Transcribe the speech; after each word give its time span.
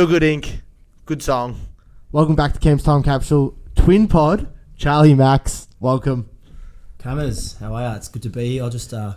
Feel 0.00 0.06
Good 0.06 0.22
Inc. 0.22 0.62
Good 1.04 1.22
song. 1.22 1.60
Welcome 2.10 2.34
back 2.34 2.54
to 2.54 2.58
Camp's 2.58 2.82
Time 2.82 3.02
Capsule 3.02 3.54
Twin 3.74 4.08
Pod. 4.08 4.50
Charlie 4.74 5.12
Max, 5.12 5.68
welcome. 5.78 6.30
Cameras, 6.96 7.58
how 7.60 7.74
are 7.74 7.90
you? 7.90 7.96
It's 7.96 8.08
good 8.08 8.22
to 8.22 8.30
be 8.30 8.52
here. 8.52 8.62
I'll 8.62 8.70
just, 8.70 8.94
uh, 8.94 9.16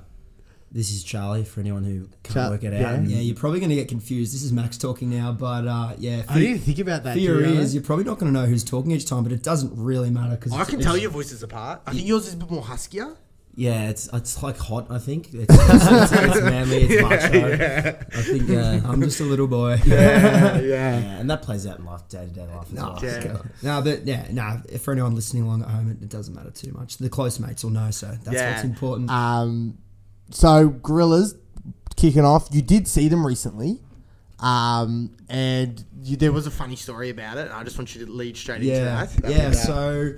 this 0.74 0.92
is 0.92 1.06
Charlie 1.06 1.46
for 1.46 1.62
anyone 1.62 1.86
who 1.86 2.10
can't 2.24 2.34
Char- 2.34 2.50
work 2.50 2.66
it 2.66 2.74
yeah. 2.74 2.96
out. 2.96 3.04
Yeah, 3.06 3.20
you're 3.20 3.34
probably 3.34 3.62
going 3.62 3.70
to 3.70 3.78
get 3.78 3.88
confused. 3.88 4.34
This 4.34 4.44
is 4.44 4.52
Max 4.52 4.78
talking 4.78 5.10
now, 5.10 5.32
but 5.32 5.66
uh, 5.66 5.94
yeah, 6.00 6.24
I 6.28 6.38
didn't 6.38 6.60
think 6.60 6.80
about 6.80 7.04
that. 7.04 7.14
for 7.14 7.20
your 7.20 7.40
to 7.40 7.48
be 7.48 7.54
ears, 7.56 7.74
you're 7.74 7.82
probably 7.82 8.04
not 8.04 8.20
going 8.20 8.34
to 8.34 8.38
know 8.38 8.46
who's 8.46 8.66
talking 8.66 8.92
each 8.92 9.06
time, 9.06 9.24
but 9.24 9.32
it 9.32 9.42
doesn't 9.42 9.72
really 9.82 10.10
matter 10.10 10.36
because 10.36 10.52
I 10.52 10.66
can 10.66 10.82
tell 10.82 10.98
your 10.98 11.12
voices 11.12 11.44
apart. 11.44 11.82
I 11.88 11.94
think 11.94 12.06
yours 12.06 12.28
is 12.28 12.34
a 12.34 12.38
bit 12.38 12.52
more 12.52 12.62
huskier. 12.62 13.16
Yeah, 13.56 13.90
it's 13.90 14.10
it's 14.12 14.42
like 14.42 14.58
hot. 14.58 14.88
I 14.90 14.98
think 14.98 15.32
it's, 15.32 15.54
it's, 15.54 15.88
it's, 15.88 16.12
it's 16.12 16.42
manly. 16.42 16.78
It's 16.90 17.02
macho. 17.04 17.48
I 18.18 18.22
think. 18.24 18.50
Uh, 18.50 18.82
I'm 18.90 19.00
just 19.02 19.20
a 19.20 19.24
little 19.26 19.46
boy. 19.48 19.80
Yeah, 19.86 20.58
yeah, 20.58 20.60
yeah. 20.60 21.20
and 21.20 21.30
that 21.30 21.44
plays 21.44 21.68
out 21.68 21.78
in 21.78 21.86
life, 21.86 22.08
day 22.10 22.26
to 22.26 22.32
day 22.32 22.48
life 22.48 22.66
as 22.68 22.74
No, 22.74 22.98
well. 23.00 23.04
Yeah. 23.04 23.38
no, 23.62 23.82
but 23.84 24.08
yeah, 24.08 24.28
no. 24.32 24.60
For 24.80 24.92
anyone 24.92 25.14
listening 25.14 25.44
along 25.44 25.62
at 25.62 25.70
home, 25.70 25.92
it, 25.92 26.02
it 26.02 26.10
doesn't 26.10 26.34
matter 26.34 26.50
too 26.50 26.72
much. 26.72 26.98
The 26.98 27.10
close 27.10 27.40
mates 27.40 27.64
will 27.64 27.70
know, 27.72 27.92
so 27.92 28.08
that's 28.24 28.36
Yeah. 28.36 28.54
what's 28.54 28.64
important. 28.64 29.12
Um, 29.12 29.78
so 30.32 30.70
Gorillaz 30.72 31.38
kicking 31.96 32.26
off. 32.26 32.48
You 32.52 32.64
did 32.64 32.88
see 32.88 33.08
them 33.08 33.24
recently, 33.24 33.82
um, 34.40 35.16
and 35.30 35.84
you, 36.02 36.18
there 36.18 36.32
was 36.32 36.48
a 36.48 36.52
funny 36.52 36.76
story 36.76 37.12
about 37.12 37.38
it. 37.38 37.52
I 37.52 37.64
just 37.64 37.78
want 37.78 37.94
you 37.96 38.04
to 38.06 38.12
lead 38.12 38.36
straight 38.36 38.62
yeah, 38.64 38.74
into 38.74 38.86
that. 38.86 39.10
That'd 39.22 39.38
yeah. 39.38 39.50
be 39.50 39.56
about- 39.56 39.66
So 39.66 40.14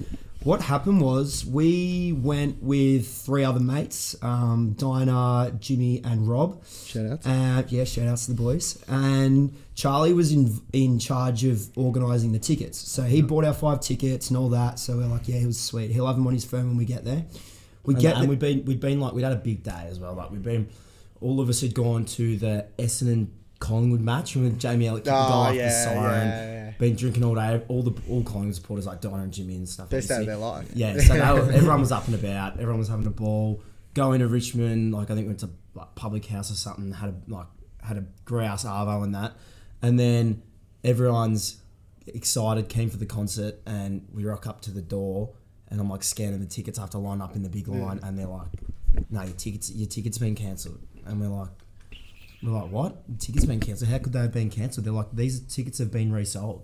what 0.45 0.61
happened 0.61 1.01
was 1.01 1.45
we 1.45 2.13
went 2.13 2.63
with 2.63 3.07
three 3.07 3.43
other 3.43 3.59
mates, 3.59 4.15
um, 4.21 4.73
Dinah, 4.77 5.57
Jimmy, 5.59 6.01
and 6.03 6.27
Rob. 6.27 6.63
shout 6.65 7.05
out. 7.11 7.19
Uh, 7.25 7.63
yeah, 7.67 7.83
shout 7.83 8.07
outs 8.07 8.27
to 8.27 8.31
the 8.33 8.37
boys. 8.41 8.81
And 8.87 9.53
Charlie 9.73 10.13
was 10.13 10.31
in 10.31 10.61
in 10.71 10.99
charge 10.99 11.43
of 11.43 11.75
organising 11.77 12.31
the 12.31 12.39
tickets. 12.39 12.77
So 12.77 13.03
he 13.03 13.21
bought 13.21 13.43
our 13.43 13.53
five 13.53 13.81
tickets 13.81 14.29
and 14.29 14.37
all 14.37 14.49
that. 14.49 14.79
So 14.79 14.95
we're 14.97 15.07
like, 15.07 15.27
yeah, 15.27 15.39
he 15.39 15.45
was 15.47 15.59
sweet. 15.59 15.91
He'll 15.91 16.07
have 16.07 16.15
them 16.15 16.27
on 16.27 16.33
his 16.33 16.45
phone 16.45 16.67
when 16.67 16.77
we 16.77 16.85
get 16.85 17.03
there. 17.03 17.25
We 17.83 17.95
And, 17.95 18.01
get 18.01 18.15
and 18.15 18.23
the- 18.25 18.29
we'd 18.29 18.39
been 18.39 18.65
we'd 18.65 18.79
been 18.79 18.99
like 18.99 19.13
we'd 19.13 19.23
had 19.23 19.33
a 19.33 19.37
big 19.37 19.63
day 19.63 19.87
as 19.89 19.99
well. 19.99 20.13
Like 20.13 20.31
we'd 20.31 20.43
been, 20.43 20.69
all 21.21 21.39
of 21.41 21.49
us 21.49 21.61
had 21.61 21.73
gone 21.73 22.05
to 22.05 22.37
the 22.37 22.67
Essendon 22.77 23.27
Collingwood 23.59 24.01
match 24.01 24.35
with 24.35 24.59
Jamie 24.59 24.87
Elliott 24.87 25.05
kicked 25.05 25.15
the 25.15 25.21
goal 25.27 25.31
Oh, 25.31 25.43
after 25.45 25.57
the 25.57 25.63
yeah, 25.63 25.83
siren. 25.83 26.27
yeah, 26.27 26.51
yeah. 26.51 26.71
Been 26.77 26.95
drinking 26.95 27.23
all 27.23 27.35
day. 27.35 27.61
All 27.67 27.83
the 27.83 27.93
all 28.09 28.23
Collingwood 28.23 28.55
supporters 28.55 28.85
like 28.85 29.01
Donna 29.01 29.23
and 29.23 29.33
Jimmy 29.33 29.55
and 29.55 29.67
stuff. 29.67 29.89
Best 29.89 30.09
day 30.09 30.19
of 30.19 30.25
their 30.25 30.35
life. 30.35 30.69
Yeah, 30.73 30.97
so 30.97 31.13
they 31.13 31.19
were, 31.19 31.51
everyone 31.53 31.79
was 31.79 31.91
up 31.91 32.05
and 32.05 32.15
about. 32.15 32.53
Everyone 32.53 32.79
was 32.79 32.89
having 32.89 33.07
a 33.07 33.11
ball. 33.11 33.61
Going 33.93 34.19
to 34.19 34.27
Richmond, 34.27 34.93
like 34.93 35.09
I 35.09 35.15
think 35.15 35.27
went 35.27 35.39
to 35.39 35.49
like 35.73 35.95
public 35.95 36.25
house 36.25 36.51
or 36.51 36.55
something. 36.55 36.91
Had 36.91 37.09
a 37.09 37.31
like 37.31 37.47
had 37.81 37.97
a 37.97 38.03
grouse 38.25 38.65
arvo 38.65 39.03
and 39.03 39.15
that, 39.15 39.33
and 39.81 39.97
then 39.97 40.41
everyone's 40.83 41.61
excited, 42.07 42.67
came 42.67 42.89
for 42.89 42.97
the 42.97 43.05
concert, 43.05 43.55
and 43.65 44.05
we 44.13 44.25
rock 44.25 44.47
up 44.47 44.59
to 44.61 44.71
the 44.71 44.81
door, 44.81 45.29
and 45.69 45.79
I'm 45.79 45.89
like 45.89 46.03
scanning 46.03 46.41
the 46.41 46.45
tickets. 46.45 46.77
To 46.77 46.97
line 46.97 47.21
up 47.21 47.37
in 47.37 47.43
the 47.43 47.49
big 47.49 47.67
mm. 47.67 47.81
line, 47.81 48.01
and 48.03 48.19
they're 48.19 48.27
like, 48.27 48.49
"No, 49.09 49.21
your 49.23 49.31
tickets, 49.31 49.71
your 49.71 49.87
tickets 49.87 50.17
been 50.17 50.35
cancelled," 50.35 50.79
and 51.05 51.21
we're 51.21 51.27
like. 51.27 51.51
We're 52.45 52.61
like, 52.61 52.71
what? 52.71 53.19
Tickets 53.19 53.45
been 53.45 53.59
cancelled? 53.59 53.89
How 53.89 53.97
could 53.97 54.13
they 54.13 54.19
have 54.19 54.33
been 54.33 54.49
cancelled? 54.49 54.85
They're 54.85 54.93
like, 54.93 55.11
these 55.13 55.39
tickets 55.41 55.79
have 55.79 55.91
been 55.91 56.11
resold. 56.11 56.63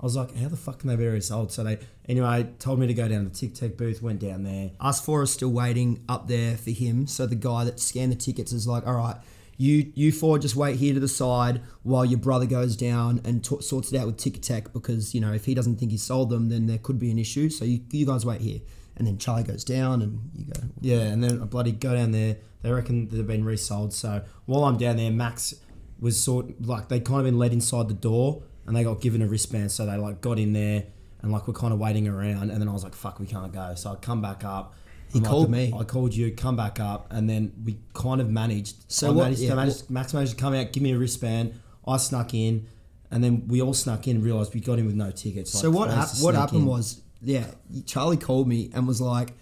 I 0.00 0.04
was 0.04 0.16
like, 0.16 0.34
how 0.36 0.48
the 0.48 0.56
fuck 0.56 0.78
can 0.78 0.88
they 0.88 0.96
be 0.96 1.06
resold? 1.06 1.52
So 1.52 1.62
they, 1.62 1.78
anyway, 2.08 2.48
told 2.58 2.78
me 2.78 2.86
to 2.86 2.94
go 2.94 3.06
down 3.06 3.28
to 3.28 3.30
the 3.30 3.48
Ticketek 3.48 3.76
booth, 3.76 4.00
went 4.00 4.20
down 4.20 4.44
there. 4.44 4.70
us 4.80 4.98
four 4.98 5.20
are 5.20 5.26
still 5.26 5.50
waiting 5.50 6.02
up 6.08 6.26
there 6.26 6.56
for 6.56 6.70
him. 6.70 7.06
So 7.06 7.26
the 7.26 7.34
guy 7.34 7.64
that 7.64 7.78
scanned 7.78 8.10
the 8.10 8.16
tickets 8.16 8.52
is 8.52 8.66
like, 8.66 8.86
all 8.86 8.94
right, 8.94 9.16
you 9.60 9.92
you 9.94 10.10
four 10.10 10.38
just 10.38 10.56
wait 10.56 10.76
here 10.76 10.94
to 10.94 11.00
the 11.00 11.06
side 11.06 11.60
while 11.82 12.06
your 12.06 12.18
brother 12.18 12.46
goes 12.46 12.76
down 12.76 13.20
and 13.26 13.44
t- 13.44 13.60
sorts 13.60 13.92
it 13.92 13.98
out 13.98 14.06
with 14.06 14.16
Ticketek 14.16 14.72
because 14.72 15.14
you 15.14 15.20
know 15.20 15.34
if 15.34 15.44
he 15.44 15.54
doesn't 15.54 15.76
think 15.76 15.90
he 15.90 15.98
sold 15.98 16.30
them, 16.30 16.48
then 16.48 16.66
there 16.66 16.78
could 16.78 16.98
be 16.98 17.10
an 17.10 17.18
issue. 17.18 17.50
So 17.50 17.66
you, 17.66 17.82
you 17.90 18.06
guys 18.06 18.24
wait 18.24 18.40
here, 18.40 18.60
and 19.00 19.08
then 19.08 19.16
Charlie 19.18 19.42
goes 19.42 19.64
down 19.64 20.02
and 20.02 20.30
you 20.36 20.44
go. 20.44 20.60
Yeah, 20.82 21.00
and 21.00 21.24
then 21.24 21.40
I 21.42 21.46
bloody 21.46 21.72
go 21.72 21.94
down 21.94 22.12
there. 22.12 22.36
They 22.62 22.70
reckon 22.70 23.08
they've 23.08 23.26
been 23.26 23.44
resold. 23.46 23.94
So 23.94 24.22
while 24.44 24.64
I'm 24.64 24.76
down 24.76 24.96
there, 24.98 25.10
Max 25.10 25.54
was 25.98 26.22
sort 26.22 26.60
like 26.60 26.88
they 26.88 27.00
kind 27.00 27.18
of 27.20 27.24
been 27.24 27.38
led 27.38 27.52
inside 27.54 27.88
the 27.88 27.94
door 27.94 28.42
and 28.66 28.76
they 28.76 28.84
got 28.84 29.00
given 29.00 29.22
a 29.22 29.26
wristband. 29.26 29.72
So 29.72 29.86
they 29.86 29.96
like 29.96 30.20
got 30.20 30.38
in 30.38 30.52
there 30.52 30.84
and 31.22 31.32
like 31.32 31.48
we're 31.48 31.54
kind 31.54 31.72
of 31.72 31.78
waiting 31.78 32.06
around. 32.06 32.50
And 32.50 32.60
then 32.60 32.68
I 32.68 32.72
was 32.72 32.84
like, 32.84 32.94
fuck, 32.94 33.18
we 33.18 33.26
can't 33.26 33.52
go. 33.52 33.74
So 33.74 33.92
I 33.92 33.94
come 33.96 34.20
back 34.20 34.44
up. 34.44 34.74
He 35.10 35.18
I'm 35.18 35.22
like, 35.24 35.30
called 35.30 35.50
me. 35.50 35.72
I 35.76 35.82
called 35.84 36.14
you, 36.14 36.30
come 36.32 36.54
back 36.56 36.78
up, 36.78 37.08
and 37.10 37.28
then 37.28 37.52
we 37.64 37.78
kind 37.94 38.20
of 38.20 38.28
managed. 38.30 38.84
So 38.92 39.08
I 39.08 39.10
what- 39.10 39.22
managed, 39.24 39.40
yeah, 39.40 39.50
to 39.50 39.56
manage, 39.56 39.90
Max 39.90 40.14
managed 40.14 40.32
to 40.32 40.36
come 40.36 40.54
out, 40.54 40.72
give 40.72 40.82
me 40.82 40.92
a 40.92 40.98
wristband. 40.98 41.58
I 41.88 41.96
snuck 41.96 42.32
in, 42.34 42.68
and 43.10 43.24
then 43.24 43.48
we 43.48 43.60
all 43.60 43.74
snuck 43.74 44.06
in 44.06 44.16
and 44.16 44.24
realised 44.24 44.54
we 44.54 44.60
got 44.60 44.78
in 44.78 44.86
with 44.86 44.94
no 44.94 45.10
tickets. 45.10 45.50
So 45.50 45.68
what 45.70 45.90
hap- 45.90 46.10
what 46.20 46.34
happened 46.36 46.60
in. 46.62 46.66
was, 46.66 47.00
yeah, 47.22 47.46
Charlie 47.86 48.16
called 48.16 48.48
me 48.48 48.70
and 48.74 48.86
was 48.86 49.00
like, 49.00 49.32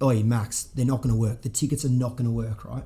"Oh, 0.00 0.12
Max, 0.22 0.64
they're 0.64 0.84
not 0.86 1.02
going 1.02 1.14
to 1.14 1.20
work. 1.20 1.42
The 1.42 1.48
tickets 1.48 1.84
are 1.84 1.88
not 1.90 2.16
going 2.16 2.26
to 2.26 2.30
work, 2.32 2.64
right? 2.64 2.84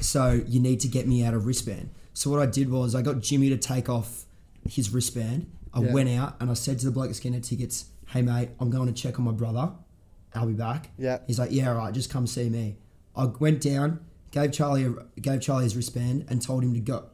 So 0.00 0.42
you 0.46 0.60
need 0.60 0.80
to 0.80 0.88
get 0.88 1.06
me 1.06 1.24
out 1.24 1.34
of 1.34 1.46
wristband." 1.46 1.90
So 2.14 2.30
what 2.30 2.40
I 2.40 2.46
did 2.46 2.70
was 2.70 2.94
I 2.94 3.02
got 3.02 3.20
Jimmy 3.20 3.48
to 3.50 3.56
take 3.56 3.88
off 3.88 4.24
his 4.68 4.92
wristband. 4.92 5.50
I 5.72 5.80
Yeah. 5.82 5.92
went 5.92 6.08
out 6.08 6.36
and 6.40 6.50
I 6.50 6.54
said 6.54 6.78
to 6.80 6.84
the 6.86 6.90
bloke 6.90 7.14
scanning 7.14 7.40
tickets, 7.42 7.86
"Hey 8.08 8.22
mate, 8.22 8.50
I'm 8.60 8.70
going 8.70 8.86
to 8.86 8.92
check 8.92 9.18
on 9.18 9.24
my 9.24 9.32
brother. 9.32 9.70
I'll 10.34 10.46
be 10.46 10.52
back." 10.54 10.90
Yeah. 10.98 11.18
He's 11.26 11.38
like, 11.38 11.52
"Yeah, 11.52 11.70
all 11.70 11.76
right, 11.78 11.94
just 11.94 12.10
come 12.10 12.26
see 12.26 12.48
me." 12.48 12.76
I 13.16 13.24
went 13.26 13.60
down, 13.60 14.00
gave 14.30 14.52
Charlie 14.52 14.84
a, 14.84 15.20
gave 15.20 15.40
Charlie 15.40 15.64
his 15.64 15.76
wristband, 15.76 16.26
and 16.28 16.42
told 16.42 16.64
him 16.64 16.74
to 16.74 16.80
go 16.80 17.04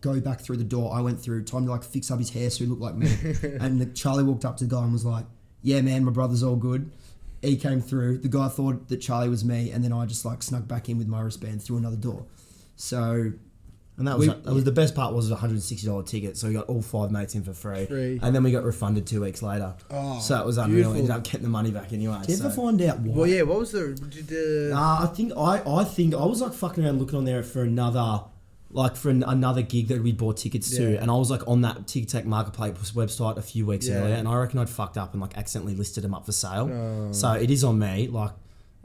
go 0.00 0.20
back 0.20 0.40
through 0.40 0.56
the 0.58 0.64
door. 0.64 0.94
I 0.94 1.00
went 1.00 1.20
through, 1.20 1.44
Time 1.44 1.64
to 1.66 1.70
like 1.72 1.82
fix 1.84 2.10
up 2.10 2.18
his 2.18 2.30
hair 2.30 2.48
so 2.50 2.64
he 2.64 2.70
looked 2.70 2.80
like 2.82 2.94
me. 2.96 3.08
and 3.60 3.80
the, 3.80 3.86
Charlie 3.86 4.24
walked 4.24 4.44
up 4.44 4.56
to 4.58 4.64
the 4.64 4.70
guy 4.74 4.82
and 4.82 4.92
was 4.92 5.04
like, 5.04 5.26
"Yeah, 5.64 5.80
man, 5.80 6.04
my 6.04 6.12
brother's 6.12 6.44
all 6.44 6.54
good." 6.56 6.92
He 7.42 7.56
came 7.56 7.80
through. 7.80 8.18
The 8.18 8.28
guy 8.28 8.48
thought 8.48 8.88
that 8.88 8.98
Charlie 8.98 9.28
was 9.28 9.44
me, 9.44 9.70
and 9.72 9.82
then 9.84 9.92
I 9.92 10.06
just 10.06 10.24
like 10.24 10.42
snuck 10.44 10.68
back 10.68 10.88
in 10.88 10.96
with 10.98 11.08
my 11.08 11.20
wristband 11.20 11.62
through 11.62 11.78
another 11.78 11.96
door. 11.96 12.24
So 12.76 13.32
And 13.96 14.08
that 14.08 14.18
was 14.18 14.26
We- 14.26 14.34
that 14.34 14.52
was 14.52 14.64
the 14.64 14.72
best 14.72 14.96
part 14.96 15.14
was 15.14 15.30
a 15.30 15.36
hundred 15.36 15.52
and 15.54 15.62
sixty 15.62 15.86
dollar 15.86 16.02
ticket, 16.02 16.36
so 16.36 16.48
we 16.48 16.54
got 16.54 16.66
all 16.66 16.82
five 16.82 17.12
mates 17.12 17.36
in 17.36 17.44
for 17.44 17.52
free, 17.54 17.86
Free. 17.86 18.18
and 18.20 18.34
then 18.34 18.42
we 18.42 18.50
got 18.50 18.64
refunded 18.64 19.06
two 19.06 19.20
weeks 19.20 19.40
later. 19.40 19.72
Oh, 19.88 20.18
so 20.18 20.36
it 20.40 20.44
was 20.44 20.58
unreal. 20.58 20.74
beautiful. 20.74 20.96
Ended 20.96 21.10
up 21.12 21.22
getting 21.22 21.42
the 21.42 21.48
money 21.48 21.70
back 21.70 21.92
anyway. 21.92 22.18
did 22.26 22.30
you 22.36 22.44
ever 22.44 22.50
find 22.52 22.82
out 22.82 22.98
why? 23.02 23.14
Well, 23.14 23.26
yeah. 23.28 23.42
What 23.42 23.60
was 23.60 23.70
the? 23.70 23.94
Did 24.10 24.26
the 24.26 24.72
Uh, 24.74 25.04
I 25.04 25.06
think 25.14 25.32
I, 25.36 25.62
I 25.64 25.84
think 25.84 26.12
I 26.12 26.24
was 26.26 26.40
like 26.40 26.54
fucking 26.54 26.84
around 26.84 26.98
looking 26.98 27.18
on 27.18 27.24
there 27.24 27.44
for 27.44 27.62
another 27.62 28.22
like 28.74 28.96
for 28.96 29.08
an, 29.08 29.22
another 29.22 29.62
gig 29.62 29.88
that 29.88 30.02
we 30.02 30.12
bought 30.12 30.36
tickets 30.36 30.68
to, 30.76 30.96
and 31.00 31.10
I 31.10 31.14
was 31.14 31.30
like 31.30 31.46
on 31.48 31.62
that 31.62 31.86
Ticketek 31.86 32.24
Marketplace 32.26 32.90
website 32.92 33.36
a 33.38 33.42
few 33.42 33.64
weeks 33.64 33.88
Yeah. 33.88 33.94
earlier, 34.00 34.14
and 34.16 34.28
I 34.28 34.34
reckon 34.36 34.58
I'd 34.58 34.68
fucked 34.68 34.98
up 34.98 35.12
and 35.12 35.22
like 35.22 35.38
accidentally 35.38 35.74
listed 35.76 36.04
them 36.04 36.12
up 36.12 36.26
for 36.26 36.32
sale. 36.32 36.68
Oh. 36.70 37.12
So 37.12 37.32
it 37.32 37.50
is 37.50 37.64
on 37.64 37.78
me. 37.78 38.08
Like 38.08 38.32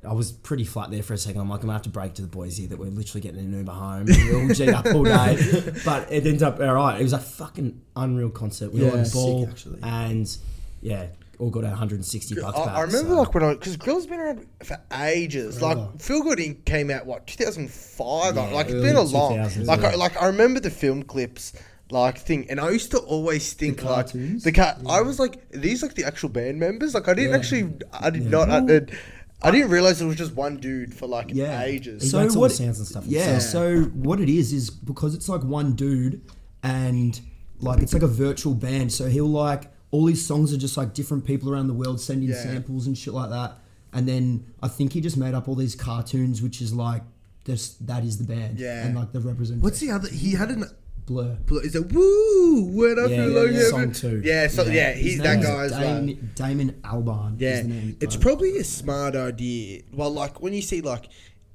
I 0.08 0.14
was 0.14 0.32
pretty 0.32 0.64
flat 0.64 0.92
there 0.92 1.04
for 1.04 1.14
a 1.14 1.18
second. 1.18 1.42
I'm 1.42 1.50
like, 1.50 1.60
I'm 1.60 1.66
gonna 1.66 1.74
have 1.74 1.82
to 1.82 1.90
break 1.90 2.14
to 2.14 2.22
the 2.22 2.28
boys 2.30 2.56
here 2.58 2.68
that 2.70 2.78
we're 2.80 2.86
literally 2.92 3.20
getting 3.22 3.40
an 3.42 3.52
Uber 3.52 3.72
home. 3.74 4.06
We're 4.08 4.42
all 4.44 4.48
G'd 4.54 4.70
up 4.70 4.86
all 4.94 5.04
day, 5.04 5.74
but 5.84 6.10
it 6.12 6.26
ended 6.26 6.44
up 6.44 6.60
all 6.62 6.74
right. 6.76 7.00
It 7.00 7.04
was 7.04 7.12
a 7.14 7.20
fucking 7.20 7.82
unreal 7.98 8.30
concert. 8.30 8.72
We 8.72 8.82
all 8.88 8.92
Yeah. 8.96 8.98
had 9.00 9.08
a 9.08 9.12
ball, 9.12 9.42
Sick, 9.42 9.50
actually. 9.50 9.80
and 9.84 10.38
yeah, 10.82 11.08
all 11.40 11.50
got 11.50 11.64
160 11.64 12.36
bucks 12.36 12.58
I, 12.60 12.66
back. 12.66 12.76
I 12.76 12.82
remember 12.82 13.10
so- 13.16 13.22
like 13.22 13.34
when 13.34 13.44
I 13.44 13.54
because 13.54 13.78
Grill's 13.78 14.06
been 14.06 14.20
around 14.20 14.46
for 14.64 14.78
ages. 14.94 15.62
Like 15.62 16.00
Feel 16.02 16.22
Good 16.22 16.40
Inc. 16.40 16.66
came 16.66 16.92
out 16.92 17.06
what 17.06 17.26
2005. 17.28 18.36
Yeah, 18.36 18.42
like 18.52 18.68
it's 18.68 18.82
been 18.82 18.96
a 18.96 19.02
long. 19.02 19.38
2000s, 19.38 19.66
Like 19.66 19.84
I, 19.84 19.96
like 19.96 20.22
I 20.22 20.28
remember 20.28 20.60
the 20.60 20.70
film 20.70 21.04
clips. 21.04 21.54
Like 21.92 22.20
thing, 22.20 22.46
and 22.52 22.60
I 22.60 22.70
used 22.70 22.92
to 22.92 23.00
always 23.00 23.54
think 23.54 23.82
like 23.84 24.12
the 24.12 24.52
cat. 24.54 24.80
I 24.88 25.02
was 25.02 25.18
like, 25.18 25.38
are 25.56 25.58
these 25.58 25.82
like 25.82 25.96
the 25.96 26.04
actual 26.04 26.30
band 26.30 26.60
members. 26.60 26.94
Like 26.94 27.08
I 27.08 27.16
didn't 27.16 27.32
Yeah. 27.32 27.38
actually, 27.38 27.74
I 27.92 28.12
did 28.12 28.30
not. 28.30 28.48
I, 28.52 28.60
did, 28.60 28.96
I 29.42 29.50
didn't 29.50 29.72
realize 29.72 30.00
it 30.00 30.06
was 30.06 30.16
just 30.16 30.36
one 30.36 30.58
dude 30.58 30.94
for 30.94 31.08
like 31.08 31.32
yeah. 31.34 31.64
ages. 31.64 32.04
He 32.04 32.10
So 32.10 32.22
makes 32.22 32.36
all 32.36 32.42
what? 32.42 32.50
the 32.52 32.58
sounds 32.58 32.78
and 32.78 32.88
stuff 32.88 33.06
Yeah. 33.08 33.32
himself. 33.32 33.42
So 33.52 33.82
what 33.86 34.20
it 34.20 34.30
is 34.30 34.54
is 34.54 34.70
because 34.70 35.16
it's 35.16 35.28
like 35.28 35.42
one 35.44 35.74
dude, 35.74 36.22
and 36.62 37.20
like 37.60 37.82
it's 37.82 37.94
like 37.96 38.04
a 38.04 38.08
virtual 38.08 38.54
band. 38.54 38.92
So 38.94 39.08
he'll 39.08 39.26
like 39.26 39.72
all 39.92 40.06
his 40.08 40.26
songs 40.26 40.54
are 40.54 40.58
just 40.58 40.78
like 40.78 40.94
different 40.94 41.26
people 41.26 41.52
around 41.52 41.68
the 41.68 41.74
world 41.74 42.00
sending 42.00 42.30
Yeah. 42.30 42.42
samples 42.44 42.88
and 42.88 42.98
shit 42.98 43.14
like 43.14 43.30
that. 43.32 43.58
And 43.92 44.08
then 44.08 44.46
I 44.62 44.68
think 44.68 44.94
he 44.94 45.02
just 45.02 45.18
made 45.18 45.34
up 45.34 45.48
all 45.48 45.56
these 45.56 45.74
cartoons, 45.76 46.42
which 46.42 46.62
is 46.62 46.74
like 46.74 47.02
this. 47.46 47.70
That 47.82 48.04
is 48.04 48.18
the 48.20 48.24
band. 48.24 48.60
Yeah. 48.60 48.86
And 48.86 48.96
like 48.96 49.12
the 49.12 49.20
representation. 49.20 49.62
What's 49.62 49.80
the 49.80 49.90
other? 49.92 50.08
He 50.10 50.34
had 50.34 50.52
an. 50.52 50.66
blur? 51.08 51.38
Blur 51.48 51.64
Is 51.64 51.74
it 51.74 51.92
woo? 51.92 52.66
When 52.66 53.00
I 53.00 53.08
Yeah, 53.08 53.08
feel 53.26 53.32
yeah, 53.32 53.40
like 53.42 53.52
yeah. 53.52 53.70
Song 53.70 53.92
two. 53.92 54.22
Yeah, 54.24 54.48
so 54.48 54.64
yeah, 54.66 54.74
Yeah. 54.90 54.94
he's 54.94 55.18
that 55.18 55.42
guy 55.42 55.64
as 55.64 55.72
well. 55.72 56.06
Damon, 56.36 56.76
Albarn. 56.84 57.36
Yeah, 57.40 57.64
name. 57.64 57.98
it's 58.00 58.16
Uh, 58.16 58.20
probably 58.20 58.58
a 58.58 58.64
smart 58.64 59.16
idea. 59.16 59.82
Well, 59.92 60.12
like 60.12 60.40
when 60.40 60.54
you 60.54 60.62
see 60.62 60.82
like 60.82 61.10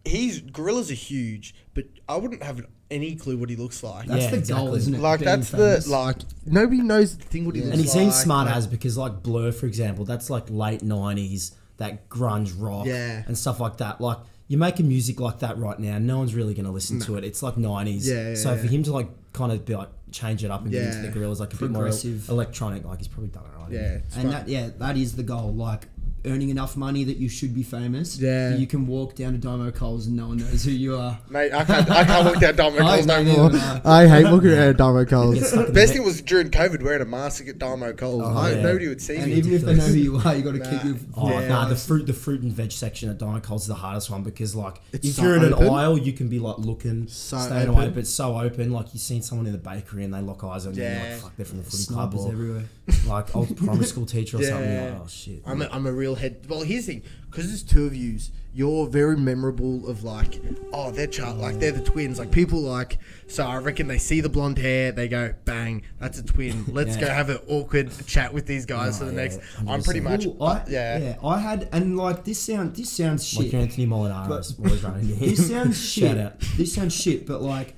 he's 0.05 0.41
Gorillaz 0.41 0.91
are 0.91 0.95
huge, 0.95 1.55
but 1.73 1.85
I 2.09 2.17
wouldn't 2.17 2.43
have 2.43 2.67
any 2.91 3.17
clue 3.17 3.37
what 3.39 3.49
he 3.51 3.57
looks 3.57 3.83
like. 3.83 4.07
That's 4.07 4.25
Yeah, 4.25 4.31
the 4.31 4.37
exactly. 4.39 4.67
goal, 4.67 4.75
isn't 4.75 4.95
it? 4.95 5.01
like 5.01 5.21
Being 5.21 5.27
that's 5.27 5.51
famous. 5.51 5.85
the 5.87 5.91
like 5.91 6.17
nobody 6.47 6.81
knows 6.83 7.17
the 7.17 7.25
thing 7.25 7.45
what 7.47 7.55
he 7.55 7.63
looks 7.63 7.73
And 7.73 7.81
he 7.81 7.87
like. 7.89 7.93
seems 7.99 8.15
smart 8.15 8.47
like- 8.49 8.57
as 8.57 8.67
because 8.67 8.97
like 8.99 9.23
Blur, 9.23 9.53
for 9.53 9.67
example, 9.67 10.05
that's 10.05 10.31
like 10.31 10.45
late 10.51 10.83
nineties, 10.83 11.53
that 11.79 12.09
grunge 12.09 12.53
rock 12.57 12.87
Yeah. 12.87 13.23
and 13.27 13.37
stuff 13.37 13.59
like 13.61 13.79
that. 13.79 14.01
Like 14.01 14.19
you're 14.49 14.61
making 14.61 14.87
music 14.89 15.19
like 15.21 15.39
that 15.41 15.59
right 15.59 15.79
now, 15.79 15.99
no 15.99 16.19
one's 16.19 16.35
really 16.35 16.53
gonna 16.55 16.71
listen 16.73 17.01
to 17.01 17.17
it. 17.17 17.25
It's 17.25 17.43
like 17.43 17.57
nineties. 17.57 18.09
Yeah, 18.09 18.29
yeah, 18.31 18.35
so 18.35 18.57
for 18.57 18.65
yeah. 18.65 18.71
him 18.71 18.83
to 18.85 18.93
like 18.93 19.09
kind 19.33 19.51
of 19.51 19.65
be 19.65 19.75
like 19.75 19.89
change 20.13 20.45
it 20.45 20.51
up 20.51 20.63
and 20.63 20.71
get 20.71 20.83
into 20.83 21.03
Yeah. 21.03 21.11
the 21.11 21.19
Gorillaz 21.19 21.41
like 21.41 21.53
a 21.55 21.57
bit 21.57 21.71
more 21.71 21.83
Progressive. 21.83 22.29
electronic. 22.29 22.85
Like 22.85 22.99
he's 22.99 23.09
probably 23.09 23.31
done 23.31 23.43
it 23.45 23.59
right. 23.61 23.73
Yeah, 23.73 23.81
it's 23.95 24.15
and 24.15 24.25
fun. 24.25 24.33
that 24.33 24.49
yeah, 24.49 24.69
that 24.79 24.97
is 24.97 25.17
the 25.17 25.23
goal. 25.25 25.53
Like 25.55 25.89
earning 26.27 26.49
enough 26.49 26.77
money 26.77 27.05
that 27.05 27.17
you 27.19 27.29
should 27.29 27.55
be 27.55 27.63
famous. 27.63 28.19
Yeah. 28.19 28.57
You 28.57 28.67
can 28.67 28.87
walk 28.87 29.15
down 29.15 29.33
to 29.33 29.39
Damo 29.39 29.71
Coles 29.71 30.07
and 30.07 30.17
no 30.17 30.29
one 30.29 30.39
knows 30.39 30.65
who 30.65 30.71
you 30.71 30.97
are. 30.97 31.19
Mate, 31.29 31.53
I 31.53 31.65
can't, 31.65 31.91
I 31.91 32.05
can't 32.05 32.25
walk 32.25 32.41
down 32.41 32.57
Damo 32.57 32.77
I 32.87 32.95
Coles 32.97 33.07
no 33.07 33.23
more. 33.25 33.47
even 33.49 33.59
know. 33.59 33.81
I 33.85 34.07
hate 34.07 34.25
looking 34.27 34.51
at 34.53 34.77
Damo 34.77 35.05
Coles. 35.05 35.35
Get 35.35 35.45
stuck 35.47 35.69
in 35.69 35.75
Best 35.75 35.93
thing 35.93 36.03
was 36.05 36.23
during 36.23 36.51
COVID 36.51 36.83
wearing 36.83 37.03
a 37.03 37.05
mask 37.05 37.47
at 37.47 37.59
Damo 37.59 37.93
Coles. 37.93 38.23
Oh, 38.25 38.37
I, 38.39 38.53
yeah. 38.53 38.63
Nobody 38.63 38.89
would 38.89 39.03
see 39.03 39.17
And 39.17 39.27
me. 39.27 39.33
even 39.39 39.53
if 39.53 39.63
they 39.63 39.75
know 39.75 39.85
who 39.85 39.95
you 39.95 40.17
are, 40.17 40.35
you 40.35 40.43
got 40.43 40.53
to 40.53 40.59
Nah. 40.59 40.71
keep 40.71 40.85
your. 40.85 40.97
Oh 41.17 41.29
Yeah. 41.41 41.49
nah, 41.49 41.69
the 41.69 41.77
fruit, 41.77 42.07
the 42.07 42.13
fruit 42.15 42.41
and 42.41 42.53
veg 42.53 42.73
section 42.73 43.11
at 43.11 43.19
Dino 43.19 43.41
Coles 43.41 43.63
is 43.63 43.69
the 43.69 43.75
hardest 43.75 44.09
one 44.11 44.23
because 44.23 44.55
like 44.55 44.81
It's 44.93 45.07
if 45.09 45.15
so 45.17 45.23
you're 45.25 45.37
in 45.37 45.53
open. 45.53 45.67
an 45.67 45.75
aisle, 45.75 45.99
you 45.99 46.13
can 46.13 46.29
be 46.29 46.39
like 46.39 46.59
looking, 46.59 47.07
So 47.09 47.37
staying 47.39 47.69
open. 47.69 47.75
away, 47.83 47.89
but 47.91 48.07
so 48.07 48.39
open. 48.41 48.73
Like 48.73 48.87
you've 48.95 49.03
seen 49.03 49.21
someone 49.23 49.47
in 49.47 49.53
the 49.53 49.59
bakery 49.59 50.05
and 50.05 50.15
they 50.15 50.21
lock 50.21 50.43
eyes 50.45 50.67
on 50.67 50.75
you, 50.75 50.83
and 50.85 50.95
you're 50.95 51.03
Yeah. 51.07 51.13
like 51.15 51.23
fuck, 51.23 51.37
they're 51.37 51.47
from 51.47 51.59
the 51.59 51.65
footy 51.65 51.85
club 51.93 52.15
or 52.15 52.33
everywhere. 52.33 52.65
like 53.07 53.35
old 53.37 53.57
primary 53.57 53.85
school 53.85 54.07
teacher 54.07 54.39
or 54.39 54.43
something. 54.43 54.71
Yeah. 54.71 54.85
like, 54.93 55.01
oh 55.03 55.07
shit. 55.09 55.43
I'm 55.47 55.61
a, 55.63 55.69
I'm 55.71 55.87
a 55.87 55.93
real 55.93 56.14
head. 56.15 56.47
Well, 56.49 56.63
here's 56.63 56.87
the 56.87 56.95
thing. 56.95 57.03
Because 57.31 57.49
there's 57.49 57.63
two 57.65 57.87
of 57.87 57.95
yous, 57.97 58.31
you're 58.53 58.87
very 58.87 59.17
memorable 59.17 59.89
of 59.89 60.05
like, 60.05 60.41
Oh, 60.73 60.93
they're 60.93 61.09
char- 61.09 61.35
like 61.35 61.59
they're 61.59 61.73
the 61.73 61.83
twins. 61.83 62.19
Like 62.21 62.31
people 62.31 62.61
like. 62.61 62.99
So 63.27 63.45
I 63.45 63.57
reckon 63.57 63.89
they 63.89 63.99
see 63.99 64.21
the 64.21 64.29
blonde 64.29 64.59
hair, 64.59 64.93
they 64.93 65.09
go, 65.09 65.35
"Bang, 65.45 65.83
that's 65.99 66.21
a 66.21 66.23
twin." 66.23 66.65
Let's 66.69 66.95
Yeah. 66.95 67.01
go 67.01 67.07
have 67.09 67.31
an 67.31 67.39
awkward 67.49 67.91
chat 68.07 68.33
with 68.33 68.47
these 68.47 68.67
guys 68.67 68.97
Oh, 68.97 68.99
for 69.01 69.05
the 69.07 69.11
oh, 69.11 69.15
yeah, 69.15 69.23
next. 69.23 69.41
I'm 69.67 69.83
pretty 69.83 69.99
much. 70.01 70.27
Well, 70.27 70.43
I, 70.49 70.63
yeah. 70.69 70.99
yeah. 70.99 71.17
I 71.27 71.39
had 71.41 71.69
and 71.73 71.97
like 71.97 72.25
this 72.25 72.41
sound 72.41 72.77
this 72.77 72.91
sounds 72.93 73.37
Like 73.37 73.45
shit. 73.47 73.53
your 73.55 73.63
Anthony 73.63 73.87
Molinaro 73.89 74.39
is 74.39 74.55
always 74.59 74.85
running. 74.85 75.11
into 75.11 75.15
him. 75.17 75.29
this 75.35 75.49
sounds 75.49 75.81
shit. 75.93 76.05
Shout 76.11 76.19
out. 76.19 76.41
This 76.57 76.73
sounds 76.75 76.95
shit, 76.95 77.27
but 77.27 77.43
like 77.43 77.75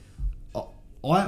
I- 0.54 0.62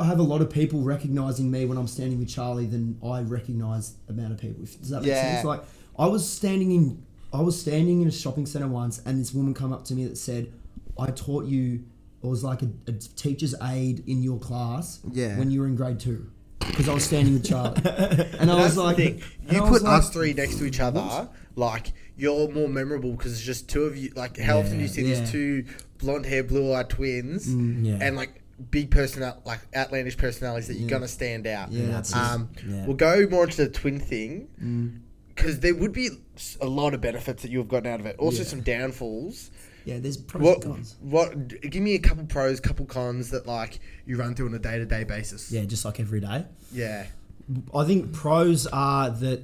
I 0.00 0.04
have 0.04 0.18
a 0.18 0.22
lot 0.24 0.40
of 0.42 0.50
people 0.50 0.80
recognizing 0.80 1.50
me 1.50 1.64
when 1.64 1.78
I'm 1.78 1.86
standing 1.86 2.18
with 2.18 2.28
Charlie 2.28 2.66
than 2.66 2.98
I 3.02 3.20
recognize 3.22 3.92
amount 4.08 4.32
of 4.32 4.38
people. 4.40 4.64
If- 4.64 4.80
Does 4.80 4.90
that 4.90 5.02
make 5.02 5.08
Yeah. 5.10 5.34
sense? 5.36 5.44
Like 5.46 5.62
I 5.98 6.06
was 6.06 6.28
standing 6.28 6.72
in 6.72 7.04
I 7.32 7.40
was 7.42 7.60
standing 7.60 8.00
in 8.00 8.08
a 8.08 8.12
shopping 8.12 8.46
center 8.46 8.68
once 8.68 9.00
and 9.04 9.20
this 9.20 9.34
woman 9.34 9.52
come 9.52 9.72
up 9.72 9.84
to 9.86 9.94
me 9.94 10.06
that 10.06 10.16
said, 10.16 10.50
I 10.98 11.10
taught 11.10 11.44
you 11.44 11.84
it 12.22 12.26
was 12.26 12.42
like 12.42 12.62
a, 12.62 12.68
a 12.86 12.92
teacher's 12.92 13.54
aide 13.62 14.02
in 14.08 14.22
your 14.22 14.38
class 14.38 15.00
Yeah. 15.12 15.38
when 15.38 15.50
you 15.50 15.60
were 15.60 15.66
in 15.66 15.76
grade 15.76 16.00
two. 16.00 16.30
Because 16.60 16.88
I 16.88 16.94
was 16.94 17.04
standing 17.04 17.34
with 17.34 17.44
Charlie. 17.46 17.76
And 18.38 18.50
I 18.50 18.56
That's 18.56 18.64
was 18.64 18.74
the 18.76 18.82
like 18.82 18.96
thing. 18.96 19.22
You 19.50 19.62
put 19.62 19.82
like, 19.82 20.00
us 20.00 20.10
three 20.10 20.32
next 20.34 20.56
to 20.58 20.64
each 20.64 20.80
other, 20.80 21.28
like 21.54 21.92
you're 22.16 22.48
more 22.50 22.68
memorable 22.68 23.12
because 23.12 23.32
it's 23.32 23.42
just 23.42 23.68
two 23.68 23.84
of 23.84 23.96
you. 23.96 24.10
Like 24.16 24.36
how 24.38 24.58
often 24.58 24.76
do 24.76 24.82
you 24.82 24.88
see 24.88 25.02
Yeah. 25.02 25.20
these 25.20 25.30
two 25.30 25.64
blonde 25.98 26.26
hair, 26.26 26.42
blue 26.42 26.72
eyed 26.74 26.88
twins, 26.90 27.52
yeah. 27.54 27.98
and 28.00 28.16
like 28.16 28.42
big 28.70 28.90
personal, 28.90 29.40
like 29.46 29.60
outlandish 29.76 30.16
personalities 30.16 30.66
that 30.68 30.74
you're 30.74 30.88
gonna 30.90 31.06
stand 31.08 31.46
out. 31.46 31.70
Yeah, 31.72 31.86
that's 31.86 32.14
Um, 32.14 32.48
Yeah. 32.68 32.86
we'll 32.86 32.96
go 32.96 33.26
more 33.30 33.44
into 33.44 33.58
the 33.64 33.68
twin 33.70 34.00
thing 34.00 34.48
Mm. 34.62 34.98
Because 35.38 35.60
there 35.60 35.74
would 35.74 35.92
be 35.92 36.08
a 36.60 36.66
lot 36.66 36.92
of 36.94 37.00
benefits 37.00 37.42
that 37.42 37.50
you 37.50 37.58
have 37.58 37.68
gotten 37.68 37.90
out 37.90 38.00
of 38.00 38.06
it. 38.06 38.16
Also, 38.18 38.38
Yeah. 38.38 38.44
some 38.44 38.60
downfalls. 38.60 39.50
Yeah, 39.84 39.98
there's 40.00 40.16
pros 40.18 40.42
What? 40.42 40.64
and 40.64 40.74
cons. 40.74 40.96
What? 41.00 41.48
Give 41.62 41.82
me 41.82 41.94
a 41.94 41.98
couple 41.98 42.26
pros, 42.26 42.60
couple 42.60 42.84
cons 42.84 43.30
that 43.30 43.46
like 43.46 43.80
you 44.04 44.16
run 44.18 44.34
through 44.34 44.48
on 44.48 44.54
a 44.54 44.58
day 44.58 44.78
to 44.78 44.84
day 44.84 45.04
basis. 45.04 45.50
yeah, 45.50 45.64
just 45.64 45.84
like 45.84 45.98
every 46.00 46.20
day. 46.20 46.44
Yeah. 46.72 47.06
I 47.74 47.84
think 47.84 48.12
pros 48.12 48.66
are 48.66 49.08
that 49.10 49.42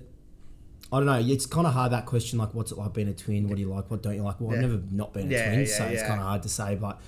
I 0.93 0.99
don't 0.99 1.07
know. 1.07 1.19
It's 1.33 1.47
kind 1.47 1.67
of 1.67 1.73
hard 1.73 1.91
that 1.93 2.05
question. 2.07 2.39
Like, 2.39 2.53
what's 2.55 2.71
it 2.71 2.79
like 2.79 2.93
being 2.93 3.09
a 3.09 3.15
twin? 3.15 3.49
What 3.49 3.57
do 3.57 3.63
you 3.63 3.69
like? 3.69 3.91
What 3.91 4.03
don't 4.03 4.15
you 4.15 4.23
like? 4.23 4.41
Well, 4.41 4.51
Yeah. 4.51 4.63
I've 4.65 4.71
never 4.71 4.83
not 4.93 5.13
been 5.15 5.29
a 5.29 5.31
Yeah, 5.31 5.53
twin, 5.55 5.67
so 5.67 5.85
it's 5.87 6.03
kind 6.03 6.21
of 6.21 6.27
hard 6.27 6.43
to 6.43 6.49
say. 6.49 6.77
But 6.77 7.01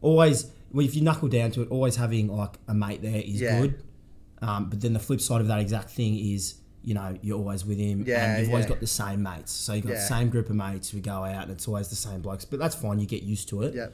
always, 0.00 0.46
well, 0.72 0.84
if 0.84 0.96
you 0.96 1.02
knuckle 1.02 1.28
down 1.28 1.50
to 1.52 1.62
it, 1.62 1.68
always 1.70 1.96
having 1.96 2.28
like 2.28 2.58
a 2.66 2.74
mate 2.74 3.02
there 3.02 3.20
is 3.24 3.40
good. 3.40 3.82
Um, 4.40 4.70
but 4.70 4.80
then 4.80 4.92
the 4.92 4.98
flip 4.98 5.20
side 5.20 5.40
of 5.40 5.46
that 5.48 5.60
exact 5.60 5.90
thing 5.90 6.16
is, 6.18 6.54
you 6.84 6.94
know, 6.94 7.16
you're 7.22 7.36
always 7.38 7.64
with 7.66 7.78
him, 7.78 8.04
Yeah, 8.06 8.24
and 8.32 8.40
you've 8.40 8.50
always 8.50 8.64
yeah. 8.64 8.68
got 8.70 8.80
the 8.80 8.86
same 8.86 9.22
mates. 9.22 9.52
So 9.52 9.72
you've 9.74 9.84
got 9.86 9.94
Yeah. 9.94 10.00
the 10.00 10.06
same 10.06 10.28
group 10.30 10.48
of 10.50 10.56
mates 10.56 10.90
who 10.90 11.00
go 11.00 11.24
out, 11.24 11.42
and 11.44 11.50
it's 11.50 11.66
always 11.68 11.88
the 11.88 11.96
same 11.96 12.20
blokes. 12.20 12.44
But 12.44 12.58
that's 12.60 12.74
fine. 12.74 12.98
You 12.98 13.06
get 13.06 13.22
used 13.22 13.48
to 13.50 13.62
it. 13.62 13.74
Yeah. 13.74 13.88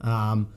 Um, 0.00 0.48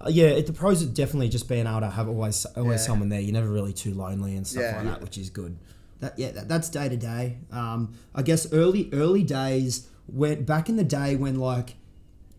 uh, 0.00 0.08
yeah, 0.08 0.26
it, 0.28 0.46
the 0.46 0.52
pros 0.52 0.82
are 0.82 0.86
definitely 0.86 1.28
just 1.28 1.48
being 1.48 1.66
able 1.66 1.80
to 1.80 1.90
have 1.90 2.08
always 2.08 2.46
always 2.56 2.80
Yeah. 2.80 2.86
someone 2.86 3.08
there. 3.08 3.20
You're 3.20 3.32
never 3.34 3.48
really 3.50 3.72
too 3.72 3.92
lonely 3.94 4.36
and 4.36 4.46
stuff 4.46 4.76
like 4.76 4.84
that, 4.84 5.02
which 5.02 5.18
is 5.18 5.28
good. 5.30 5.56
That 6.00 6.18
yeah, 6.18 6.30
that, 6.30 6.48
that's 6.48 6.68
day 6.68 6.88
to 6.88 6.96
day. 6.96 7.38
Um, 7.50 7.92
I 8.14 8.22
guess 8.22 8.52
early 8.52 8.88
early 8.92 9.22
days 9.24 9.88
when 10.06 10.44
back 10.44 10.68
in 10.68 10.76
the 10.76 10.84
day 10.84 11.16
when 11.16 11.38
like 11.40 11.74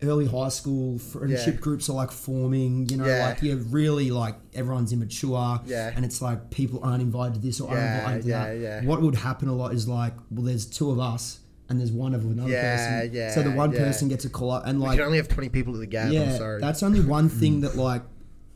early 0.02 0.26
high 0.26 0.48
school 0.48 0.98
friendship 0.98 1.54
Yeah. 1.54 1.60
groups 1.60 1.88
are 1.90 1.94
like 1.94 2.10
forming, 2.10 2.88
you 2.88 2.96
know, 2.96 3.06
Yeah. 3.06 3.26
like 3.28 3.42
you're 3.42 3.56
really 3.56 4.10
like 4.10 4.36
everyone's 4.54 4.92
immature, 4.92 5.60
Yeah. 5.66 5.92
and 5.94 6.04
it's 6.04 6.22
like 6.22 6.50
people 6.50 6.80
aren't 6.82 7.02
invited 7.02 7.34
to 7.34 7.40
this 7.40 7.60
or 7.60 7.70
aren't 7.70 7.98
invited 8.00 8.22
to 8.22 8.28
that. 8.28 8.58
yeah. 8.58 8.84
What 8.84 9.02
would 9.02 9.16
happen 9.16 9.48
a 9.48 9.54
lot 9.54 9.74
is 9.74 9.86
like, 9.88 10.14
well, 10.30 10.44
there's 10.44 10.64
two 10.66 10.90
of 10.90 10.98
us 10.98 11.40
and 11.68 11.78
there's 11.78 11.92
one 11.92 12.14
of 12.14 12.24
another 12.24 12.52
person, 12.52 13.10
yeah, 13.12 13.32
so 13.34 13.42
the 13.42 13.50
one 13.52 13.70
person 13.72 14.08
gets 14.08 14.24
a 14.24 14.30
call 14.30 14.50
up 14.50 14.66
and 14.66 14.80
like 14.80 14.98
You 14.98 15.04
only 15.04 15.18
have 15.18 15.28
20 15.28 15.48
people 15.50 15.74
at 15.74 15.80
the 15.80 15.86
game. 15.86 16.12
yeah, 16.12 16.22
I'm 16.32 16.36
sorry. 16.38 16.60
that's 16.60 16.82
only 16.82 17.00
one 17.00 17.28
thing 17.40 17.60
that 17.60 17.76
like 17.76 18.02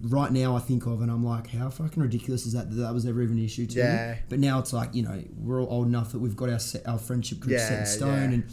right 0.00 0.32
now 0.32 0.56
I 0.56 0.58
think 0.58 0.86
of, 0.86 1.00
and 1.02 1.10
I'm 1.10 1.24
like, 1.24 1.46
how 1.48 1.70
fucking 1.70 2.02
ridiculous 2.02 2.44
is 2.46 2.52
that 2.54 2.68
that, 2.70 2.76
that 2.76 2.92
was 2.92 3.06
ever 3.06 3.22
even 3.22 3.38
an 3.38 3.44
issue 3.44 3.66
to 3.66 3.78
Yeah. 3.78 4.12
me? 4.14 4.18
But 4.28 4.38
now 4.40 4.58
it's 4.58 4.72
like 4.72 4.94
you 4.94 5.02
know 5.02 5.22
we're 5.38 5.62
all 5.62 5.68
old 5.78 5.86
enough 5.88 6.12
that 6.12 6.18
we've 6.18 6.36
got 6.36 6.48
our 6.50 6.58
set, 6.58 6.86
our 6.88 6.98
friendship 6.98 7.38
group 7.40 7.58
set 7.60 7.80
in 7.80 7.86
stone, 7.86 8.32
and 8.32 8.44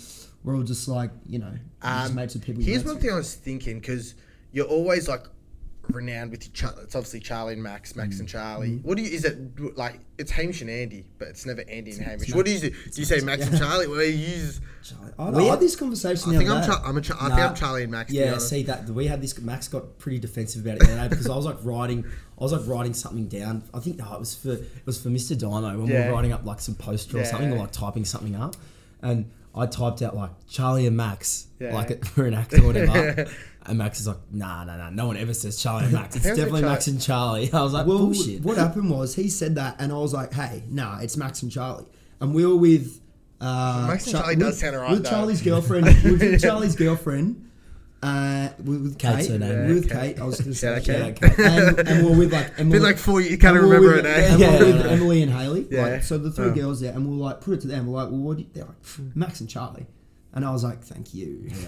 we're 0.43 0.55
all 0.55 0.63
just 0.63 0.87
like 0.87 1.11
you 1.27 1.39
know 1.39 1.51
just 1.83 2.09
Um, 2.09 2.15
mates 2.15 2.33
with 2.33 2.43
people. 2.43 2.63
Here's 2.63 2.83
one 2.83 2.95
with. 2.95 3.03
thing 3.03 3.11
I 3.11 3.15
was 3.15 3.33
thinking 3.35 3.79
because 3.79 4.15
you're 4.51 4.65
always 4.67 5.07
like 5.07 5.23
renowned 5.89 6.29
with 6.31 6.45
your 6.45 6.53
Char- 6.53 6.81
it's 6.83 6.95
obviously 6.95 7.19
Charlie 7.19 7.53
and 7.53 7.63
Max, 7.63 7.95
Max 7.95 8.15
Mm. 8.15 8.19
and 8.21 8.29
Charlie. 8.29 8.79
What 8.83 8.97
do 8.97 9.03
you 9.03 9.09
is 9.09 9.25
it 9.25 9.37
like? 9.77 9.99
It's 10.17 10.29
Hamish 10.31 10.61
and 10.61 10.69
Andy, 10.69 11.05
but 11.17 11.27
it's 11.29 11.45
never 11.45 11.63
Andy 11.67 11.91
and 11.91 12.01
Hamish. 12.01 12.33
What 12.35 12.45
do 12.45 12.51
you 12.51 12.59
do? 12.59 12.69
Do 12.69 13.01
you 13.01 13.05
say 13.05 13.19
Max 13.21 13.47
and 13.47 13.57
Charlie? 13.57 13.87
Well, 13.87 14.01
you 14.03 14.11
use. 14.11 14.61
I, 15.17 15.29
We 15.31 15.43
I 15.43 15.51
had- 15.51 15.59
this 15.59 15.75
conversation. 15.75 16.33
I 16.33 16.37
think 16.37 16.49
I'm. 16.49 16.63
Char- 16.65 16.81
I'm 16.85 16.97
a. 16.97 17.01
Char- 17.01 17.17
I 17.19 17.29
think 17.29 17.39
I'm 17.41 17.55
Charlie 17.55 17.83
and 17.83 17.91
Max. 17.91 18.11
Yeah, 18.13 18.37
see 18.37 18.63
that 18.63 18.89
we 18.89 19.07
had 19.07 19.21
this. 19.21 19.37
Max 19.39 19.67
got 19.67 19.97
pretty 19.97 20.19
defensive 20.19 20.61
about 20.63 20.75
it 20.77 20.79
the 20.87 20.93
other 20.93 21.01
day 21.01 21.07
because 21.09 21.27
I 21.29 21.35
was 21.35 21.45
like 21.45 21.57
writing, 21.63 22.05
I 22.39 22.43
was 22.43 22.51
like 22.53 22.67
writing 22.67 22.93
something 22.93 23.27
down. 23.27 23.63
I 23.73 23.79
think 23.79 23.97
no, 23.97 24.13
it 24.13 24.19
was 24.19 24.35
for 24.35 24.51
it 24.53 24.85
was 24.85 25.01
for 25.01 25.09
Mr. 25.09 25.37
Dino 25.37 25.61
when 25.61 25.87
we 25.87 25.93
Yeah. 25.93 26.07
were 26.09 26.13
writing 26.13 26.31
up 26.31 26.45
like 26.45 26.61
some 26.61 26.75
poster 26.75 27.19
or 27.19 27.25
something 27.25 27.51
or 27.51 27.57
like 27.57 27.71
typing 27.71 28.05
something 28.05 28.35
up, 28.35 28.55
and 29.01 29.25
I 29.53 29.65
typed 29.65 30.01
out 30.01 30.15
like 30.15 30.31
Charlie 30.47 30.87
and 30.87 30.95
Max, 30.95 31.47
Yeah. 31.59 31.73
like 31.73 31.91
it, 31.91 32.05
for 32.13 32.25
an 32.25 32.33
actor 32.33 32.61
or 32.63 32.67
whatever. 32.67 33.25
And 33.63 33.77
Max 33.77 33.99
is 33.99 34.07
like, 34.07 34.17
nah, 34.31 34.63
nah, 34.63 34.75
nah. 34.75 34.89
No 34.89 35.05
one 35.05 35.17
ever 35.17 35.35
says 35.35 35.61
Charlie 35.61 35.83
and 35.83 35.93
Max. 35.93 36.15
It's 36.15 36.25
definitely 36.25 36.63
Max 36.63 36.87
and 36.87 36.99
Charlie. 36.99 37.47
I 37.53 37.61
was 37.61 37.73
like, 37.73 37.85
well, 37.85 37.99
bullshit. 37.99 38.41
what 38.41 38.57
happened 38.57 38.89
was 38.89 39.13
he 39.13 39.29
said 39.29 39.53
that, 39.53 39.75
and 39.77 39.91
I 39.91 39.97
was 39.97 40.15
like, 40.15 40.33
"Hey, 40.33 40.63
nah, 40.67 40.97
it's 40.99 41.15
Max 41.15 41.43
and 41.43 41.51
Charlie," 41.51 41.85
and 42.19 42.33
we 42.33 42.43
were 42.43 42.55
with. 42.55 42.99
Uh, 43.39 43.85
Max 43.87 44.07
and 44.07 44.15
Charlie 44.15 44.35
with, 44.35 44.39
does 44.47 44.59
sound 44.59 44.75
alright, 44.75 44.91
With 44.93 45.03
though. 45.03 45.09
Charlie's 45.11 45.43
girlfriend, 45.43 45.85
with 45.85 46.41
Charlie's 46.41 46.75
girlfriend, 46.75 47.50
uh, 48.03 48.49
with, 48.57 48.81
with 48.81 48.99
Kate's 48.99 49.27
Kate, 49.27 49.29
her 49.31 49.39
name. 49.39 49.75
with 49.75 49.87
Yeah, 49.89 50.01
Kate. 50.01 50.19
I 50.19 50.23
was 50.25 50.39
going 50.41 50.51
to 50.53 50.57
Shout 50.57 50.83
say, 50.83 51.01
out 51.01 51.15
Kate. 51.15 51.35
Kate. 51.35 51.39
and, 51.45 51.79
and 51.87 52.05
we're 52.05 52.17
with 52.17 52.33
like 52.33 52.51
Emily, 52.57 52.71
Been 52.79 52.83
like 52.83 52.97
four. 52.97 53.21
You 53.21 53.37
can't 53.37 53.57
and 53.57 53.67
we're 53.67 53.75
remember 53.75 53.95
with, 53.97 54.05
her 54.05 54.21
name. 54.21 54.31
And 54.31 54.39
Yeah, 54.39 54.59
we're 54.59 54.73
with. 54.73 54.85
Emily 54.87 55.21
and 55.23 55.31
Haley. 55.31 55.67
Yeah. 55.69 55.85
Like, 55.87 56.03
so 56.03 56.17
the 56.17 56.31
three 56.31 56.47
Oh. 56.47 56.53
girls 56.53 56.81
there, 56.81 56.93
and 56.93 57.05
we're 57.07 57.23
like, 57.23 57.41
put 57.41 57.53
it 57.55 57.61
to 57.61 57.67
them. 57.67 57.87
We're 57.87 58.01
like, 58.03 58.11
well, 58.11 58.19
what? 58.21 58.37
Do 58.37 58.43
you, 58.43 58.49
they're 58.53 58.65
like, 58.65 59.15
Max 59.15 59.39
and 59.39 59.49
Charlie, 59.49 59.85
and 60.33 60.43
I 60.45 60.51
was 60.51 60.63
like, 60.63 60.81
thank 60.83 61.13
you. 61.13 61.49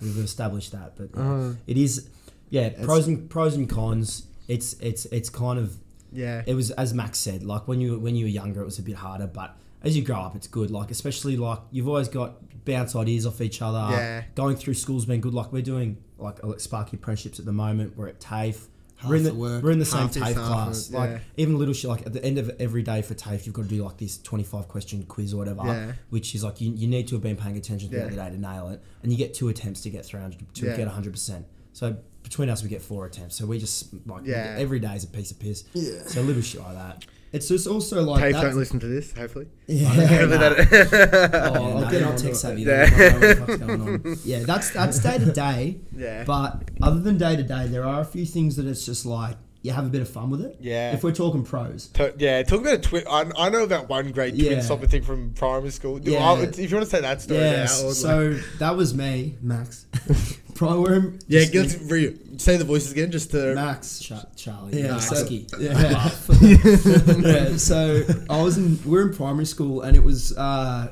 We've 0.00 0.18
established 0.18 0.72
that, 0.72 0.96
but 0.96 1.10
yeah, 1.14 1.20
Uh-huh. 1.22 1.52
it 1.66 1.76
is, 1.78 2.08
yeah, 2.50 2.70
pros 2.84 3.06
and 3.06 3.28
pros 3.28 3.54
and 3.54 3.68
cons. 3.68 4.26
It's 4.48 4.72
it's 4.80 5.04
it's 5.06 5.28
kind 5.28 5.58
of 5.58 5.76
Yeah. 6.12 6.42
it 6.46 6.54
was 6.54 6.70
as 6.72 6.94
Max 6.94 7.18
said, 7.18 7.42
like 7.42 7.68
when 7.68 7.80
you 7.80 7.98
when 7.98 8.16
you 8.16 8.24
were 8.24 8.30
younger, 8.30 8.62
it 8.62 8.64
was 8.64 8.78
a 8.78 8.82
bit 8.82 8.94
harder, 8.96 9.26
but 9.26 9.54
as 9.82 9.96
you 9.96 10.02
grow 10.04 10.16
up, 10.16 10.34
it's 10.36 10.46
good. 10.48 10.70
Like 10.70 10.90
especially 10.90 11.36
like 11.36 11.60
you've 11.70 11.88
always 11.88 12.08
got 12.08 12.36
bounce 12.64 12.94
ideas 12.96 13.26
off 13.26 13.40
each 13.40 13.62
other. 13.62 13.86
Yeah. 13.90 14.22
Going 14.34 14.56
through 14.56 14.74
school's 14.74 15.06
been 15.06 15.20
good. 15.20 15.34
Like 15.34 15.52
we're 15.52 15.62
doing 15.62 15.98
like 16.18 16.42
uh, 16.44 16.56
Sparky 16.58 16.96
apprenticeships 16.96 17.38
at 17.38 17.44
the 17.44 17.52
moment. 17.52 17.96
We're 17.96 18.08
at 18.08 18.20
TAFE. 18.20 18.66
Half 18.96 19.10
we're 19.10 19.16
in 19.16 19.22
the, 19.22 19.32
work, 19.32 19.62
we're 19.62 19.70
in 19.70 19.78
the 19.78 19.84
same 19.84 20.08
TAFE 20.08 20.34
class. 20.34 20.90
it, 20.90 20.92
Like 20.94 21.20
even 21.36 21.56
little 21.56 21.72
shit. 21.72 21.88
Like 21.88 22.04
at 22.04 22.12
the 22.12 22.24
end 22.24 22.36
of 22.36 22.50
every 22.58 22.82
day 22.82 23.00
for 23.02 23.14
TAFE, 23.14 23.46
you've 23.46 23.54
got 23.54 23.62
to 23.62 23.68
do 23.68 23.84
like 23.84 23.96
this 23.96 24.18
twenty-five 24.18 24.66
question 24.66 25.04
quiz 25.04 25.32
or 25.32 25.36
whatever. 25.36 25.62
Yeah. 25.64 25.92
Which 26.10 26.34
is 26.34 26.42
like 26.42 26.60
you, 26.60 26.72
you 26.72 26.88
need 26.88 27.06
to 27.08 27.14
have 27.14 27.22
been 27.22 27.36
paying 27.36 27.56
attention 27.56 27.90
throughout 27.90 28.10
Yeah. 28.12 28.24
the 28.24 28.30
day 28.30 28.30
to 28.30 28.40
nail 28.40 28.68
it, 28.70 28.82
and 29.04 29.12
you 29.12 29.16
get 29.16 29.34
two 29.34 29.48
attempts 29.48 29.82
to 29.82 29.90
get 29.90 30.04
three 30.04 30.20
hundred 30.20 30.52
to 30.54 30.66
Yeah. 30.66 30.76
get 30.76 30.88
hundred 30.88 31.12
percent. 31.12 31.46
So 31.72 31.96
between 32.24 32.48
us, 32.50 32.64
we 32.64 32.68
get 32.68 32.82
four 32.82 33.06
attempts. 33.06 33.36
So 33.36 33.46
we 33.46 33.60
just 33.60 33.94
like 34.04 34.22
Yeah. 34.26 34.56
every 34.58 34.80
day 34.80 34.96
is 34.96 35.04
a 35.04 35.06
piece 35.06 35.30
of 35.30 35.38
piss. 35.38 35.62
Yeah. 35.74 36.02
So 36.06 36.20
little 36.22 36.42
shit 36.42 36.60
like 36.60 36.74
that. 36.74 37.06
It's 37.32 37.46
just 37.48 37.66
also 37.66 38.02
like 38.04 38.22
TAFE 38.22 38.40
don't 38.40 38.56
listen 38.56 38.80
to 38.80 38.86
this. 38.86 39.12
Hopefully. 39.12 39.46
Yeah. 39.66 39.88
Hopefully 39.88 40.38
that- 40.38 41.30
Oh, 41.54 41.54
I'll 41.54 41.80
no, 41.82 41.90
get 41.90 42.02
on 42.08 42.16
tech 42.16 42.34
savvy. 42.34 42.62
Yeah. 42.62 42.88
Yeah. 42.90 43.10
Don't 43.10 43.20
know 43.20 43.26
what 43.28 43.36
the 43.38 43.46
fuck's 43.46 43.56
going 43.58 43.80
on. 43.82 44.16
yeah, 44.24 44.38
that's 44.44 44.70
that's 44.70 44.98
day 45.00 45.18
to 45.18 45.32
day. 45.32 45.76
Yeah. 45.96 46.24
But 46.24 46.62
other 46.80 47.00
than 47.00 47.18
day 47.18 47.36
to 47.36 47.42
day, 47.42 47.66
there 47.66 47.84
are 47.84 48.00
a 48.00 48.04
few 48.04 48.24
things 48.24 48.56
that 48.56 48.66
it's 48.66 48.86
just 48.86 49.04
like 49.04 49.36
you 49.62 49.72
have 49.72 49.84
a 49.86 49.88
bit 49.88 50.00
of 50.02 50.08
fun 50.08 50.30
with 50.30 50.40
it. 50.42 50.56
Yeah. 50.60 50.92
If 50.94 51.02
we're 51.02 51.12
talking 51.12 51.42
pros. 51.44 51.88
To- 51.94 52.14
yeah, 52.18 52.42
talk 52.44 52.60
about 52.60 52.74
a 52.74 52.78
twin. 52.78 53.04
I, 53.10 53.24
I 53.36 53.48
know 53.50 53.64
about 53.64 53.88
one 53.88 54.12
great 54.12 54.34
twin 54.38 54.52
Yeah. 54.52 54.60
soccer 54.60 54.86
thing 54.86 55.02
from 55.02 55.32
primary 55.34 55.70
school. 55.70 55.98
Do- 55.98 56.12
Yeah. 56.12 56.24
I'll- 56.26 56.40
if 56.42 56.58
you 56.58 56.68
want 56.76 56.84
to 56.88 56.90
say 56.90 57.00
that 57.00 57.20
story, 57.22 57.40
Yeah. 57.40 57.56
now, 57.64 57.66
So 57.66 58.18
like- 58.28 58.42
that 58.60 58.76
was 58.76 58.94
me, 58.94 59.36
Max. 59.42 59.86
Prime, 60.54 61.18
Yeah, 61.28 61.44
just 61.44 61.54
let's 61.80 61.90
re- 61.92 62.18
say 62.36 62.56
the 62.56 62.64
voices 62.64 62.90
again, 62.92 63.12
just 63.12 63.30
to. 63.30 63.54
Max. 63.54 64.00
Cha- 64.00 64.26
Charlie. 64.34 64.80
Yeah, 64.80 64.86
Yeah, 64.94 64.98
so- 64.98 66.34
yeah. 66.40 67.16
yeah, 67.18 67.56
so 67.56 68.02
I 68.28 68.42
was 68.42 68.58
in 68.58 68.78
we 68.84 68.90
were 68.90 69.02
in 69.02 69.14
primary 69.14 69.46
school 69.46 69.82
and 69.82 69.96
it 69.96 70.02
was 70.02 70.36
uh, 70.36 70.88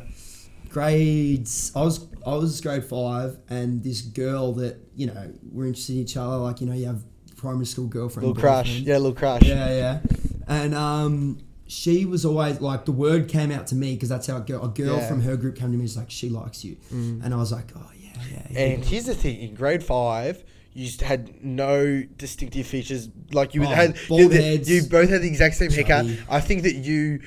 grades 0.68 1.72
I 1.74 1.82
was 1.82 2.06
I 2.26 2.34
was 2.34 2.60
grade 2.60 2.84
five 2.84 3.38
and 3.48 3.82
this 3.82 4.02
girl 4.02 4.52
that, 4.54 4.76
you 4.94 5.06
know, 5.06 5.32
we're 5.52 5.66
interested 5.66 5.94
in 5.96 6.02
each 6.02 6.16
other, 6.16 6.36
like, 6.36 6.60
you 6.60 6.66
know, 6.66 6.74
you 6.74 6.86
have 6.86 7.02
primary 7.36 7.66
school 7.66 7.86
girlfriend. 7.86 8.26
Little 8.28 8.40
crush. 8.40 8.66
boyfriend. 8.66 8.86
Yeah, 8.86 8.96
little 8.98 9.14
crush. 9.14 9.42
Yeah, 9.42 9.68
yeah. 9.76 10.00
And 10.48 10.74
um 10.74 11.38
she 11.68 12.04
was 12.04 12.24
always 12.24 12.60
like 12.60 12.84
the 12.84 12.92
word 12.92 13.28
came 13.28 13.50
out 13.50 13.66
to 13.68 13.74
me 13.74 13.94
because 13.94 14.08
that's 14.08 14.26
how 14.28 14.36
a 14.36 14.40
girl, 14.40 14.64
a 14.64 14.68
girl 14.68 14.96
Yeah. 14.98 15.08
from 15.08 15.22
her 15.22 15.36
group 15.36 15.56
came 15.56 15.72
to 15.72 15.76
me. 15.76 15.82
Was 15.82 15.96
like 15.96 16.10
she 16.10 16.28
likes 16.28 16.64
you, 16.64 16.76
and 16.90 17.32
I 17.34 17.36
was 17.36 17.50
like, 17.52 17.72
oh 17.76 17.90
yeah, 18.00 18.10
yeah. 18.32 18.46
yeah. 18.50 18.60
And 18.60 18.84
here's 18.84 19.06
the 19.06 19.14
thing: 19.14 19.40
in 19.40 19.54
grade 19.54 19.82
five, 19.82 20.44
you 20.74 20.88
had 21.04 21.42
no 21.44 22.04
distinctive 22.18 22.66
features. 22.68 23.08
Like 23.32 23.54
you 23.54 23.64
Oh, 23.64 23.66
had, 23.66 23.96
you, 24.08 24.28
heads. 24.28 24.70
you 24.70 24.82
both 24.84 25.08
had 25.08 25.22
the 25.22 25.26
exact 25.28 25.56
same 25.56 25.70
haircut. 25.72 26.06
I 26.30 26.40
think 26.40 26.62
that 26.62 26.74
you, 26.76 27.20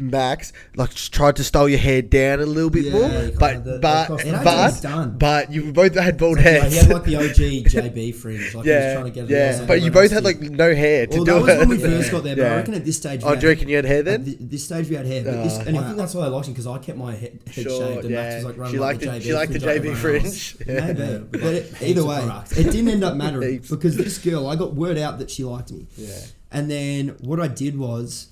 Max, 0.00 0.52
like 0.76 0.94
tried 0.94 1.34
to 1.36 1.44
style 1.44 1.68
your 1.68 1.78
hair 1.80 2.02
down 2.02 2.40
a 2.40 2.46
little 2.46 2.70
bit 2.70 2.84
Yeah, 2.84 2.92
more, 2.92 3.30
but 3.38 3.64
the- 3.64 3.78
but 3.82 4.04
across 4.04 4.22
the- 4.22 4.28
It 4.28 4.44
but 4.44 4.80
done. 4.82 5.16
but 5.18 5.52
you 5.52 5.72
both 5.72 5.94
had 5.96 6.16
bald 6.16 6.36
Like, 6.36 6.46
heads. 6.46 6.72
he 6.72 6.78
had 6.78 6.88
like 6.90 7.04
the 7.04 7.16
OG 7.16 7.64
JB 7.66 8.14
fringe. 8.14 8.54
Like 8.54 8.64
yeah, 8.66 8.92
trying 8.94 9.04
to 9.06 9.10
get 9.10 9.28
yeah. 9.28 9.64
but 9.66 9.82
you 9.82 9.90
both 9.90 10.10
had 10.12 10.22
like 10.24 10.40
no 10.40 10.74
hair 10.74 11.06
to 11.08 11.16
well, 11.16 11.24
do 11.24 11.32
that 11.32 11.40
was 11.40 11.48
it. 11.50 11.58
when 11.58 11.68
we 11.68 11.78
first 11.78 12.10
got 12.12 12.22
there, 12.24 12.36
but 12.36 12.42
Yeah. 12.46 12.52
I 12.52 12.56
reckon 12.56 12.74
at 12.74 12.84
this 12.84 12.96
stage. 12.96 13.22
Oh, 13.24 13.30
had- 13.30 13.40
do 13.40 13.46
you 13.46 13.52
reckon 13.52 13.68
you 13.68 13.76
had 13.76 13.84
hair 13.84 14.02
then? 14.02 14.24
thi- 14.24 14.36
this 14.40 14.64
stage 14.64 14.88
we 14.88 14.94
had 14.94 15.06
hair, 15.06 15.24
but 15.24 15.42
this, 15.42 15.54
Oh. 15.58 15.60
I 15.60 15.64
anyway, 15.66 15.84
think 15.84 15.96
that's 15.96 16.14
why 16.14 16.24
I 16.24 16.28
liked 16.28 16.46
him 16.46 16.52
because 16.54 16.66
I 16.68 16.78
kept 16.78 16.98
my 16.98 17.14
head, 17.16 17.40
head 17.46 17.64
Sure, 17.64 17.64
shaved 17.94 18.04
and 18.04 18.14
Max 18.14 18.30
yeah. 18.30 18.36
was 18.36 18.44
like 18.44 18.56
running 18.58 18.74
She 18.74 18.78
like 18.78 18.86
liked 18.88 19.00
the 19.00 19.06
the 19.06 19.12
JB 19.18 19.22
she 19.22 19.32
liked 19.34 19.52
the 19.52 19.60
fringe 19.60 19.82
JB 19.82 19.88
like 19.88 19.96
fringe. 19.96 20.56
Yeah. 20.66 20.92
maybe. 20.92 21.24
But 21.32 21.42
it, 21.54 21.82
either 21.82 22.04
way, 22.04 22.28
it 22.52 22.64
didn't 22.70 22.88
end 22.88 23.04
up 23.04 23.16
mattering 23.16 23.64
because 23.68 23.96
this 23.96 24.18
girl, 24.18 24.46
I 24.46 24.54
got 24.56 24.74
word 24.74 24.96
out 24.98 25.18
that 25.18 25.30
she 25.30 25.42
liked 25.44 25.72
me, 25.72 25.86
Yeah. 25.96 26.20
and 26.52 26.70
then 26.70 27.16
what 27.20 27.40
I 27.40 27.48
did 27.48 27.76
was, 27.76 28.28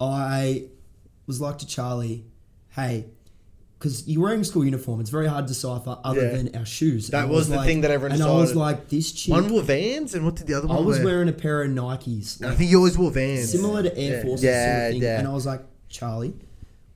I 0.00 0.64
was 1.26 1.40
like 1.40 1.58
to 1.58 1.66
Charlie, 1.66 2.24
"Hey." 2.70 3.06
Because 3.78 4.08
you're 4.08 4.22
wearing 4.22 4.42
school 4.42 4.64
uniform, 4.64 5.00
it's 5.02 5.10
very 5.10 5.26
hard 5.28 5.46
to 5.46 5.52
decipher 5.52 5.98
other 6.02 6.22
Yeah. 6.22 6.36
than 6.38 6.56
our 6.56 6.64
shoes. 6.64 7.08
That 7.08 7.24
And 7.24 7.30
I 7.30 7.34
was 7.34 7.50
the 7.50 7.56
like- 7.56 7.66
thing 7.66 7.82
that 7.82 7.90
everyone 7.90 8.14
And 8.14 8.22
I 8.22 8.30
was 8.32 8.48
decided. 8.52 8.58
like, 8.58 8.88
this 8.88 9.12
chick. 9.12 9.30
One 9.30 9.50
wore 9.50 9.62
Vans, 9.62 10.14
and 10.14 10.24
what 10.24 10.34
did 10.36 10.46
the 10.46 10.54
other 10.54 10.66
one 10.66 10.78
I 10.78 10.80
was 10.80 10.96
wear? 10.96 11.04
wearing 11.04 11.28
a 11.28 11.32
pair 11.34 11.60
of 11.62 11.70
Nikes. 11.70 12.42
I 12.42 12.48
like, 12.48 12.56
think 12.56 12.70
you 12.70 12.78
always 12.78 12.96
wore 12.96 13.10
Vans. 13.10 13.50
similar 13.52 13.82
to 13.82 13.94
Air 13.98 14.16
Yeah. 14.16 14.22
Forces 14.22 14.44
Yeah, 14.44 14.76
sort 14.78 14.86
of 14.86 14.92
thing. 14.94 15.02
yeah. 15.02 15.18
And 15.18 15.28
I 15.28 15.32
was 15.34 15.44
like, 15.44 15.60
Charlie, 15.90 16.32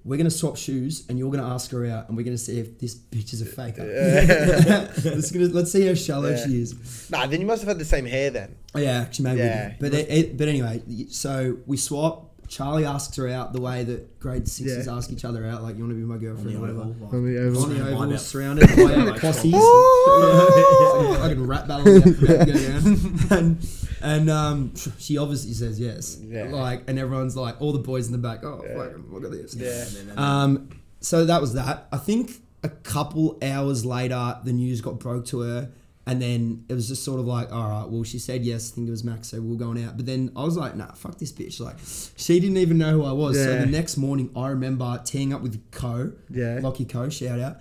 we're 0.07 0.17
gonna 0.17 0.31
swap 0.31 0.57
shoes, 0.57 1.05
and 1.11 1.19
you're 1.19 1.31
gonna 1.31 1.47
ask 1.53 1.71
her 1.73 1.85
out, 1.85 2.09
and 2.09 2.17
we're 2.17 2.23
gonna 2.25 2.39
see 2.39 2.59
if 2.59 2.79
this 2.79 2.95
bitch 2.95 3.35
is 3.35 3.43
a 3.43 3.45
faker. 3.45 3.85
let's, 5.05 5.31
gonna, 5.31 5.47
let's 5.49 5.71
see 5.73 5.87
how 5.87 5.93
shallow 5.93 6.31
Yeah. 6.31 6.47
she 6.47 6.63
is. 6.63 7.11
Nah, 7.11 7.27
then 7.27 7.43
you 7.43 7.47
must 7.47 7.61
have 7.61 7.69
had 7.69 7.79
the 7.79 7.85
same 7.85 8.07
hair 8.07 8.31
then. 8.31 8.55
Oh, 8.75 8.79
yeah, 8.79 9.03
actually, 9.03 9.25
maybe. 9.25 9.41
Yeah. 9.41 9.69
did. 9.69 9.79
But 9.81 9.93
it, 9.95 10.11
it- 10.11 10.37
but 10.39 10.49
anyway, 10.49 10.83
so 11.11 11.59
we 11.67 11.77
swap. 11.77 12.30
Charlie 12.51 12.85
asks 12.85 13.17
her 13.17 13.29
out 13.29 13.53
the 13.53 13.61
way 13.61 13.85
that 13.85 14.19
grade 14.19 14.49
sixes 14.49 14.87
Yeah. 14.87 14.97
ask 14.97 15.11
each 15.13 15.25
other 15.25 15.47
out, 15.47 15.63
like 15.63 15.77
you 15.77 15.85
want 15.85 15.93
to 15.93 15.99
be 16.01 16.05
my 16.05 16.19
girlfriend 16.19 16.57
or 16.57 16.61
whatever. 16.61 16.81
oval, 16.81 16.97
like, 17.01 17.13
On 17.15 17.25
the 17.33 17.39
oval. 17.41 17.63
On 17.63 17.69
the 17.71 17.77
Find 17.79 17.95
oval, 17.95 18.13
out. 18.13 18.21
surrounded 18.21 18.69
by 18.77 18.83
Like, 19.05 19.21
Cossies. 19.21 19.55
Oh! 19.57 21.21
I 21.23 21.29
can 21.29 21.47
rap 21.47 21.69
battle 21.69 21.85
that 21.85 22.17
crowd 22.19 22.47
go 22.47 22.53
down. 22.53 23.39
and 23.39 23.69
and 24.03 24.31
um, 24.31 24.73
she 24.99 25.17
obviously 25.17 25.53
says 25.53 25.79
yes. 25.79 26.19
Yeah. 26.23 26.45
Like, 26.51 26.83
and 26.89 26.99
everyone's 26.99 27.37
like, 27.37 27.61
all 27.61 27.73
the 27.73 27.79
boys 27.79 28.07
in 28.07 28.13
the 28.13 28.19
back, 28.19 28.43
oh, 28.45 28.65
Yeah. 28.67 28.77
fucking 28.77 29.05
look 29.13 29.25
at 29.25 29.31
this. 29.31 29.55
Yeah. 29.55 29.69
and 29.69 29.87
then- 29.89 30.01
and 30.01 30.09
then- 30.11 30.19
Um, 30.19 30.69
so 31.01 31.25
that 31.27 31.41
was 31.41 31.53
that. 31.55 31.87
I 31.93 31.99
think 31.99 32.33
a 32.65 32.69
couple 32.69 33.39
hours 33.43 33.85
later, 33.85 34.39
the 34.45 34.53
news 34.53 34.81
got 34.81 34.99
broke 34.99 35.25
to 35.27 35.41
her, 35.41 35.71
and 36.11 36.21
then 36.21 36.65
it 36.69 36.75
was 36.75 36.89
just 36.89 37.05
sort 37.05 37.21
of 37.21 37.27
like, 37.27 37.53
all 37.53 37.69
right, 37.71 37.89
well, 37.89 38.03
she 38.03 38.19
said 38.19 38.45
yes. 38.45 38.73
I 38.73 38.75
think 38.75 38.89
it 38.89 38.91
was 38.91 39.05
Max, 39.05 39.29
so 39.29 39.41
we're 39.41 39.57
going 39.57 39.83
out. 39.85 39.97
But 39.97 40.07
then 40.07 40.33
I 40.35 40.43
was 40.43 40.57
like, 40.57 40.75
nah, 40.75 40.91
fuck 40.93 41.19
this 41.19 41.31
bitch. 41.31 41.61
Like, 41.61 41.77
she 42.17 42.41
didn't 42.41 42.57
even 42.57 42.79
know 42.79 42.91
who 42.93 43.05
I 43.05 43.13
was. 43.13 43.37
So 43.37 43.59
the 43.61 43.67
next 43.67 43.97
morning, 43.97 44.31
I 44.35 44.49
remember 44.49 45.01
teeing 45.05 45.33
up 45.33 45.41
with 45.41 45.63
Co, 45.71 46.13
Yeah. 46.29 46.59
Lockie 46.61 46.85
Co, 46.85 47.09
shout 47.09 47.39
out. 47.39 47.59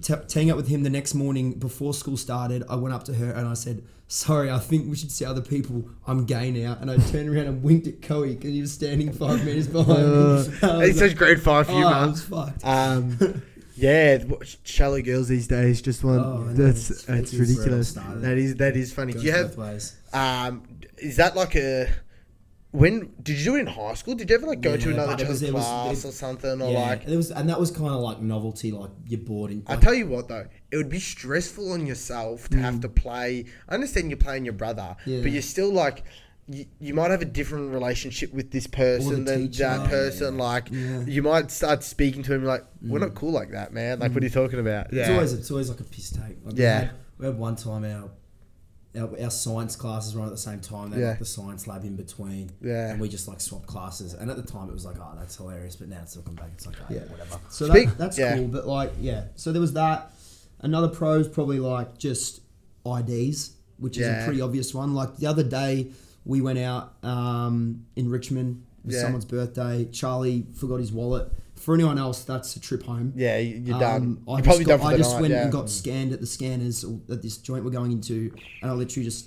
T- 0.00 0.14
teeing 0.28 0.50
up 0.50 0.56
with 0.56 0.68
him 0.68 0.82
the 0.84 0.90
next 0.90 1.14
morning 1.14 1.52
before 1.58 1.92
school 1.94 2.16
started, 2.16 2.62
I 2.70 2.76
went 2.76 2.94
up 2.94 3.04
to 3.04 3.14
her 3.14 3.30
and 3.30 3.46
I 3.46 3.54
said, 3.54 3.84
"Sorry, 4.08 4.50
I 4.50 4.58
think 4.58 4.88
we 4.90 4.96
should 4.96 5.12
see 5.12 5.24
other 5.24 5.40
people. 5.42 5.88
I'm 6.06 6.24
gay 6.24 6.50
now." 6.50 6.76
And 6.80 6.90
I 6.90 6.96
turned 6.96 7.28
around 7.28 7.46
and 7.46 7.62
winked 7.62 7.86
at 7.86 8.02
Coe 8.02 8.22
because 8.26 8.50
he 8.50 8.60
was 8.60 8.72
standing 8.72 9.12
five 9.12 9.44
meters 9.46 9.68
behind 9.68 9.98
me. 10.02 10.10
Was 10.10 10.48
It's 10.62 10.98
such 10.98 11.14
grade 11.16 11.40
five 11.40 11.66
for 11.66 11.72
you, 11.74 11.84
oh, 11.84 11.90
man. 11.90 12.02
I 12.02 12.06
was 12.06 12.22
fucked. 12.22 12.64
Um, 12.64 13.42
yeah, 13.76 14.18
shallow 14.62 15.00
girls 15.02 15.28
these 15.28 15.46
days 15.48 15.82
just 15.82 16.04
want. 16.04 16.22
Oh, 16.24 16.44
that's 16.52 16.90
it's- 16.90 17.04
that's 17.06 17.32
it's 17.32 17.32
where 17.32 17.42
it 17.42 17.48
all 17.50 17.56
ridiculous. 17.58 17.92
That 17.94 18.38
is 18.38 18.54
that 18.56 18.76
is 18.76 18.92
funny. 18.92 19.12
goes 19.12 19.22
Do 19.22 19.26
you 19.28 19.34
have 19.34 19.56
ways. 19.56 19.96
um? 20.12 20.62
Is 20.98 21.16
that 21.16 21.34
like 21.36 21.54
a? 21.56 21.88
When 22.70 23.12
did 23.22 23.38
you 23.38 23.44
do 23.44 23.56
it 23.56 23.60
in 23.60 23.66
high 23.68 23.94
school? 23.94 24.16
Did 24.16 24.30
you 24.30 24.34
ever 24.36 24.46
like 24.48 24.60
go 24.60 24.76
to 24.76 24.90
another 24.90 25.16
but 25.16 25.28
was- 25.28 25.40
child's 25.40 25.42
it 25.42 25.50
class 25.52 26.04
or 26.04 26.10
something 26.10 26.60
or 26.60 26.72
yeah, 26.72 26.78
like? 26.80 27.06
it 27.06 27.16
was, 27.16 27.30
and 27.30 27.48
that 27.48 27.60
was 27.60 27.70
kind 27.70 27.90
of 27.94 28.00
like 28.00 28.20
novelty. 28.20 28.72
Like 28.72 28.90
you're 29.06 29.20
bored. 29.20 29.52
In, 29.52 29.62
I 29.68 29.76
tell 29.76 29.94
you 29.94 30.08
what 30.08 30.26
though, 30.26 30.46
it 30.72 30.76
would 30.76 30.88
be 30.88 30.98
stressful 30.98 31.70
on 31.70 31.86
yourself 31.86 32.48
to 32.48 32.56
Mm. 32.56 32.60
have 32.62 32.80
to 32.80 32.88
play. 32.88 33.44
I 33.68 33.74
understand 33.74 34.10
you're 34.10 34.16
playing 34.16 34.44
your 34.44 34.54
brother, 34.54 34.96
Yeah. 35.06 35.20
but 35.22 35.30
you're 35.30 35.42
still 35.42 35.72
like. 35.72 36.02
You, 36.46 36.66
you 36.78 36.92
might 36.92 37.10
have 37.10 37.22
a 37.22 37.26
different 37.26 37.72
relationship 37.72 38.32
with 38.34 38.50
this 38.50 38.66
person 38.66 39.24
than 39.24 39.48
teacher. 39.48 39.62
that 39.64 39.80
Yeah, 39.84 39.88
person. 39.88 40.36
Like, 40.36 40.68
Yeah. 40.70 41.00
you 41.06 41.22
might 41.22 41.50
start 41.50 41.82
speaking 41.82 42.22
to 42.24 42.34
him 42.34 42.44
like, 42.44 42.64
"We're 42.82 42.98
not 42.98 43.14
cool 43.14 43.32
like 43.32 43.52
that, 43.52 43.72
man. 43.72 43.98
Like, 44.00 44.12
what 44.12 44.22
are 44.22 44.26
you 44.26 44.30
talking 44.30 44.58
about?" 44.58 44.90
Mm. 44.90 44.98
It's 44.98 45.08
always 45.08 45.32
it's 45.32 45.50
always 45.50 45.70
like 45.70 45.80
a 45.80 45.84
piss 45.84 46.10
take. 46.10 46.44
Like 46.44 46.56
Yeah. 46.58 46.80
We 46.80 46.86
had, 46.86 46.90
we 47.18 47.26
had 47.26 47.38
one 47.38 47.56
time 47.56 47.84
our, 47.84 48.10
our 49.00 49.20
our 49.22 49.30
science 49.30 49.74
classes 49.74 50.14
were 50.14 50.20
on 50.20 50.26
at 50.26 50.32
the 50.32 50.36
same 50.36 50.60
time. 50.60 50.90
They 50.90 50.96
had 50.96 51.02
Yeah. 51.02 51.08
like 51.10 51.18
the 51.20 51.24
science 51.24 51.66
lab 51.66 51.82
in 51.84 51.96
between. 51.96 52.50
Yeah. 52.60 52.90
And 52.90 53.00
we 53.00 53.08
just 53.08 53.26
like 53.26 53.40
swapped 53.40 53.66
classes. 53.66 54.12
And 54.12 54.30
at 54.30 54.36
the 54.36 54.42
time 54.42 54.68
it 54.68 54.72
was 54.74 54.84
like, 54.84 54.96
oh, 55.00 55.14
that's 55.18 55.36
hilarious. 55.36 55.76
But 55.76 55.88
now 55.88 56.00
it's 56.02 56.14
looking 56.14 56.34
back, 56.34 56.50
it's 56.52 56.66
like, 56.66 56.76
oh, 56.78 56.84
yeah, 56.90 56.96
Yeah. 56.98 57.10
whatever. 57.10 57.38
So 57.48 57.68
Speak- 57.70 57.88
that, 57.88 57.96
that's 57.98 58.18
yeah. 58.18 58.36
cool, 58.36 58.48
but 58.48 58.66
like, 58.66 58.92
yeah. 59.00 59.24
So 59.36 59.50
there 59.50 59.62
was 59.62 59.72
that. 59.72 60.10
Another 60.60 60.88
pro 60.88 61.14
is 61.20 61.28
probably 61.28 61.58
like 61.58 61.96
just 61.96 62.40
IDs, 62.86 63.52
which 63.78 63.96
is 63.96 64.06
a 64.06 64.22
pretty 64.26 64.42
obvious 64.42 64.74
one. 64.74 64.94
Like 64.94 65.16
the 65.16 65.26
other 65.26 65.42
day, 65.42 65.88
we 66.24 66.40
went 66.40 66.58
out 66.58 66.94
um, 67.02 67.84
in 67.96 68.08
Richmond. 68.10 68.64
It 68.84 68.86
was 68.88 68.94
Yeah. 68.96 69.02
someone's 69.02 69.24
birthday. 69.24 69.86
Charlie 69.92 70.46
forgot 70.54 70.76
his 70.80 70.92
wallet. 70.92 71.30
For 71.56 71.74
anyone 71.74 71.98
else, 71.98 72.24
that's 72.24 72.56
a 72.56 72.60
trip 72.60 72.82
home. 72.82 73.12
Yeah, 73.16 73.38
you- 73.38 73.56
you're 73.64 73.74
Um, 73.76 73.80
done. 73.80 74.18
I 74.26 74.30
You're 74.32 74.36
just 74.38 74.44
probably 74.46 74.64
got, 74.64 74.70
done 74.72 74.80
for 74.80 74.86
I 74.86 74.92
the 74.92 74.98
just 74.98 75.12
night. 75.14 75.20
went 75.22 75.32
yeah. 75.32 75.42
and 75.44 75.52
got 75.52 75.70
scanned 75.70 76.12
at 76.12 76.20
the 76.20 76.26
scanners 76.26 76.84
at 77.10 77.22
this 77.22 77.36
joint 77.38 77.64
we're 77.64 77.70
going 77.70 77.92
into, 77.92 78.32
and 78.60 78.70
I 78.70 78.74
literally 78.74 79.04
just 79.04 79.26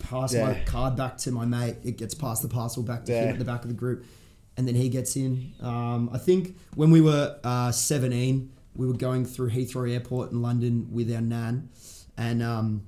pass 0.00 0.34
my 0.34 0.60
card 0.66 0.96
back 0.96 1.16
to 1.18 1.30
my 1.30 1.44
mate. 1.46 1.76
It 1.84 1.96
gets 1.96 2.12
past 2.14 2.42
the 2.42 2.48
parcel 2.48 2.82
back 2.82 3.04
to 3.06 3.12
him 3.12 3.28
at 3.28 3.38
the 3.38 3.44
back 3.44 3.62
of 3.62 3.68
the 3.68 3.74
group, 3.74 4.04
and 4.56 4.66
then 4.66 4.74
he 4.74 4.88
gets 4.88 5.16
in. 5.16 5.52
Um, 5.60 6.10
I 6.12 6.18
think 6.18 6.56
when 6.74 6.90
we 6.90 7.00
were 7.00 7.36
uh, 7.44 7.70
17, 7.70 8.50
we 8.74 8.86
were 8.86 8.92
going 8.94 9.24
through 9.24 9.50
Heathrow 9.50 9.90
Airport 9.90 10.32
in 10.32 10.42
London 10.42 10.88
with 10.92 11.10
our 11.14 11.20
nan, 11.20 11.68
and 12.18 12.42
um, 12.42 12.82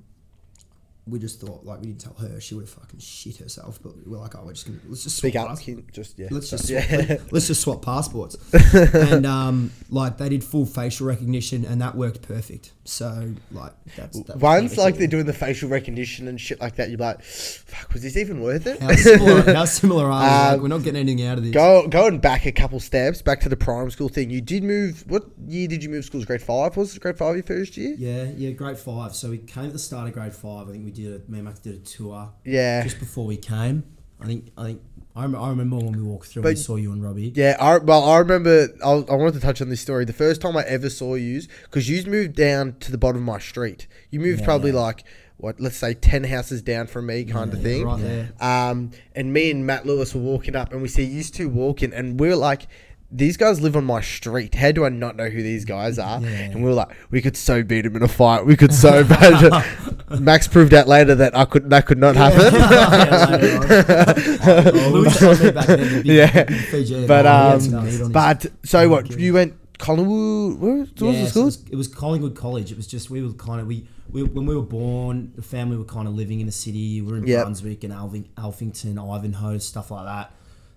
we 1.07 1.17
just 1.19 1.41
thought 1.41 1.65
like 1.65 1.79
we 1.81 1.87
didn't 1.87 2.01
tell 2.01 2.13
her 2.13 2.39
she 2.39 2.53
would 2.53 2.61
have 2.61 2.69
fucking 2.69 2.99
shit 2.99 3.37
herself, 3.37 3.79
but 3.81 3.95
we 3.97 4.03
we're 4.05 4.19
like, 4.19 4.35
oh, 4.35 4.43
we're 4.45 4.53
just 4.53 4.67
gonna 4.67 4.79
let's 4.87 5.03
just 5.03 5.17
Speak 5.17 5.33
swap 5.33 5.49
up. 5.51 5.57
pass- 5.57 5.65
Just 5.91 6.19
yeah. 6.19 6.27
Let's 6.29 6.49
just 6.51 6.69
yeah. 6.69 6.81
swap, 7.05 7.09
let, 7.31 7.33
us 7.33 7.47
just 7.47 7.61
swap 7.61 7.81
passports, 7.83 8.35
and 8.93 9.25
um, 9.25 9.71
like 9.89 10.17
they 10.17 10.29
did 10.29 10.43
full 10.43 10.65
facial 10.65 11.07
recognition, 11.07 11.65
and 11.65 11.81
that 11.81 11.95
worked 11.95 12.21
perfect. 12.21 12.71
So 12.83 13.33
like 13.51 13.73
that's 13.95 14.19
that 14.23 14.37
Once 14.37 14.75
like 14.75 14.97
they're 14.97 15.05
doing 15.07 15.27
the 15.27 15.33
facial 15.33 15.69
recognition 15.69 16.27
and 16.27 16.41
shit 16.41 16.59
like 16.59 16.77
that, 16.77 16.89
you're 16.89 16.97
like, 16.97 17.21
"Fuck, 17.21 17.93
was 17.93 18.01
this 18.01 18.17
even 18.17 18.41
worth 18.41 18.65
it?" 18.65 18.81
How 18.81 18.95
similar, 18.95 19.41
how 19.53 19.65
similar 19.65 20.05
are 20.05 20.09
we? 20.09 20.25
Like, 20.25 20.53
Um, 20.55 20.61
we're 20.63 20.67
not 20.67 20.83
getting 20.83 20.99
anything 20.99 21.25
out 21.25 21.37
of 21.37 21.43
this. 21.43 21.53
Go 21.53 21.87
going 21.87 22.17
back 22.19 22.45
a 22.47 22.51
couple 22.51 22.79
steps 22.79 23.21
back 23.21 23.39
to 23.41 23.49
the 23.49 23.55
primary 23.55 23.91
school 23.91 24.09
thing. 24.09 24.31
You 24.31 24.41
did 24.41 24.63
move. 24.63 25.03
What 25.07 25.25
year 25.47 25.67
did 25.67 25.83
you 25.83 25.89
move 25.89 26.05
schools? 26.05 26.25
Grade 26.25 26.41
five 26.41 26.75
was 26.75 26.95
it 26.95 27.01
grade 27.01 27.17
five 27.17 27.35
your 27.35 27.43
first 27.43 27.77
year? 27.77 27.95
Yeah, 27.99 28.23
yeah, 28.35 28.49
grade 28.51 28.79
five. 28.79 29.15
So 29.15 29.29
we 29.29 29.37
came 29.37 29.65
at 29.65 29.73
the 29.73 29.79
start 29.79 30.07
of 30.07 30.13
grade 30.15 30.33
five. 30.33 30.67
I 30.67 30.71
think 30.71 30.83
we 30.85 30.91
did 30.91 31.21
a, 31.21 31.31
me 31.31 31.37
and 31.37 31.43
Max 31.45 31.59
did 31.59 31.75
a 31.75 31.79
tour 31.79 32.31
Yeah. 32.43 32.83
just 32.83 32.99
before 32.99 33.25
we 33.27 33.37
came. 33.37 33.83
I 34.19 34.25
think, 34.25 34.51
I 34.57 34.63
think, 34.65 34.81
I, 35.15 35.23
rem- 35.23 35.35
I 35.35 35.49
remember 35.49 35.75
when 35.77 35.91
we 35.91 36.01
walked 36.01 36.27
through 36.27 36.43
But- 36.43 36.49
and 36.49 36.57
we 36.57 36.63
saw 36.63 36.75
you 36.77 36.91
and 36.93 37.03
Robbie. 37.03 37.33
Yeah, 37.35 37.57
I, 37.59 37.77
well, 37.79 38.03
I 38.03 38.17
remember. 38.19 38.69
I, 38.83 38.91
I 38.91 39.15
wanted 39.15 39.33
to 39.33 39.39
touch 39.41 39.61
on 39.61 39.69
this 39.69 39.81
story. 39.81 40.05
The 40.05 40.13
first 40.13 40.39
time 40.41 40.55
I 40.55 40.63
ever 40.63 40.89
saw 40.89 41.15
you, 41.15 41.41
because 41.63 41.89
you 41.89 42.03
moved 42.09 42.35
down 42.35 42.75
to 42.81 42.91
the 42.91 42.97
bottom 42.97 43.17
of 43.17 43.23
my 43.25 43.39
street. 43.39 43.87
You 44.09 44.19
moved 44.21 44.39
Yeah, 44.39 44.45
probably 44.45 44.71
yeah. 44.71 44.79
like 44.79 45.03
what, 45.37 45.59
let's 45.59 45.75
say 45.75 45.93
ten 45.95 46.23
houses 46.23 46.61
down 46.61 46.87
from 46.87 47.07
me, 47.07 47.25
kind 47.25 47.51
of 47.53 47.61
thing. 47.61 47.83
right 47.85 47.99
Yeah. 47.99 48.07
there. 48.07 48.31
Um, 48.71 48.91
and 49.15 49.33
me 49.33 49.51
and 49.51 49.65
Matt 49.65 49.85
Lewis 49.85 50.13
were 50.15 50.21
walking 50.21 50.55
up, 50.55 50.71
and 50.71 50.81
we 50.81 50.87
see 50.87 51.03
you 51.03 51.23
two 51.23 51.49
walking, 51.49 51.93
and 51.93 52.19
we 52.19 52.29
are 52.29 52.35
like, 52.35 52.67
"These 53.11 53.37
guys 53.37 53.59
live 53.61 53.75
on 53.75 53.85
my 53.85 54.01
street. 54.01 54.55
How 54.55 54.71
do 54.71 54.85
I 54.85 54.89
not 54.89 55.15
know 55.15 55.29
who 55.29 55.41
these 55.43 55.65
guys 55.65 55.99
are?" 55.99 56.21
Yeah. 56.21 56.27
And 56.29 56.55
we 56.63 56.69
were 56.69 56.73
like, 56.75 56.89
"We 57.09 57.21
could 57.21 57.35
so 57.37 57.63
beat 57.63 57.81
them 57.81 57.95
in 57.95 58.03
a 58.03 58.07
fight. 58.07 58.45
We 58.45 58.55
could 58.55 58.73
so 58.73 59.03
bad." 59.07 59.65
Max 60.19 60.47
proved 60.47 60.73
out 60.73 60.87
later 60.87 61.15
that 61.15 61.35
I 61.35 61.45
could 61.45 61.69
that 61.69 61.85
could 61.85 61.97
not 61.97 62.15
happen. 62.15 62.53
Louis 64.91 65.19
told 65.19 65.39
me 65.41 65.51
back 65.51 65.65
then, 65.67 65.79
the 65.79 66.03
big- 66.03 66.05
Yeah. 66.05 67.07
But 67.07 67.25
um, 67.25 67.59
some 67.59 67.71
meat 67.71 67.77
on 67.79 67.85
his- 67.85 68.09
but 68.09 68.45
so 68.63 68.89
what? 68.89 69.09
You 69.19 69.33
went 69.33 69.53
Collingwood. 69.77 70.59
Where 70.59 70.75
was 70.75 70.89
Yeah, 70.95 71.11
the 71.11 71.25
so 71.25 71.29
school? 71.29 71.41
it, 71.41 71.45
was, 71.45 71.63
it 71.71 71.75
was 71.75 71.87
Collingwood 71.87 72.35
College. 72.35 72.71
It 72.71 72.77
was 72.77 72.87
just 72.87 73.09
we 73.09 73.21
were 73.21 73.33
kind 73.33 73.61
of 73.61 73.67
we, 73.67 73.87
we 74.11 74.23
when 74.23 74.45
we 74.45 74.55
were 74.55 74.61
born, 74.61 75.31
the 75.35 75.41
family 75.41 75.77
were 75.77 75.85
kind 75.85 76.07
of 76.07 76.13
living 76.13 76.39
in 76.39 76.45
the 76.45 76.51
city. 76.51 77.01
We 77.01 77.11
were 77.11 77.17
in 77.17 77.25
Yep. 77.27 77.43
Brunswick 77.43 77.83
and 77.83 77.93
Alving, 77.93 78.25
Alphington, 78.37 78.97
Ivanhoe, 78.99 79.57
stuff 79.57 79.89
like 79.91 80.05
that. 80.05 80.33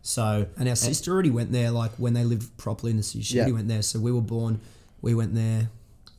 So 0.06 0.46
And 0.58 0.68
our 0.68 0.76
sister 0.76 1.12
already 1.14 1.30
went 1.30 1.50
there, 1.50 1.70
like 1.70 1.92
when 1.92 2.12
they 2.12 2.24
lived 2.24 2.54
properly 2.58 2.90
in 2.90 2.98
the 2.98 3.02
city. 3.02 3.24
She 3.24 3.36
Yeah. 3.36 3.42
already 3.42 3.54
went 3.54 3.68
there. 3.68 3.80
So 3.82 3.98
we 3.98 4.12
were 4.12 4.20
born, 4.20 4.60
we 5.00 5.14
went 5.14 5.34
there. 5.34 5.70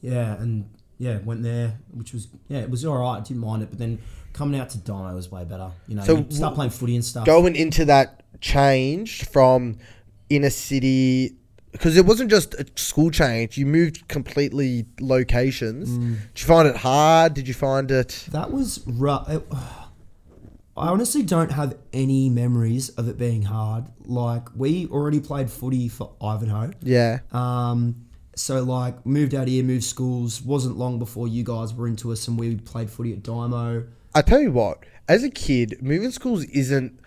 yeah, 0.01 0.35
and 0.41 0.65
yeah, 0.97 1.19
went 1.23 1.43
there, 1.43 1.75
which 1.93 2.11
was 2.11 2.27
yeah, 2.49 2.59
it 2.59 2.69
was 2.69 2.83
all 2.83 2.97
right. 2.97 3.23
Didn't 3.23 3.41
mind 3.41 3.61
it, 3.63 3.69
but 3.69 3.77
then 3.77 3.99
coming 4.33 4.59
out 4.59 4.69
to 4.71 4.79
Dino 4.79 5.13
was 5.13 5.31
way 5.31 5.43
better. 5.45 5.69
You 5.87 5.95
know, 5.95 6.03
So 6.03 6.17
you 6.17 6.25
start 6.29 6.55
playing 6.55 6.71
footy 6.71 6.95
and 6.95 7.05
stuff. 7.05 7.25
Going 7.25 7.55
into 7.55 7.85
that 7.85 8.23
change 8.41 9.23
from 9.25 9.77
inner 10.29 10.49
city 10.49 11.35
because 11.71 11.95
it 11.95 12.05
wasn't 12.07 12.31
just 12.31 12.55
a 12.55 12.65
school 12.75 13.11
change. 13.11 13.55
You 13.57 13.65
moved 13.67 14.07
completely 14.07 14.85
locations. 14.99 15.89
Mm. 15.89 16.17
Did 16.33 16.41
you 16.41 16.47
find 16.47 16.67
it 16.67 16.77
hard? 16.77 17.33
Did 17.35 17.47
you 17.47 17.53
find 17.53 17.91
it? 17.91 18.25
That 18.31 18.51
was 18.51 18.81
rough. 18.87 19.29
I 20.77 20.89
honestly 20.89 21.23
don't 21.23 21.51
have 21.51 21.77
any 21.93 22.29
memories 22.29 22.89
of 22.89 23.07
it 23.07 23.17
being 23.17 23.43
hard. 23.43 23.85
Like 24.05 24.49
we 24.55 24.87
already 24.87 25.21
played 25.21 25.49
footy 25.49 25.87
for 25.87 26.11
Ivanhoe. 26.21 26.71
Yeah. 26.81 27.19
Um, 27.31 28.07
so 28.35 28.61
like 28.63 29.05
moved 29.05 29.33
out 29.33 29.47
here, 29.47 29.63
moved 29.63 29.85
schools. 29.85 30.41
Wasn't 30.41 30.77
long 30.77 30.99
before 30.99 31.27
you 31.27 31.43
guys 31.43 31.73
were 31.73 31.87
into 31.87 32.11
us, 32.11 32.27
and 32.27 32.37
we 32.37 32.57
played 32.57 32.89
footy 32.89 33.13
at 33.13 33.23
Dymo. 33.23 33.87
I 34.13 34.21
tell 34.21 34.41
you 34.41 34.51
what, 34.51 34.79
as 35.07 35.23
a 35.23 35.29
kid, 35.29 35.77
moving 35.81 36.11
schools 36.11 36.43
isn't. 36.45 36.99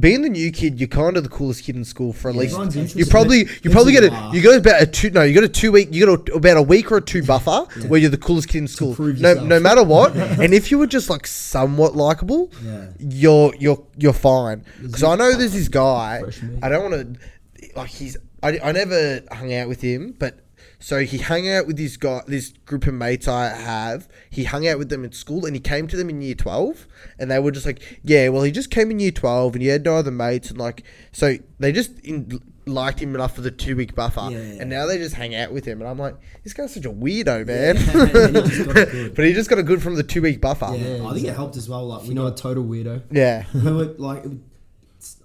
Being 0.00 0.22
the 0.22 0.28
new 0.28 0.50
kid, 0.50 0.80
you're 0.80 0.88
kind 0.88 1.16
of 1.16 1.22
the 1.22 1.28
coolest 1.28 1.62
kid 1.62 1.76
in 1.76 1.84
school 1.84 2.12
for 2.12 2.28
at 2.28 2.34
least. 2.34 2.54
everyone's 2.54 2.74
You 2.74 2.82
interested. 2.82 3.10
probably 3.10 3.38
you 3.38 3.48
It's 3.62 3.72
probably 3.72 3.92
get 3.92 4.02
a 4.02 4.30
you 4.32 4.42
got 4.42 4.56
about 4.58 4.82
a 4.82 4.86
two 4.86 5.10
no 5.10 5.22
you 5.22 5.32
got 5.32 5.44
a 5.44 5.48
two 5.48 5.70
week 5.70 5.90
you 5.92 6.04
got 6.04 6.28
a, 6.28 6.34
about 6.34 6.56
a 6.56 6.62
week 6.62 6.90
or 6.90 6.96
a 6.96 7.00
two 7.00 7.22
buffer 7.22 7.64
where 7.86 8.00
you're 8.00 8.10
the 8.10 8.18
coolest 8.18 8.48
kid 8.48 8.58
in 8.58 8.66
school. 8.68 8.96
prove 8.96 9.20
No 9.20 9.28
yourself. 9.30 9.46
no 9.48 9.60
matter 9.60 9.84
what, 9.84 10.16
and 10.16 10.52
if 10.52 10.72
you 10.72 10.78
were 10.78 10.88
just 10.88 11.08
like 11.08 11.26
somewhat 11.28 11.94
likable, 11.94 12.50
Yeah. 12.64 12.86
you're 12.98 13.54
you're 13.60 13.80
you're 13.96 14.12
fine. 14.12 14.64
Because 14.82 15.04
I 15.04 15.14
know 15.14 15.32
there's 15.36 15.52
this 15.52 15.68
guy. 15.68 16.20
Fresh. 16.22 16.40
I 16.60 16.68
don't 16.68 16.90
want 16.90 17.14
to 17.60 17.68
like 17.76 17.90
he's 17.90 18.16
I, 18.42 18.58
I 18.62 18.72
never 18.72 19.22
hung 19.30 19.54
out 19.54 19.68
with 19.68 19.80
him, 19.80 20.16
but 20.18 20.40
so 20.84 21.00
he 21.00 21.16
hung 21.16 21.48
out 21.48 21.66
with 21.66 21.78
this 21.78 21.96
guy, 21.96 22.20
this 22.26 22.50
group 22.66 22.86
of 22.86 22.92
mates 22.92 23.26
I 23.26 23.48
have. 23.48 24.06
He 24.28 24.44
hung 24.44 24.66
out 24.68 24.76
with 24.76 24.90
them 24.90 25.02
in 25.02 25.12
school, 25.12 25.46
and 25.46 25.56
he 25.56 25.60
came 25.60 25.86
to 25.88 25.96
them 25.96 26.10
in 26.10 26.20
year 26.20 26.34
twelve, 26.34 26.86
and 27.18 27.30
they 27.30 27.38
were 27.38 27.52
just 27.52 27.64
like, 27.64 27.80
"Yeah, 28.02 28.28
well, 28.28 28.42
he 28.42 28.52
just 28.52 28.70
came 28.70 28.90
in 28.90 28.98
year 29.00 29.10
twelve, 29.10 29.54
and 29.54 29.62
he 29.62 29.68
had 29.68 29.82
no 29.82 29.96
other 29.96 30.10
mates, 30.10 30.50
and 30.50 30.58
like, 30.58 30.84
so 31.10 31.36
they 31.58 31.72
just 31.72 31.98
in, 32.00 32.38
liked 32.66 33.00
him 33.00 33.14
enough 33.14 33.34
for 33.34 33.40
the 33.40 33.50
two 33.50 33.76
week 33.76 33.94
buffer, 33.94 34.28
Yeah. 34.30 34.38
and 34.60 34.68
now 34.68 34.84
they 34.84 34.98
just 34.98 35.14
hang 35.14 35.34
out 35.34 35.52
with 35.52 35.64
him, 35.64 35.80
and 35.80 35.88
I'm 35.88 35.98
like, 35.98 36.16
this 36.42 36.52
guy's 36.52 36.74
such 36.74 36.84
a 36.84 36.90
weirdo, 36.90 37.46
man. 37.52 37.76
and 37.78 38.36
he 38.36 38.42
just 38.42 38.66
got 38.66 38.76
it 38.76 38.90
good. 38.92 39.14
but 39.16 39.24
he 39.24 39.32
just 39.32 39.48
got 39.48 39.58
a 39.58 39.62
good 39.62 39.82
from 39.82 39.94
the 39.94 40.02
two 40.02 40.20
week 40.20 40.42
buffer. 40.42 40.68
Yeah, 40.76 40.96
Yeah. 40.96 41.06
I 41.08 41.14
think 41.14 41.26
it 41.26 41.34
helped 41.34 41.56
as 41.56 41.66
well. 41.66 41.86
Like 41.86 42.02
we 42.02 42.08
You 42.08 42.14
know, 42.14 42.28
know 42.28 42.34
a 42.34 42.36
total 42.36 42.62
weirdo. 42.64 43.04
Yeah, 43.10 43.44
we 43.54 43.72
were 43.72 43.84
like 43.96 44.24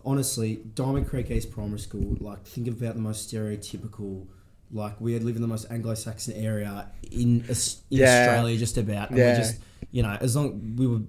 honestly 0.03 0.59
diamond 0.75 1.07
creek 1.07 1.29
east 1.31 1.51
primary 1.51 1.79
school 1.79 2.17
like 2.19 2.43
think 2.45 2.67
about 2.67 2.95
the 2.95 3.01
most 3.01 3.31
stereotypical 3.33 4.25
like 4.71 4.99
we 5.01 5.13
had 5.13 5.23
live 5.23 5.35
in 5.35 5.41
the 5.41 5.47
most 5.47 5.65
anglo-saxon 5.71 6.33
area 6.35 6.87
in, 7.11 7.41
in 7.41 7.45
Yeah. 7.89 8.27
australia 8.27 8.57
just 8.57 8.77
about 8.77 9.09
and 9.09 9.17
Yeah. 9.17 9.33
we 9.33 9.37
just 9.39 9.59
you 9.91 10.03
know 10.03 10.17
as 10.21 10.35
long 10.35 10.75
we 10.77 10.85
were 10.87 11.01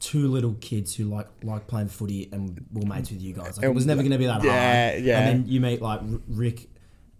two 0.00 0.28
little 0.28 0.54
kids 0.60 0.94
who 0.94 1.04
like 1.04 1.28
like 1.42 1.66
playing 1.66 1.88
footy 1.88 2.28
and 2.32 2.64
were 2.72 2.84
mates 2.86 3.10
with 3.10 3.22
you 3.22 3.32
guys 3.32 3.56
like, 3.56 3.64
it 3.66 3.74
was 3.74 3.86
never 3.86 4.02
going 4.02 4.12
to 4.12 4.18
be 4.18 4.26
that 4.26 4.42
Yeah, 4.44 4.50
hard 4.50 5.02
yeah. 5.04 5.06
yeah. 5.06 5.18
and 5.20 5.28
then 5.44 5.48
you 5.52 5.60
meet 5.60 5.80
like 5.80 6.00
rick 6.28 6.68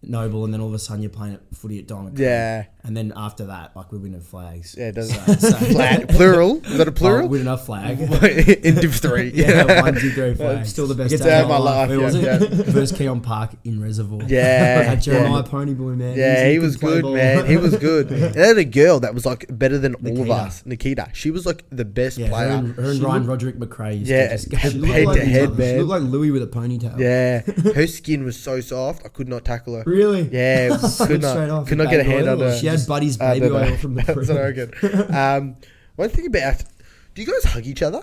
noble 0.03 0.45
and 0.45 0.53
then 0.53 0.61
all 0.61 0.69
of 0.69 0.75
a 0.75 0.79
sudden 0.79 1.03
you're 1.03 1.11
playing 1.11 1.35
at 1.35 1.41
footy 1.57 1.79
at 1.79 1.87
diamond 1.87 2.19
Yeah. 2.19 2.67
And 2.85 2.97
then 2.97 3.13
after 3.17 3.47
that 3.47 3.75
like 3.75 3.91
we're 3.91 3.99
winning 3.99 4.21
flags 4.21 4.75
Yeah, 4.79 4.89
it 4.89 4.95
does. 4.95 5.11
So- 5.15 5.33
so- 5.51 5.57
Flat, 5.57 6.09
plural? 6.09 6.63
Is 6.65 6.79
that 6.79 6.87
a 6.87 6.91
Oh, 6.91 6.95
plural? 6.95 7.29
winning 7.29 7.47
a 7.49 7.57
flag 7.57 7.99
in 8.65 8.75
Div 8.77 8.95
3. 8.95 9.31
yeah, 9.35 9.81
one, 9.83 9.95
two, 9.95 10.11
three, 10.11 10.35
flags. 10.35 10.69
Still 10.71 10.87
the 10.87 10.95
best 10.95 11.17
day 11.23 11.41
of 11.41 11.49
my 11.49 11.57
life, 11.59 11.89
Where 11.89 12.01
was 12.01 12.17
yeah, 12.17 12.37
it? 12.43 12.51
Versus 12.51 12.97
Keon 12.97 13.21
Park 13.21 13.53
in 13.65 13.81
Reservoir. 13.81 14.23
Yeah. 14.27 14.95
Jeremiah 14.97 15.43
yeah. 15.43 15.49
Ponyboy 15.51 15.97
man. 15.97 16.17
Yeah, 16.17 16.49
he 16.49 16.55
could 16.57 16.63
was 16.63 16.77
good, 16.77 17.03
ball. 17.03 17.15
man. 17.15 17.47
He 17.47 17.57
was 17.57 17.77
good. 17.77 18.11
And 18.13 18.35
had 18.35 18.59
a 18.59 18.65
girl 18.65 19.01
that 19.01 19.15
was 19.15 19.25
like 19.27 19.47
better 19.51 19.79
than 19.79 19.95
all 19.95 20.21
of 20.23 20.31
us, 20.31 20.65
Nikita. 20.67 21.09
She 21.15 21.31
was 21.31 21.47
like 21.47 21.65
the 21.71 21.85
best 21.85 22.19
Yeah, 22.19 22.27
her 22.27 22.33
player. 22.33 22.49
and, 22.51 22.75
her 22.77 22.91
and 22.91 23.03
Ryan 23.03 23.27
Roderick 23.27 23.59
McRae 23.59 23.99
used 24.01 24.11
Yeah, 24.11 24.29
to 24.29 24.35
just 24.37 24.53
head- 24.53 24.73
She 24.73 24.87
head 24.87 25.05
like, 25.07 25.21
to 25.21 25.25
head, 25.25 25.51
She 25.51 25.57
man. 25.57 25.79
looked 25.79 25.91
like 25.91 26.03
Louis 26.03 26.31
with 26.31 26.43
a 26.43 26.47
ponytail. 26.47 26.99
Yeah, 26.99 27.41
her 27.73 27.87
skin 27.87 28.25
was 28.25 28.39
so 28.39 28.61
soft. 28.61 29.05
I 29.05 29.09
could 29.09 29.29
not 29.29 29.45
tackle 29.45 29.75
her. 29.77 29.85
Really? 29.87 30.29
Yeah, 30.31 30.77
could 30.99 31.23
not, 31.23 31.67
could 31.67 31.79
not 31.79 31.91
get 31.91 32.01
a 32.01 32.05
hand 32.05 32.29
on 32.29 32.41
her. 32.41 32.53
She 32.75 32.81
had 32.83 32.89
Buddy's 32.89 33.21
Uh, 33.21 33.33
baby 33.35 33.47
no, 33.49 33.53
no. 33.59 33.65
oil 33.71 33.77
from 33.77 33.95
the 33.95 34.03
That's 34.03 34.29
what 34.29 34.37
I 34.37 34.51
reckon. 34.51 35.15
Um, 35.15 35.57
one 35.97 36.09
thing 36.11 36.27
about, 36.27 36.63
do 37.15 37.23
you 37.23 37.29
guys 37.33 37.45
hug 37.53 37.67
each 37.67 37.83
other? 37.83 38.03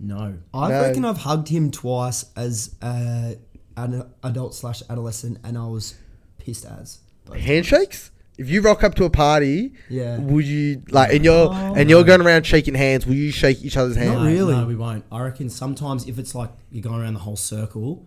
No. 0.00 0.34
I 0.54 0.68
No. 0.68 0.82
reckon 0.82 1.04
I've 1.04 1.18
hugged 1.18 1.48
him 1.48 1.70
twice 1.70 2.24
as 2.36 2.74
uh, 2.82 3.34
an 3.76 4.04
adult 4.22 4.54
slash 4.54 4.82
adolescent, 4.88 5.38
and 5.44 5.56
I 5.58 5.66
was 5.66 5.94
pissed 6.38 6.64
as. 6.64 6.98
Handshakes? 7.34 8.10
If 8.38 8.48
you 8.48 8.60
rock 8.62 8.84
up 8.84 8.94
to 8.94 9.04
a 9.04 9.10
party, 9.10 9.72
Yeah. 9.90 10.18
would 10.18 10.44
you 10.44 10.82
like 10.90 11.12
and 11.12 11.24
you're 11.24 11.48
Oh. 11.52 11.74
and 11.76 11.90
you're 11.90 12.04
going 12.04 12.20
around 12.20 12.46
shaking 12.46 12.74
hands? 12.74 13.04
Will 13.04 13.14
you 13.16 13.32
shake 13.32 13.64
each 13.64 13.76
other's 13.76 13.96
hands? 13.96 14.12
Not 14.14 14.26
really. 14.26 14.54
No, 14.54 14.64
we 14.66 14.76
won't. 14.76 15.04
I 15.10 15.20
reckon 15.22 15.50
sometimes 15.50 16.06
if 16.06 16.18
it's 16.20 16.36
like 16.36 16.50
you're 16.70 16.82
going 16.82 17.00
around 17.00 17.14
the 17.14 17.20
whole 17.20 17.34
circle, 17.36 18.06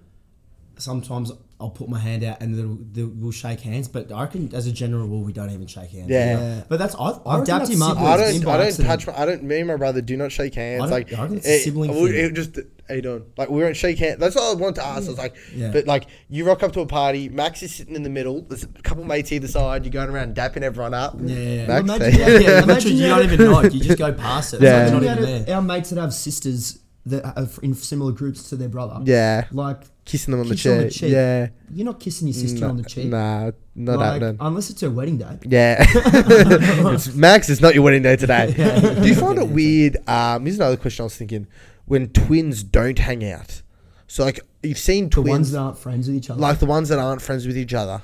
sometimes 0.77 1.33
I'll 1.61 1.69
put 1.69 1.87
my 1.87 1.99
hand 1.99 2.23
out 2.23 2.41
and 2.41 2.57
they'll, 2.57 2.77
they'll, 2.91 3.13
we'll 3.15 3.31
shake 3.31 3.59
hands. 3.61 3.87
But 3.87 4.11
I 4.11 4.23
reckon 4.23 4.53
as 4.53 4.67
a 4.67 4.71
general 4.71 5.07
rule, 5.07 5.21
we 5.23 5.31
don't 5.31 5.51
even 5.51 5.67
shake 5.67 5.91
hands. 5.91 6.09
Yeah. 6.09 6.39
Yeah. 6.39 6.63
But 6.67 6.79
that's 6.79 6.95
I, 6.95 6.99
I 6.99 7.09
I've 7.09 7.39
reckon 7.41 7.45
dapped 7.45 7.69
him 7.69 7.81
up. 7.81 7.97
I 7.97 8.17
don't. 8.17 8.47
I 8.47 8.57
don't 8.57 8.75
touch. 8.85 9.07
My, 9.07 9.17
I 9.17 9.25
don't. 9.25 9.43
Me 9.43 9.59
and 9.59 9.67
my 9.67 9.75
brother 9.77 10.01
do 10.01 10.17
not 10.17 10.31
shake 10.31 10.55
hands. 10.55 10.81
I 10.81 10.85
don't- 10.85 10.91
like 10.91 11.13
I 11.13 11.21
reckon 11.21 11.37
it's 11.37 11.47
a 11.47 11.59
sibling 11.59 11.91
we- 12.01 12.11
thing. 12.11 12.25
it 12.25 12.33
just 12.33 12.59
how 12.89 12.95
you 12.95 13.01
doing? 13.03 13.23
Like 13.37 13.49
we 13.49 13.61
won't 13.63 13.77
shake 13.77 13.99
hands. 13.99 14.19
That's 14.19 14.35
all 14.35 14.51
I 14.51 14.55
wanted 14.59 14.75
to 14.75 14.85
ask. 14.85 15.05
I 15.05 15.09
was 15.09 15.17
like, 15.17 15.35
Yeah. 15.55 15.71
but 15.71 15.87
like 15.87 16.07
you 16.29 16.45
rock 16.45 16.61
up 16.63 16.73
to 16.73 16.81
a 16.81 16.85
party. 16.85 17.29
Max 17.29 17.63
is 17.63 17.73
sitting 17.73 17.95
in 17.95 18.03
the 18.03 18.09
middle. 18.09 18.41
There's 18.41 18.63
a 18.63 18.67
couple 18.67 19.03
mates 19.05 19.31
either 19.31 19.47
side. 19.47 19.85
You're 19.85 19.91
going 19.93 20.09
around 20.09 20.35
dapping 20.35 20.63
everyone 20.63 20.93
up. 20.93 21.15
Yeah, 21.21 21.35
yeah, 21.37 21.67
Max, 21.67 21.87
Well, 21.87 21.95
imagine- 22.01 22.19
yeah, 22.19 22.37
Yeah, 22.39 22.63
Imagine 22.63 22.91
you 22.91 22.97
you 23.03 23.07
don't 23.07 23.23
even 23.23 23.39
know. 23.39 23.61
You 23.61 23.79
just 23.79 23.97
go 23.97 24.11
past 24.11 24.53
it. 24.55 24.61
Yeah. 24.61 24.83
It's 24.83 24.91
like 24.93 25.01
Imagine 25.03 25.03
you're 25.03 25.15
we 25.15 25.21
not 25.21 25.29
even 25.35 25.45
there. 25.45 25.55
our 25.55 25.61
mates 25.61 25.89
that 25.91 26.01
have 26.01 26.13
sisters 26.13 26.79
that 27.05 27.25
are 27.37 27.47
in 27.63 27.73
similar 27.73 28.11
groups 28.11 28.49
to 28.49 28.55
their 28.55 28.69
brother. 28.69 28.99
yeah, 29.05 29.45
Like 29.51 29.81
kissing 30.05 30.31
them 30.31 30.41
on 30.41 30.47
the, 30.47 30.71
on 30.71 30.77
the 30.83 30.89
cheek. 30.89 31.11
Yeah, 31.11 31.49
you're 31.71 31.85
not 31.85 31.99
kissing 31.99 32.27
your 32.27 32.33
sister 32.33 32.65
on 32.65 32.77
the 32.77 32.83
cheek. 32.83 33.07
Nah, 33.07 33.51
not 33.75 33.97
like, 33.99 34.13
happening. 34.13 34.37
unless 34.39 34.69
it's 34.69 34.81
her 34.81 34.89
wedding 34.89 35.17
day. 35.17 35.37
Yeah, 35.45 35.81
It's- 35.95 37.13
Max, 37.13 37.49
it's 37.49 37.61
not 37.61 37.73
your 37.75 37.83
wedding 37.83 38.01
day 38.03 38.15
today. 38.15 38.53
Yeah. 38.57 38.79
Do 39.01 39.07
you 39.07 39.15
find 39.15 39.37
it 39.39 39.47
weird? 39.49 39.97
Um, 40.07 40.45
here's 40.45 40.57
another 40.57 40.77
question 40.77 41.03
I 41.03 41.05
was 41.05 41.15
thinking: 41.15 41.47
when 41.85 42.09
twins 42.09 42.63
don't 42.63 42.99
hang 42.99 43.23
out. 43.23 43.61
So 44.07 44.25
like 44.25 44.39
you've 44.61 44.77
seen 44.77 45.09
twins. 45.09 45.13
The 45.15 45.21
twins, 45.21 45.31
ones 45.31 45.51
that 45.51 45.59
aren't 45.59 45.77
friends 45.77 46.07
with 46.07 46.17
each 46.17 46.29
other. 46.29 46.39
like 46.41 46.59
the 46.59 46.65
ones 46.65 46.89
that 46.89 46.99
aren't 46.99 47.21
friends 47.21 47.47
with 47.47 47.57
each 47.57 47.73
other. 47.73 48.01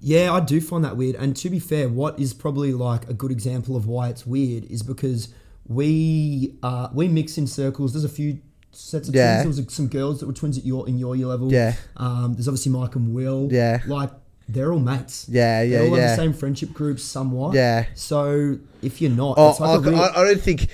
Yeah, 0.00 0.32
I 0.32 0.40
do 0.40 0.60
find 0.60 0.84
that 0.84 0.96
weird. 0.96 1.14
And 1.16 1.36
to 1.36 1.48
be 1.50 1.60
fair, 1.60 1.88
what 1.88 2.18
is 2.18 2.34
probably 2.34 2.72
like 2.72 3.08
a 3.08 3.14
good 3.14 3.30
example 3.30 3.76
of 3.76 3.86
why 3.86 4.08
it's 4.08 4.26
weird 4.26 4.64
is 4.64 4.82
because 4.82 5.28
we 5.68 6.54
uh, 6.62 6.88
we 6.92 7.08
mix 7.08 7.38
in 7.38 7.46
circles. 7.46 7.92
There's 7.92 8.04
a 8.04 8.08
few 8.08 8.38
sets 8.72 9.08
of 9.08 9.14
Yeah. 9.14 9.42
twins. 9.42 9.56
There 9.56 9.64
was 9.64 9.74
some 9.74 9.88
girls 9.88 10.20
that 10.20 10.26
were 10.26 10.32
twins 10.32 10.58
at 10.58 10.64
your 10.66 10.88
in 10.88 10.98
your 10.98 11.14
year 11.16 11.26
level. 11.26 11.52
Yeah. 11.52 11.74
Um, 11.96 12.34
there's 12.34 12.48
obviously 12.48 12.72
Mike 12.72 12.94
and 12.96 13.14
Will. 13.14 13.48
Yeah. 13.50 13.80
Like 13.86 14.10
they're 14.48 14.72
all 14.72 14.80
mates. 14.80 15.26
Yeah, 15.30 15.62
yeah, 15.62 15.78
They 15.78 15.88
all 15.88 15.96
yeah. 15.96 16.08
have 16.08 16.16
the 16.18 16.22
same 16.24 16.32
friendship 16.32 16.72
groups 16.72 17.02
somewhat. 17.02 17.54
Yeah. 17.54 17.86
So 17.94 18.58
if 18.82 19.00
you're 19.00 19.10
not, 19.10 19.34
Oh, 19.38 19.50
it's 19.50 19.60
like 19.60 19.80
a 19.80 19.88
I, 19.88 19.90
real- 19.90 20.00
I, 20.00 20.08
I 20.20 20.24
don't 20.24 20.40
think 20.42 20.68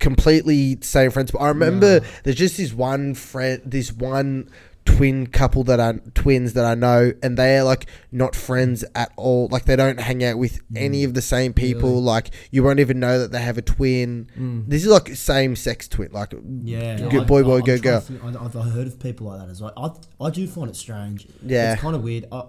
completely 0.00 0.78
same 0.82 1.10
friends, 1.10 1.30
but 1.30 1.38
I 1.40 1.48
remember 1.48 2.00
there's 2.24 2.36
just 2.36 2.56
this 2.56 2.72
one 2.72 3.14
friend, 3.14 3.62
this 3.64 3.92
one 3.92 4.50
twin 4.86 5.26
couple 5.26 5.62
that 5.64 5.78
are 5.78 5.94
twins 6.14 6.54
that 6.54 6.64
I 6.64 6.74
know, 6.74 7.12
and 7.22 7.36
they're 7.36 7.62
like 7.64 7.86
not 8.10 8.34
friends 8.34 8.84
at 8.94 9.12
all. 9.16 9.48
Like 9.50 9.66
they 9.66 9.76
don't 9.76 10.00
hang 10.00 10.24
out 10.24 10.38
with 10.38 10.60
any 10.74 11.04
of 11.04 11.12
the 11.12 11.20
same 11.20 11.52
people. 11.52 11.90
Really? 11.90 12.00
Like 12.02 12.30
you 12.50 12.62
won't 12.62 12.80
even 12.80 12.98
know 12.98 13.18
that 13.18 13.32
they 13.32 13.42
have 13.42 13.58
a 13.58 13.62
twin. 13.62 14.30
Mm. 14.38 14.64
This 14.68 14.82
is 14.84 14.88
like 14.90 15.08
same 15.14 15.54
sex 15.56 15.86
twin. 15.88 16.10
Like 16.12 16.32
Yeah, 16.62 16.96
good 17.10 17.22
I- 17.22 17.24
boy, 17.24 17.40
I- 17.40 17.42
boy, 17.42 17.58
I'm 17.58 17.64
girl, 17.64 17.78
girl. 17.78 18.00
think- 18.00 18.24
I- 18.24 18.44
I've 18.44 18.54
heard 18.54 18.86
of 18.86 18.98
people 18.98 19.26
like 19.26 19.40
that 19.40 19.48
as 19.50 19.60
well. 19.60 19.72
I, 19.76 20.24
I 20.24 20.30
do 20.30 20.46
find 20.46 20.70
it 20.70 20.76
strange. 20.76 21.26
Yeah. 21.44 21.72
it's 21.74 21.82
kind 21.82 21.94
of 21.94 22.02
weird. 22.02 22.24
I, 22.32 22.44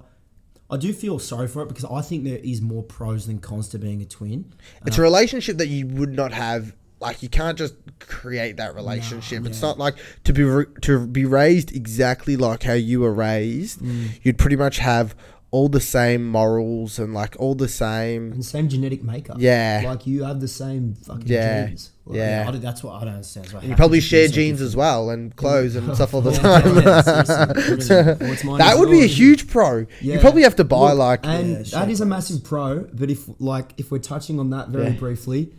I 0.69 0.77
do 0.77 0.91
feel 0.93 1.17
sorry 1.19 1.47
for 1.47 1.61
it 1.63 1.69
because 1.69 1.85
I 1.85 2.01
think 2.01 2.23
there 2.25 2.39
is 2.43 2.61
more 2.61 2.83
pros 2.83 3.25
than 3.27 3.39
cons 3.39 3.69
to 3.69 3.79
being 3.79 4.01
a 4.01 4.05
twin. 4.05 4.53
It's 4.85 4.97
a 4.97 5.01
relationship 5.01 5.57
that 5.57 5.67
you 5.67 5.87
would 5.87 6.13
not 6.13 6.33
have. 6.33 6.75
Like 6.99 7.21
you 7.21 7.29
can't 7.29 7.57
just 7.57 7.75
create 7.99 8.57
that 8.57 8.73
relationship. 8.75 9.45
It's 9.45 9.61
yeah. 9.61 9.67
not 9.67 9.77
like 9.77 9.95
to 10.23 10.33
be 10.33 10.43
ra- 10.43 10.63
to 10.81 11.05
be 11.05 11.25
raised 11.25 11.75
exactly 11.75 12.35
like 12.37 12.63
how 12.63 12.73
you 12.73 13.01
were 13.01 13.13
raised. 13.13 13.79
Mm. 13.79 14.19
You'd 14.23 14.37
pretty 14.39 14.55
much 14.55 14.79
have 14.79 15.15
all 15.49 15.69
the 15.69 15.79
same 15.79 16.27
morals 16.29 16.99
and 16.99 17.13
like 17.13 17.35
all 17.39 17.55
the 17.55 17.69
same. 17.69 18.33
and 18.33 18.43
same 18.43 18.67
genetic 18.67 19.01
makeup. 19.03 19.37
Yeah. 19.39 19.81
like 19.85 20.05
you 20.05 20.23
have 20.23 20.41
the 20.41 20.47
same 20.47 20.95
fucking 20.95 21.27
Yeah. 21.27 21.67
genes. 21.67 21.91
Yeah. 22.11 22.45
I 22.47 22.51
don't- 22.51 22.61
that's 22.61 22.83
what 22.83 22.95
I 22.95 23.05
don't 23.05 23.13
understand. 23.13 23.47
So 23.47 23.61
You 23.61 23.75
probably 23.75 24.01
share 24.01 24.27
jeans 24.27 24.59
as 24.59 24.75
well 24.75 25.09
and 25.09 25.33
clothes 25.35 25.75
and 25.75 25.93
stuff 25.95 26.13
all 26.13 26.21
the 26.21 26.31
time. 26.47 26.75
that 28.57 28.75
would 28.77 28.89
be 28.91 29.03
a 29.03 29.07
huge 29.07 29.47
pro. 29.47 29.85
You 30.01 30.19
probably 30.19 30.43
have 30.43 30.55
to 30.57 30.63
buy 30.63 30.89
Look, 30.91 30.97
like 30.99 31.25
and 31.25 31.65
Yeah, 31.65 31.85
that 31.85 32.01
a 32.01 32.05
massive 32.05 32.43
pro. 32.43 32.87
But 32.93 33.09
if 33.09 33.29
like 33.39 33.73
if 33.77 33.91
we're 33.91 33.99
touching 33.99 34.39
on 34.39 34.49
that 34.49 34.69
very 34.69 34.85
Yeah. 34.87 34.99
briefly, 34.99 35.53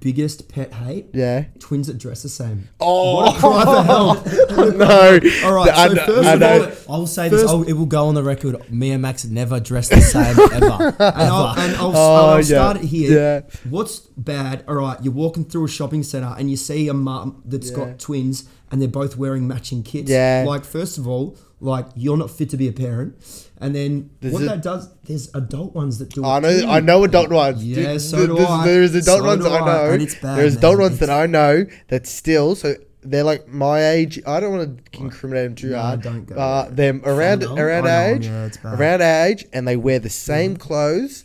biggest 0.00 0.48
pet 0.48 0.72
hate 0.72 1.06
yeah. 1.12 1.44
twins 1.58 1.86
that 1.88 1.98
dress 1.98 2.22
the 2.22 2.28
same. 2.28 2.68
Oh 2.80 3.16
What 3.16 3.36
a 3.36 3.38
cry 3.38 3.64
for 3.64 3.82
help. 3.82 4.26
no! 4.76 5.20
All 5.44 5.54
right, 5.54 5.70
I 5.70 5.88
so 5.88 5.94
know- 5.94 6.06
first 6.06 6.28
I 6.28 6.32
of 6.34 6.40
know. 6.40 6.72
all, 6.88 6.94
I 6.94 6.98
will 6.98 7.06
say 7.06 7.28
this. 7.28 7.48
I'll, 7.48 7.62
it 7.62 7.72
will 7.74 7.86
go 7.86 8.06
on 8.06 8.14
the 8.14 8.22
record. 8.22 8.70
Me 8.70 8.90
and 8.92 9.02
Max 9.02 9.24
never 9.24 9.60
dress 9.60 9.88
the 9.88 10.00
same 10.00 10.24
ever. 10.52 10.66
Oh, 10.70 10.96
and 10.98 11.02
I'll, 11.28 11.58
and 11.58 11.76
I'll, 11.76 11.96
Oh, 11.96 12.26
I'll 12.30 12.36
yeah. 12.38 12.42
start 12.42 12.76
it 12.78 12.84
here. 12.84 13.18
Yeah. 13.44 13.56
What's 13.68 14.00
bad? 14.00 14.64
All 14.68 14.74
right, 14.76 14.96
you're 15.02 15.12
walking 15.12 15.44
through 15.44 15.64
a 15.66 15.68
shopping 15.68 16.02
center 16.02 16.34
and 16.38 16.50
you 16.50 16.56
see 16.56 16.88
a 16.88 16.94
mum 16.94 17.42
that's 17.44 17.70
Yeah. 17.70 17.76
got 17.76 17.98
twins 17.98 18.48
and 18.70 18.80
they're 18.80 18.88
both 18.88 19.16
wearing 19.16 19.46
matching 19.46 19.82
kits. 19.82 20.10
Yeah. 20.10 20.44
Like, 20.46 20.64
first 20.64 20.98
of 20.98 21.06
all, 21.06 21.36
like 21.64 21.86
you're 21.96 22.16
not 22.16 22.30
fit 22.30 22.50
to 22.50 22.56
be 22.56 22.68
a 22.68 22.72
parent, 22.72 23.14
and 23.58 23.74
then 23.74 24.10
There's 24.20 24.34
what 24.34 24.42
a- 24.42 24.46
that 24.46 24.62
does, 24.62 24.88
there's 25.04 25.34
adult 25.34 25.74
ones 25.74 25.98
that 25.98 26.10
do. 26.10 26.24
I 26.24 26.38
know, 26.40 26.60
too. 26.60 26.66
I 26.68 26.80
know 26.80 27.04
adult 27.04 27.30
ones. 27.30 27.64
Yeah, 27.64 27.92
Dude, 27.92 28.00
so 28.02 28.26
do 28.26 28.34
there's, 28.36 28.48
I. 28.48 28.64
There's 28.66 28.94
adult 28.94 29.20
So 29.20 29.26
ones 29.26 29.46
I 29.46 29.58
I, 29.58 29.66
know. 29.66 29.92
and 29.92 30.02
it's 30.02 30.14
bad, 30.14 30.38
there's 30.38 30.56
adult 30.56 30.78
man. 30.78 30.82
ones 30.88 30.98
that 31.00 31.10
I 31.10 31.26
know 31.26 31.64
that 31.88 32.06
still. 32.06 32.54
So 32.54 32.74
they're 33.02 33.24
like 33.24 33.48
my 33.48 33.84
age. 33.92 34.20
I 34.26 34.40
don't 34.40 34.52
want 34.56 34.92
to 34.92 34.98
incriminate 35.00 35.44
them 35.46 35.54
too 35.54 35.70
No, 35.70 35.80
hard. 35.80 36.02
don't 36.02 36.24
go 36.26 36.34
Uh, 36.36 36.68
them 36.70 37.00
around 37.04 37.40
know, 37.40 37.56
around 37.56 37.86
age, 37.86 38.26
yeah, 38.26 38.48
around 38.64 39.00
age, 39.02 39.44
and 39.52 39.66
they 39.66 39.76
wear 39.76 39.98
the 39.98 40.10
same 40.10 40.56
clothes. 40.56 41.24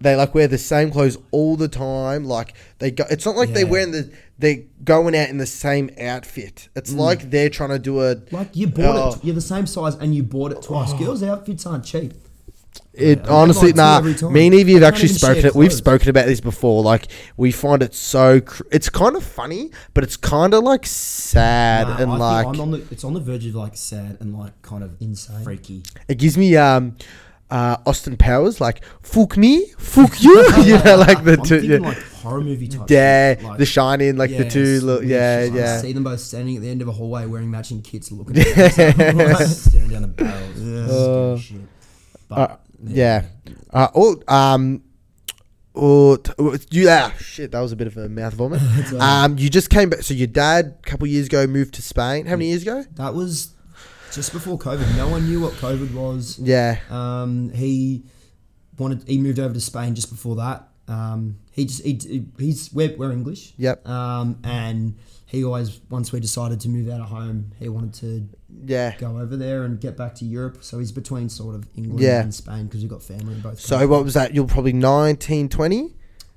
They 0.00 0.16
like 0.16 0.34
wear 0.34 0.48
the 0.48 0.58
same 0.58 0.90
clothes 0.90 1.16
all 1.30 1.56
the 1.56 1.68
time. 1.68 2.24
Like 2.24 2.54
they 2.78 2.90
go. 2.90 3.04
It's 3.10 3.24
not 3.26 3.36
like 3.36 3.52
they're 3.54 3.66
wearing 3.66 3.92
the. 3.92 4.12
They're 4.38 4.62
going 4.82 5.14
out 5.14 5.28
in 5.28 5.38
the 5.38 5.46
same 5.46 5.90
outfit. 6.00 6.68
It's 6.74 6.92
Mm. 6.92 6.98
like 6.98 7.30
they're 7.30 7.48
trying 7.48 7.70
to 7.70 7.78
do 7.78 8.00
a. 8.02 8.16
Like 8.32 8.54
you 8.56 8.66
bought 8.66 8.96
Oh. 8.96 9.12
it, 9.14 9.24
you're 9.24 9.34
the 9.34 9.40
same 9.40 9.66
size, 9.66 9.94
and 9.94 10.14
you 10.14 10.22
bought 10.22 10.52
it 10.52 10.60
twice. 10.62 10.92
Girls' 10.94 11.22
outfits 11.22 11.64
aren't 11.66 11.84
cheap. 11.84 12.14
It 12.92 13.20
Yeah. 13.24 13.30
honestly, 13.32 13.72
nah. 13.72 14.00
Me 14.00 14.46
and 14.46 14.54
Evie 14.54 14.74
have 14.74 14.82
actually 14.84 15.08
spoken. 15.08 15.46
It. 15.46 15.54
We've 15.54 15.72
spoken 15.72 16.08
about 16.08 16.26
this 16.26 16.40
before. 16.40 16.82
Like 16.82 17.08
we 17.36 17.50
find 17.52 17.82
it 17.82 17.94
so. 17.94 18.40
Cr- 18.40 18.62
it's 18.72 18.88
kind 18.88 19.16
of 19.16 19.22
funny, 19.24 19.70
but 19.94 20.04
it's 20.04 20.16
kind 20.16 20.54
of 20.54 20.62
like 20.64 20.84
sad 20.86 21.86
Nah, 21.88 21.96
and 21.98 22.10
I 22.12 22.16
like 22.16 22.46
I'm 22.46 22.60
on 22.60 22.70
the, 22.72 22.82
it's 22.90 23.02
on 23.04 23.14
the 23.14 23.20
verge 23.20 23.46
of 23.46 23.54
like 23.56 23.76
sad 23.76 24.16
and 24.20 24.36
like 24.36 24.60
kind 24.62 24.82
of 24.84 24.92
Insane. 25.00 25.42
freaky. 25.42 25.82
it 26.08 26.18
gives 26.18 26.36
me 26.36 26.56
um. 26.56 26.96
Uh, 27.50 27.76
Austin 27.86 28.16
Powers, 28.16 28.60
like 28.60 28.82
fuck 29.02 29.36
me, 29.36 29.66
fuck 29.78 30.20
you, 30.22 30.32
you 30.62 30.82
know, 30.82 30.96
like 30.96 31.22
the 31.24 31.36
I'm 31.38 31.44
two, 31.44 31.60
yeah, 31.64 31.78
like 31.78 31.98
horror 31.98 32.40
movie 32.40 32.66
type. 32.66 32.88
yeah, 32.90 33.36
like- 33.42 33.58
the 33.58 33.66
Shining, 33.66 34.16
like 34.16 34.30
the 34.30 34.48
two, 34.48 34.80
little, 34.80 35.04
yeah, 35.04 35.44
yeah. 35.44 35.78
See 35.78 35.92
them 35.92 36.04
both 36.04 36.20
standing 36.20 36.56
at 36.56 36.62
the 36.62 36.70
end 36.70 36.82
of 36.82 36.88
a 36.88 36.92
hallway 36.92 37.26
wearing 37.26 37.50
matching 37.50 37.82
kits, 37.82 38.10
looking. 38.10 38.38
at 38.38 39.14
like, 39.14 39.46
staring 39.46 39.88
down 39.88 40.02
the 40.02 40.08
barrels. 40.08 40.58
Yeah. 40.58 40.96
Uh, 40.96 41.38
shit. 41.38 41.60
But 42.28 42.50
Uh, 42.50 42.56
yeah. 42.86 43.24
Uh, 43.70 43.88
oh, 43.94 44.16
um, 44.26 44.82
oh, 45.74 46.16
t- 46.16 46.32
oh, 46.38 46.56
you, 46.70 46.88
ah, 46.88 47.12
shit, 47.20 47.52
that 47.52 47.60
was 47.60 47.72
a 47.72 47.76
bit 47.76 47.86
of 47.86 47.96
a 47.96 48.08
mouth 48.08 48.34
vomit. 48.34 48.62
um, 48.94 49.38
you 49.38 49.48
just 49.50 49.70
came 49.70 49.90
back. 49.90 50.02
So 50.02 50.14
your 50.14 50.26
dad, 50.26 50.76
a 50.84 50.88
couple 50.88 51.06
years 51.06 51.26
ago, 51.26 51.46
moved 51.46 51.74
to 51.74 51.82
Spain. 51.82 52.26
How 52.26 52.32
many 52.36 52.48
years 52.48 52.62
ago? 52.62 52.84
That 52.94 53.14
was 53.14 53.53
just 54.14 54.32
before 54.32 54.58
COVID. 54.58 54.96
No 54.96 55.08
one 55.08 55.26
knew 55.26 55.40
what 55.40 55.52
COVID 55.54 55.92
was. 55.94 56.38
Yeah. 56.38 56.78
Um, 56.90 57.50
he 57.50 58.04
wanted. 58.78 59.06
He 59.08 59.18
moved 59.18 59.38
over 59.38 59.52
to 59.54 59.60
Spain 59.60 59.94
just 59.94 60.10
before 60.10 60.36
that. 60.36 60.68
Um, 60.86 61.38
he 61.52 61.64
just 61.64 61.82
he, 61.84 62.26
he's 62.38 62.72
we're, 62.72 62.94
we're 62.96 63.12
English. 63.12 63.54
Yep. 63.56 63.88
Um, 63.88 64.38
and 64.44 64.96
he 65.26 65.42
always 65.44 65.80
once 65.90 66.12
we 66.12 66.20
decided 66.20 66.60
to 66.60 66.68
move 66.68 66.88
out 66.90 67.00
of 67.00 67.08
home, 67.08 67.52
he 67.58 67.68
wanted 67.68 67.94
to 67.94 68.28
Yeah. 68.64 68.94
go 68.98 69.18
over 69.18 69.36
there 69.36 69.64
and 69.64 69.80
get 69.80 69.96
back 69.96 70.14
to 70.16 70.24
Europe. 70.24 70.58
So 70.62 70.78
he's 70.78 70.92
between 70.92 71.28
sort 71.28 71.54
of 71.54 71.66
England 71.74 72.00
Yeah. 72.00 72.20
and 72.22 72.34
Spain 72.34 72.66
because 72.66 72.82
we've 72.82 72.90
got 72.90 73.02
family 73.02 73.34
in 73.34 73.40
both. 73.40 73.60
So 73.60 73.86
what 73.86 74.04
was 74.04 74.14
that? 74.14 74.34
You're 74.34 74.46
probably 74.46 74.74
19, 74.74 75.48
20? 75.48 75.94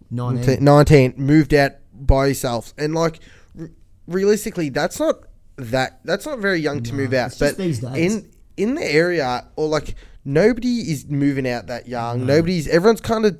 19. 0.10 0.64
19, 0.64 1.14
moved 1.18 1.54
out 1.54 1.74
by 1.94 2.28
yourself. 2.28 2.74
And 2.78 2.96
like, 2.96 3.20
r- 3.60 3.70
realistically, 4.08 4.70
that's 4.70 5.00
not 5.00 5.20
that, 5.58 6.00
that's 6.06 6.26
not 6.26 6.40
very 6.40 6.60
young 6.60 6.82
to 6.84 6.92
No, 6.92 6.98
move 6.98 7.14
out. 7.14 7.28
it's 7.28 7.40
just 7.40 7.58
But 7.58 7.64
these 7.64 7.80
days. 7.80 8.16
in, 8.16 8.32
in 8.58 8.76
the 8.76 8.84
area, 8.86 9.46
or 9.56 9.68
like, 9.68 9.96
nobody 10.26 10.92
is 10.92 11.08
moving 11.08 11.48
out 11.48 11.68
that 11.68 11.88
young. 11.88 12.26
Nobody's, 12.26 12.68
everyone's 12.68 13.02
kind 13.02 13.26
of, 13.26 13.38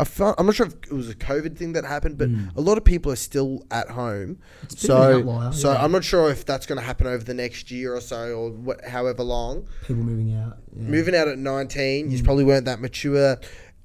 I 0.00 0.04
felt, 0.04 0.36
I'm 0.38 0.46
not 0.46 0.54
sure 0.54 0.66
if 0.66 0.74
it 0.74 0.92
was 0.92 1.08
a 1.10 1.14
COVID 1.14 1.56
thing 1.56 1.72
that 1.72 1.84
happened, 1.84 2.18
but 2.18 2.28
a 2.56 2.60
lot 2.60 2.78
of 2.78 2.84
people 2.84 3.10
are 3.10 3.16
still 3.16 3.64
at 3.70 3.90
home. 3.90 4.38
It's 4.62 4.84
a 4.84 4.86
bit 4.86 4.90
of 4.94 5.00
an 5.00 5.22
So, 5.24 5.30
outlier, 5.30 5.52
so 5.52 5.72
yeah. 5.72 5.82
I'm 5.84 5.90
not 5.92 6.04
sure 6.04 6.30
if 6.30 6.44
that's 6.44 6.66
going 6.66 6.78
to 6.78 6.84
happen 6.84 7.06
over 7.08 7.24
the 7.24 7.34
next 7.34 7.70
year 7.72 7.94
or 7.94 8.00
so, 8.00 8.32
or 8.36 8.50
what, 8.50 8.84
however 8.84 9.24
long. 9.24 9.66
People 9.86 10.04
moving 10.04 10.34
out. 10.36 10.58
Yeah. 10.76 10.82
Moving 10.88 11.16
out 11.16 11.26
at 11.28 11.38
19, 11.38 12.08
Mm. 12.08 12.10
you 12.16 12.22
probably 12.22 12.44
weren't 12.44 12.66
that 12.66 12.80
mature. 12.80 13.38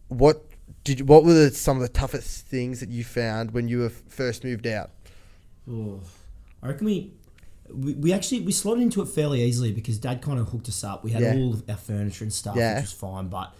What 0.09 0.43
did 0.83 0.99
you, 0.99 1.05
what 1.05 1.23
were 1.23 1.33
the, 1.33 1.49
some 1.49 1.77
of 1.77 1.81
the 1.81 1.89
toughest 1.89 2.45
things 2.45 2.79
that 2.81 2.89
you 2.89 3.03
found 3.03 3.51
when 3.51 3.67
you 3.67 3.79
were 3.79 3.89
first 3.89 4.43
moved 4.43 4.67
out? 4.67 4.91
Oh, 5.67 5.99
I 6.62 6.67
reckon 6.67 6.86
we, 6.86 7.13
we 7.73 7.93
we 7.95 8.13
actually 8.13 8.41
we 8.41 8.51
slotted 8.51 8.83
into 8.83 9.01
it 9.01 9.07
fairly 9.07 9.41
easily 9.43 9.71
because 9.71 9.97
Dad 9.97 10.21
kind 10.21 10.39
of 10.39 10.49
hooked 10.49 10.67
us 10.69 10.83
up. 10.83 11.03
We 11.03 11.12
had 11.12 11.21
Yeah. 11.21 11.36
all 11.36 11.53
of 11.53 11.63
our 11.69 11.77
furniture 11.77 12.23
and 12.23 12.33
stuff, 12.33 12.55
Yeah. 12.55 12.75
which 12.75 12.83
was 12.83 12.91
fine. 12.93 13.27
But 13.29 13.53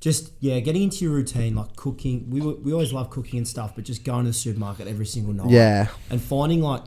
just 0.00 0.32
yeah, 0.40 0.60
getting 0.60 0.82
into 0.82 1.04
your 1.04 1.14
routine, 1.14 1.54
like 1.54 1.76
cooking. 1.76 2.28
We 2.30 2.40
were, 2.40 2.54
we 2.54 2.72
always 2.72 2.92
love 2.92 3.10
cooking 3.10 3.38
and 3.38 3.48
stuff, 3.48 3.74
but 3.74 3.84
just 3.84 4.04
going 4.04 4.24
to 4.24 4.30
the 4.30 4.34
supermarket 4.34 4.86
every 4.88 5.06
single 5.06 5.32
night. 5.32 5.50
Yeah. 5.50 5.88
and 6.10 6.20
finding 6.22 6.60
like. 6.62 6.82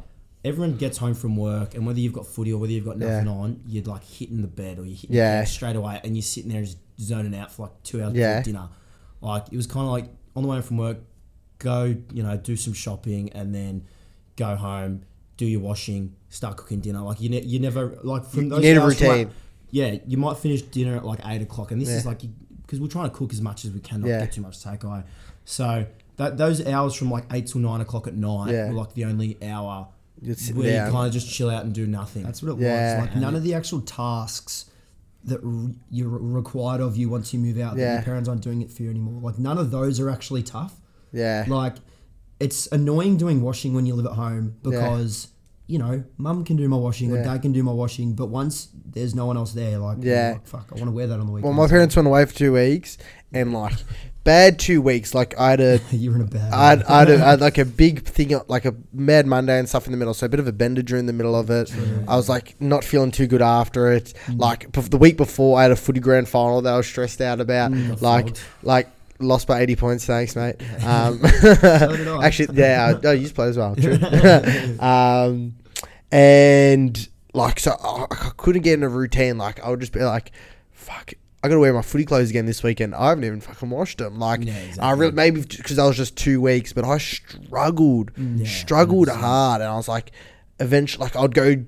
Everyone 0.46 0.78
gets 0.78 0.98
home 1.00 1.16
from 1.16 1.36
work, 1.36 1.76
and 1.76 1.86
whether 1.86 2.00
you've 2.00 2.13
got 2.13 2.26
footy 2.26 2.54
or 2.54 2.58
whether 2.60 2.72
you've 2.72 2.86
got 2.86 2.98
nothing 2.98 3.26
Yeah. 3.26 3.32
on, 3.34 3.60
you're 3.68 3.84
like 3.84 4.06
hitting 4.06 4.42
the 4.42 4.48
bed 4.48 4.80
or 4.80 4.86
you're 4.86 4.96
hitting 4.96 5.16
Yeah. 5.16 5.44
straight 5.44 5.76
away, 5.76 6.00
and 6.06 6.16
you're 6.16 6.22
sitting 6.24 6.52
there 6.52 6.62
just 6.62 6.78
zoning 7.02 7.36
out 7.36 7.52
for 7.52 7.63
like 7.63 7.84
two 7.84 8.02
hours 8.02 8.13
Yeah. 8.13 8.38
before 8.40 8.54
dinner. 8.54 8.70
Like 9.20 9.48
it 9.52 9.58
was 9.58 9.68
kind 9.68 9.86
of 9.88 9.92
like 9.92 10.06
on 10.38 10.44
the 10.44 10.48
way 10.48 10.56
home 10.58 10.63
from 10.63 10.78
work, 10.78 11.00
go 11.60 11.96
you 12.13 12.24
know 12.24 12.38
do 12.38 12.56
some 12.56 12.72
shopping, 12.72 13.30
and 13.34 13.54
then 13.54 13.84
go 14.38 14.56
home, 14.56 15.02
do 15.38 15.45
your 15.45 15.62
washing, 15.62 16.15
start 16.30 16.58
cooking 16.58 16.80
dinner. 16.80 17.02
Like 17.02 17.21
you, 17.21 17.30
ne- 17.30 17.43
you 17.43 17.60
never 17.60 17.97
like 18.04 18.26
from 18.26 18.43
You 18.45 18.50
those 18.50 18.62
need 18.62 18.78
a 18.78 18.82
hours 18.82 19.00
from, 19.00 19.30
yeah, 19.71 19.97
you 20.08 20.17
might 20.17 20.38
finish 20.38 20.62
dinner 20.63 20.97
at 20.97 21.06
like 21.06 21.19
eight 21.26 21.41
o'clock, 21.41 21.71
and 21.71 21.82
this 21.82 21.89
is 21.89 22.06
like 22.06 22.21
because 22.63 22.80
we're 22.80 22.88
trying 22.88 23.10
to 23.10 23.15
cook 23.15 23.32
as 23.32 23.41
much 23.41 23.63
as 23.65 23.71
we 23.71 23.80
can, 23.80 24.02
not 24.02 24.08
Yeah. 24.10 24.19
get 24.21 24.34
too 24.34 24.41
much 24.41 24.60
takeaway. 24.63 25.04
So 25.45 25.86
that 26.17 26.38
those 26.38 26.65
hours 26.67 26.93
from 26.95 27.10
like 27.12 27.26
eight 27.32 27.47
till 27.47 27.62
nine 27.62 27.80
o'clock 27.82 28.08
at 28.08 28.15
night 28.15 28.52
Yeah. 28.52 28.67
were 28.69 28.73
like 28.76 28.93
the 28.93 29.06
only 29.06 29.38
hour 29.43 29.88
You're 30.21 30.36
where 30.54 30.71
down. 30.73 30.88
you 30.88 30.91
kind 30.91 31.08
of 31.08 31.13
just 31.13 31.30
chill 31.30 31.50
out 31.50 31.63
and 31.63 31.73
do 31.73 31.86
nothing. 31.88 32.23
That's 32.23 32.41
what 32.41 32.54
it 32.54 32.60
Yeah. 32.62 33.00
was. 33.00 33.08
Like 33.08 33.15
none 33.17 33.36
of 33.36 33.43
the 33.43 33.54
actual 33.54 33.82
tasks 33.82 34.65
that 35.26 35.43
r- 35.43 35.71
you're 35.91 36.10
required 36.10 36.82
of 36.82 36.97
you 36.97 37.10
once 37.10 37.34
you 37.34 37.39
move 37.39 37.60
out. 37.60 37.76
That 37.76 37.82
Yeah. 37.82 37.93
your 37.95 38.04
parents 38.04 38.28
aren't 38.28 38.41
doing 38.41 38.62
it 38.62 38.71
for 38.71 38.84
you 38.84 38.89
anymore. 38.89 39.21
Like 39.21 39.38
none 39.38 39.58
of 39.58 39.71
those 39.71 40.00
are 40.00 40.10
actually 40.10 40.43
tough. 40.43 40.80
Yeah. 41.13 41.45
Like 41.47 41.76
it's 42.39 42.67
annoying 42.71 43.17
doing 43.17 43.41
washing 43.41 43.73
when 43.73 43.86
you 43.86 43.95
live 43.95 44.06
at 44.06 44.13
home 44.13 44.56
because 44.62 45.30
you 45.67 45.78
know 45.78 46.02
mum 46.17 46.45
can 46.45 46.56
do 46.56 46.67
my 46.69 46.78
washing 46.78 47.12
or 47.12 47.21
dad 47.23 47.41
can 47.41 47.52
do 47.52 47.63
my 47.63 47.71
washing, 47.71 48.13
but 48.13 48.28
once 48.28 48.69
there's 48.86 49.13
no 49.15 49.26
one 49.26 49.38
else 49.38 49.54
there, 49.54 49.78
like 49.78 49.97
Yeah. 50.02 50.34
like, 50.34 50.47
fuck, 50.47 50.67
I 50.71 50.76
want 50.76 50.86
to 50.88 50.91
wear 50.91 51.08
that 51.08 51.19
on 51.19 51.26
the 51.28 51.32
weekend. 51.34 51.56
Well, 51.56 51.65
my 51.65 51.69
parents 51.69 51.95
went 51.95 52.08
away 52.08 52.26
for 52.26 52.34
two 52.34 52.54
weeks, 52.54 52.97
and 53.34 53.54
like 53.54 53.73
bad 54.23 54.60
two 54.60 54.82
weeks. 54.82 55.15
Like 55.15 55.38
I 55.39 55.52
had 55.52 55.62
a, 55.62 55.80
you're 55.91 56.15
in 56.15 56.21
a 56.21 56.26
bad. 56.26 56.54
I 56.54 56.69
had, 56.69 56.84
I 56.84 57.00
had, 57.00 57.10
a, 57.10 57.13
I 57.15 57.30
had 57.32 57.41
like 57.41 57.58
a 57.58 57.65
big 57.84 58.04
thing, 58.04 58.39
like 58.47 58.65
a 58.65 58.76
Mad 58.93 59.26
Monday 59.26 59.58
and 59.58 59.67
stuff 59.67 59.86
in 59.86 59.91
the 59.91 59.97
middle. 59.97 60.13
So 60.13 60.26
a 60.26 60.30
bit 60.30 60.39
of 60.39 60.47
a 60.47 60.52
bender 60.52 60.82
during 60.82 61.06
the 61.06 61.13
middle 61.13 61.36
of 61.36 61.50
it. 61.50 61.73
I 62.08 62.15
was 62.15 62.30
like 62.30 62.60
not 62.62 62.84
feeling 62.84 63.12
too 63.12 63.26
good 63.28 63.41
after 63.41 63.91
it. 63.91 64.13
Mm. 64.28 64.39
Like 64.39 64.71
the 64.71 64.97
week 64.97 65.17
before, 65.17 65.58
I 65.60 65.63
had 65.63 65.71
a 65.71 65.76
footy 65.76 66.00
grand 66.00 66.30
final 66.30 66.62
that 66.62 66.73
I 66.73 66.78
was 66.78 66.88
stressed 66.88 67.21
out 67.21 67.39
about. 67.41 67.71
Mm. 67.71 67.89
like, 67.89 68.00
flogged. 68.00 68.39
like 68.63 68.89
lost 69.20 69.48
by 69.48 69.62
eighty 69.62 69.76
points. 69.76 70.06
Thanks, 70.06 70.36
mate. 70.36 70.56
Um, 70.84 71.20
I. 71.24 72.20
actually, 72.24 72.58
yeah, 72.58 72.98
I, 73.04 73.08
I 73.08 73.14
used 73.14 73.30
to 73.30 73.36
play 73.36 73.48
as 73.48 73.58
well. 73.58 73.76
True. 73.76 73.94
um, 74.80 75.56
and 76.12 77.10
like, 77.34 77.60
so 77.60 77.72
I, 77.72 78.06
I 78.10 78.32
couldn't 78.38 78.62
get 78.62 78.74
in 78.76 78.84
a 78.84 78.90
routine. 78.90 79.38
Like, 79.38 79.64
I 79.64 79.70
would 79.70 79.80
just 79.80 79.94
be 79.94 80.04
like, 80.04 80.32
"Fuck." 80.72 81.14
I 81.44 81.50
gotta 81.50 81.60
wear 81.60 81.72
my 81.72 81.84
footy 81.84 82.04
clothes 82.04 82.32
again 82.32 82.48
this 82.48 82.64
weekend. 82.64 82.96
I 82.96 83.10
haven't 83.10 83.24
even 83.24 83.42
fucking 83.42 83.70
washed 83.70 84.00
them. 84.00 84.18
Like, 84.18 84.44
Yeah, 84.44 84.60
I 84.80 84.92
really 84.92 85.12
maybe 85.12 85.42
because 85.42 85.78
I 85.78 85.86
was 85.86 85.96
just 85.96 86.18
two 86.18 86.42
weeks, 86.42 86.74
but 86.74 86.84
I 86.84 86.98
struggled, 86.98 88.12
Yeah, 88.18 88.46
struggled 88.48 89.08
hard, 89.08 89.62
and 89.62 89.70
I 89.70 89.76
was 89.76 89.88
like, 89.88 90.12
eventually, 90.60 91.04
like 91.06 91.16
I'd 91.16 91.36
go, 91.36 91.64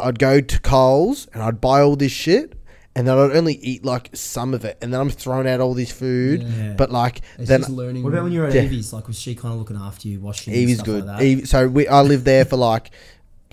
I'd 0.00 0.18
go 0.18 0.40
to 0.40 0.60
Coles 0.60 1.28
and 1.34 1.42
I'd 1.42 1.60
buy 1.60 1.82
all 1.82 1.96
this 1.96 2.12
shit, 2.12 2.54
and 2.96 3.06
then 3.08 3.18
I'd 3.18 3.36
only 3.36 3.54
eat 3.54 3.84
like 3.84 4.10
some 4.14 4.54
of 4.54 4.64
it, 4.64 4.78
and 4.80 4.92
then 4.92 5.00
I'm 5.00 5.10
throwing 5.10 5.48
out 5.48 5.60
all 5.60 5.74
this 5.74 5.90
food. 5.90 6.42
Yeah. 6.42 6.74
But 6.74 6.90
like 6.90 7.22
it's 7.38 7.48
then 7.48 7.60
just 7.60 7.70
learning. 7.70 8.02
What 8.02 8.12
about 8.12 8.24
when 8.24 8.32
you 8.32 8.40
were 8.40 8.46
at 8.46 8.54
Yeah. 8.54 8.62
Evie's? 8.62 8.92
Like, 8.92 9.06
was 9.06 9.18
she 9.18 9.34
kind 9.34 9.52
of 9.52 9.58
looking 9.58 9.76
after 9.76 10.08
you, 10.08 10.20
washing? 10.20 10.52
and 10.52 10.62
Evie's 10.62 10.76
stuff 10.76 10.86
good. 10.86 11.04
Like 11.06 11.18
that? 11.18 11.24
Evie, 11.24 11.44
so 11.46 11.68
we 11.68 11.88
I 11.88 12.02
lived 12.02 12.24
there 12.24 12.44
for 12.44 12.56
like 12.56 12.90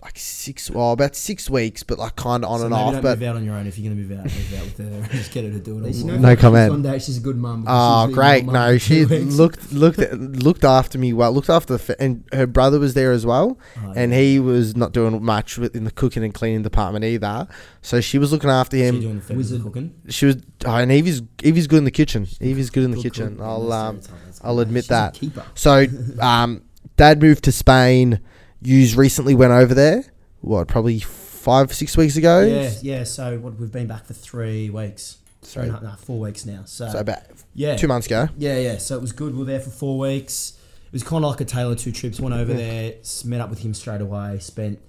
like 0.02 0.18
six, 0.18 0.70
well, 0.72 0.94
about 0.94 1.16
six 1.16 1.48
weeks, 1.50 1.84
but 1.84 2.00
like 2.00 2.16
kind 2.16 2.44
of 2.44 2.50
on 2.50 2.60
So 2.60 2.66
and 2.66 2.72
maybe 2.74 2.82
off. 2.82 2.94
don't 2.94 3.02
But 3.04 3.20
move 3.20 3.28
out 3.30 3.36
on 3.36 3.46
your 3.46 3.54
own 3.56 3.68
if 3.68 3.78
you're 3.78 3.94
going 3.94 4.02
to 4.02 4.08
move 4.16 4.20
out. 4.20 4.26
Move 4.26 4.54
out 4.60 4.66
with 4.66 4.78
her. 5.12 5.16
Just 5.16 5.32
get 5.32 5.44
her 5.46 5.52
to 5.52 5.60
do 5.60 5.86
it. 5.86 5.94
You 5.94 6.02
all. 6.02 6.08
know, 6.10 6.18
No 6.18 6.36
comment. 6.36 6.72
One 6.72 6.82
day 6.82 6.98
she's 6.98 7.18
a 7.18 7.22
good 7.22 7.38
mum. 7.38 7.62
because 7.62 8.10
Oh, 8.10 8.14
great! 8.14 8.46
No, 8.46 8.78
she 8.80 9.06
weeks. 9.06 9.36
looked 9.36 9.72
looked 9.72 10.00
looked 10.00 10.64
after 10.64 10.98
me 10.98 11.14
well. 11.14 11.32
Looked 11.32 11.50
after 11.52 11.74
the 11.74 11.80
fa- 11.80 12.02
and 12.02 12.24
her 12.34 12.48
brother 12.48 12.80
was 12.80 12.96
there 12.96 13.12
as 13.12 13.26
well, 13.28 13.60
Oh, 13.78 13.94
and 13.96 14.12
yeah. 14.12 14.20
he 14.20 14.40
was 14.40 14.76
not 14.76 14.92
doing 14.92 15.24
much 15.24 15.58
in 15.60 15.84
the 15.84 15.92
cooking 15.92 16.24
and 16.24 16.34
cleaning 16.34 16.64
department 16.64 17.06
either. 17.06 17.48
So 17.84 18.02
she 18.02 18.18
was 18.18 18.32
looking 18.32 18.50
after 18.50 18.78
She 18.78 18.84
him. 18.84 19.02
doing 19.02 19.20
the 19.20 19.36
Wizard. 19.36 19.38
Wizard 19.38 19.64
cooking. 19.64 19.94
She 20.10 20.26
was, 20.26 20.38
oh, 20.66 20.76
and 20.78 20.92
Evie's 20.92 21.22
Evie's 21.44 21.68
good 21.68 21.78
in 21.78 21.84
the 21.86 21.92
kitchen. 21.92 22.28
Evie's 22.40 22.72
good 22.72 22.86
in 22.86 22.92
the 22.92 22.98
Good 22.98 23.04
kitchen. 23.14 23.36
cook. 23.38 23.46
I'll 23.46 23.72
um. 23.72 24.02
I'll 24.44 24.60
admit 24.62 24.86
She's 24.86 24.90
that. 24.90 25.16
a 25.16 25.20
keeper. 25.20 25.46
So, 25.54 25.86
um, 26.20 26.64
Dad 26.98 27.22
moved 27.22 27.44
to 27.44 27.52
Spain. 27.52 28.20
Yous 28.62 28.96
recently 28.96 29.36
went 29.36 29.52
over 29.52 29.74
there. 29.74 30.04
What, 30.42 30.68
probably 30.68 31.00
five, 31.00 31.74
six 31.74 31.98
weeks 31.98 32.18
ago? 32.18 32.42
Yeah, 32.42 32.72
yeah. 32.82 33.04
So 33.04 33.38
what, 33.40 33.60
we've 33.60 33.72
been 33.72 33.88
back 33.88 34.06
for 34.06 34.14
three 34.14 34.70
weeks. 34.70 35.18
Sorry. 35.42 35.70
No, 35.70 35.80
no, 35.80 35.94
four 35.98 36.20
weeks 36.20 36.46
now. 36.46 36.64
So, 36.66 36.90
So 36.90 37.00
about 37.00 37.20
yeah, 37.54 37.76
two 37.76 37.88
months 37.88 38.08
ago. 38.08 38.28
Yeah, 38.38 38.60
yeah. 38.60 38.78
So 38.78 38.96
it 38.96 39.02
was 39.02 39.12
good. 39.12 39.34
We 39.34 39.40
were 39.40 39.46
there 39.46 39.60
for 39.60 39.72
four 39.72 39.98
weeks. 39.98 40.58
It 40.86 40.94
was 40.94 41.04
kind 41.04 41.24
of 41.24 41.32
like 41.32 41.42
a 41.42 41.46
tale 41.46 41.72
of 41.72 41.80
two 41.80 41.92
trips. 41.92 42.20
Went 42.20 42.36
over 42.36 42.54
there, 42.54 42.96
met 43.26 43.42
up 43.42 43.50
with 43.50 43.60
him 43.60 43.74
straight 43.74 44.02
away. 44.02 44.40
Spent 44.40 44.80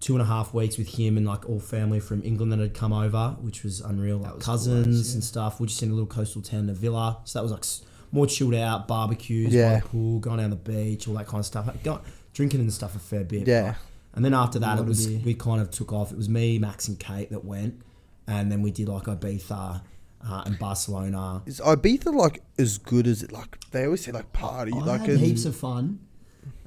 two 0.00 0.14
and 0.14 0.22
a 0.22 0.24
half 0.24 0.54
weeks 0.54 0.78
with 0.78 0.88
him 0.98 1.16
and 1.16 1.26
like 1.26 1.48
all 1.48 1.60
family 1.60 2.00
from 2.00 2.22
England 2.24 2.52
that 2.52 2.58
had 2.58 2.74
come 2.74 2.92
over, 2.92 3.36
which 3.40 3.62
was 3.62 3.80
unreal. 3.80 4.18
Like 4.18 4.36
was 4.36 4.44
cousins 4.44 4.84
glorious, 4.84 5.08
yeah. 5.10 5.14
and 5.14 5.24
stuff. 5.24 5.60
We 5.60 5.66
just 5.66 5.82
in 5.82 5.90
a 5.90 5.92
little 5.92 6.06
coastal 6.06 6.42
town, 6.42 6.70
a 6.70 6.74
villa. 6.74 7.18
So 7.24 7.38
that 7.38 7.42
was 7.42 7.52
like 7.52 7.64
more 8.12 8.26
chilled 8.26 8.54
out, 8.54 8.88
barbecues, 8.88 9.52
Yeah. 9.52 9.80
pool, 9.84 10.18
going 10.20 10.38
down 10.38 10.50
the 10.50 10.56
beach, 10.56 11.08
all 11.08 11.14
that 11.14 11.26
kind 11.26 11.40
of 11.40 11.46
stuff. 11.46 11.66
Like, 11.66 11.82
drinking 12.32 12.60
and 12.60 12.72
stuff 12.72 12.94
a 12.96 12.98
fair 12.98 13.24
bit. 13.24 13.46
Yeah. 13.46 13.74
And 14.14 14.24
then 14.24 14.34
after 14.34 14.58
that, 14.58 14.78
it 14.78 14.84
was 14.84 15.08
we 15.08 15.34
kind 15.34 15.60
of 15.60 15.70
took 15.70 15.92
off. 15.92 16.12
It 16.12 16.18
was 16.18 16.28
me, 16.28 16.58
Max, 16.58 16.88
and 16.88 16.98
Kate 16.98 17.30
that 17.30 17.44
went, 17.44 17.80
and 18.26 18.52
then 18.52 18.60
we 18.60 18.70
did 18.70 18.88
like 18.88 19.04
Ibiza 19.04 19.80
uh, 20.28 20.42
and 20.44 20.58
Barcelona. 20.58 21.42
Is 21.46 21.60
Ibiza 21.60 22.14
like 22.14 22.42
as 22.58 22.76
good 22.78 23.06
as 23.06 23.22
it? 23.22 23.32
Like 23.32 23.58
they 23.70 23.84
always 23.84 24.04
say, 24.04 24.12
like 24.12 24.32
party. 24.34 24.72
I 24.74 24.80
like 24.80 25.00
had 25.02 25.18
heaps 25.18 25.46
of 25.46 25.56
fun. 25.56 26.00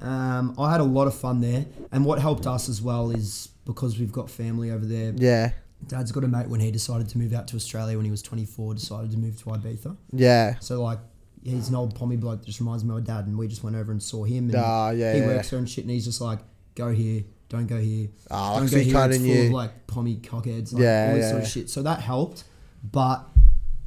Um, 0.00 0.54
I 0.58 0.72
had 0.72 0.80
a 0.80 0.84
lot 0.84 1.06
of 1.06 1.14
fun 1.14 1.40
there, 1.40 1.66
and 1.92 2.04
what 2.04 2.18
helped 2.18 2.46
us 2.46 2.68
as 2.68 2.82
well 2.82 3.10
is 3.10 3.50
because 3.64 3.98
we've 3.98 4.12
got 4.12 4.28
family 4.28 4.70
over 4.72 4.84
there. 4.84 5.12
Yeah, 5.16 5.52
Dad's 5.86 6.10
got 6.10 6.24
a 6.24 6.28
mate 6.28 6.48
when 6.48 6.60
he 6.60 6.70
decided 6.70 7.08
to 7.10 7.18
move 7.18 7.32
out 7.32 7.46
to 7.48 7.56
Australia 7.56 7.96
when 7.96 8.04
he 8.04 8.10
was 8.10 8.22
24, 8.22 8.74
decided 8.74 9.10
to 9.12 9.18
move 9.18 9.38
to 9.42 9.44
Ibiza. 9.50 9.96
yeah, 10.12 10.58
So 10.58 10.82
like, 10.82 10.98
he's 11.46 11.68
an 11.68 11.74
old 11.74 11.94
pommy 11.94 12.16
bloke. 12.16 12.40
that 12.40 12.46
Just 12.46 12.60
reminds 12.60 12.84
me 12.84 12.90
of 12.90 12.96
my 12.96 13.00
dad, 13.02 13.26
and 13.26 13.38
we 13.38 13.48
just 13.48 13.62
went 13.64 13.76
over 13.76 13.92
and 13.92 14.02
saw 14.02 14.24
him. 14.24 14.46
And 14.50 14.56
Ah, 14.56 14.90
yeah, 14.90 15.12
he 15.14 15.20
yeah. 15.20 15.26
works 15.26 15.50
there 15.50 15.58
and 15.58 15.68
shit, 15.68 15.84
and 15.84 15.90
he's 15.90 16.04
just 16.04 16.20
like, 16.20 16.40
go 16.74 16.90
here, 16.92 17.22
don't 17.48 17.66
go 17.66 17.78
here. 17.78 18.08
Ah, 18.30 18.54
don't 18.54 18.62
like, 18.64 18.70
go 18.72 18.76
so 18.76 18.78
he 18.78 18.84
here. 18.84 18.92
kinda 18.94 19.08
It's 19.16 19.24
full 19.24 19.34
knew. 19.34 19.46
of 19.46 19.52
like 19.52 19.86
pommy 19.86 20.16
cockheads, 20.16 20.72
like 20.72 20.82
Yeah, 20.82 21.08
all 21.10 21.14
this 21.16 21.22
yeah, 21.24 21.30
sort 21.30 21.42
of 21.42 21.48
yeah. 21.48 21.48
shit. 21.48 21.70
So 21.70 21.82
that 21.82 22.00
helped, 22.00 22.44
but 22.82 23.24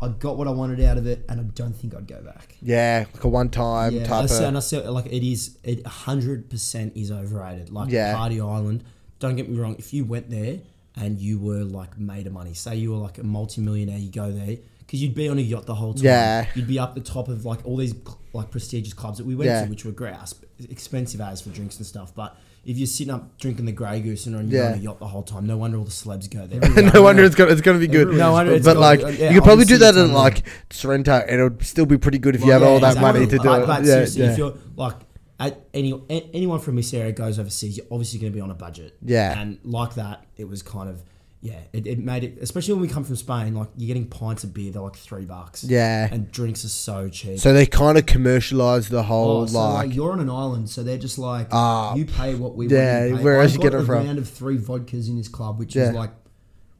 I 0.01 0.07
got 0.07 0.37
what 0.37 0.47
I 0.47 0.51
wanted 0.51 0.79
out 0.81 0.97
of 0.97 1.05
it, 1.07 1.25
and 1.27 1.39
I 1.41 1.43
don't 1.43 1.73
think 1.73 1.93
I'd 1.93 2.07
go 2.07 2.21
back. 2.21 2.55
yeah, 2.61 3.05
like 3.13 3.23
a 3.23 3.27
one 3.27 3.49
time 3.49 3.93
Yeah. 3.95 4.03
I 4.03 4.05
type 4.05 4.29
say, 4.29 4.45
and. 4.47 4.55
I 4.57 4.61
say, 4.61 4.87
like 4.87 5.07
it 5.07 5.23
is, 5.29 5.57
it 5.63 5.85
hundred 5.85 6.49
percent 6.49 6.93
is 6.95 7.11
overrated. 7.11 7.69
Like 7.69 7.91
Yeah. 7.91 8.15
Party 8.15 8.39
Island. 8.39 8.83
Don't 9.19 9.35
get 9.35 9.49
me 9.49 9.57
wrong. 9.59 9.75
If 9.77 9.93
you 9.93 10.05
went 10.05 10.29
there 10.29 10.59
and 10.95 11.19
you 11.19 11.37
were 11.37 11.65
like 11.65 11.99
made 11.99 12.25
of 12.27 12.31
money, 12.33 12.53
say 12.53 12.77
you 12.77 12.91
were 12.91 12.97
like 12.97 13.17
a 13.17 13.23
multimillionaire, 13.23 13.97
you 13.99 14.09
go 14.11 14.31
there 14.31 14.57
because 14.89 15.03
you'd 15.03 15.13
be 15.13 15.29
on 15.29 15.37
a 15.37 15.41
yacht 15.41 15.67
the 15.67 15.75
whole 15.75 15.93
time. 15.93 16.03
Yeah. 16.05 16.45
you'd 16.55 16.67
be 16.67 16.79
up 16.79 16.95
the 16.95 17.01
top 17.01 17.27
of 17.27 17.45
like 17.45 17.63
all 17.63 17.77
these 17.77 17.93
like 18.33 18.49
prestigious 18.49 18.91
clubs 18.93 19.19
that 19.19 19.25
we 19.27 19.35
went 19.35 19.47
Yeah. 19.51 19.63
to, 19.65 19.69
which 19.69 19.85
were 19.85 19.91
grouse, 19.91 20.33
expensive 20.67 21.21
as 21.21 21.41
for 21.41 21.49
drinks 21.49 21.77
and 21.77 21.85
stuff. 21.85 22.15
But 22.15 22.35
if 22.65 22.75
you're 22.77 22.87
sitting 22.87 23.13
up 23.13 23.37
drinking 23.37 23.65
the 23.65 23.71
Grey 23.71 23.99
Goose 24.01 24.25
and 24.25 24.51
you're 24.51 24.63
Yeah. 24.63 24.71
on 24.71 24.79
a 24.79 24.81
yacht 24.81 24.97
the 24.99 25.05
whole 25.07 25.21
time, 25.21 25.45
no 25.45 25.57
wonder 25.57 25.77
all 25.77 25.83
the 25.83 25.91
celebs 25.91 26.27
go 26.29 26.47
there. 26.47 26.59
no 26.93 27.03
wonder 27.03 27.23
it's 27.23 27.35
gonna 27.35 27.51
it's 27.51 27.61
gonna 27.61 27.77
be 27.77 27.87
good. 27.87 28.07
No 28.09 28.31
wonder 28.31 28.53
it's 28.53 28.65
but 28.65 28.73
got- 28.73 28.79
like 28.79 29.19
yeah, 29.19 29.29
you 29.29 29.35
could 29.35 29.43
probably 29.43 29.65
do 29.65 29.77
that 29.77 29.93
in 29.93 30.01
unreal. 30.01 30.17
like 30.17 30.43
Sorrento, 30.71 31.13
and 31.27 31.39
it 31.39 31.43
would 31.43 31.63
still 31.63 31.85
be 31.85 31.97
pretty 31.99 32.17
good 32.17 32.33
if 32.33 32.41
you 32.41 32.47
Well, 32.47 32.59
have 32.59 32.67
all 32.67 32.79
yeah, 32.79 32.93
that 32.95 33.01
money 33.01 33.25
to 33.27 33.37
do 33.37 33.43
But- 33.43 33.61
it. 33.61 33.67
But 33.67 33.79
yeah, 33.85 33.91
seriously, 33.93 34.23
yeah. 34.23 34.31
if 34.31 34.37
you're 34.39 34.53
like 34.75 34.95
at 35.39 35.61
any 35.73 35.93
a- 36.09 36.29
anyone 36.33 36.59
from 36.59 36.75
this 36.77 36.93
area 36.93 37.11
goes 37.11 37.37
overseas, 37.39 37.77
you're 37.77 37.85
obviously 37.91 38.19
going 38.19 38.31
to 38.33 38.35
be 38.35 38.41
on 38.41 38.49
a 38.51 38.55
budget. 38.55 38.97
Yeah. 39.05 39.39
and 39.39 39.59
like 39.63 39.93
that, 39.95 40.25
it 40.35 40.47
was 40.49 40.61
kind 40.63 40.89
of 40.89 41.03
yeah, 41.41 41.59
it, 41.71 41.87
it 41.87 41.99
made 41.99 42.23
it. 42.25 42.37
Especially 42.41 42.73
when 42.73 42.81
we 42.81 42.87
come 42.89 43.03
from 43.05 43.15
Spain, 43.15 43.53
like 43.55 43.69
you're 43.77 43.87
getting 43.87 44.07
pints 44.07 44.43
of 44.43 44.53
beer, 44.53 44.71
they're 44.71 44.81
like 44.81 44.95
three 44.97 45.25
bucks. 45.25 45.63
Yeah. 45.63 46.09
and 46.11 46.29
drinks 46.31 46.65
are 46.65 46.69
so 46.69 47.07
cheap. 47.09 47.39
So 47.39 47.53
they 47.53 47.65
kind 47.65 47.97
of 47.97 48.05
commercialize 48.05 48.89
the 48.89 49.03
whole 49.03 49.41
Oh, 49.41 49.45
so 49.45 49.57
like, 49.59 49.87
like, 49.87 49.95
you're 49.95 50.11
on 50.11 50.19
an 50.19 50.29
island, 50.29 50.69
so 50.69 50.83
they're 50.83 50.97
just 50.97 51.17
like 51.17 51.47
Ah. 51.51 51.95
you 51.95 52.05
pay 52.05 52.35
what 52.35 52.55
we 52.55 52.67
Yeah, 52.67 53.05
want 53.07 53.17
pay. 53.19 53.23
where 53.23 53.41
else 53.41 53.53
you 53.53 53.59
get 53.59 53.73
it 53.73 53.81
a 53.81 53.85
from? 53.85 54.05
round 54.05 54.17
of 54.17 54.27
three 54.29 54.57
vodkas 54.57 55.07
in 55.07 55.15
this 55.17 55.27
club, 55.29 55.59
which 55.59 55.75
Yeah. 55.75 55.89
is 55.89 55.95
like 55.95 56.11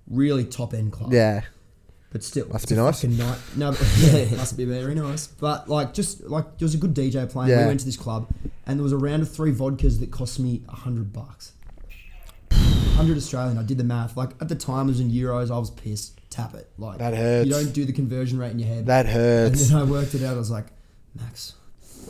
really 0.08 0.44
top 0.44 0.74
end 0.74 0.92
club. 0.92 1.14
yeah, 1.14 1.42
but 2.12 2.24
still, 2.24 2.48
Must 2.50 2.68
be 2.68 2.76
nice. 2.76 3.04
night. 3.04 3.38
No, 3.56 3.72
but, 3.72 3.82
yeah, 4.00 4.12
it 4.14 4.36
must 4.38 4.58
be 4.58 4.66
very 4.66 4.96
nice. 4.96 5.28
But 5.28 5.70
like, 5.70 5.94
just 5.94 6.24
like 6.24 6.58
there 6.58 6.66
was 6.66 6.74
a 6.74 6.78
good 6.80 6.94
DJ 6.94 7.30
playing. 7.30 7.52
Yeah. 7.52 7.62
We 7.62 7.68
went 7.68 7.80
to 7.82 7.86
this 7.86 7.98
club, 7.98 8.28
and 8.66 8.78
there 8.80 8.84
was 8.84 8.92
a 8.92 8.98
round 8.98 9.22
of 9.22 9.32
three 9.32 9.54
vodkas 9.54 10.00
that 10.00 10.12
cost 10.12 10.40
me 10.40 10.64
a 10.68 10.76
hundred 10.76 11.14
bucks. 11.14 11.54
Hundred 13.00 13.18
Australian. 13.18 13.58
I 13.58 13.64
did 13.64 13.78
the 13.78 13.84
math. 13.84 14.16
Like 14.18 14.32
at 14.42 14.50
the 14.50 14.56
time, 14.56 14.88
it 14.88 14.92
was 14.92 15.00
in 15.00 15.10
euros. 15.12 15.50
I 15.52 15.58
was 15.58 15.72
pissed. 15.72 16.20
Tap 16.30 16.54
it. 16.54 16.70
Like 16.78 17.00
That 17.00 17.16
hurts. 17.16 17.48
You 17.48 17.54
don't 17.54 17.74
do 17.74 17.86
the 17.86 17.94
conversion 17.94 18.38
rate 18.38 18.52
in 18.52 18.60
your 18.60 18.68
head. 18.68 18.86
that 18.86 19.08
hurts. 19.08 19.62
and 19.62 19.70
then 19.72 19.78
I 19.78 19.84
worked 19.84 20.14
it 20.14 20.24
out. 20.24 20.36
I 20.36 20.38
was 20.38 20.52
like, 20.52 20.68
Max. 21.16 21.54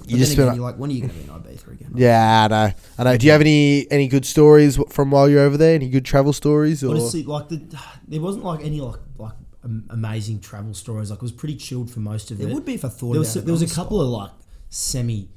You 0.06 0.13
You 0.13 0.17
just 0.17 0.19
just 0.19 0.34
again, 0.34 0.47
like- 0.47 0.56
you're 0.56 0.65
like, 0.65 0.75
when 0.78 0.89
are 0.89 0.93
you 0.93 1.02
going 1.02 1.13
to 1.13 1.15
be 1.17 1.23
in 1.23 1.30
Ibiza 1.30 1.71
again? 1.71 1.91
Yeah, 1.95 2.43
I 2.43 2.47
know. 2.47 2.71
I 2.97 3.04
know. 3.04 3.17
Do 3.17 3.25
you 3.25 3.32
have 3.32 3.41
any 3.41 3.89
any 3.91 4.08
good 4.10 4.25
stories 4.25 4.78
from 4.89 5.12
while 5.12 5.30
you're 5.30 5.41
over 5.41 5.56
there? 5.58 5.73
Any 5.75 5.89
good 5.89 6.04
travel 6.06 6.34
stories? 6.34 6.84
Or 6.84 6.89
Honestly, 6.91 7.23
like 7.23 7.47
the, 7.49 7.62
there 8.08 8.19
wasn't 8.21 8.43
like 8.45 8.65
any 8.65 8.82
like 8.82 8.99
like 9.17 9.34
amazing 9.89 10.39
travel 10.41 10.73
stories. 10.73 11.10
Like 11.12 11.17
it 11.19 11.21
was 11.23 11.32
pretty 11.32 11.56
chilled 11.56 11.91
for 11.91 11.99
most 11.99 12.32
of 12.32 12.41
it. 12.41 12.49
It. 12.49 12.54
would 12.54 12.65
be 12.65 12.73
if 12.73 12.84
I 12.84 12.89
thought 12.89 13.12
there 13.13 13.19
was 13.19 13.36
about 13.36 13.43
it 13.43 13.45
there 13.45 13.54
was 13.54 13.62
a 13.62 13.65
the 13.67 13.75
couple 13.75 14.02
of 14.02 14.08
like 14.10 14.32
semi 14.69 15.30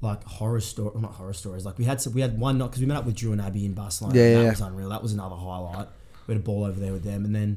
like 0.00 0.22
horror 0.24 0.60
story 0.60 0.90
well, 0.94 1.02
not 1.02 1.12
horror 1.12 1.32
stories 1.32 1.64
like 1.64 1.76
we 1.78 1.84
had 1.84 2.00
some, 2.00 2.12
we 2.12 2.20
had 2.20 2.38
one 2.38 2.56
night 2.58 2.66
because 2.66 2.80
we 2.80 2.86
met 2.86 2.96
up 2.96 3.04
with 3.04 3.16
Drew 3.16 3.32
and 3.32 3.40
Abby 3.40 3.64
in 3.64 3.72
Barcelona 3.74 4.16
Yeah, 4.16 4.34
that 4.34 4.42
yeah. 4.44 4.50
was 4.50 4.60
unreal 4.60 4.88
that 4.90 5.02
was 5.02 5.12
another 5.12 5.34
highlight 5.36 5.88
we 6.26 6.34
had 6.34 6.40
a 6.40 6.44
ball 6.44 6.64
over 6.64 6.78
there 6.78 6.92
with 6.92 7.02
them 7.04 7.24
and 7.24 7.34
then 7.34 7.56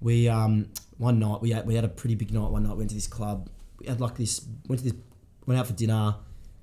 we 0.00 0.28
um 0.28 0.68
one 0.98 1.18
night 1.18 1.40
we 1.42 1.50
had 1.50 1.66
we 1.66 1.74
had 1.74 1.84
a 1.84 1.88
pretty 1.88 2.14
big 2.14 2.32
night 2.32 2.50
one 2.50 2.62
night 2.62 2.76
went 2.76 2.90
to 2.90 2.94
this 2.94 3.06
club 3.08 3.48
we 3.80 3.86
had 3.86 4.00
like 4.00 4.16
this 4.16 4.46
went 4.68 4.78
to 4.80 4.84
this 4.90 4.94
went 5.46 5.58
out 5.58 5.66
for 5.66 5.72
dinner 5.72 6.14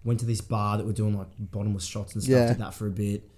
went 0.05 0.19
to 0.19 0.25
this 0.25 0.41
bar 0.41 0.77
that 0.77 0.85
were 0.85 0.93
doing 0.93 1.17
like 1.17 1.27
bottomless 1.37 1.85
shots 1.85 2.13
and 2.13 2.23
stuff 2.23 2.31
Yeah. 2.33 2.47
did 2.47 2.57
that 2.59 2.73
for 2.73 2.87
a 2.87 2.91
bit 2.91 3.29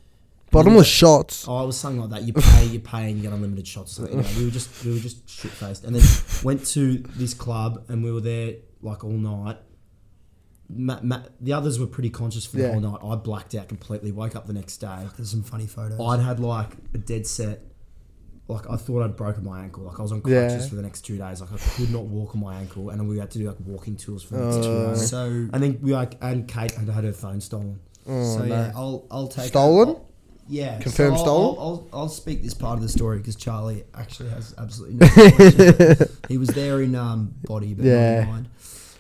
bottomless 0.52 0.88
shots. 0.88 1.46
Oh, 1.48 1.64
it 1.64 1.66
was 1.68 1.78
something 1.78 2.00
like 2.02 2.12
that. 2.12 2.24
You 2.24 2.32
pay, 2.32 2.66
you 2.66 2.80
pay, 2.80 3.10
and 3.10 3.18
you 3.18 3.24
get 3.24 3.34
unlimited 3.34 3.68
shots. 3.68 3.94
Or 4.00 4.04
something. 4.08 4.20
Anyway, 4.20 4.34
we 4.38 4.46
were 4.46 4.52
just, 4.52 4.86
we 4.86 4.94
were 4.94 5.00
just 5.00 5.28
shit 5.28 5.52
faced, 5.52 5.84
and 5.84 5.94
then 5.94 6.04
went 6.44 6.66
to 6.68 7.00
this 7.18 7.34
club, 7.34 7.84
and 7.90 8.02
we 8.02 8.10
were 8.12 8.22
there 8.22 8.54
like 8.82 9.04
all 9.04 9.10
night. 9.10 9.58
Ma- 10.68 11.00
ma- 11.04 11.22
the 11.40 11.54
others 11.54 11.80
were 11.80 11.86
pretty 11.88 12.10
conscious 12.10 12.46
for 12.46 12.58
the 12.58 12.64
Yeah. 12.64 12.72
whole 12.72 12.80
night. 12.82 13.00
I 13.04 13.16
blacked 13.16 13.54
out 13.56 13.68
completely. 13.68 14.12
Woke 14.12 14.36
up 14.36 14.48
the 14.48 14.54
next 14.54 14.78
day. 14.78 15.08
There's 15.16 15.30
some 15.30 15.44
funny 15.44 15.68
photos. 15.68 16.00
I'd 16.00 16.20
had 16.24 16.40
like 16.40 16.72
a 16.94 16.98
dead 16.98 17.28
set. 17.28 17.62
Like 18.48 18.70
I 18.70 18.76
thought 18.76 19.04
I'd 19.04 19.16
broken 19.16 19.44
my 19.44 19.62
ankle. 19.64 19.84
Like 19.84 20.00
I 20.00 20.02
was 20.04 20.12
on 20.12 20.22
Yeah. 20.26 20.48
crutches 20.48 20.68
for 20.70 20.76
the 20.76 20.82
next 20.82 21.02
two 21.02 21.18
days. 21.18 21.42
Like 21.42 21.52
I 21.54 21.58
could 21.58 21.92
not 21.92 22.06
walk 22.06 22.36
on 22.36 22.42
my 22.42 22.56
ankle, 22.60 22.90
and 22.90 23.08
we 23.10 23.18
had 23.20 23.32
to 23.32 23.40
do 23.40 23.48
like 23.48 23.58
walking 23.66 23.96
tours 23.96 24.22
for 24.24 24.36
the 24.38 24.44
next 24.46 24.58
two 24.66 24.72
Oh. 24.72 24.88
days. 24.94 25.10
so 25.10 25.26
And 25.54 25.64
then 25.64 25.80
we 25.82 25.94
like, 25.94 26.18
and 26.22 26.48
Kate 26.48 26.72
had 26.72 26.90
had 26.90 27.04
her 27.04 27.14
phone 27.14 27.42
stolen. 27.42 27.80
Oh, 28.08 28.38
so 28.38 28.46
no. 28.46 28.56
yeah, 28.56 28.72
I'll 28.76 29.06
I'll 29.10 29.28
take 29.28 29.48
Stolen? 29.48 29.90
I'll- 29.90 30.06
yeah, 30.48 30.78
Confirmed 30.80 31.18
so 31.18 31.24
I'll, 31.24 31.26
stolen? 31.26 31.56
I'll, 31.60 31.88
I'll, 31.92 32.02
I'll 32.02 32.10
speak 32.10 32.44
this 32.44 32.54
part 32.54 32.78
of 32.78 32.84
the 32.84 32.90
story 32.90 33.18
because 33.18 33.36
Charlie 33.36 33.84
actually 33.96 34.30
has 34.30 34.54
absolutely 34.60 34.98
no. 34.98 35.08
knowledge. 35.18 36.10
he 36.30 36.38
was 36.38 36.50
there 36.50 36.82
in 36.84 36.94
um, 36.94 37.34
body, 37.46 37.74
but 37.74 37.84
Yeah. 37.86 38.20
not 38.20 38.22
in 38.22 38.30
mind. 38.30 38.50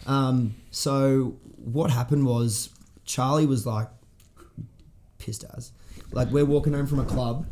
Um, 0.07 0.55
so 0.71 1.35
what 1.65 1.91
happened 1.91 2.25
was 2.25 2.69
Charlie 3.05 3.45
was 3.45 3.65
like 3.65 3.87
pissed 5.17 5.43
as, 5.57 5.71
like 6.11 6.29
we're 6.31 6.45
walking 6.45 6.73
home 6.73 6.87
from 6.87 6.99
a 6.99 7.05
club, 7.05 7.45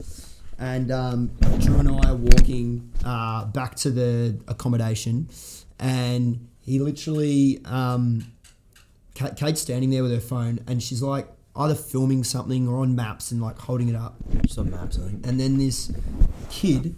and 0.59 0.91
um, 0.91 1.27
Drew 1.59 1.77
and 1.79 1.89
I 1.89 2.09
are 2.11 2.15
walking 2.15 2.91
uh, 3.03 3.45
back 3.45 3.75
to 3.77 3.91
the 3.91 4.37
accommodation, 4.47 5.29
and 5.79 6.47
he 6.61 6.79
literally. 6.79 7.59
Um, 7.65 8.27
Kate, 9.15 9.35
Kate's 9.35 9.61
standing 9.61 9.91
there 9.91 10.01
with 10.01 10.11
her 10.11 10.19
phone, 10.19 10.59
and 10.65 10.81
she's 10.81 11.03
like 11.03 11.27
either 11.55 11.75
filming 11.75 12.23
something 12.23 12.67
or 12.67 12.79
on 12.79 12.95
maps 12.95 13.29
and 13.31 13.39
like 13.39 13.59
holding 13.59 13.87
it 13.87 13.95
up. 13.95 14.15
Just 14.41 14.57
on 14.57 14.71
maps, 14.71 14.97
I 14.97 15.03
think. 15.07 15.27
And 15.27 15.39
then 15.39 15.59
this 15.59 15.91
kid, 16.49 16.95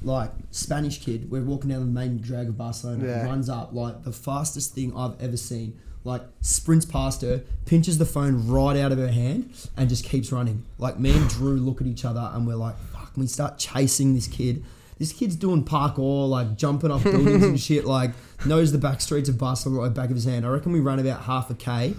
like 0.00 0.30
Spanish 0.50 0.98
kid, 1.04 1.30
we're 1.30 1.42
walking 1.42 1.68
down 1.68 1.80
the 1.80 1.86
main 2.00 2.22
drag 2.22 2.48
of 2.48 2.56
Barcelona, 2.56 3.04
Yeah. 3.06 3.26
runs 3.26 3.50
up 3.50 3.74
like 3.74 4.02
the 4.02 4.12
fastest 4.12 4.74
thing 4.74 4.96
I've 4.96 5.20
ever 5.20 5.36
seen. 5.36 5.78
Like 6.08 6.22
sprints 6.40 6.86
past 6.86 7.20
her, 7.20 7.42
pinches 7.66 7.98
the 7.98 8.06
phone 8.06 8.48
right 8.48 8.78
out 8.78 8.92
of 8.92 8.98
her 8.98 9.12
hand, 9.12 9.52
and 9.76 9.90
just 9.90 10.04
keeps 10.04 10.32
running. 10.32 10.64
Like 10.78 10.98
me 10.98 11.14
and 11.14 11.28
Drew 11.28 11.56
look 11.56 11.82
at 11.82 11.86
each 11.86 12.06
other, 12.06 12.30
and 12.32 12.46
we're 12.46 12.54
like, 12.54 12.78
"Fuck!" 12.78 13.12
We 13.14 13.26
start 13.26 13.58
chasing 13.58 14.14
this 14.14 14.26
kid. 14.26 14.64
This 14.98 15.12
kid's 15.12 15.36
doing 15.36 15.64
parkour, 15.64 16.26
like 16.26 16.56
jumping 16.56 16.90
off 16.90 17.04
buildings 17.04 17.44
and 17.44 17.60
shit. 17.68 17.84
Like 17.84 18.12
knows 18.46 18.72
the 18.72 18.78
back 18.78 19.02
streets 19.02 19.28
of 19.28 19.36
Barcelona 19.36 19.82
like 19.82 19.94
back 19.94 20.08
of 20.08 20.16
his 20.16 20.24
hand. 20.24 20.46
I 20.46 20.48
reckon 20.48 20.72
we 20.72 20.80
ran 20.80 20.98
about 20.98 21.20
half 21.24 21.50
a 21.50 21.54
k, 21.54 21.94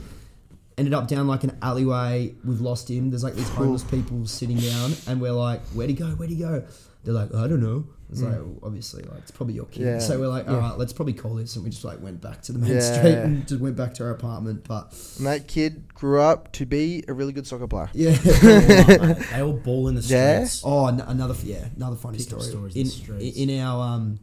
ended 0.75 0.93
up 0.95 1.07
down 1.07 1.27
like 1.27 1.43
an 1.43 1.55
alleyway. 1.61 2.33
We've 2.43 2.61
lost 2.61 2.89
him. 2.89 3.11
There's 3.11 3.23
like 3.23 3.35
these 3.35 3.49
homeless 3.49 3.83
people 3.83 4.25
sitting 4.25 4.57
down, 4.57 4.93
and 5.07 5.21
we're 5.21 5.33
like, 5.33 5.61
"Where'd 5.67 5.91
he 5.91 5.95
go? 5.95 6.07
Where'd 6.07 6.31
he 6.31 6.37
go?" 6.37 6.63
They're 7.03 7.13
like, 7.13 7.33
"I 7.33 7.47
don't 7.47 7.61
know." 7.61 7.85
It's 8.11 8.21
like 8.23 8.33
well, 8.33 8.57
obviously 8.63 9.03
like 9.03 9.19
it's 9.19 9.29
probably 9.31 9.53
your 9.53 9.65
kid. 9.67 9.83
Yeah. 9.85 9.99
So 9.99 10.19
we're 10.19 10.27
like, 10.27 10.47
all 10.47 10.55
Yeah. 10.55 10.69
right, 10.71 10.77
let's 10.79 10.91
probably 10.93 11.13
call 11.13 11.35
this, 11.35 11.55
and 11.55 11.63
we 11.63 11.69
just 11.69 11.83
like 11.85 12.01
went 12.01 12.19
back 12.21 12.41
to 12.43 12.51
the 12.51 12.57
main 12.59 12.71
Yeah. 12.73 12.79
street 12.79 13.13
and 13.13 13.47
just 13.47 13.61
went 13.61 13.75
back 13.75 13.93
to 13.95 14.03
our 14.03 14.09
apartment. 14.09 14.63
But 14.67 14.93
And 15.19 15.27
that 15.27 15.47
kid 15.47 15.93
grew 15.93 16.19
up 16.19 16.51
to 16.53 16.65
be 16.65 17.03
a 17.07 17.13
really 17.13 17.33
good 17.33 17.45
soccer 17.45 17.67
player. 17.67 17.89
yeah. 17.93 18.17
they 19.31 19.41
all 19.41 19.53
ball 19.53 19.87
in 19.89 19.95
the 19.95 20.01
Yeah. 20.01 20.43
streets. 20.45 20.63
Oh, 20.65 20.87
n- 20.87 21.01
another 21.01 21.35
yeah, 21.43 21.67
another 21.75 21.95
funny 21.95 22.17
Pick 22.17 22.27
story. 22.27 22.41
stories 22.43 22.75
in 22.75 22.87
in 22.87 23.17
the 23.19 23.43
in 23.53 23.59
our 23.61 23.81
um, 23.95 24.19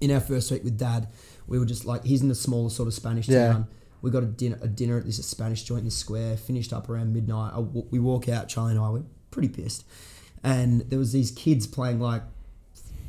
in 0.00 0.10
our 0.10 0.20
first 0.20 0.50
week 0.50 0.64
with 0.64 0.76
Dad, 0.76 1.06
we 1.46 1.58
were 1.58 1.66
just 1.66 1.84
like 1.84 2.04
he's 2.04 2.22
in 2.22 2.30
a 2.32 2.34
smaller 2.34 2.68
sort 2.70 2.88
of 2.88 2.94
Spanish 2.94 3.28
Yeah. 3.28 3.52
town. 3.52 3.66
We 4.02 4.10
got 4.10 4.24
a 4.24 4.26
dinner 4.26 4.58
a 4.60 4.66
dinner 4.66 4.98
at 4.98 5.04
this 5.06 5.24
Spanish 5.24 5.62
joint 5.62 5.80
in 5.80 5.84
the 5.84 5.90
square. 5.92 6.36
Finished 6.36 6.72
up 6.72 6.88
around 6.90 7.12
midnight. 7.12 7.52
I 7.52 7.56
w- 7.60 7.86
we 7.92 8.00
walk 8.00 8.28
out. 8.28 8.48
Charlie 8.48 8.72
and 8.72 8.80
I 8.80 8.90
were 8.90 9.02
pretty 9.30 9.48
pissed, 9.50 9.84
and 10.42 10.82
there 10.82 10.98
was 10.98 11.12
these 11.12 11.30
kids 11.30 11.66
playing 11.66 12.00
like 12.00 12.22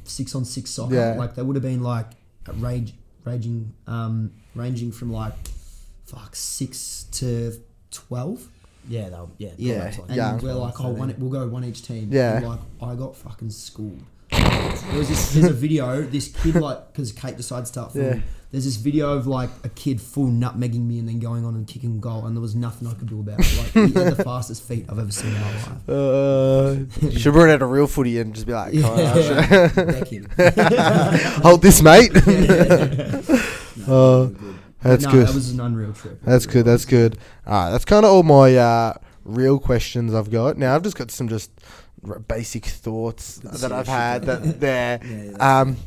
six 0.04 0.36
on 0.36 0.46
six 0.46 0.70
soccer. 0.72 0.96
Yeah. 0.96 1.14
Like 1.14 1.36
they 1.36 1.42
would 1.42 1.56
have 1.56 1.64
been 1.64 1.82
like 1.84 2.08
rage 2.56 2.94
raging 3.24 3.74
um, 3.88 4.32
ranging 4.56 4.92
from 4.92 5.12
like 5.12 5.34
fuck 6.06 6.36
six 6.36 7.06
to 7.12 7.54
twelve. 7.92 8.48
Yeah, 8.90 9.10
they'll 9.10 9.32
yeah. 9.38 9.52
Yeah. 9.58 9.84
like- 9.86 9.98
And 10.08 10.16
Yeah. 10.16 10.40
we're 10.42 10.54
like, 10.54 10.82
oh, 10.82 10.90
one, 10.90 11.14
we'll 11.20 11.30
go 11.30 11.48
one 11.48 11.64
each 11.64 11.84
team. 11.84 12.10
Yeah. 12.12 12.38
And 12.38 12.48
like, 12.48 12.60
I 12.82 12.96
got 12.96 13.16
fucking 13.16 13.52
schooled. 13.52 14.02
There 14.90 14.98
was 15.00 15.10
this, 15.10 15.34
there's 15.34 15.46
a 15.50 15.54
video, 15.54 16.02
this 16.02 16.30
kid, 16.30 16.56
like, 16.56 16.92
because 16.94 17.12
Kate 17.12 17.38
decides 17.38 17.70
to 17.70 17.74
start 17.74 17.94
filming. 17.94 18.18
Yeah. 18.18 18.22
There's 18.52 18.66
this 18.66 18.76
video 18.76 19.14
of 19.14 19.28
like 19.28 19.50
a 19.64 19.70
kid 19.70 20.02
full 20.02 20.28
nutmegging 20.28 20.86
me 20.86 21.00
and 21.00 21.08
then 21.08 21.20
going 21.20 21.46
on 21.46 21.56
and 21.56 21.66
kicking 21.66 22.02
goal, 22.02 22.26
and 22.26 22.36
there 22.36 22.42
was 22.42 22.54
nothing 22.54 22.86
I 22.86 22.94
could 22.96 23.08
do 23.08 23.22
about 23.22 23.40
it. 23.40 23.58
Like, 23.58 23.72
he 23.88 23.94
had 23.94 24.18
the 24.18 24.24
fastest 24.26 24.64
feet 24.64 24.88
I've 24.90 25.00
ever 25.00 25.10
seen 25.12 25.34
in 25.34 25.40
my 25.42 25.52
life. 25.54 25.70
Uh, 25.90 27.10
should 27.18 27.32
bring 27.34 27.50
out 27.52 27.62
a 27.62 27.66
real 27.66 27.88
footy 27.88 28.20
and 28.20 28.34
just 28.36 28.46
be 28.46 28.52
like, 28.54 28.74
"Come 28.74 28.84
on, 28.86 28.98
Yeah. 28.98 30.04
Him. 30.04 30.28
hold 31.44 31.62
this, 31.62 31.82
mate. 31.82 32.12
No, 32.14 32.22
Uh, 33.88 34.26
good. 34.26 34.56
That's 34.84 35.06
no, 35.06 35.12
good. 35.12 35.28
That 35.28 35.34
was 35.36 35.52
an 35.52 35.60
unreal 35.60 35.94
trip. 35.94 36.20
That's 36.24 36.46
good. 36.46 36.66
That's 36.66 36.86
good. 36.86 37.18
Right, 37.46 37.72
that's 37.72 37.86
kind 37.86 38.06
of 38.06 38.12
all 38.12 38.24
my 38.24 38.56
uh, 38.56 38.94
real 39.24 39.60
questions 39.60 40.14
I've 40.14 40.30
got. 40.32 40.58
Now 40.58 40.76
I've 40.76 40.84
just 40.84 40.98
got 40.98 41.12
some 41.12 41.28
just 41.30 41.52
basic 42.28 42.66
thoughts 42.66 43.38
that 43.38 43.72
I've 43.72 43.88
had. 43.88 44.24
That 44.24 44.60
there, 44.60 45.00
Yeah, 45.04 45.24
yeah, 45.38 45.60
um, 45.62 45.78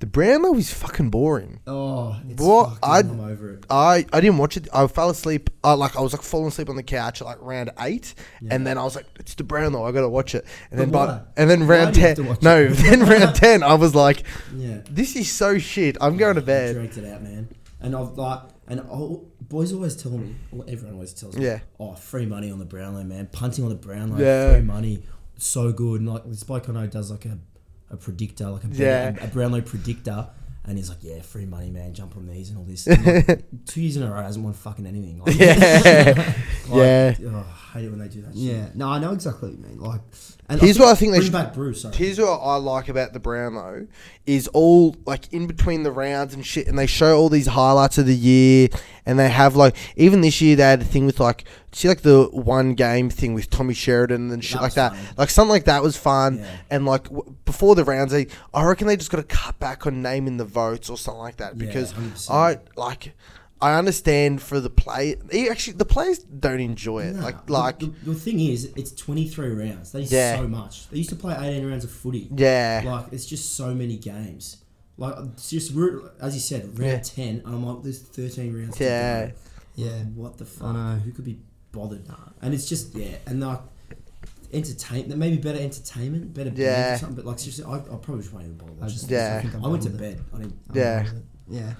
the 0.00 0.06
Brownlow 0.06 0.54
is 0.54 0.72
fucking 0.72 1.10
boring. 1.10 1.58
Oh, 1.66 2.16
it's 2.28 2.40
What 2.40 2.78
I 2.84 3.00
I'm 3.00 3.18
over 3.18 3.54
it. 3.54 3.66
I 3.68 4.06
I 4.12 4.20
didn't 4.20 4.38
watch 4.38 4.56
it. 4.56 4.68
I 4.72 4.86
fell 4.86 5.10
asleep. 5.10 5.50
I 5.64 5.72
like 5.72 5.96
I 5.96 6.00
was 6.00 6.12
like 6.12 6.22
falling 6.22 6.48
asleep 6.48 6.68
on 6.70 6.76
the 6.76 6.84
couch 6.84 7.20
at 7.20 7.24
like 7.26 7.38
round 7.40 7.70
eight, 7.80 8.14
Yeah. 8.40 8.54
and 8.54 8.64
then 8.66 8.78
I 8.78 8.84
was 8.84 8.94
like, 8.94 9.06
"It's 9.18 9.34
the 9.34 9.42
Brownlow. 9.42 9.84
I 9.84 9.90
gotta 9.92 10.08
watch 10.08 10.36
it." 10.36 10.44
And 10.70 10.78
But 10.92 11.06
then 11.06 11.16
by 11.16 11.20
and 11.36 11.50
then 11.50 11.66
round 11.66 11.94
do 11.94 12.00
you 12.00 12.06
have 12.06 12.16
ten, 12.16 12.38
no, 12.42 12.68
then 12.68 13.00
round 13.08 13.34
ten, 13.44 13.62
I 13.64 13.74
was 13.74 13.94
like, 13.96 14.22
Yeah. 14.54 14.82
"This 14.88 15.16
is 15.16 15.30
so 15.32 15.58
shit. 15.58 15.96
I'm 16.00 16.16
going 16.16 16.36
to 16.36 16.42
I 16.42 16.44
bed." 16.44 16.74
Dragged 16.76 16.98
it 16.98 17.12
out, 17.12 17.22
man. 17.22 17.48
And 17.80 17.94
I've 17.96 18.16
like, 18.16 18.40
and 18.68 18.80
oh, 18.90 19.26
boys 19.40 19.72
always 19.72 19.96
tell 19.96 20.12
me, 20.12 20.34
well, 20.52 20.64
everyone 20.68 20.94
always 20.94 21.12
tells 21.12 21.36
me, 21.36 21.44
Yeah. 21.44 21.60
oh, 21.80 21.94
free 21.94 22.26
money 22.26 22.50
on 22.52 22.58
the 22.60 22.64
Brownlow, 22.64 23.02
man. 23.04 23.28
Punting 23.32 23.62
on 23.64 23.70
the 23.70 23.76
Brownlow, 23.76 24.18
Yeah. 24.18 24.52
free 24.54 24.62
money, 24.62 25.02
so 25.38 25.72
good. 25.72 26.00
And 26.00 26.10
like 26.12 26.24
this 26.26 26.42
bloke 26.44 26.68
I 26.68 26.72
know 26.72 26.86
does 26.86 27.10
like 27.10 27.24
a, 27.24 27.38
a 27.90 27.96
predictor, 27.96 28.50
like 28.50 28.64
a, 28.64 28.68
Yeah. 28.68 29.14
a, 29.20 29.24
a 29.24 29.28
Brownlow 29.28 29.62
predictor. 29.62 30.28
And 30.64 30.76
he's 30.76 30.90
like, 30.90 30.98
yeah, 31.00 31.22
free 31.22 31.46
money, 31.46 31.70
man. 31.70 31.94
Jump 31.94 32.14
on 32.16 32.26
these 32.26 32.50
and 32.50 32.58
all 32.58 32.64
this. 32.64 32.86
And 32.86 33.06
like, 33.06 33.44
two 33.66 33.80
years 33.80 33.96
in 33.96 34.02
a 34.02 34.10
row, 34.12 34.20
hasn't 34.20 34.44
won 34.44 34.52
fucking 34.52 34.86
anything. 34.86 35.18
Like, 35.26 35.38
Yeah, 35.38 36.34
yeah. 36.68 37.14
Oh, 37.26 37.46
hate 37.72 37.84
it 37.84 37.90
when 37.90 37.98
they 37.98 38.08
do 38.08 38.22
that. 38.22 38.34
Shit. 38.34 38.42
Yeah, 38.42 38.68
no, 38.74 38.88
I 38.88 38.98
know 38.98 39.12
exactly 39.12 39.50
what 39.50 39.58
you 39.58 39.64
mean. 39.64 39.78
Like, 39.80 40.00
and 40.50 40.60
Here's 40.60 40.78
what 40.78 40.88
I 40.88 40.94
think 40.94 41.12
they 41.12 41.20
should. 41.20 41.32
back 41.32 41.52
Bruce. 41.52 41.82
Sorry. 41.82 41.94
Here's 41.94 42.18
what 42.18 42.28
I 42.42 42.56
like 42.56 42.88
about 42.88 43.12
the 43.12 43.20
Brownlow 43.20 43.86
is 44.24 44.48
all 44.48 44.96
like 45.06 45.30
in 45.32 45.46
between 45.46 45.82
the 45.82 45.92
rounds 45.92 46.32
and 46.34 46.44
shit, 46.46 46.66
and 46.66 46.78
they 46.78 46.86
show 46.86 47.16
all 47.18 47.28
these 47.28 47.46
highlights 47.48 47.98
of 47.98 48.06
the 48.06 48.14
year, 48.16 48.68
and 49.04 49.18
they 49.18 49.28
have 49.28 49.56
like 49.56 49.76
even 49.96 50.22
this 50.22 50.40
year 50.40 50.56
they 50.56 50.62
had 50.62 50.80
a 50.80 50.84
thing 50.84 51.04
with 51.06 51.20
like 51.20 51.44
see 51.72 51.86
like 51.88 52.00
the 52.00 52.28
one 52.32 52.72
game 52.74 53.10
thing 53.10 53.34
with 53.34 53.50
Tommy 53.50 53.74
Sheridan 53.74 54.30
and 54.30 54.42
shit 54.42 54.54
That 54.56 54.62
like 54.62 54.74
that. 54.74 54.92
funny. 54.92 55.08
Like 55.18 55.30
something 55.30 55.50
like 55.50 55.64
that 55.66 55.82
was 55.82 55.96
fun, 55.98 56.38
Yeah. 56.38 56.56
and 56.70 56.86
like 56.86 57.04
w- 57.04 57.34
before 57.44 57.74
the 57.74 57.84
rounds, 57.84 58.12
they 58.12 58.28
I 58.54 58.64
reckon 58.64 58.86
they 58.86 58.96
just 58.96 59.10
got 59.10 59.18
to 59.18 59.22
cut 59.36 59.58
back 59.58 59.86
on 59.86 60.00
naming 60.00 60.38
the 60.38 60.44
votes 60.46 60.88
or 60.88 60.96
something 60.96 61.20
like 61.20 61.36
that 61.36 61.56
Yeah, 61.56 61.66
because 61.66 61.92
100%. 61.92 62.30
I 62.30 62.58
like. 62.76 63.14
I 63.60 63.74
understand 63.74 64.40
for 64.40 64.60
the 64.60 64.70
play. 64.70 65.16
Actually, 65.50 65.74
the 65.78 65.84
players 65.84 66.18
don't 66.20 66.60
enjoy 66.60 67.00
it. 67.04 67.16
Nah, 67.16 67.24
like, 67.24 67.46
the- 67.46 67.52
like, 67.52 67.78
the, 67.80 67.86
the 68.04 68.14
thing 68.14 68.38
is, 68.40 68.66
it's 68.76 68.92
23 68.92 69.48
rounds. 69.50 69.92
That 69.92 70.02
is 70.02 70.12
Yeah. 70.12 70.36
so 70.38 70.46
much. 70.48 70.88
They 70.90 70.98
used 70.98 71.10
to 71.10 71.16
play 71.16 71.34
18 71.34 71.66
rounds 71.68 71.84
of 71.84 71.90
footy. 71.90 72.28
yeah, 72.36 72.82
Like 72.84 73.06
it's 73.12 73.26
just 73.26 73.54
so 73.56 73.74
many 73.74 73.96
games. 73.96 74.58
Like 74.96 75.14
it's 75.34 75.50
just 75.50 75.72
as 76.20 76.34
you 76.34 76.40
said, 76.40 76.78
round 76.78 76.92
Yeah. 76.92 76.98
ten, 76.98 77.42
and 77.44 77.54
I'm 77.54 77.64
like, 77.64 77.82
there's 77.84 78.00
13 78.00 78.52
rounds. 78.56 78.80
Yeah. 78.80 79.30
yeah, 79.76 79.90
What 80.14 80.38
the 80.38 80.44
fuck? 80.44 80.68
I 80.68 80.72
know. 80.72 80.98
Who 81.00 81.12
could 81.12 81.24
be 81.24 81.38
bothered? 81.72 82.02
And 82.42 82.52
it's 82.54 82.68
just 82.68 82.94
yeah, 82.94 83.16
and 83.26 83.40
like 83.40 83.60
entertain. 84.52 85.16
Maybe 85.18 85.36
better 85.36 85.58
entertainment, 85.60 86.34
better 86.34 86.50
bands 86.50 86.60
Yeah. 86.60 86.94
or 86.94 86.98
something. 86.98 87.16
But 87.16 87.26
like 87.26 87.38
seriously, 87.38 87.64
I, 87.64 87.76
I 87.76 87.96
probably 87.96 88.22
just 88.22 88.32
won't 88.32 88.46
even 88.46 88.56
bother. 88.58 88.72
I 88.82 88.88
just. 88.88 89.10
Yeah. 89.10 89.42
I'm 89.54 89.64
I 89.64 89.68
went 89.68 89.82
to 89.84 89.88
done 89.90 89.98
with 89.98 90.08
it. 90.10 90.16
bed. 90.16 90.24
I 90.34 90.38
didn't. 90.38 90.58
I'm 90.70 90.76
Yeah. 90.76 91.04
Done 91.50 91.56
with 91.58 91.62
it. 91.62 91.66
yeah. 91.66 91.74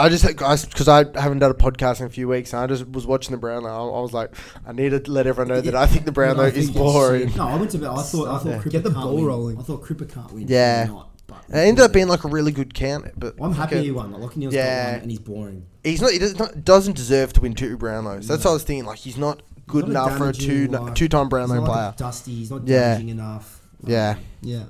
I, 0.00 0.04
I 0.04 0.08
just 0.08 0.24
because 0.26 0.88
I 0.88 1.04
haven't 1.20 1.38
done 1.38 1.50
a 1.52 1.54
podcast 1.54 2.00
in 2.00 2.06
a 2.06 2.10
few 2.10 2.26
weeks 2.26 2.52
and 2.52 2.60
I 2.62 2.66
just 2.66 2.88
was 2.88 3.06
watching 3.06 3.30
the 3.30 3.36
Brownlow. 3.38 3.68
I, 3.68 3.98
I 3.98 4.00
was 4.00 4.12
like, 4.12 4.34
I 4.66 4.72
need 4.72 4.90
to 4.90 5.10
let 5.10 5.26
everyone 5.28 5.48
know 5.54 5.60
that 5.60 5.74
I 5.76 5.86
think 5.86 6.04
the 6.04 6.10
Brownlow 6.12 6.44
I 6.46 6.48
is 6.48 6.70
boring. 6.70 7.32
No, 7.36 7.46
I 7.46 7.54
went 7.56 7.70
to 7.72 7.78
bed. 7.78 7.88
I 7.90 8.02
thought 8.02 8.26
I 8.28 8.38
thought 8.38 8.46
Yeah. 8.46 8.58
Crippa 8.58 8.70
Get 8.70 8.82
the 8.82 8.90
ball 8.90 9.14
win. 9.14 9.24
rolling. 9.26 9.58
I 9.58 9.62
thought 9.62 9.82
Crippa 9.84 10.12
can't 10.12 10.32
win. 10.32 10.48
Yeah. 10.48 10.86
Probably 10.86 10.98
not, 11.02 11.10
but 11.28 11.44
And 11.50 11.56
it 11.58 11.68
ended 11.68 11.84
up 11.84 11.92
being 11.92 12.08
like 12.08 12.24
a 12.24 12.28
really 12.28 12.50
good 12.50 12.74
count, 12.74 13.06
but 13.16 13.34
I'm 13.40 13.52
happy 13.52 13.76
like 13.76 13.82
a- 13.82 13.84
he 13.84 13.90
won. 13.92 14.10
Like 14.12 14.22
Lachie 14.32 14.36
Neale's 14.38 14.54
Yeah. 14.54 14.84
got 14.84 14.92
one, 14.94 15.02
and 15.02 15.10
he's 15.12 15.20
boring. 15.20 15.66
he's 15.84 16.00
not. 16.02 16.10
He 16.12 16.18
does 16.18 16.38
not, 16.38 16.64
doesn't 16.64 16.96
deserve 16.96 17.32
to 17.34 17.40
win 17.40 17.54
two 17.54 17.78
Brownlows. 17.78 18.26
That's 18.26 18.42
No. 18.44 18.50
what 18.50 18.50
I 18.50 18.54
was 18.54 18.64
thinking. 18.64 18.84
Like 18.84 18.98
he's 18.98 19.16
not 19.16 19.42
good 19.68 19.84
He's 19.84 19.94
not 19.94 20.06
enough 20.08 20.18
for 20.18 20.28
a 20.30 20.32
two 20.32 20.66
like, 20.68 20.94
two 20.96 21.08
time 21.08 21.26
He's 21.26 21.30
Brownlow 21.30 21.54
not 21.56 21.62
like 21.68 21.72
player. 21.72 21.92
a 21.94 21.98
Dusty. 21.98 22.34
He's 22.34 22.50
not 22.50 22.66
Yeah. 22.66 22.80
damaging 22.94 23.10
enough. 23.10 23.60
Yeah. 23.84 24.10
Um, 24.16 24.24
Yeah. 24.42 24.62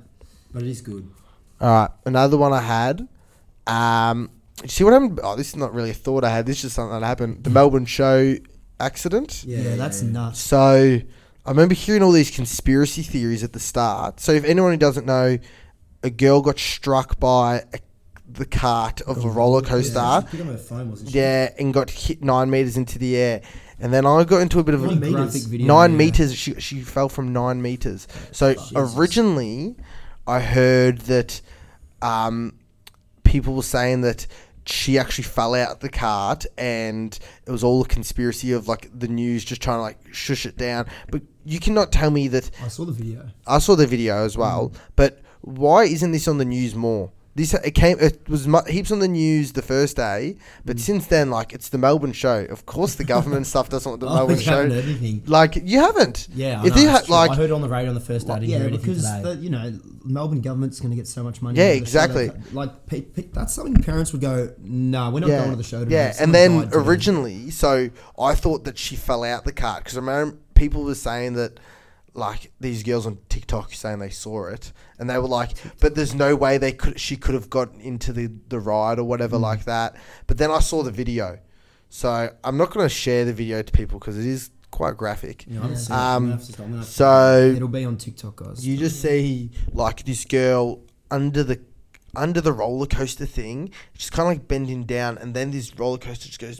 but 0.53 0.61
it 0.61 0.69
is 0.69 0.81
good. 0.81 1.09
All 1.59 1.67
right, 1.67 1.89
another 2.05 2.37
one 2.37 2.53
I 2.53 2.61
had. 2.61 3.07
Um, 3.65 4.21
you 4.21 4.38
see 4.65 4.83
what 4.83 4.93
happened? 4.93 5.19
Oh, 5.23 5.35
this 5.35 5.49
is 5.49 5.55
not 5.55 5.73
really 5.73 5.91
a 5.91 5.93
thought 5.93 6.23
I 6.23 6.29
had. 6.29 6.45
This 6.45 6.57
is 6.57 6.61
just 6.63 6.75
something 6.75 6.99
that 6.99 7.05
happened. 7.05 7.43
The 7.43 7.49
Melbourne 7.49 7.85
show 7.85 8.35
accident. 8.79 9.43
Yeah, 9.45 9.75
that's 9.75 10.01
nuts. 10.01 10.39
So 10.39 10.99
I 11.45 11.49
remember 11.49 11.75
hearing 11.75 12.03
all 12.03 12.11
these 12.11 12.31
conspiracy 12.31 13.01
theories 13.03 13.43
at 13.43 13.53
the 13.53 13.59
start. 13.59 14.19
So 14.19 14.31
if 14.33 14.43
anyone 14.43 14.71
who 14.71 14.77
doesn't 14.77 15.05
know, 15.05 15.37
a 16.03 16.09
girl 16.09 16.41
got 16.41 16.59
struck 16.59 17.19
by 17.19 17.63
a, 17.73 17.79
the 18.31 18.45
cart 18.45 19.01
of 19.01 19.23
a 19.25 19.29
roller 19.29 19.61
coaster. 19.61 19.95
Yeah, 19.97 20.21
she 20.21 20.27
picked 20.27 20.43
up 20.43 20.47
her 20.49 20.57
phone, 20.57 20.89
wasn't? 20.91 21.09
Yeah, 21.11 21.51
and 21.57 21.73
got 21.73 21.89
hit 21.89 22.23
nine 22.23 22.49
meters 22.49 22.77
into 22.77 22.99
the 22.99 23.17
air, 23.17 23.41
and 23.79 23.91
then 23.93 24.05
I 24.05 24.23
got 24.23 24.41
into 24.41 24.59
a 24.59 24.63
bit 24.63 24.75
of 24.75 24.83
a 24.83 24.87
Nine 24.87 24.99
meters. 24.99 25.13
Graphic 25.13 25.41
video. 25.43 25.67
nine 25.67 25.91
yeah. 25.91 25.97
meters. 25.97 26.35
She 26.35 26.53
she 26.59 26.81
fell 26.81 27.09
from 27.09 27.33
nine 27.33 27.61
meters. 27.61 28.07
So 28.31 28.53
Jesus. 28.53 28.71
originally, 28.75 29.75
I 30.27 30.39
heard 30.41 30.99
that 30.99 31.41
um, 32.01 32.53
people 33.23 33.55
were 33.55 33.63
saying 33.63 34.01
that 34.01 34.27
she 34.69 34.99
actually 34.99 35.23
fell 35.23 35.55
out 35.55 35.79
the 35.79 35.89
cart, 35.89 36.45
and 36.57 37.17
it 37.45 37.51
was 37.51 37.63
all 37.63 37.81
a 37.81 37.87
conspiracy 37.87 38.51
of 38.51 38.67
like 38.67 38.89
the 38.97 39.07
news 39.07 39.43
just 39.43 39.61
trying 39.61 39.79
to 39.79 39.81
like 39.81 39.97
shush 40.11 40.45
it 40.45 40.57
down. 40.57 40.85
But 41.09 41.23
you 41.45 41.59
cannot 41.59 41.91
tell 41.91 42.11
me 42.11 42.27
that 42.29 42.51
I 42.63 42.67
saw 42.67 42.85
the 42.85 42.91
video. 42.91 43.29
I 43.47 43.59
saw 43.59 43.75
the 43.75 43.87
video 43.87 44.23
as 44.23 44.37
well, 44.37 44.69
mm. 44.69 44.77
but 44.95 45.21
why 45.41 45.85
isn't 45.85 46.11
this 46.11 46.27
on 46.27 46.37
the 46.37 46.45
news 46.45 46.75
more? 46.75 47.11
This 47.39 47.53
it 47.53 47.71
came 47.71 47.97
it 47.99 48.27
was 48.27 48.47
mu- 48.47 48.65
heaps 48.67 48.91
on 48.91 48.99
the 48.99 49.07
news 49.07 49.53
the 49.53 49.61
first 49.61 49.95
day, 49.95 50.35
but 50.65 50.75
Mm. 50.77 50.79
since 50.81 51.07
then, 51.07 51.29
like 51.29 51.53
it's 51.53 51.69
the 51.69 51.77
Melbourne 51.77 52.11
show. 52.11 52.45
Of 52.49 52.65
course, 52.65 52.95
the 52.95 53.03
government 53.05 53.47
stuff 53.53 53.69
doesn't 53.69 53.89
want 53.89 54.01
the 54.01 54.07
Oh, 54.07 54.15
Melbourne 54.15 54.39
show. 54.39 54.61
anything. 54.61 55.23
Like 55.25 55.53
you 55.63 55.79
haven't. 55.79 56.27
Yeah, 56.35 56.61
I 56.61 56.67
if 56.67 56.75
know, 56.75 56.81
you 56.81 56.87
true. 56.89 57.15
like 57.15 57.31
I 57.31 57.35
heard 57.35 57.51
on 57.51 57.61
the 57.61 57.69
radio 57.69 57.89
on 57.89 57.95
the 57.95 58.01
first 58.01 58.27
day. 58.27 58.33
Didn't 58.39 58.49
yeah, 58.49 58.67
because 58.67 59.03
the, 59.03 59.37
you 59.41 59.49
know 59.49 59.73
Melbourne 60.03 60.41
government's 60.41 60.79
going 60.79 60.91
to 60.91 60.95
get 60.97 61.07
so 61.07 61.23
much 61.23 61.41
money. 61.41 61.57
Yeah, 61.59 61.65
out 61.65 61.67
of 61.67 61.73
the 61.73 61.77
show 61.77 61.81
exactly. 61.83 62.27
that- 62.27 62.53
like 62.53 62.85
pe- 62.87 63.01
pe- 63.01 63.27
that's 63.33 63.53
something 63.53 63.75
parents 63.81 64.11
would 64.11 64.21
go, 64.21 64.51
"No, 64.61 65.09
we're 65.11 65.21
not 65.21 65.27
going 65.29 65.49
to 65.51 65.55
the 65.55 65.63
show 65.63 65.79
today." 65.85 65.95
Yeah, 65.95 66.11
Someone 66.11 66.23
and 66.23 66.35
then 66.35 66.51
died 66.61 66.71
today." 66.73 66.85
originally, 66.89 67.49
so 67.51 67.89
I 68.19 68.35
thought 68.35 68.63
that 68.65 68.77
she 68.77 68.95
fell 68.95 69.23
out 69.23 69.45
the 69.45 69.53
cart 69.53 69.83
because 69.83 69.97
I 69.97 70.01
remember 70.01 70.37
people 70.55 70.83
were 70.83 70.95
saying 70.95 71.33
that, 71.35 71.59
like 72.19 72.51
these 72.59 72.83
girls 72.83 73.05
on 73.07 73.17
TikTok 73.29 73.73
saying 73.73 73.99
they 73.99 74.09
saw 74.09 74.47
it, 74.47 74.71
and 74.99 75.09
they 75.09 75.17
were 75.17 75.27
like, 75.27 75.51
"But 75.79 75.95
there's 75.95 76.13
no 76.13 76.35
way 76.35 76.57
they 76.57 76.71
could. 76.73 76.99
She 76.99 77.15
could 77.15 77.33
have 77.33 77.49
gotten 77.49 77.79
into 77.81 78.13
the 78.13 78.29
the 78.49 78.59
ride 78.59 78.99
or 78.99 79.05
whatever 79.05 79.37
Mm. 79.37 79.41
like 79.41 79.65
that." 79.65 79.95
But 80.27 80.37
then 80.37 80.51
I 80.51 80.59
saw 80.59 80.83
the 80.83 80.91
video, 80.91 81.39
so 81.89 82.29
I'm 82.43 82.57
not 82.57 82.71
going 82.71 82.85
to 82.85 82.93
share 82.93 83.25
the 83.25 83.33
video 83.33 83.61
to 83.61 83.71
people 83.71 83.97
because 83.99 84.17
it 84.17 84.25
is 84.25 84.51
quite 84.71 84.97
graphic. 84.97 85.45
Yeah, 85.47 85.61
I'm 85.63 85.71
Yeah. 85.71 85.75
seen 85.77 85.95
it. 85.95 85.99
I'm 85.99 86.15
Um, 86.15 86.23
gonna 86.23 86.31
have 86.37 86.45
to 86.45 86.51
stop. 86.53 86.59
I'm 86.65 86.71
gonna 86.71 86.77
have 86.77 86.87
to- 86.87 86.93
So 86.93 87.53
it'll 87.55 87.67
be 87.67 87.85
on 87.85 87.97
TikTok, 87.97 88.35
guys. 88.35 88.67
you 88.67 88.77
just 88.77 89.01
see 89.01 89.49
like 89.73 90.03
this 90.05 90.25
girl 90.25 90.81
under 91.09 91.43
the 91.43 91.59
under 92.15 92.41
the 92.41 92.51
roller 92.51 92.87
coaster 92.87 93.25
thing, 93.27 93.69
she's 93.93 94.09
kind 94.09 94.25
of 94.27 94.35
like 94.37 94.47
bending 94.47 94.83
down, 94.83 95.15
and 95.19 95.35
then 95.35 95.51
this 95.51 95.77
roller 95.77 95.99
coaster 95.99 96.27
just 96.27 96.39
goes, 96.39 96.59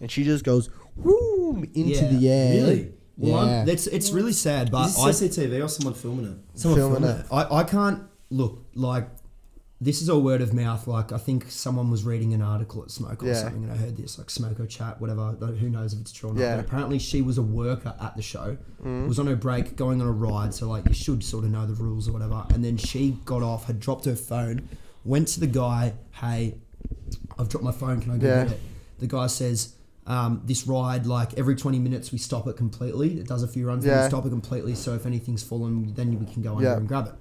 and 0.00 0.10
she 0.10 0.24
just 0.24 0.44
goes 0.44 0.70
whoom, 1.02 1.64
into 1.74 1.90
Yeah, 2.04 2.08
the 2.08 2.28
air. 2.30 2.54
really? 2.54 2.92
Well, 3.18 3.46
yeah. 3.46 3.62
I'm, 3.62 3.68
it's 3.68 3.86
it's 3.88 4.10
really 4.10 4.32
sad, 4.32 4.70
but 4.70 4.86
Is 4.86 4.98
I, 4.98 5.08
this 5.08 5.22
CCTV 5.36 5.64
or 5.64 5.68
someone 5.68 5.94
filming 5.94 6.26
it? 6.26 6.58
someone 6.58 6.78
filming 6.78 7.02
filmed 7.02 7.20
it. 7.20 7.26
it. 7.26 7.32
I, 7.32 7.56
I 7.60 7.64
can't 7.64 8.04
look 8.30 8.64
like 8.74 9.08
this 9.80 10.02
is 10.02 10.10
all 10.10 10.20
word 10.20 10.40
of 10.40 10.52
mouth. 10.54 10.86
Like 10.86 11.12
I 11.12 11.18
think 11.18 11.50
someone 11.50 11.90
was 11.90 12.04
reading 12.04 12.32
an 12.32 12.42
article 12.42 12.82
at 12.82 12.90
Smoke 12.90 13.22
or 13.22 13.34
something, 13.34 13.64
and 13.64 13.72
I 13.72 13.76
heard 13.76 13.96
this 13.96 14.18
like 14.18 14.28
Smoko 14.28 14.68
chat, 14.68 15.00
whatever. 15.00 15.32
Who 15.32 15.68
knows 15.68 15.92
if 15.94 16.00
it's 16.00 16.12
true 16.12 16.30
or 16.30 16.34
not? 16.34 16.40
Yeah. 16.40 16.56
But 16.56 16.66
apparently 16.66 16.98
she 16.98 17.22
was 17.22 17.38
a 17.38 17.42
worker 17.42 17.94
at 18.00 18.16
the 18.16 18.22
show, 18.22 18.56
mm. 18.84 19.08
was 19.08 19.18
on 19.18 19.26
her 19.26 19.36
break, 19.36 19.76
going 19.76 20.00
on 20.00 20.06
a 20.06 20.12
ride. 20.12 20.54
So 20.54 20.68
like 20.68 20.86
you 20.88 20.94
should 20.94 21.24
sort 21.24 21.44
of 21.44 21.50
know 21.50 21.66
the 21.66 21.74
rules 21.74 22.08
or 22.08 22.12
whatever. 22.12 22.44
And 22.50 22.64
then 22.64 22.76
she 22.76 23.16
got 23.24 23.42
off, 23.42 23.64
had 23.66 23.80
dropped 23.80 24.04
her 24.04 24.16
phone, 24.16 24.68
went 25.04 25.28
to 25.28 25.40
the 25.40 25.46
guy, 25.46 25.94
hey, 26.12 26.54
I've 27.38 27.48
dropped 27.48 27.64
my 27.64 27.72
phone. 27.72 28.00
Can 28.00 28.12
I 28.12 28.16
go 28.16 28.26
Yeah. 28.26 28.44
get 28.44 28.52
it? 28.52 28.60
The 28.98 29.06
guy 29.06 29.26
says. 29.26 29.74
Um, 30.08 30.40
this 30.46 30.66
ride, 30.66 31.06
like 31.06 31.34
every 31.38 31.54
20 31.54 31.78
minutes, 31.78 32.10
we 32.12 32.18
stop 32.18 32.46
it 32.48 32.56
completely. 32.56 33.20
It 33.20 33.28
does 33.28 33.42
a 33.42 33.48
few 33.48 33.66
runs, 33.68 33.84
then 33.84 33.94
Yeah. 33.94 34.04
we 34.04 34.08
stop 34.08 34.24
it 34.26 34.30
completely. 34.30 34.74
So 34.74 34.94
if 34.94 35.04
anything's 35.06 35.42
fallen, 35.42 35.92
then 35.94 36.18
we 36.18 36.26
can 36.32 36.42
go 36.42 36.56
under 36.56 36.64
Yeah. 36.68 36.76
and 36.78 36.88
grab 36.88 37.06
it 37.08 37.14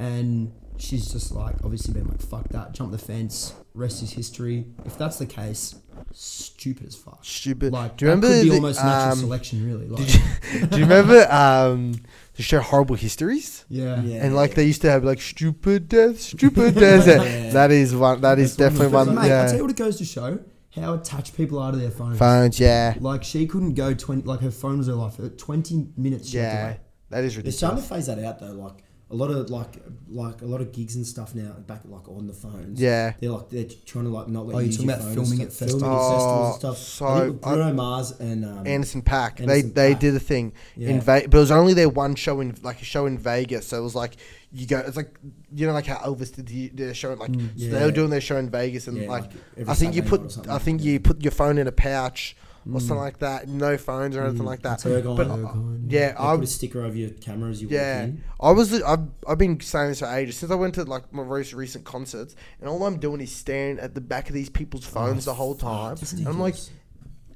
and 0.00 0.52
she's 0.76 1.10
just 1.12 1.32
like 1.32 1.56
obviously 1.64 1.92
been 1.92 2.06
like 2.06 2.22
fuck 2.22 2.48
that 2.50 2.72
jump 2.72 2.92
the 2.92 2.98
fence 2.98 3.52
rest 3.74 4.00
is 4.00 4.12
history 4.12 4.64
if 4.84 4.96
that's 4.96 5.18
the 5.18 5.26
case 5.26 5.74
stupid 6.12 6.86
as 6.86 6.94
fuck 6.94 7.18
Stupid. 7.22 7.72
like 7.72 7.96
Do 7.96 8.04
you 8.04 8.10
remember 8.12 8.28
could 8.28 8.42
be 8.44 8.48
the, 8.50 8.54
almost 8.54 8.84
natural 8.84 9.12
um, 9.12 9.18
selection 9.18 9.66
really 9.66 9.88
like 9.88 10.06
Did 10.06 10.14
you, 10.14 10.66
do 10.70 10.76
you 10.78 10.82
remember 10.84 11.26
um, 11.32 11.94
the 12.36 12.42
show 12.44 12.60
Horrible 12.60 12.94
Histories? 12.94 13.64
yeah 13.68 14.00
Yeah. 14.02 14.24
And 14.24 14.36
like 14.36 14.54
they 14.54 14.66
used 14.66 14.82
to 14.82 14.90
have 14.90 15.02
like 15.02 15.20
stupid 15.20 15.88
death, 15.88 16.20
stupid 16.20 16.74
death. 16.84 17.06
Yeah. 17.08 17.50
That 17.50 17.72
is 17.72 17.94
one. 17.96 18.20
That 18.20 18.38
is 18.38 18.56
That's 18.56 18.72
definitely 18.72 18.92
But, 18.92 19.06
one. 19.08 19.16
mate, 19.16 19.24
I 19.24 19.28
tell 19.28 19.48
you 19.50 19.56
Yeah. 19.56 19.62
what 19.62 19.70
it 19.72 19.76
goes 19.76 19.96
to 19.98 20.04
show 20.04 20.38
how 20.78 20.94
attached 20.94 21.36
people 21.36 21.58
are 21.58 21.72
to 21.72 21.78
their 21.78 21.90
phones 21.90 22.18
Phones. 22.18 22.58
Yeah. 22.60 22.94
like 23.00 23.22
she 23.24 23.46
couldn't 23.46 23.74
go 23.74 23.94
20 23.94 24.22
like 24.22 24.40
her 24.40 24.50
phone 24.50 24.78
was 24.78 24.86
her 24.86 24.94
life 24.94 25.18
20 25.36 25.88
minutes 25.96 26.30
she 26.30 26.38
had 26.38 26.50
to 26.50 26.56
Yeah. 26.56 26.66
wait. 26.68 26.80
That 27.10 27.24
is 27.24 27.36
They're 27.36 27.52
starting 27.52 27.82
to 27.82 27.88
phase 27.88 28.06
that 28.06 28.18
out 28.22 28.38
though. 28.38 28.52
Like 28.52 28.82
a 29.10 29.14
lot 29.14 29.30
of 29.30 29.48
like 29.48 29.76
like 30.10 30.42
a 30.42 30.44
lot 30.44 30.60
of 30.60 30.70
gigs 30.70 30.94
and 30.96 31.06
stuff 31.06 31.34
now 31.34 31.52
back 31.66 31.80
like 31.86 32.06
on 32.08 32.26
the 32.26 32.32
phones. 32.34 32.78
Yeah. 32.80 33.14
They're 33.20 33.30
like 33.30 33.48
they're 33.48 33.64
trying 33.86 34.04
to 34.04 34.10
like 34.10 34.28
not 34.28 34.46
let 34.46 34.56
Oh, 34.56 34.58
you 34.58 34.64
you're 34.64 34.66
use 34.66 34.76
talking 34.76 34.88
your 34.90 34.96
about 34.96 35.04
phone 35.06 35.14
filming 35.14 35.40
and 35.40 35.48
at 35.48 35.52
stuff, 35.52 35.68
festivals? 35.70 35.82
filming 35.82 35.96
at 35.96 36.12
festivals 36.12 36.22
Oh, 36.28 36.46
and 36.46 36.54
stuff. 36.58 36.78
so 36.78 37.06
I 37.06 37.20
think 37.20 37.46
I- 37.46 37.54
Bruno 37.54 37.72
Mars 37.72 38.10
and 38.20 38.44
um, 38.44 38.66
Anderson 38.66 39.02
Paak. 39.02 39.40
Anderson 39.40 39.46
they 39.46 39.62
they 39.62 39.94
Paak. 39.94 39.98
did 40.00 40.14
a 40.16 40.20
thing 40.20 40.52
in 40.76 41.00
Vegas, 41.00 41.28
but 41.30 41.36
it 41.38 41.40
was 41.40 41.50
only 41.50 41.72
their 41.74 41.88
one 41.88 42.14
show 42.16 42.40
in 42.40 42.54
like 42.62 42.82
a 42.82 42.84
show 42.84 43.06
in 43.06 43.16
Vegas. 43.16 43.66
So 43.68 43.78
it 43.78 43.82
was 43.82 43.94
like 43.94 44.16
you 44.52 44.66
go. 44.66 44.78
It's 44.80 44.96
like 44.96 45.14
you 45.54 45.66
know 45.66 45.72
like 45.72 45.86
how 45.86 45.96
Elvis 45.98 46.34
did 46.34 46.46
the, 46.46 46.68
their 46.68 46.92
show 46.94 47.12
in 47.12 47.18
like 47.18 47.34
so 47.34 47.66
they 47.70 47.84
were 47.84 47.90
doing 47.90 48.10
their 48.10 48.20
show 48.20 48.36
in 48.36 48.50
Vegas 48.50 48.88
and 48.88 48.98
Yeah, 48.98 49.08
like, 49.08 49.30
like 49.56 49.68
I 49.68 49.74
think 49.74 49.94
you 49.94 50.02
Saturday 50.02 50.22
night 50.22 50.36
or 50.36 50.42
put. 50.42 50.48
I 50.50 50.58
think 50.58 50.80
Yeah. 50.82 50.92
you 50.92 51.00
put 51.00 51.22
your 51.22 51.32
phone 51.32 51.56
in 51.56 51.66
a 51.66 51.72
pouch 51.72 52.36
or 52.72 52.80
something 52.80 52.96
like 52.98 53.18
that. 53.18 53.48
No 53.48 53.76
phones 53.76 54.16
or 54.16 54.24
anything 54.24 54.44
like 54.44 54.62
that. 54.62 54.80
So 54.80 55.00
but 55.14 55.28
we're 55.28 55.46
uh, 55.46 55.54
yeah, 55.86 56.14
I 56.18 56.34
put 56.36 56.44
a 56.44 56.46
sticker 56.46 56.82
over 56.82 56.96
your 56.96 57.10
camera 57.10 57.50
as 57.50 57.62
you 57.62 57.68
yeah, 57.68 58.00
walk 58.00 58.08
in. 58.08 58.24
I 58.40 58.50
was. 58.52 58.82
I've, 58.82 59.06
I've 59.26 59.38
been 59.38 59.60
saying 59.60 59.88
this 59.90 60.00
for 60.00 60.06
ages 60.06 60.36
since 60.36 60.52
I 60.52 60.54
went 60.54 60.74
to 60.74 60.84
like 60.84 61.12
my 61.12 61.24
most 61.24 61.52
recent 61.52 61.84
concerts, 61.84 62.36
and 62.60 62.68
all 62.68 62.84
I'm 62.84 62.98
doing 62.98 63.20
is 63.20 63.32
staring 63.32 63.78
at 63.78 63.94
the 63.94 64.00
back 64.00 64.28
of 64.28 64.34
these 64.34 64.50
people's 64.50 64.84
phones 64.84 65.24
the 65.24 65.34
whole 65.34 65.54
time. 65.54 65.96
And 66.12 66.26
I'm 66.28 66.38
like, 66.40 66.56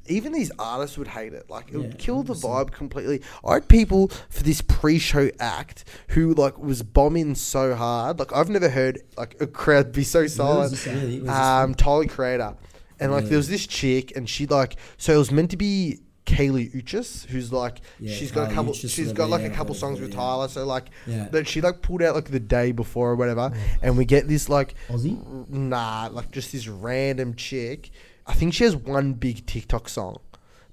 even 0.09 0.33
these 0.33 0.51
artists 0.59 0.99
would 0.99 1.09
hate 1.09 1.33
it. 1.33 1.49
Like 1.49 1.71
it 1.73 1.77
would 1.79 1.93
Yeah, 1.93 1.97
kill 1.99 2.23
the 2.25 2.35
vibe 2.35 2.73
completely. 2.73 3.23
I 3.45 3.55
had 3.55 3.69
people 3.69 4.09
for 4.31 4.43
this 4.43 4.61
pre-show 4.61 5.31
act 5.39 5.85
who 6.09 6.35
like 6.35 6.59
was 6.59 6.83
bombing 6.83 7.35
so 7.37 7.75
hard. 7.75 8.19
Like 8.19 8.33
I've 8.35 8.51
never 8.51 8.69
heard 8.69 8.99
like 9.17 9.41
a 9.41 9.47
crowd 9.47 9.93
be 9.93 10.03
so 10.03 10.27
silent. 10.27 10.73
this 10.73 10.87
at? 10.87 10.95
Really? 10.97 11.21
Where's 11.21 11.23
this 11.25 11.31
Um, 11.37 11.75
Tyler 11.75 12.07
Creator, 12.07 12.57
and 13.03 13.13
like 13.13 13.27
there 13.27 13.37
was 13.37 13.49
this 13.49 13.67
chick, 13.67 14.17
and 14.17 14.29
she 14.29 14.47
like 14.47 14.77
so 14.97 15.15
it 15.15 15.19
was 15.19 15.31
meant 15.31 15.51
to 15.51 15.57
be. 15.57 16.01
Kali 16.25 16.69
Uchis, 16.69 17.27
who's 17.27 17.53
like 17.53 17.81
Yeah, 17.99 18.15
she's 18.15 18.31
got 18.31 18.49
a 18.49 18.55
couple, 18.55 18.73
Uchis, 18.75 18.95
she's 18.95 19.13
got 19.13 19.29
like 19.29 19.43
a 19.43 19.51
couple 19.51 19.75
songs 19.75 20.01
with 20.01 20.11
yeah. 20.11 20.17
Tyler. 20.17 20.47
So 20.47 20.65
like 20.65 20.87
Yeah. 21.05 21.27
that 21.33 21.49
she 21.49 21.61
like 21.61 21.83
pulled 21.83 22.01
out 22.01 22.15
like 22.15 22.27
the 22.31 22.39
day 22.39 22.71
before 22.71 23.11
or 23.11 23.17
whatever, 23.17 23.53
and 23.83 23.99
we 23.99 24.05
get 24.05 24.29
this 24.29 24.49
like 24.49 24.77
Aussie? 24.89 25.19
nah, 25.51 26.09
like 26.13 26.31
just 26.31 26.53
this 26.53 26.69
random 26.69 27.35
chick. 27.35 27.91
I 28.25 28.35
think 28.35 28.55
she 28.55 28.63
has 28.63 28.77
one 28.77 29.15
big 29.15 29.47
TikTok 29.47 29.89
song, 29.89 30.21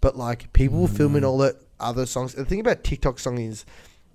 but 0.02 0.16
like 0.16 0.54
people 0.54 0.82
were 0.84 0.88
filming 0.88 1.24
all 1.24 1.40
the 1.40 1.58
other 1.80 2.06
songs. 2.06 2.36
The 2.36 2.46
thing 2.46 2.60
about 2.60 2.84
TikTok 2.84 3.18
song 3.18 3.40
is 3.40 3.66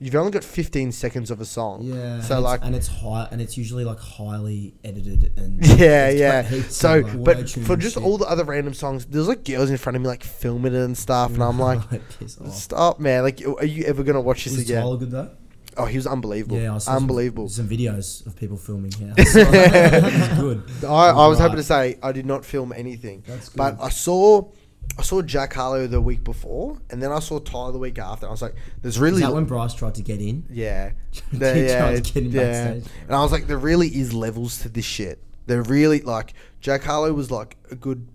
you've 0.01 0.15
only 0.17 0.31
got 0.33 0.45
15 0.45 0.93
seconds 0.93 1.31
of 1.31 1.41
a 1.41 1.45
song. 1.45 1.85
Yeah. 1.85 2.21
So 2.21 2.35
and 2.37 2.45
like 2.45 2.59
it's, 2.61 2.67
and 2.67 2.77
it's 2.77 2.89
high 2.89 3.29
and 3.31 3.41
it's 3.41 3.57
usually 3.57 3.85
like 3.85 3.99
highly 4.01 4.75
edited 4.85 5.33
and 5.37 5.65
yeah, 5.79 6.11
yeah. 6.11 6.43
So, 6.69 6.99
like, 7.01 7.25
but 7.25 7.49
for 7.51 7.77
just 7.77 7.97
all 7.97 8.19
the 8.19 8.27
other 8.27 8.45
random 8.45 8.75
songs, 8.75 9.07
there's 9.07 9.29
like 9.29 9.45
girls 9.45 9.71
in 9.71 9.77
front 9.77 9.97
of 9.97 10.03
me 10.03 10.09
like 10.09 10.25
filming 10.25 10.75
it 10.75 10.81
and 10.83 10.97
stuff, 10.99 11.33
and 11.35 11.43
I'm 11.43 11.59
like, 11.71 11.81
stop, 12.27 12.99
man! 13.01 13.23
Like, 13.23 13.41
are 13.47 13.65
you 13.65 13.85
ever 13.85 14.03
gonna 14.03 14.21
watch 14.21 14.45
this 14.45 14.55
Was 14.57 14.63
again? 14.65 14.83
Tyler 14.83 14.97
good 14.99 15.11
though? 15.11 15.31
Oh, 15.77 15.87
he 15.87 15.97
was 15.97 16.07
unbelievable. 16.07 16.57
Yeah, 16.57 16.77
I 16.77 16.79
saw 16.79 16.97
unbelievable. 16.97 17.49
Some, 17.49 17.67
some 17.69 17.77
videos 17.77 18.25
of 18.27 18.37
people 18.37 18.57
filming. 18.57 18.93
Yeah, 19.01 19.15
I 19.19 19.25
saw 19.25 19.51
that. 19.51 19.95
It 19.95 20.03
was 20.05 20.39
good. 20.39 20.85
I, 20.85 21.09
I 21.11 21.27
was 21.27 21.39
happy 21.41 21.51
Right. 21.55 21.57
to 21.57 21.63
say 21.65 21.99
I 22.01 22.13
did 22.13 22.27
not 22.27 22.45
film 22.45 22.73
anything, 22.73 23.25
That's 23.27 23.49
good. 23.49 23.57
but 23.57 23.77
I 23.81 23.89
saw 23.89 24.51
I 24.99 25.03
saw 25.03 25.23
Jack 25.23 25.53
Harlow 25.55 25.87
the 25.87 26.01
week 26.01 26.23
before, 26.25 26.79
and 26.91 27.03
then 27.03 27.11
I 27.11 27.19
saw 27.19 27.39
Tyler 27.41 27.73
the 27.73 27.79
week 27.79 27.99
after. 27.99 28.27
I 28.29 28.31
was 28.31 28.43
like, 28.43 28.55
"There's 28.81 28.95
Is 28.95 29.01
really 29.01 29.23
that 29.23 29.33
when 29.35 29.45
Bryce 29.45 29.75
tried 29.75 29.95
to 29.97 30.03
get 30.03 30.21
in? 30.21 30.45
yeah, 30.51 30.93
He 31.31 31.39
the, 31.39 31.39
tried 31.39 31.57
yeah, 31.57 31.91
to 31.97 32.01
get 32.01 32.23
him 32.23 32.31
yeah." 32.31 32.41
backstage. 32.75 32.93
And 33.07 33.17
I 33.17 33.23
was 33.23 33.33
like, 33.33 33.47
"There 33.47 33.59
really 33.59 33.89
is 33.89 34.13
levels 34.15 34.59
to 34.61 34.69
this 34.69 34.85
shit. 34.85 35.23
There 35.47 35.63
really 35.63 36.01
like 36.01 36.35
Jack 36.61 36.83
Harlow 36.85 37.13
was 37.13 37.31
like 37.31 37.57
a 37.71 37.75
good 37.75 38.09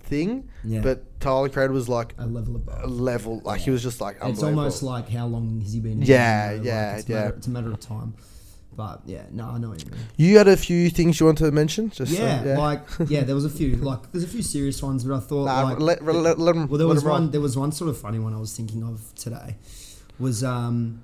thing, 0.00 0.48
Yeah. 0.64 0.80
but 0.80 1.20
Tyler 1.20 1.48
Creator 1.48 1.72
was 1.72 1.88
like 1.88 2.14
a 2.18 2.26
level 2.26 2.54
a 2.54 2.58
above 2.58 2.90
level. 2.90 3.40
Like 3.44 3.60
he 3.60 3.70
was 3.70 3.82
just 3.82 4.00
like 4.00 4.16
it's 4.22 4.42
almost 4.42 4.82
like 4.82 5.08
how 5.08 5.26
long 5.26 5.60
has 5.60 5.72
he 5.72 5.80
been 5.80 6.00
Yeah, 6.02 6.50
know, 6.50 6.56
like, 6.58 6.64
yeah, 6.66 6.96
it's 6.96 7.08
yeah. 7.08 7.16
matter, 7.22 7.34
it's 7.36 7.46
a 7.46 7.50
matter 7.50 7.72
of 7.72 7.80
time 7.80 8.14
but 8.76 9.00
yeah 9.06 9.22
no 9.32 9.44
I 9.46 9.58
know 9.58 9.70
what 9.70 9.84
you 9.84 9.90
mean 9.90 10.00
You 10.16 10.38
had 10.38 10.48
a 10.48 10.56
few 10.56 10.90
things 10.90 11.18
you 11.18 11.26
want 11.26 11.38
to 11.38 11.50
mention? 11.50 11.90
Just 11.90 12.14
so- 12.14 12.22
yeah, 12.22 12.56
like 12.58 12.82
yeah, 13.08 13.22
there 13.24 13.34
was 13.34 13.44
a 13.44 13.50
few 13.50 13.76
like 13.76 14.12
there's 14.12 14.24
a 14.24 14.28
few 14.28 14.42
serious 14.42 14.82
ones, 14.82 15.04
but 15.04 15.14
I 15.16 15.20
thought 15.20 15.44
Nah, 15.46 15.62
like 15.62 15.80
let, 15.80 16.04
let, 16.04 16.38
let 16.38 16.54
'em- 16.56 16.68
well 16.68 16.78
there 16.78 16.86
let 16.86 16.94
was 16.94 17.04
one 17.04 17.30
there 17.30 17.40
was 17.40 17.56
one 17.56 17.72
sort 17.72 17.88
of 17.90 17.98
funny 17.98 18.18
one 18.18 18.34
I 18.34 18.38
was 18.38 18.54
thinking 18.56 18.82
of 18.82 19.14
today 19.14 19.56
was 20.18 20.44
um 20.44 21.02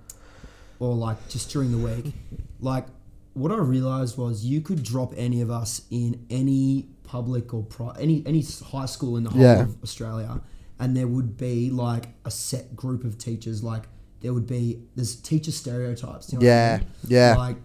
or 0.78 0.94
like 0.94 1.28
just 1.28 1.50
during 1.50 1.70
the 1.70 1.78
week 1.78 2.12
like 2.60 2.86
what 3.34 3.50
I 3.50 3.56
realized 3.56 4.18
was 4.18 4.44
you 4.44 4.60
could 4.60 4.82
drop 4.82 5.14
any 5.16 5.40
of 5.40 5.50
us 5.50 5.82
in 5.90 6.26
any 6.28 6.86
public 7.04 7.54
or 7.54 7.62
pri- 7.62 7.96
any 7.98 8.22
any 8.26 8.44
high 8.72 8.86
school 8.86 9.16
in 9.16 9.24
the 9.24 9.30
whole 9.30 9.40
Yeah. 9.42 9.62
of 9.62 9.82
Australia 9.82 10.40
and 10.78 10.96
there 10.96 11.06
would 11.06 11.36
be 11.36 11.70
like 11.70 12.08
a 12.24 12.30
set 12.30 12.74
group 12.76 13.04
of 13.04 13.16
teachers 13.18 13.62
like 13.62 13.84
there 14.22 14.32
would 14.32 14.46
be 14.46 14.78
there's 14.96 15.14
teacher 15.16 15.52
stereotypes 15.52 16.32
you 16.32 16.38
know 16.38 16.44
what 16.46 16.52
I 16.52 16.56
Yeah, 16.56 16.76
mean? 16.78 16.86
yeah. 17.08 17.34
like 17.36 17.56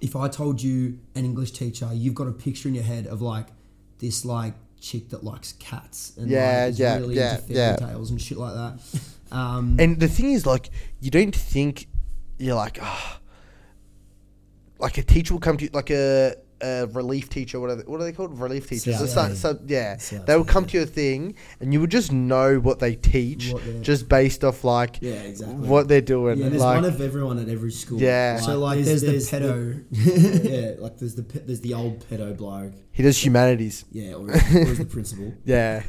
if 0.00 0.16
I 0.16 0.26
told 0.28 0.60
you 0.60 0.98
an 1.14 1.24
English 1.24 1.52
teacher, 1.52 1.88
you've 1.92 2.14
got 2.16 2.26
a 2.26 2.32
picture 2.32 2.68
in 2.68 2.74
your 2.74 2.82
head 2.84 3.06
of 3.06 3.22
like 3.22 3.46
this 3.98 4.24
like 4.24 4.54
chick 4.80 5.10
that 5.10 5.22
likes 5.22 5.52
cats 5.60 6.12
and 6.16 6.28
Yeah, 6.28 6.64
like, 6.66 6.78
yeah, 6.78 6.96
really 6.98 7.14
yeah, 7.16 7.34
into 7.36 7.42
fairy 7.46 7.58
yeah. 7.58 7.76
tales 7.76 8.10
and 8.10 8.20
shit 8.20 8.38
like 8.38 8.54
that. 8.54 8.80
Um, 9.32 9.76
And 9.80 9.98
the 9.98 10.08
thing 10.08 10.32
is, 10.32 10.44
like, 10.44 10.68
you 11.00 11.10
don't 11.10 11.34
think 11.34 11.86
you're 12.38 12.54
like, 12.54 12.78
ah, 12.82 13.18
like 14.78 14.98
a 14.98 15.02
teacher 15.02 15.32
will 15.34 15.40
come 15.40 15.56
to 15.56 15.64
you, 15.64 15.70
like 15.72 15.88
a, 15.90 16.34
a 16.62 16.86
relief 16.92 17.28
teacher, 17.28 17.58
what 17.60 17.70
are 17.70 17.76
they, 17.76 17.82
what 17.84 18.00
are 18.00 18.04
they 18.04 18.12
called? 18.12 18.38
Relief 18.38 18.68
teachers. 18.68 18.96
CRT. 18.96 19.02
It's 19.04 19.16
like- 19.16 19.32
so- 19.34 19.58
yeah, 19.66 19.96
CRT, 19.96 20.26
they 20.26 20.36
would 20.36 20.46
come 20.48 20.64
to 20.66 20.76
your 20.76 20.86
thing, 20.86 21.34
and 21.60 21.72
you 21.72 21.80
would 21.80 21.90
just 21.90 22.12
know 22.12 22.58
what 22.58 22.78
they 22.78 22.94
teach, 22.94 23.50
What 23.52 23.82
just 23.82 24.08
based 24.08 24.44
off 24.44 24.64
like 24.64 24.98
Yeah, 25.00 25.12
exactly. 25.14 25.68
what 25.68 25.88
they're 25.88 26.00
doing. 26.00 26.38
Yeah, 26.38 26.48
there's 26.48 26.62
like, 26.62 26.76
one 26.82 26.84
of 26.84 27.00
everyone 27.00 27.38
at 27.38 27.48
every 27.48 27.72
school. 27.72 28.00
Yeah. 28.00 28.36
so 28.38 28.58
like 28.58 28.80
there's, 28.84 29.02
the 29.02 29.12
pedo. 29.12 29.84
yeah, 29.90 30.74
like 30.82 30.98
there's 30.98 31.14
the 31.14 31.22
there's 31.22 31.60
the 31.60 31.74
old 31.74 32.06
pedo 32.08 32.36
bloke. 32.36 32.72
he 32.92 33.02
does 33.02 33.18
humanities. 33.24 33.84
Yeah, 33.90 34.14
or, 34.14 34.28
or 34.30 34.34
is 34.34 34.78
the 34.78 34.84
principal. 34.84 35.32
Yeah, 35.44 35.82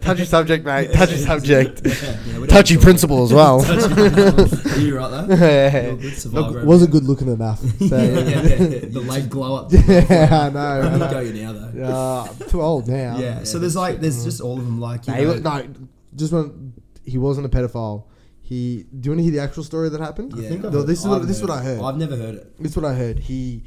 touchy 0.00 0.24
subject, 0.24 0.64
mate. 0.64 0.92
Touchy 0.92 1.16
subject. 1.16 1.80
Yeah, 1.84 2.38
we 2.38 2.46
Touchy 2.46 2.74
talk- 2.74 2.82
principle 2.84 3.22
as 3.24 3.32
well. 3.32 3.60
Are 3.64 4.78
you 4.78 4.96
right 4.96 5.26
there? 5.28 5.82
You're 5.84 5.92
a 5.92 5.96
good 5.96 6.18
survivor 6.18 6.50
Look, 6.58 6.66
wasn't 6.66 6.90
good 6.92 7.04
looking 7.04 7.28
enough. 7.28 7.60
So, 7.60 7.96
Yeah, 7.96 8.02
yeah, 8.02 8.20
yeah, 8.42 8.42
yeah, 8.42 8.78
the 8.86 9.00
leg 9.22 9.30
glow 9.30 9.56
up. 9.56 9.72
I 9.74 10.50
know. 10.50 10.58
I 10.60 10.80
Where 10.80 10.98
know. 10.98 11.10
go 11.10 11.20
you 11.20 11.32
now 11.42 11.52
though? 11.52 11.84
Uh, 11.84 12.28
I'm 12.30 12.48
too 12.50 12.60
old 12.62 12.88
now. 12.88 13.18
Yeah, 13.18 13.44
so 13.44 13.58
there's 13.58 13.76
like 13.76 14.00
there's 14.00 14.24
just 14.24 14.40
all 14.40 14.58
of 14.58 14.64
them 14.64 14.80
like 14.80 15.06
you 15.06 15.12
Nah, 15.12 15.18
he 15.18 15.24
know, 15.24 15.32
wa- 15.50 15.58
no, 15.62 15.74
just 16.14 16.32
when 16.32 16.74
he 17.04 17.18
wasn't 17.18 17.46
a 17.46 17.48
pedophile. 17.48 18.04
He. 18.40 18.84
Do 18.98 19.06
you 19.06 19.10
want 19.12 19.18
to 19.20 19.22
hear 19.22 19.32
the 19.32 19.38
actual 19.40 19.62
story 19.64 19.88
that 19.88 20.00
happened? 20.00 20.34
Yeah, 20.36 20.48
think 20.48 20.64
I've 20.64 20.72
No, 20.72 20.78
heard- 20.80 20.88
this 20.88 21.00
is 21.00 21.06
what 21.06 21.22
I've 21.22 21.26
this 21.28 21.36
is 21.36 21.42
what 21.42 21.50
I 21.52 21.62
heard. 21.62 21.78
heard. 21.78 21.84
I've 21.84 21.96
never 21.96 22.16
heard 22.16 22.34
it. 22.34 22.62
This 22.62 22.72
is 22.72 22.76
what 22.76 22.84
I 22.86 22.94
heard. 22.94 23.18
He 23.20 23.64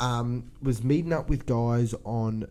um, 0.00 0.50
was 0.62 0.84
meeting 0.84 1.12
up 1.12 1.28
with 1.28 1.44
guys 1.46 1.94
on 2.04 2.46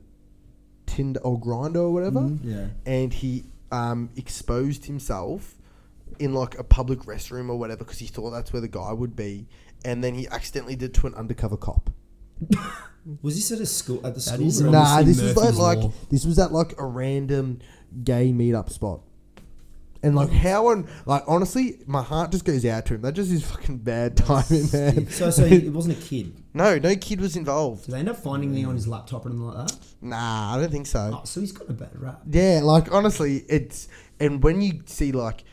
Tinder 0.85 1.19
or 1.21 1.39
Grindr 1.39 1.77
or 1.77 1.91
whatever, 1.91 2.19
Mm-hmm. 2.21 2.49
Yeah. 2.49 2.67
and 2.85 3.13
he 3.13 3.45
um, 3.71 4.09
exposed 4.15 4.85
himself 4.85 5.55
in 6.19 6.33
like 6.33 6.57
a 6.57 6.63
public 6.63 6.99
restroom 7.01 7.49
or 7.49 7.55
whatever 7.57 7.79
because 7.83 7.99
he 7.99 8.07
thought 8.07 8.31
that's 8.31 8.51
where 8.51 8.61
the 8.61 8.67
guy 8.67 8.91
would 8.91 9.15
be, 9.15 9.47
and 9.85 10.03
then 10.03 10.15
he 10.15 10.27
accidentally 10.29 10.75
did 10.75 10.93
to 10.95 11.07
an 11.07 11.13
undercover 11.15 11.55
cop. 11.57 11.89
Was 13.21 13.35
this 13.35 13.51
at 13.53 13.59
a 13.61 13.65
school 13.65 14.05
at 14.05 14.15
the 14.15 14.21
school? 14.21 14.45
is 14.47 14.61
or- 14.61 14.69
Nah, 14.69 14.97
Obviously 14.99 15.27
this 15.27 15.35
was 15.35 15.37
at 15.37 15.43
Murphy's 15.45 15.59
like 15.59 15.77
Law. 15.79 15.91
this 16.09 16.25
was 16.25 16.39
at 16.39 16.51
like 16.51 16.73
a 16.77 16.85
random 16.85 17.59
gay 18.03 18.31
meetup 18.33 18.69
spot. 18.69 19.01
And 20.03 20.15
like 20.15 20.29
how 20.29 20.69
and 20.69 20.87
like 21.05 21.23
honestly, 21.27 21.79
my 21.87 22.03
heart 22.03 22.31
just 22.31 22.45
goes 22.45 22.63
out 22.65 22.85
to 22.87 22.95
him. 22.95 23.01
That 23.01 23.13
just 23.13 23.31
is 23.31 23.43
fucking 23.49 23.79
bad 23.79 24.15
timing, 24.17 24.67
man. 24.71 25.09
So, 25.09 25.31
so 25.31 25.43
it 25.45 25.69
wasn't 25.73 25.97
a 25.97 26.01
kid. 26.01 26.33
No, 26.53 26.77
no 26.77 26.95
kid 26.95 27.19
was 27.19 27.35
involved. 27.35 27.85
Did 27.85 27.93
they 27.95 27.99
end 27.99 28.09
up 28.09 28.17
finding 28.17 28.53
me 28.53 28.63
on 28.65 28.75
his 28.75 28.87
laptop 28.87 29.25
or 29.25 29.29
anything 29.29 29.47
like 29.47 29.67
that? 29.67 29.77
Nah, 30.01 30.55
I 30.55 30.59
don't 30.59 30.71
think 30.71 30.85
so. 30.85 31.11
Oh, 31.19 31.25
so 31.25 31.39
he's 31.39 31.51
got 31.51 31.69
a 31.69 31.73
bad 31.73 31.89
rap. 31.99 32.21
Yeah, 32.29 32.59
like 32.63 32.91
honestly, 32.91 33.43
it's 33.49 33.87
and 34.19 34.43
when 34.43 34.61
you 34.61 34.81
see 34.85 35.11
like 35.11 35.41
s- 35.41 35.46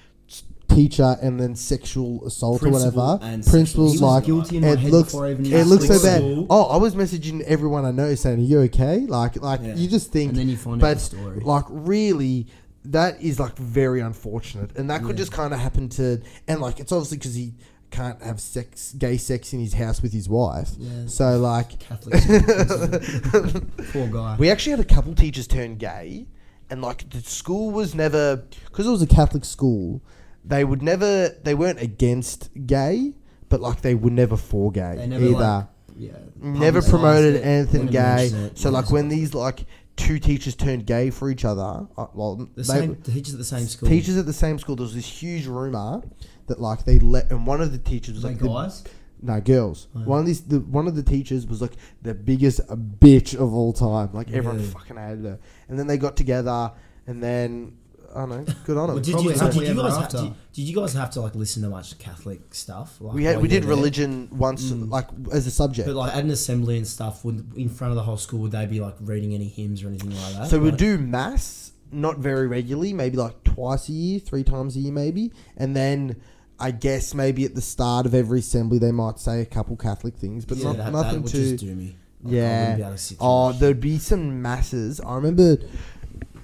teacher 0.69 1.17
and 1.23 1.39
then 1.41 1.55
sexual 1.55 2.25
assault 2.27 2.61
Principal 2.61 3.01
or 3.01 3.17
whatever, 3.17 3.25
and 3.25 3.47
principals 3.47 3.93
sexual- 3.93 4.21
He 4.21 4.33
was 4.33 4.47
like 4.49 4.49
guilty 4.51 4.57
in 4.57 4.62
my 4.62 4.69
it 4.71 4.79
head 4.81 4.91
looks 4.93 5.12
before 5.12 5.27
I 5.27 5.31
even 5.33 5.47
it 5.53 5.67
looks 5.67 5.87
so 5.87 6.03
bad. 6.03 6.19
school. 6.19 6.47
Oh, 6.51 6.65
I 6.65 6.77
was 6.77 6.95
messaging 6.95 7.41
everyone 7.43 7.85
I 7.85 7.91
know 7.91 8.15
saying, 8.15 8.39
"Are 8.39 8.43
you 8.43 8.61
okay?" 8.62 9.01
Like, 9.01 9.41
like 9.43 9.61
Yeah. 9.62 9.75
you 9.75 9.89
just 9.89 10.11
think, 10.12 10.31
And 10.31 10.39
then 10.39 10.49
you 10.49 10.57
find 10.57 10.77
out 10.77 10.81
but 10.87 10.95
the 10.95 11.01
story. 11.01 11.41
like 11.41 11.65
really. 11.69 12.47
That 12.89 13.23
is 13.23 13.41
like 13.41 13.57
very 13.57 14.01
unfortunate, 14.03 14.77
and 14.77 14.91
that 14.91 15.03
could 15.05 15.17
just 15.17 15.33
kind 15.33 15.55
of 15.55 15.59
happen 15.59 15.89
to, 15.91 16.21
and 16.47 16.61
like 16.61 16.81
it's 16.81 16.93
obviously 16.93 17.17
because 17.17 17.35
he 17.35 17.55
can't 17.91 18.23
have 18.23 18.41
sex, 18.41 18.93
gay 18.93 19.17
sex 19.17 19.55
in 19.55 19.61
his 19.61 19.73
house 19.73 20.03
with 20.03 20.12
his 20.12 20.29
wife. 20.29 20.73
Yeah. 20.79 21.07
So 21.07 21.39
like, 21.39 21.79
Catholic. 21.79 22.23
Poor 23.93 24.07
guy. 24.09 24.37
We 24.39 24.51
actually 24.51 24.73
had 24.73 24.81
a 24.81 24.85
couple 24.85 25.15
teachers 25.15 25.47
turn 25.47 25.77
gay, 25.77 26.27
and 26.69 26.83
like 26.83 27.09
the 27.09 27.21
school 27.23 27.71
was 27.71 27.95
never 27.95 28.37
because 28.67 28.87
it 28.87 28.91
was 28.91 29.01
a 29.01 29.07
Catholic 29.07 29.47
school, 29.47 30.03
they 30.45 30.64
would 30.64 30.82
never 30.82 31.28
they 31.42 31.55
weren't 31.55 31.80
against 31.80 32.51
gay, 32.66 33.12
but 33.49 33.61
like 33.61 33.80
they 33.82 33.95
were 33.95 34.11
never 34.11 34.36
for 34.36 34.70
gay 34.70 34.95
They 34.97 35.07
never, 35.07 35.24
either. 35.24 35.32
like, 35.34 35.66
yeah, 35.97 36.12
never 36.40 36.80
publicised 36.80 36.90
promoted 36.90 37.34
it. 37.36 37.45
anything 37.45 37.86
gay. 37.86 38.26
it. 38.26 38.59
So 38.59 38.70
like 38.70 38.90
when 38.90 39.09
these 39.09 39.34
like 39.34 39.66
two 39.97 40.18
teachers 40.18 40.55
turned 40.57 40.86
gay 40.86 41.11
for 41.11 41.30
each 41.30 41.45
other, 41.45 41.86
uh, 41.97 42.07
well, 42.14 42.36
The 42.36 42.49
they, 42.57 42.62
same 42.64 42.97
teachers 42.97 43.34
at 43.34 43.38
the 43.38 43.45
same 43.45 43.66
school. 43.66 43.88
teachers 43.88 44.16
at 44.16 44.26
the 44.26 44.32
same 44.32 44.59
school, 44.59 44.74
there 44.76 44.82
was 44.84 44.95
this 44.95 45.07
huge 45.07 45.47
rumor 45.47 46.03
that 46.49 46.61
like 46.61 46.84
they 46.84 46.99
let, 46.99 47.30
and 47.30 47.47
one 47.47 47.61
of 47.61 47.70
the 47.72 47.78
teachers 47.78 48.14
was 48.16 48.24
Like 48.24 48.34
like 48.34 48.40
the- 48.42 48.49
guys. 48.49 48.84
No, 49.22 49.40
girls. 49.40 49.88
One 49.95 50.18
of 50.20 50.26
these, 50.26 50.42
the 50.42 50.61
one 50.61 50.86
of 50.86 50.97
the 50.97 51.03
teachers 51.03 51.47
was 51.47 51.62
like 51.62 51.72
the 52.03 52.12
biggest 52.12 52.61
bitch 52.68 53.34
of 53.34 53.55
all 53.55 53.72
time. 53.72 54.11
Like 54.12 54.28
everyone 54.32 54.57
Really? 54.59 54.68
fucking 54.68 54.97
hated 54.99 55.24
her. 55.24 55.38
And 55.68 55.78
then 55.78 55.86
they 55.86 55.97
got 55.97 56.14
together, 56.14 56.72
and 57.07 57.22
then 57.22 57.78
I 58.15 58.21
don't 58.27 58.29
know, 58.47 58.55
good 58.65 58.77
on 58.77 58.87
Well, 58.89 58.95
them. 58.97 59.03
did, 59.03 59.12
you, 59.15 59.19
so 59.21 59.29
did 59.29 59.39
happily 59.41 59.65
you 59.67 59.71
ever 59.73 59.83
guys 59.83 59.93
have, 59.95 60.03
after. 60.05 60.17
did, 60.19 60.35
did 60.53 60.62
you 60.62 60.77
guys 60.77 60.93
have 60.95 61.11
to 61.11 61.21
like 61.21 61.35
listen 61.35 61.62
to 61.62 61.69
much 61.69 61.99
Catholic 61.99 62.55
stuff? 62.55 63.01
Like, 63.01 63.15
we 63.15 63.25
had 63.25 63.35
while 63.37 63.43
we 63.43 63.49
you 63.49 63.51
did 63.55 63.65
were 63.65 63.69
there? 63.69 63.77
religion 63.77 64.29
once, 64.33 64.71
mm. 64.71 64.89
like 64.91 65.09
as 65.33 65.47
a 65.47 65.51
subject. 65.51 65.87
But 65.89 65.97
like 65.97 66.15
at 66.15 66.23
an 66.23 66.31
assembly 66.31 66.77
and 66.77 66.87
stuff, 66.87 67.25
would 67.25 67.53
in 67.57 67.69
front 67.69 67.91
of 67.91 67.97
the 67.97 68.03
whole 68.03 68.17
school, 68.17 68.41
would 68.41 68.53
they 68.53 68.67
be 68.67 68.81
like 68.81 68.95
reading 69.01 69.35
any 69.35 69.49
hymns 69.49 69.83
or 69.83 69.89
anything 69.89 70.11
like 70.11 70.35
that? 70.35 70.47
So 70.49 70.59
we 70.61 70.71
Like- 70.71 70.79
do 70.79 70.99
mass, 70.99 71.73
not 71.91 72.19
very 72.19 72.47
regularly, 72.47 72.93
maybe 72.93 73.17
like 73.17 73.43
twice 73.45 73.89
a 73.89 73.93
year, 73.93 74.19
three 74.21 74.45
times 74.45 74.77
a 74.77 74.81
year, 74.81 74.93
maybe. 74.93 75.33
And 75.57 75.75
then 75.75 76.17
I 76.61 76.71
guess 76.71 77.15
maybe 77.15 77.45
at 77.45 77.57
the 77.57 77.61
start 77.61 78.07
of 78.07 78.15
every 78.15 78.39
assembly 78.39 78.79
they 78.79 78.93
might 78.93 79.19
say 79.19 79.41
a 79.41 79.45
couple 79.47 79.77
Catholic 79.77 80.15
things, 80.17 80.45
but 80.45 80.59
Yeah, 80.59 80.65
not, 80.69 80.77
that, 80.77 80.93
nothing 80.93 81.12
that 81.15 81.23
would 81.23 81.31
to. 81.33 81.37
just 81.37 81.65
do 81.65 81.75
me. 81.75 81.97
Like, 82.23 82.33
I 82.33 82.37
yeah. 82.37 82.61
wouldn't 82.61 82.77
be 82.79 82.83
able 82.85 82.93
to 82.93 82.99
sit 82.99 83.19
oh, 83.21 83.21
through 83.21 83.29
Oh, 83.29 83.53
that. 83.53 83.61
there'd 83.61 83.81
be 83.81 83.99
some 83.99 84.41
masses. 84.41 85.01
I 85.01 85.15
remember, 85.17 85.59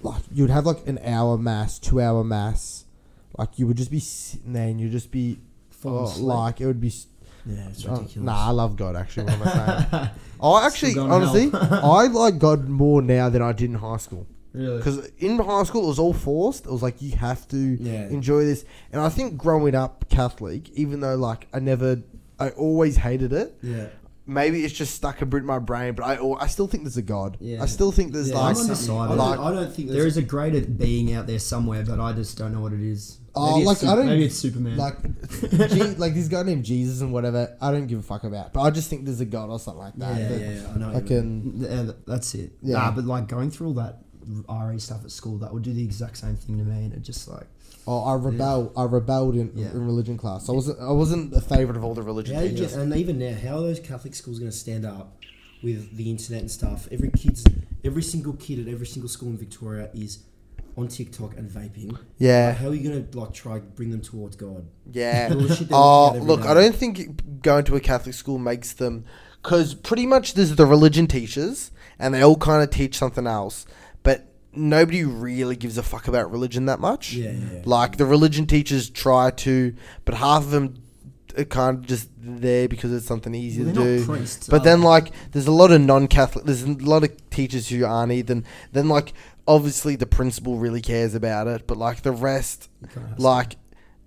like 0.03 0.22
you'd 0.32 0.51
have 0.51 0.66
like 0.66 0.86
an 0.86 0.98
hour 1.05 1.36
mass, 1.38 1.78
two 1.78 2.01
hour 2.01 2.24
mass. 2.24 2.84
Like 3.38 3.59
you 3.59 3.66
would 3.66 3.76
just 3.76 3.90
be 3.90 4.01
sitting 4.01 4.53
there 4.53 4.68
and 4.68 4.80
you'd 4.80 4.92
just 4.92 5.11
be, 5.11 5.38
oh, 5.84 6.14
like 6.18 6.61
it 6.61 6.66
would 6.66 6.80
be. 6.80 6.92
yeah, 7.46 7.68
it's 7.68 7.86
oh, 7.86 7.92
ridiculous. 7.92 8.16
nah, 8.26 8.48
I 8.48 8.51
love 8.51 8.76
God 8.76 8.96
actually. 8.96 9.24
What 9.26 9.34
am 9.34 9.42
I 9.48 9.86
saying? 9.90 10.11
I 10.42 10.66
actually, 10.66 10.94
going 10.94 11.09
to 11.09 11.14
honestly, 11.14 11.51
I 11.55 12.07
like 12.07 12.38
God 12.38 12.68
more 12.68 13.03
now 13.03 13.28
than 13.28 13.42
I 13.42 13.53
did 13.53 13.70
in 13.70 13.76
high 13.76 13.98
school. 13.98 14.26
Really? 14.53 14.78
Because 14.78 15.07
in 15.18 15.38
high 15.38 15.62
school, 15.62 15.84
it 15.84 15.88
was 15.88 15.98
all 16.01 16.12
forced. 16.12 16.66
It 16.66 16.72
was 16.72 16.82
like 16.82 17.01
you 17.01 17.12
have 17.16 17.46
to 17.48 17.57
Yeah. 17.57 18.09
enjoy 18.09 18.44
this. 18.44 18.64
And 18.92 19.01
I 19.01 19.09
think 19.09 19.36
growing 19.36 19.74
up 19.76 20.07
Catholic, 20.09 20.68
even 20.70 21.01
though 21.01 21.14
like 21.14 21.46
I 21.55 21.61
never, 21.61 22.03
I 22.38 22.51
always 22.51 22.96
hated 22.96 23.32
it. 23.32 23.57
Yeah. 23.62 23.86
Maybe 24.31 24.64
it's 24.64 24.72
just 24.74 24.95
stuck 24.95 25.20
a 25.22 25.26
bit 25.26 25.39
in 25.39 25.47
my 25.47 25.59
brain, 25.59 25.95
but 25.95 26.05
I, 26.05 26.14
al- 26.16 26.39
I 26.41 26.47
still 26.47 26.66
think 26.68 26.85
there's 26.85 26.97
a 26.97 27.03
God. 27.03 27.37
Yeah. 27.41 27.62
I 27.62 27.66
still 27.66 27.91
think 27.93 28.12
there's 28.12 28.31
Yeah, 28.31 28.39
like, 28.39 28.57
I'm 28.57 28.62
on 28.62 28.68
this 28.68 28.87
side. 28.87 29.11
I 29.11 29.14
like 29.14 29.37
don't, 29.39 29.47
I 29.47 29.51
don't 29.61 29.72
think 29.74 29.91
there's 29.91 30.16
a 30.16 30.22
greater 30.22 30.61
being 30.61 31.12
out 31.14 31.26
there 31.26 31.39
somewhere, 31.39 31.85
but 31.85 31.99
I 32.01 32.12
just 32.12 32.39
don't 32.39 32.53
know 32.53 32.61
what 32.61 32.72
it 32.72 32.81
is. 32.81 33.18
Oh, 33.35 33.57
Maybe 33.57 33.66
like, 33.66 33.76
it's 33.76 33.85
I 33.87 33.95
don't- 33.97 34.07
maybe 34.07 34.24
it's 34.24 34.37
Superman. 34.37 34.76
like, 34.76 34.97
G, 35.70 35.83
like 35.97 36.14
this 36.14 36.28
guy 36.28 36.43
named 36.43 36.64
Jesus 36.64 37.01
and 37.01 37.12
whatever. 37.12 37.57
I 37.61 37.70
don't 37.72 37.87
give 37.87 37.99
a 37.99 38.03
fuck 38.03 38.24
about, 38.24 38.53
but 38.53 38.62
I 38.62 38.70
just 38.70 38.89
think 38.91 39.05
there's 39.05 39.20
a 39.20 39.24
God 39.24 39.51
or 39.51 39.59
something 39.59 39.83
like 39.83 39.95
that. 39.97 40.18
yeah, 40.20 40.28
that 40.28 40.41
yeah, 40.41 40.72
I 40.74 40.78
know. 40.78 40.89
I 40.89 40.93
what 40.95 41.11
you 41.11 41.22
mean. 41.22 41.53
can. 41.53 41.61
yeah, 41.87 41.91
uh, 41.91 41.93
that's 42.07 42.35
it. 42.35 42.53
Yeah. 42.62 42.76
Nah, 42.78 42.91
but 42.93 43.05
like 43.05 43.28
going 43.28 43.51
through 43.51 43.68
all 43.68 43.74
that 43.74 43.99
RE 44.49 44.78
stuff 44.78 45.05
at 45.05 45.11
school, 45.11 45.39
that 45.39 45.53
would 45.53 45.62
do 45.62 45.72
the 45.72 45.83
exact 45.85 46.16
same 46.18 46.37
thing 46.37 46.59
to 46.59 46.64
me, 46.64 46.85
and 46.87 46.93
it 46.93 47.03
just 47.03 47.28
like 47.28 47.47
Oh, 47.87 48.03
I 48.05 48.14
rebel. 48.14 48.72
I 48.76 48.85
rebelled 48.85 49.35
in, 49.35 49.53
Yeah. 49.55 49.70
in 49.72 49.85
religion 49.87 50.16
class. 50.16 50.49
I 50.49 50.53
wasn't. 50.53 50.78
I 50.81 50.93
wasn't 50.93 51.35
a 51.35 51.41
favorite 51.41 51.76
of 51.76 51.85
all 51.85 51.95
the 51.95 52.03
religion 52.03 52.37
How 52.37 52.43
you 52.43 52.51
teachers. 52.51 52.72
get, 52.72 52.81
and 52.81 52.95
even 52.95 53.18
now, 53.18 53.35
how 53.35 53.57
are 53.59 53.62
those 53.62 53.81
Catholic 53.81 54.14
schools 54.14 54.39
going 54.39 54.51
to 54.51 54.57
stand 54.57 54.85
up 54.85 55.16
with 55.62 55.97
the 55.97 56.11
internet 56.11 56.43
and 56.43 56.51
stuff? 56.51 56.89
Every 56.93 57.11
kid's, 57.11 57.45
every 57.85 58.03
single 58.03 58.35
kid 58.35 58.61
at 58.66 58.72
every 58.72 58.87
single 58.87 59.09
school 59.09 59.28
in 59.31 59.39
Victoria 59.39 59.89
is 59.95 60.20
on 60.76 60.87
TikTok 60.89 61.37
and 61.37 61.49
vaping. 61.51 61.99
yeah, 62.18 62.49
Like, 62.49 62.57
how 62.59 62.68
are 62.68 62.74
you 62.74 62.89
going 62.89 63.07
to 63.11 63.18
like 63.18 63.33
try 63.33 63.59
bring 63.59 63.91
them 63.91 64.01
towards 64.03 64.37
God? 64.37 64.66
yeah. 64.93 65.31
All 65.33 65.41
the 65.41 65.55
shit 65.57 65.68
they're 65.68 65.76
oh, 65.78 66.05
looking 66.05 66.16
at 66.16 66.16
every 66.22 66.28
look, 66.28 66.43
day. 66.43 66.49
I 66.49 66.55
don't 66.55 66.74
think 66.76 67.43
going 67.43 67.64
to 67.64 67.76
a 67.76 67.81
Catholic 67.81 68.14
school 68.14 68.39
makes 68.39 68.72
them, 68.72 69.05
because 69.43 69.74
pretty 69.74 70.07
much 70.07 70.35
there's 70.35 70.55
the 70.55 70.66
religion 70.66 71.07
teachers, 71.09 71.70
and 71.99 72.14
they 72.14 72.22
all 72.22 72.37
kind 72.37 72.62
of 72.62 72.70
teach 72.70 72.97
something 72.97 73.26
else, 73.26 73.66
nobody 74.55 75.05
really 75.05 75.57
gives 75.57 75.78
a 75.78 75.82
fuck 75.82 76.09
about 76.09 76.30
religion 76.30 76.66
that 76.66 76.80
much. 76.80 77.12
Yeah, 77.12 77.30
yeah, 77.32 77.38
yeah. 77.55 77.62
Like 77.64 77.96
the 77.96 78.07
religion 78.07 78.46
teachers 78.46 78.90
try 78.90 79.30
to, 79.30 79.74
but 80.05 80.14
half 80.14 80.42
of 80.44 80.51
them 80.51 80.74
are 81.38 81.44
kind 81.44 81.78
of 81.78 81.86
just 81.86 82.09
there 82.18 82.68
because 82.68 82.92
it's 82.92 83.07
something 83.07 83.34
easy 83.34 83.62
Well, 83.64 83.74
to 83.74 83.98
do. 83.98 84.05
priests, 84.05 84.48
But 84.48 84.64
then, 84.64 84.80
they? 84.80 84.86
like, 84.86 85.12
there's 85.32 85.46
a 85.46 85.53
lot 85.53 85.70
of 85.70 85.80
non-Catholic. 85.80 86.44
There's 86.44 86.64
a 86.64 86.72
lot 86.72 87.05
of 87.05 87.30
teachers 87.30 87.68
who 87.68 87.84
aren't 87.84 88.12
even. 88.12 88.44
Then, 88.72 88.88
like, 88.88 89.12
obviously 89.46 89.96
the 89.96 90.07
principal 90.07 90.59
really 90.59 90.80
cares 90.80 91.14
about 91.14 91.46
it, 91.46 91.66
but 91.66 91.76
like 91.76 92.03
the 92.03 92.12
rest, 92.12 92.68
kinda 92.92 93.09
has 93.11 93.16
to. 93.16 93.22
like, 93.22 93.57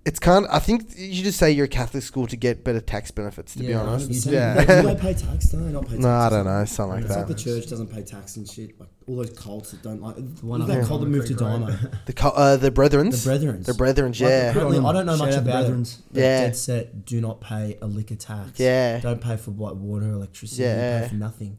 it's 0.06 0.18
kind. 0.18 0.44
of... 0.44 0.50
I 0.52 0.58
think 0.58 0.92
you 0.96 1.22
just 1.22 1.38
say 1.38 1.50
you're 1.50 1.64
a 1.64 1.68
Catholic 1.68 2.02
school 2.02 2.26
to 2.26 2.36
get 2.36 2.62
better 2.64 2.80
tax 2.80 3.10
benefits. 3.10 3.52
To 3.54 3.60
be 3.60 3.72
honest, 3.74 4.10
100%. 4.10 4.32
yeah. 4.32 4.64
Do 4.82 4.88
they 4.88 4.94
pay 4.96 5.14
tax? 5.14 5.46
Do 5.46 5.56
they 5.64 5.72
not 5.72 5.84
pay 5.84 5.90
tax? 5.92 6.00
no, 6.00 6.10
I 6.10 6.28
don't 6.30 6.44
know, 6.44 6.64
something 6.64 6.94
like 6.96 7.04
It's 7.04 7.16
like 7.16 7.26
that. 7.26 7.36
the 7.36 7.42
church 7.42 7.68
doesn't 7.68 7.86
pay 7.88 8.02
tax 8.02 8.36
and 8.36 8.48
shit. 8.48 8.78
Like 8.78 8.88
all 9.06 9.16
those 9.16 9.30
cults 9.30 9.70
that 9.72 9.82
don't 9.82 10.00
like. 10.02 10.16
The 10.16 10.46
one 10.46 10.60
Look 10.60 10.68
that 10.68 10.86
cult 10.86 11.00
that 11.02 11.06
moved 11.08 11.28
to 11.28 11.44
Road. 11.44 11.90
The 12.06 12.12
co- 12.12 12.30
uh, 12.30 12.56
the 12.56 12.70
Brethrens, 12.70 13.24
The 13.24 13.30
Brethrens. 13.30 13.64
the 13.66 13.72
Brethrens, 13.72 14.20
Like, 14.20 14.30
yeah, 14.30 14.50
apparently, 14.50 14.78
I 14.78 14.92
don't 14.92 15.06
know 15.06 15.16
much 15.16 15.34
about 15.34 15.46
Yeah. 15.46 15.60
it. 15.60 15.70
Brethrens. 15.72 15.98
But 16.12 16.20
Dead 16.20 16.56
set. 16.56 17.04
Do 17.04 17.20
not 17.20 17.40
pay 17.40 17.76
a 17.82 17.86
liquor 17.86 18.14
tax. 18.16 18.58
Yeah. 18.60 19.00
Don't 19.00 19.20
pay 19.20 19.36
for 19.36 19.50
like 19.52 19.74
water, 19.74 20.06
electricity. 20.10 20.62
Yeah. 20.62 21.02
Pay 21.02 21.08
for 21.08 21.14
nothing. 21.16 21.58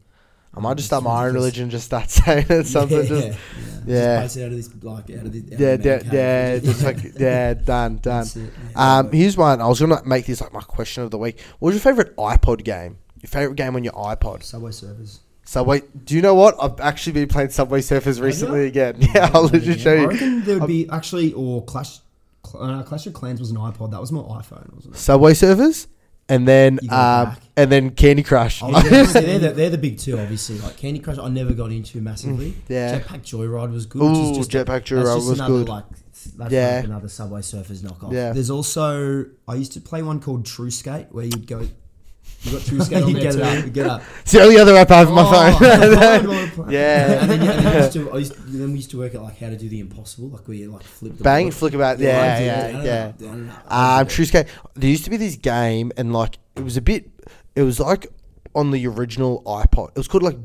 I 0.56 0.60
might 0.60 0.76
just 0.76 0.88
start 0.88 1.04
my 1.04 1.26
own 1.26 1.34
religion, 1.34 1.64
and 1.64 1.70
just 1.70 1.84
start 1.84 2.10
saying 2.10 2.46
it, 2.48 2.66
something, 2.66 3.02
yeah. 3.02 3.08
just 3.08 3.26
yeah. 3.26 3.36
yeah. 3.86 4.22
Just 4.22 4.38
out 4.38 4.44
of 4.44 4.50
this, 4.52 4.70
like 4.82 5.10
out 5.10 5.26
of 5.26 5.32
this. 5.32 5.52
Out 5.52 5.60
yeah, 5.60 5.68
of 5.68 5.84
yeah, 5.84 6.00
yeah, 6.12 6.58
just 6.58 6.82
like 6.82 6.98
yeah, 7.18 7.54
done, 7.54 7.96
done. 7.98 8.26
It. 8.34 8.50
Um, 8.74 9.12
here's 9.12 9.36
one. 9.36 9.60
I 9.60 9.68
was 9.68 9.80
gonna 9.80 10.02
make 10.04 10.26
this 10.26 10.40
like 10.40 10.52
my 10.52 10.62
question 10.62 11.02
of 11.02 11.10
the 11.10 11.18
week. 11.18 11.40
What 11.58 11.68
was 11.68 11.74
your 11.76 11.82
favorite 11.82 12.16
iPod 12.16 12.64
game? 12.64 12.98
Your 13.22 13.28
favorite 13.28 13.56
game 13.56 13.76
on 13.76 13.84
your 13.84 13.92
iPod? 13.94 14.42
Subway 14.42 14.70
Surfers. 14.70 15.18
Subway. 15.44 15.82
Do 16.04 16.14
you 16.14 16.22
know 16.22 16.34
what? 16.34 16.56
I've 16.60 16.80
actually 16.80 17.12
been 17.12 17.28
playing 17.28 17.50
Subway 17.50 17.80
Surfers 17.80 18.20
recently 18.20 18.66
again. 18.66 18.96
Yeah, 19.14 19.30
I'll 19.32 19.48
just 19.48 19.80
show 19.80 19.94
you. 19.94 20.02
I 20.02 20.06
reckon 20.06 20.44
there 20.44 20.58
would 20.58 20.66
be 20.66 20.88
actually, 20.90 21.32
or 21.34 21.64
Clash, 21.64 22.00
Cl- 22.44 22.64
uh, 22.64 22.82
Clash 22.82 23.06
of 23.06 23.12
Clans 23.12 23.40
was 23.40 23.50
an 23.50 23.56
iPod. 23.56 23.92
That 23.92 24.00
was 24.00 24.10
my 24.10 24.20
iPhone, 24.20 24.74
wasn't 24.74 24.94
it? 24.94 24.98
Subway 24.98 25.32
Surfers, 25.32 25.86
and 26.28 26.46
then 26.46 26.78
You 26.82 26.90
um, 26.90 27.26
back. 27.30 27.42
and 27.56 27.70
then 27.72 27.90
Candy 27.90 28.22
Crush. 28.22 28.62
Oh, 28.62 28.68
yeah, 28.70 29.04
so 29.04 29.20
they're, 29.20 29.38
the, 29.38 29.50
they're 29.52 29.70
the 29.70 29.78
big 29.78 29.98
two, 29.98 30.18
obviously. 30.18 30.58
Like 30.58 30.76
Candy 30.76 31.00
Crush, 31.00 31.18
I 31.18 31.28
never 31.28 31.52
got 31.52 31.70
into 31.72 32.00
massively. 32.00 32.54
yeah. 32.68 32.98
Jetpack 33.00 33.22
Joyride 33.22 33.72
was 33.72 33.86
good. 33.86 34.02
Ooh, 34.02 34.10
which 34.30 34.38
is 34.40 34.48
just 34.48 34.50
Jetpack 34.50 34.66
that's 34.66 34.90
Joyride 34.90 35.16
just 35.16 35.28
was 35.28 35.38
another, 35.38 35.54
good. 35.54 35.68
Like, 35.68 35.84
that's 36.36 36.52
Yeah. 36.52 36.76
like 36.76 36.84
another 36.84 37.08
Subway 37.08 37.40
Surfers 37.40 37.82
knockoff. 37.82 38.12
Yeah. 38.12 38.32
There's 38.32 38.50
also 38.50 39.26
I 39.46 39.54
used 39.54 39.72
to 39.72 39.80
play 39.80 40.02
one 40.02 40.20
called 40.20 40.44
True 40.46 40.70
Skate 40.70 41.06
where 41.10 41.24
you'd 41.24 41.46
go. 41.46 41.66
You 42.46 42.52
got 42.52 42.66
True 42.66 42.80
Skate 42.80 43.02
on 43.02 43.12
there 43.12 43.22
get 43.22 43.32
too. 43.32 43.38
it 43.40 43.66
up, 43.66 43.72
Get 43.72 43.86
up. 43.86 44.02
It's 44.20 44.32
the 44.32 44.42
only 44.42 44.56
other 44.58 44.76
app 44.76 44.90
I 44.90 44.98
have 44.98 45.08
on 45.08 45.14
my 45.14 45.22
Oh, 45.26 45.58
phone. 45.58 45.68
I 45.98 46.26
wanna 46.26 46.46
play. 46.52 46.74
yeah. 46.74 47.20
and 47.22 47.30
then, 47.30 47.40
and 47.40 47.48
then, 47.48 47.66
I 47.66 47.78
used 47.80 47.92
to, 47.94 48.12
I 48.12 48.16
used, 48.18 48.32
then 48.52 48.70
we 48.70 48.76
used 48.76 48.90
to 48.90 48.98
work 48.98 49.14
at 49.14 49.22
like 49.22 49.38
how 49.38 49.48
to 49.48 49.56
do 49.56 49.68
the 49.68 49.80
impossible, 49.80 50.28
like 50.28 50.46
where 50.46 50.56
you 50.56 50.70
like 50.70 50.82
flip 50.84 51.16
the 51.16 51.24
Bang, 51.24 51.46
board. 51.46 51.54
flick 51.54 51.74
about. 51.74 51.98
I 51.98 52.02
Yeah, 52.02 52.38
did 52.38 52.46
yeah, 52.46 52.68
yeah. 52.68 52.72
know. 52.82 53.08
I 53.08 53.12
don't 53.32 53.46
know. 53.48 53.52
I 53.68 53.98
Um, 54.00 54.04
did 54.06 54.12
it. 54.12 54.14
True 54.14 54.24
Skate. 54.26 54.46
There 54.74 54.90
used 54.90 55.04
to 55.04 55.10
be 55.10 55.16
this 55.16 55.36
game, 55.36 55.92
and 55.96 56.12
like 56.12 56.38
it 56.54 56.62
was 56.64 56.76
a 56.76 56.82
bit. 56.82 57.10
It 57.54 57.62
was 57.62 57.80
like 57.80 58.06
on 58.54 58.70
the 58.70 58.86
original 58.86 59.42
iPod. 59.44 59.90
It 59.90 59.96
was 59.98 60.08
called 60.08 60.22
like 60.22 60.38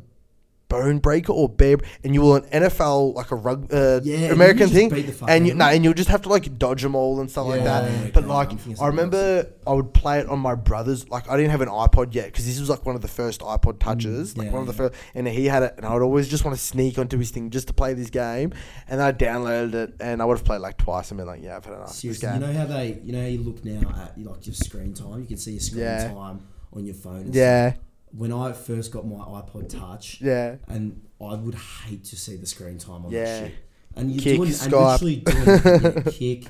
bone 0.72 1.00
breaker 1.00 1.34
or 1.34 1.50
bear, 1.50 1.78
and 2.04 2.14
you 2.16 2.22
will 2.22 2.36
an 2.36 2.44
NFL 2.44 3.14
like 3.14 3.32
a 3.32 3.36
rug 3.36 3.72
uh, 3.74 4.00
Yeah, 4.04 4.32
American 4.32 4.70
thing, 4.70 4.90
beat 4.90 5.06
the 5.08 5.12
fuck 5.12 5.30
and 5.30 5.46
you, 5.48 5.54
no, 5.54 5.66
and 5.66 5.84
you'll 5.84 5.94
just 5.94 6.10
have 6.10 6.22
to 6.24 6.30
like 6.30 6.58
dodge 6.58 6.82
them 6.82 6.96
all 6.96 7.20
and 7.20 7.30
stuff 7.30 7.48
like 7.48 7.60
Yeah, 7.62 7.82
that. 7.82 8.14
But 8.14 8.24
okay, 8.24 8.34
like 8.34 8.80
I 8.82 8.88
remember, 8.88 9.52
I 9.68 9.74
would 9.74 9.94
play 9.94 10.20
it 10.20 10.28
on 10.28 10.40
my 10.40 10.56
brother's. 10.56 11.08
Like 11.10 11.30
I 11.30 11.36
didn't 11.38 11.52
have 11.52 11.62
an 11.62 11.70
iPod 11.70 12.14
yet 12.16 12.28
because 12.28 12.46
this 12.46 12.60
was 12.60 12.70
like 12.70 12.86
one 12.86 12.96
of 12.96 13.02
the 13.02 13.08
first 13.22 13.42
iPod 13.42 13.80
touches, 13.80 14.38
like 14.38 14.48
Mm, 14.48 14.50
yeah, 14.52 14.54
one 14.58 14.62
of 14.68 14.76
the 14.76 14.84
yeah. 14.84 14.90
first, 14.90 15.02
and 15.16 15.28
he 15.28 15.46
had 15.46 15.64
it, 15.64 15.74
and 15.78 15.86
I 15.86 15.94
would 15.94 16.02
always 16.04 16.28
just 16.30 16.46
want 16.46 16.58
to 16.58 16.64
sneak 16.64 16.98
onto 16.98 17.18
his 17.18 17.32
thing 17.32 17.50
just 17.50 17.68
to 17.68 17.74
play 17.74 17.94
this 17.94 18.10
game, 18.10 18.54
and 18.88 19.02
I 19.02 19.12
downloaded 19.12 19.74
it, 19.74 19.94
and 20.00 20.22
I 20.22 20.26
would 20.26 20.38
have 20.38 20.46
played 20.46 20.62
like 20.62 20.78
twice, 20.78 21.12
and 21.12 21.18
been 21.18 21.28
like, 21.28 21.42
yeah, 21.44 21.58
I've 21.58 21.66
had 21.66 21.74
enough. 21.74 21.92
Seriously, 21.92 22.30
you 22.34 22.40
know 22.40 22.54
how 22.54 22.66
they, 22.66 23.00
you 23.04 23.12
know 23.12 23.22
how 23.22 23.28
you 23.28 23.40
look 23.42 23.64
now 23.66 23.90
at 23.90 24.18
like 24.18 24.46
your 24.48 24.56
screen 24.56 24.94
time. 24.94 25.20
You 25.22 25.28
can 25.28 25.38
see 25.38 25.52
your 25.52 25.60
screen 25.60 25.84
Yeah. 25.84 26.08
time 26.08 26.48
on 26.74 26.86
your 26.86 26.96
phone. 26.96 27.22
and 27.22 27.36
yeah, 27.36 27.72
stuff. 27.74 27.82
When 28.18 28.32
I 28.34 28.52
first 28.54 28.92
got 28.92 29.06
my 29.08 29.16
iPod 29.18 29.70
Touch, 29.70 30.20
yeah. 30.22 30.56
and 30.68 31.02
I 31.22 31.36
would 31.36 31.56
hate 31.56 32.04
to 32.06 32.16
see 32.18 32.36
the 32.36 32.46
screen 32.46 32.78
time 32.78 33.06
on 33.06 33.12
Yeah. 33.12 33.24
that 33.26 33.48
shit. 33.48 33.56
And 33.94 34.10
you're 34.10 34.24
Kick, 34.24 34.36
doing 34.38 34.48
and 34.50 34.58
Skype. 34.58 34.92
literally 35.02 35.16
doing 35.18 35.94
yeah, 36.06 36.12
kick. 36.12 36.46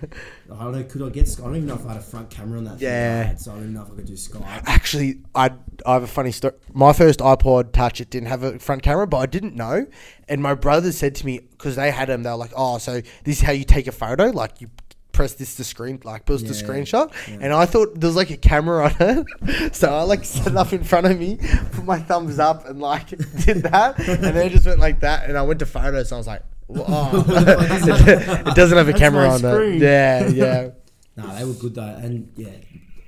I 0.53 0.63
don't 0.63 0.73
know. 0.73 0.83
Could 0.83 1.01
I 1.01 1.09
get? 1.09 1.39
I 1.39 1.43
don't 1.43 1.55
even 1.55 1.67
know 1.67 1.73
if 1.73 1.85
I 1.87 1.93
had 1.93 1.97
a 1.97 2.01
front 2.01 2.29
camera 2.29 2.59
on 2.59 2.65
that. 2.65 2.77
thing 2.77 2.87
Yeah. 2.87 3.21
I 3.25 3.27
had, 3.29 3.41
so 3.41 3.51
I 3.51 3.55
don't 3.55 3.73
know 3.73 3.81
if 3.81 3.91
I 3.91 3.95
could 3.95 4.05
do 4.05 4.13
Skype. 4.13 4.43
Actually, 4.67 5.21
I 5.33 5.49
I 5.83 5.93
have 5.93 6.03
a 6.03 6.07
funny 6.07 6.31
story. 6.31 6.53
My 6.71 6.93
first 6.93 7.19
iPod 7.19 7.71
Touch, 7.71 7.99
it 7.99 8.11
didn't 8.11 8.27
have 8.27 8.43
a 8.43 8.59
front 8.59 8.83
camera, 8.83 9.07
but 9.07 9.17
I 9.17 9.25
didn't 9.25 9.55
know. 9.55 9.87
And 10.29 10.43
my 10.43 10.53
brother 10.53 10.91
said 10.91 11.15
to 11.15 11.25
me 11.25 11.39
because 11.39 11.77
they 11.77 11.89
had 11.89 12.09
them, 12.09 12.21
they 12.21 12.29
were 12.29 12.35
like, 12.35 12.53
"Oh, 12.55 12.77
so 12.77 13.01
this 13.23 13.37
is 13.37 13.41
how 13.41 13.53
you 13.53 13.63
take 13.63 13.87
a 13.87 13.91
photo? 13.91 14.25
Like 14.25 14.61
you 14.61 14.69
press 15.11 15.33
this 15.33 15.55
to 15.55 15.63
screen, 15.63 15.99
like 16.03 16.25
pulls 16.25 16.43
the 16.43 16.53
Yeah, 16.53 16.61
screenshot." 16.61 17.11
And 17.27 17.53
I 17.53 17.65
thought 17.65 17.99
there 17.99 18.07
was 18.07 18.15
like 18.15 18.29
a 18.29 18.37
camera 18.37 18.85
on 18.85 18.95
it, 18.99 19.75
so 19.75 19.93
I 19.93 20.03
like 20.03 20.23
set 20.25 20.47
it 20.47 20.57
up 20.57 20.73
in 20.73 20.83
front 20.83 21.07
of 21.07 21.19
me, 21.19 21.37
put 21.71 21.85
my 21.85 21.99
thumbs 21.99 22.39
up, 22.39 22.67
and 22.67 22.79
like 22.79 23.07
did 23.45 23.63
that, 23.63 23.99
and 23.99 24.23
then 24.23 24.37
it 24.37 24.51
just 24.51 24.65
went 24.65 24.79
like 24.79 25.01
that. 25.01 25.27
And 25.29 25.37
I 25.37 25.41
went 25.43 25.59
to 25.59 25.65
photos, 25.65 26.11
and 26.11 26.15
I 26.15 26.19
was 26.19 26.27
like. 26.27 26.43
Oh. 26.73 27.25
it 27.27 28.55
doesn't 28.55 28.77
have 28.77 28.87
a 28.87 28.91
That's 28.93 28.99
camera 28.99 29.27
my 29.27 29.33
on 29.33 29.39
screen. 29.39 29.73
it. 29.75 29.81
Yeah, 29.81 30.27
yeah. 30.29 30.69
No, 31.17 31.35
they 31.35 31.43
were 31.43 31.53
good 31.53 31.75
though, 31.75 31.81
and 31.81 32.31
yeah, 32.37 32.47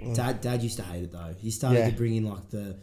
mm. 0.02 0.14
dad 0.14 0.42
dad 0.42 0.62
used 0.62 0.76
to 0.78 0.84
hate 0.84 1.04
it 1.04 1.14
though. 1.14 1.34
He 1.40 1.50
started 1.50 1.80
Yeah. 1.80 1.90
to 1.90 1.96
bring 1.96 2.16
in 2.16 2.26
like 2.26 2.50
the 2.50 2.76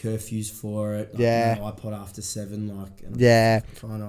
curfews 0.00 0.50
for 0.50 0.94
it. 0.94 1.12
Like, 1.12 1.20
Yeah. 1.20 1.56
no 1.58 1.70
iPod 1.72 1.92
after 2.00 2.22
seven, 2.22 2.76
like 2.76 3.02
Yeah. 3.16 3.60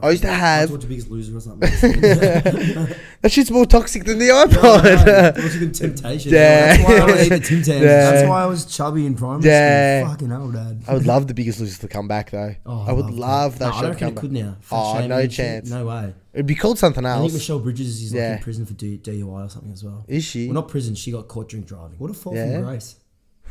I 0.01 0.09
used 0.11 0.23
to 0.23 0.29
have- 0.29 0.69
I 0.69 0.73
watch 0.73 0.87
Biggest 0.87 1.09
Loser 1.09 1.35
or 1.37 1.41
something. 1.41 1.69
That 3.21 3.31
shit's 3.31 3.51
more 3.51 3.65
toxic 3.67 4.03
than 4.05 4.17
the 4.17 4.29
iPod. 4.29 5.35
no, 5.37 5.43
watching 5.43 5.71
Temptation. 5.71 6.31
Yeah. 6.33 6.77
That's 6.77 6.83
why 6.83 6.95
I 7.13 7.23
eat 7.25 7.29
the 7.29 7.39
Tim 7.49 7.61
Tams. 7.61 7.67
Yeah. 7.67 8.11
That's 8.11 8.27
why 8.29 8.43
I 8.43 8.45
was 8.47 8.65
chubby 8.65 9.05
in 9.05 9.15
primary 9.15 9.45
Yeah. 9.47 9.99
school. 10.01 10.11
Fucking 10.13 10.29
hell, 10.29 10.51
dad. 10.51 10.83
I 10.87 10.93
would 10.95 11.05
love 11.05 11.27
the 11.27 11.33
Biggest 11.33 11.59
Losers 11.59 11.79
to 11.79 11.87
come 11.87 12.07
back 12.07 12.31
though. 12.31 12.55
Oh, 12.65 12.85
I 12.87 12.91
would 12.93 13.11
love 13.11 13.59
that 13.59 13.65
No, 13.69 13.71
I 13.71 13.75
show 13.75 13.81
don't 13.87 13.97
to 13.99 14.05
reckon 14.05 14.07
come 14.07 14.07
it 14.07 14.15
back. 14.15 14.21
could 14.21 14.31
now. 14.31 14.57
Fat 14.61 14.75
Oh, 15.03 15.07
no 15.07 15.27
chance. 15.27 15.69
No 15.69 15.85
way. 15.85 16.13
It'd 16.33 16.45
be 16.47 16.55
called 16.55 16.79
something 16.79 17.05
else. 17.05 17.17
I 17.19 17.21
think. 17.23 17.33
Michelle 17.33 17.59
Bridges 17.59 18.01
is 18.01 18.13
like 18.13 18.23
in 18.23 18.37
prison 18.39 18.65
for 18.65 18.73
DUI 18.73 19.45
or 19.45 19.49
something 19.49 19.71
as 19.73 19.83
well. 19.83 20.05
Is 20.07 20.23
she? 20.23 20.47
Well, 20.47 20.55
not 20.55 20.67
prison. 20.69 20.95
She 20.95 21.11
got 21.11 21.27
caught 21.27 21.49
drink 21.49 21.67
driving. 21.67 21.97
What 21.99 22.09
a 22.09 22.13
fall 22.13 22.35
Yeah. 22.35 22.53
from 22.55 22.63
grace. 22.65 22.95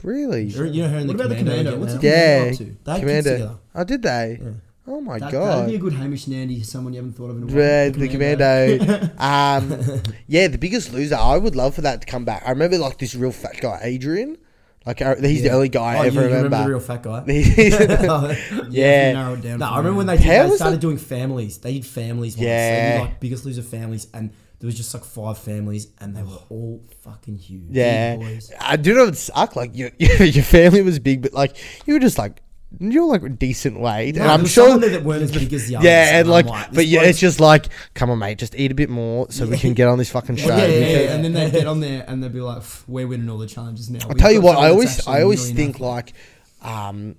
Really? 0.04 0.44
You 0.44 0.82
know 0.82 0.88
her 0.88 0.98
in 0.98 1.06
What 1.08 1.16
the 1.18 1.24
about 1.24 1.28
the 1.30 1.36
commando. 1.36 1.72
commando? 1.72 1.78
What's 1.78 1.94
out? 1.94 2.00
the 2.00 2.06
Yeah. 2.08 2.38
commando 2.38 2.50
up 2.52 2.58
to? 2.58 2.64
They 2.64 2.70
had 2.70 2.76
kids 2.84 3.00
Commander. 3.00 3.32
together. 3.32 3.58
Oh, 3.74 3.84
did 3.84 4.02
they? 4.02 4.38
Yeah. 4.42 4.50
Oh 4.86 5.00
my 5.00 5.18
That, 5.20 5.30
god. 5.30 5.48
that'd 5.58 5.70
be 5.70 5.76
a 5.76 5.78
good 5.78 5.92
Hamish 5.92 6.26
Nandy, 6.26 6.62
someone 6.64 6.92
you 6.92 6.98
haven't 6.98 7.12
thought 7.12 7.30
of 7.30 7.36
in 7.36 7.42
a 7.44 7.46
while. 7.46 7.54
Red, 7.54 7.94
the 7.94 8.08
commando. 8.08 9.10
um, 9.18 10.02
yeah, 10.26 10.48
the 10.48 10.58
biggest 10.58 10.92
loser. 10.92 11.14
I 11.16 11.36
would 11.36 11.54
love 11.54 11.74
for 11.76 11.82
that 11.82 12.00
to 12.00 12.06
come 12.06 12.24
back. 12.24 12.42
I 12.44 12.50
remember 12.50 12.76
like 12.78 12.98
this 12.98 13.14
real 13.14 13.30
fat 13.30 13.60
guy, 13.60 13.78
Adrian. 13.84 14.36
Like 14.86 15.02
uh, 15.02 15.14
he's 15.16 15.42
the 15.42 15.50
only 15.50 15.68
guy 15.68 15.96
Oh, 15.96 16.00
I 16.00 16.02
you, 16.04 16.06
ever 16.08 16.20
you 16.22 16.26
remember. 16.28 16.44
remember. 16.44 16.64
the 16.64 16.70
real 16.70 16.80
fat 16.80 17.02
guy? 17.02 17.22
He's- 17.30 18.68
yeah, 18.70 19.12
narrow 19.12 19.34
it 19.34 19.42
down. 19.42 19.58
No, 19.58 19.66
I 19.66 19.76
remember 19.78 19.98
when 19.98 20.06
they, 20.06 20.16
did, 20.16 20.24
How 20.26 20.42
they 20.44 20.48
was 20.48 20.56
started 20.58 20.76
it? 20.76 20.80
doing 20.80 20.96
families. 20.96 21.58
They 21.58 21.74
did 21.74 21.86
families 21.86 22.34
once. 22.36 22.40
They 22.40 22.46
Yeah. 22.46 22.92
did 22.96 23.00
like 23.02 23.20
Biggest 23.20 23.44
Loser 23.44 23.62
families, 23.62 24.06
and 24.14 24.30
there 24.60 24.66
was 24.66 24.76
just 24.76 24.94
like 24.94 25.04
five 25.04 25.38
families, 25.38 25.88
and 25.98 26.14
they 26.16 26.22
were 26.22 26.38
all 26.48 26.84
fucking 27.02 27.36
huge. 27.36 27.64
yeah. 27.70 28.16
Big 28.16 28.26
boys. 28.26 28.52
I 28.60 28.76
do 28.76 28.94
know 28.94 29.06
it 29.06 29.16
suck. 29.16 29.56
Like 29.56 29.74
your 29.76 29.90
your 29.98 30.44
family 30.44 30.82
was 30.82 30.98
big, 30.98 31.22
but 31.22 31.32
like 31.32 31.56
you 31.86 31.94
were 31.94 32.00
just 32.00 32.16
like 32.18 32.42
you're 32.78 33.04
like 33.06 33.24
a 33.24 33.28
decent 33.28 33.80
weight, 33.80 34.14
No, 34.14 34.22
and 34.22 34.30
I'm 34.30 34.42
was 34.42 34.52
sure. 34.52 34.68
some 34.68 34.80
there 34.80 34.90
that 34.90 35.02
weren't 35.02 35.22
as 35.24 35.32
big 35.32 35.52
as 35.52 35.66
the 35.66 35.74
others. 35.74 35.86
Yeah, 35.86 36.18
and 36.20 36.28
I'm 36.28 36.30
like, 36.30 36.46
this 36.68 36.76
but 36.76 36.86
yeah, 36.86 37.00
bloke's- 37.00 37.10
it's 37.10 37.18
just 37.18 37.40
like, 37.40 37.66
come 37.94 38.10
on, 38.10 38.20
mate, 38.20 38.38
just 38.38 38.54
eat 38.54 38.70
a 38.70 38.74
bit 38.76 38.88
more 38.88 39.28
so 39.32 39.44
we 39.44 39.58
can 39.58 39.74
get 39.80 39.88
on 39.88 39.98
this 39.98 40.10
fucking 40.10 40.36
show. 40.36 40.46
Yeah, 40.48 40.66
yeah, 40.66 40.78
yeah, 40.78 40.86
Yeah. 41.00 41.14
and 41.14 41.24
then 41.24 41.32
they'd 41.32 41.50
get 41.50 41.66
on 41.66 41.80
there 41.80 42.04
and 42.06 42.22
they'd 42.22 42.32
be 42.32 42.40
like, 42.40 42.58
"Pff, 42.58 42.84
"We're 42.86 43.08
winning 43.08 43.28
all 43.28 43.38
the 43.38 43.48
challenges 43.48 43.90
now." 43.90 43.98
I'll 44.08 44.14
tell 44.14 44.30
you 44.30 44.40
what, 44.40 44.56
I 44.56 44.68
always, 44.68 44.90
that's 44.96 45.00
actually 45.00 45.14
I 45.14 45.18
a 45.18 45.22
always 45.24 45.40
million 45.52 45.56
think 45.56 45.76
athlete." 45.76 46.12
like, 46.62 46.70
um, 46.72 47.16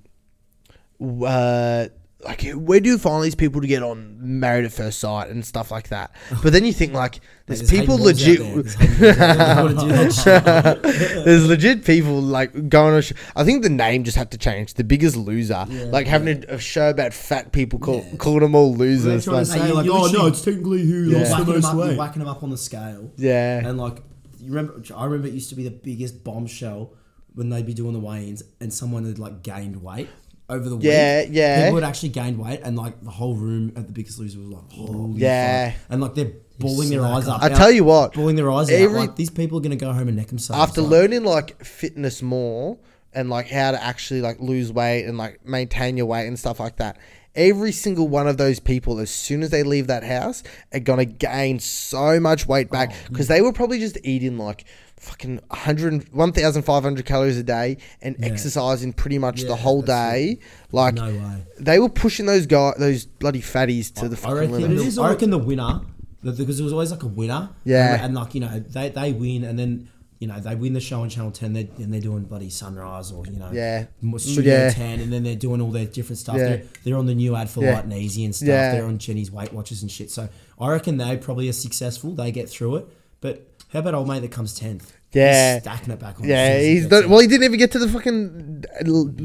w- 1.02 1.26
uh, 1.26 1.88
like 2.24 2.44
where 2.52 2.80
do 2.80 2.90
you 2.90 2.98
find 2.98 3.24
these 3.24 3.36
people 3.36 3.62
to 3.62 3.68
get 3.68 3.82
on 3.84 4.18
married 4.20 4.66
at 4.66 4.72
first 4.72 5.00
sight 5.00 5.30
and 5.30 5.46
stuff 5.46 5.72
like 5.72 5.90
that? 5.90 6.14
But 6.44 6.54
then 6.54 6.66
you 6.66 6.74
think 6.74 6.94
like, 6.94 7.20
there's 7.48 7.60
There's 7.60 7.72
people 7.82 7.98
legit. 7.98 8.40
there. 8.40 8.62
There's 8.62 8.76
Hayden 8.76 9.00
Walls 9.02 9.18
out 9.18 9.18
there 9.18 9.34
that 9.36 9.64
wanna 9.64 9.82
do 9.82 9.88
that 9.88 10.84
shit. 11.16 11.26
There's 11.26 11.48
legit 11.48 11.84
people 11.86 12.22
like 12.22 12.70
going 12.70 12.94
on. 12.96 13.02
Sh- 13.02 13.14
I 13.36 13.44
think 13.44 13.64
the 13.64 13.70
name 13.70 14.04
just 14.04 14.18
had 14.18 14.32
to 14.32 14.38
change. 14.38 14.76
The 14.76 14.84
Biggest 14.84 15.16
Loser, 15.16 15.66
Yeah. 15.70 15.86
like 15.86 16.08
having 16.08 16.44
a, 16.50 16.56
a 16.56 16.60
show 16.60 16.90
about 16.90 17.14
fat 17.14 17.52
people, 17.52 17.80
call, 17.80 18.06
calling 18.18 18.42
them 18.42 18.56
all 18.56 18.74
losers. 18.76 19.28
like- 19.28 19.46
say, 19.48 19.60
Hey, 19.60 19.72
like, 19.72 19.88
"Oh 19.90 20.08
no, 20.12 20.28
it's 20.28 20.42
technically 20.42 20.84
who 20.86 21.10
Yeah. 21.10 21.20
lost 21.20 21.30
the 21.32 21.36
whacking 21.38 21.46
them 21.46 21.62
most 21.62 21.66
up, 21.66 21.76
weight." 21.78 21.98
whacking 21.98 22.20
them 22.20 22.28
up 22.30 22.44
on 22.44 22.50
the 22.52 22.58
scale. 22.58 23.12
yeah, 23.18 23.68
And 23.68 23.78
like, 23.80 23.98
you 24.40 24.50
remember? 24.54 24.82
I 24.96 25.06
remember 25.06 25.28
it 25.28 25.34
used 25.34 25.50
to 25.50 25.56
be 25.56 25.64
the 25.64 25.72
biggest 25.72 26.24
bombshell 26.24 26.94
when 27.34 27.50
they'd 27.50 27.66
be 27.66 27.74
doing 27.74 27.94
the 27.94 28.00
weigh-ins, 28.00 28.44
and 28.60 28.74
someone 28.74 29.06
had 29.06 29.18
like 29.20 29.42
gained 29.44 29.82
weight 29.82 30.10
over 30.52 30.70
the 30.70 30.76
week. 30.76 30.86
Yeah, 30.86 31.26
yeah. 31.30 31.66
People 31.66 31.80
had 31.82 31.88
actually 31.90 32.10
gained 32.10 32.38
weight, 32.38 32.60
and 32.64 32.78
like 32.78 33.02
the 33.04 33.10
whole 33.10 33.36
room 33.36 33.72
at 33.76 33.88
the 33.88 33.94
Biggest 33.94 34.20
Loser 34.20 34.40
was 34.40 34.50
like, 34.50 34.72
holy 34.72 35.20
Yeah. 35.20 35.72
fuck. 35.72 35.80
and 35.90 36.02
like 36.02 36.16
they're 36.16 36.32
bawling 36.60 36.90
their 36.90 37.06
eyes 37.06 37.28
up. 37.28 37.42
I 37.42 37.50
tell 37.50 37.72
you 37.72 37.84
what, 37.84 38.14
bawling 38.14 38.36
their 38.36 38.52
eyes 38.52 38.70
every- 38.70 38.98
out. 38.98 39.00
Like 39.02 39.16
these 39.16 39.30
people 39.32 39.58
are 39.58 39.62
gonna 39.62 39.76
go 39.76 39.92
home 39.94 40.08
and 40.08 40.18
neck 40.18 40.28
themselves. 40.28 40.62
after 40.62 40.82
like, 40.82 40.92
learning 40.92 41.24
like 41.24 41.64
fitness 41.66 42.22
more 42.22 42.78
and 43.14 43.30
like 43.30 43.50
how 43.50 43.72
to 43.72 43.84
actually 43.84 44.22
like 44.22 44.40
lose 44.40 44.72
weight 44.72 45.06
and 45.06 45.18
like 45.18 45.46
maintain 45.46 45.98
your 45.98 46.06
weight 46.06 46.28
and 46.28 46.38
stuff 46.38 46.60
like 46.60 46.78
that 46.78 46.98
every 47.36 47.72
single 47.72 48.08
one 48.08 48.28
of 48.28 48.38
those 48.38 48.60
people 48.60 49.00
as 49.00 49.10
soon 49.10 49.42
as 49.44 49.50
they 49.50 49.64
leave 49.64 49.88
that 49.88 50.04
house 50.04 50.44
are 50.74 50.80
gonna 50.80 51.06
gain 51.06 51.60
so 51.60 52.20
much 52.20 52.48
weight 52.48 52.70
back 52.70 52.92
Oh, 52.92 52.96
because 53.10 53.28
they 53.28 53.42
were 53.42 53.54
probably 53.54 53.80
just 53.80 53.98
eating 54.04 54.38
like 54.38 54.66
fucking 54.98 55.40
100 55.48 56.14
1500 56.14 57.06
calories 57.06 57.38
a 57.38 57.44
day 57.44 57.78
and 58.02 58.16
exercising 58.24 58.94
pretty 58.94 59.18
much 59.18 59.44
the 59.44 59.56
whole 59.56 59.82
day 59.82 60.38
like 60.72 60.94
no 60.94 61.08
way. 61.08 61.44
they 61.60 61.80
were 61.80 61.90
pushing 61.90 62.26
those 62.28 62.46
guys 62.46 62.76
those 62.78 63.06
bloody 63.06 63.42
fatties 63.42 63.94
to 63.94 64.08
the 64.08 64.28
I 64.28 64.34
reckon, 64.34 64.52
limit 64.52 64.78
the, 64.78 64.84
is 64.84 65.00
I 65.00 65.10
reckon 65.10 65.30
the 65.32 65.40
winner, 65.40 65.82
because 66.22 66.58
there 66.58 66.64
was 66.64 66.74
always 66.74 66.92
like 66.92 67.02
a 67.04 67.08
winner. 67.08 67.50
Yeah. 67.64 67.96
And, 67.96 68.06
and, 68.06 68.16
like, 68.16 68.36
you 68.36 68.42
know, 68.42 68.60
they, 68.60 68.90
they 68.90 69.12
win 69.12 69.44
and 69.44 69.58
then, 69.58 69.90
you 70.22 70.28
know, 70.28 70.40
they 70.40 70.54
win 70.56 70.72
the 70.74 70.80
show 70.80 71.02
on 71.02 71.10
Channel 71.10 71.32
10 71.32 71.52
they're, 71.54 71.68
and 71.78 71.92
they're 71.92 72.00
doing 72.00 72.24
bloody 72.24 72.50
Sunrise 72.52 73.12
or, 73.12 73.26
you 73.26 73.40
know, 73.40 73.50
Yeah. 73.52 73.88
Studio 74.18 74.54
Yeah. 74.54 74.70
10 74.70 75.00
and 75.02 75.12
then 75.12 75.24
they're 75.24 75.36
doing 75.36 75.60
all 75.62 75.72
their 75.72 75.86
different 75.86 76.20
stuff. 76.20 76.38
Yeah. 76.38 76.44
They're, 76.48 76.64
they're 76.84 76.96
on 76.98 77.08
the 77.08 77.16
new 77.16 77.36
ad 77.36 77.50
for 77.50 77.64
Yeah. 77.64 77.74
Lite 77.74 77.86
n' 77.86 77.92
Easy 77.94 78.24
and 78.24 78.34
stuff. 78.36 78.48
Yeah. 78.48 78.72
They're 78.74 78.86
on 78.86 79.00
Jenny's 79.00 79.32
Weight 79.32 79.52
Watchers 79.52 79.82
and 79.82 79.90
shit. 79.92 80.12
So 80.12 80.30
I 80.60 80.70
reckon 80.70 80.98
they 80.98 81.18
probably 81.18 81.50
are 81.50 81.54
successful. 81.54 82.12
They 82.14 82.32
get 82.32 82.48
through 82.50 82.76
it. 82.78 82.88
But 83.20 83.48
how 83.74 83.80
about 83.80 83.96
old 83.96 84.08
mate 84.08 84.20
that 84.22 84.32
comes 84.32 84.58
10th? 84.60 84.92
Yeah. 85.12 85.54
He's 85.56 85.64
stacking 85.64 85.92
it 85.92 86.00
back 86.00 86.20
on. 86.22 86.28
Yeah, 86.28 86.58
he's 86.60 86.86
done, 86.88 87.10
well. 87.10 87.20
He 87.20 87.28
didn't 87.28 87.44
even 87.44 87.58
get 87.60 87.72
to 87.74 87.80
the 87.80 87.90
fucking 87.90 88.64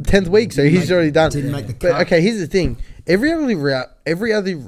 tenth 0.04 0.26
week, 0.28 0.52
so 0.52 0.64
he's 0.64 0.80
make- 0.80 0.90
already 0.90 1.10
done. 1.12 1.30
didn't 1.30 1.52
make 1.52 1.66
the 1.68 1.74
but 1.74 1.92
cut. 1.92 2.00
okay, 2.06 2.20
here's 2.20 2.40
the 2.40 2.48
thing: 2.48 2.76
every 3.06 3.32
other 3.32 3.56
rea- 3.56 3.84
every 4.04 4.32
other 4.32 4.58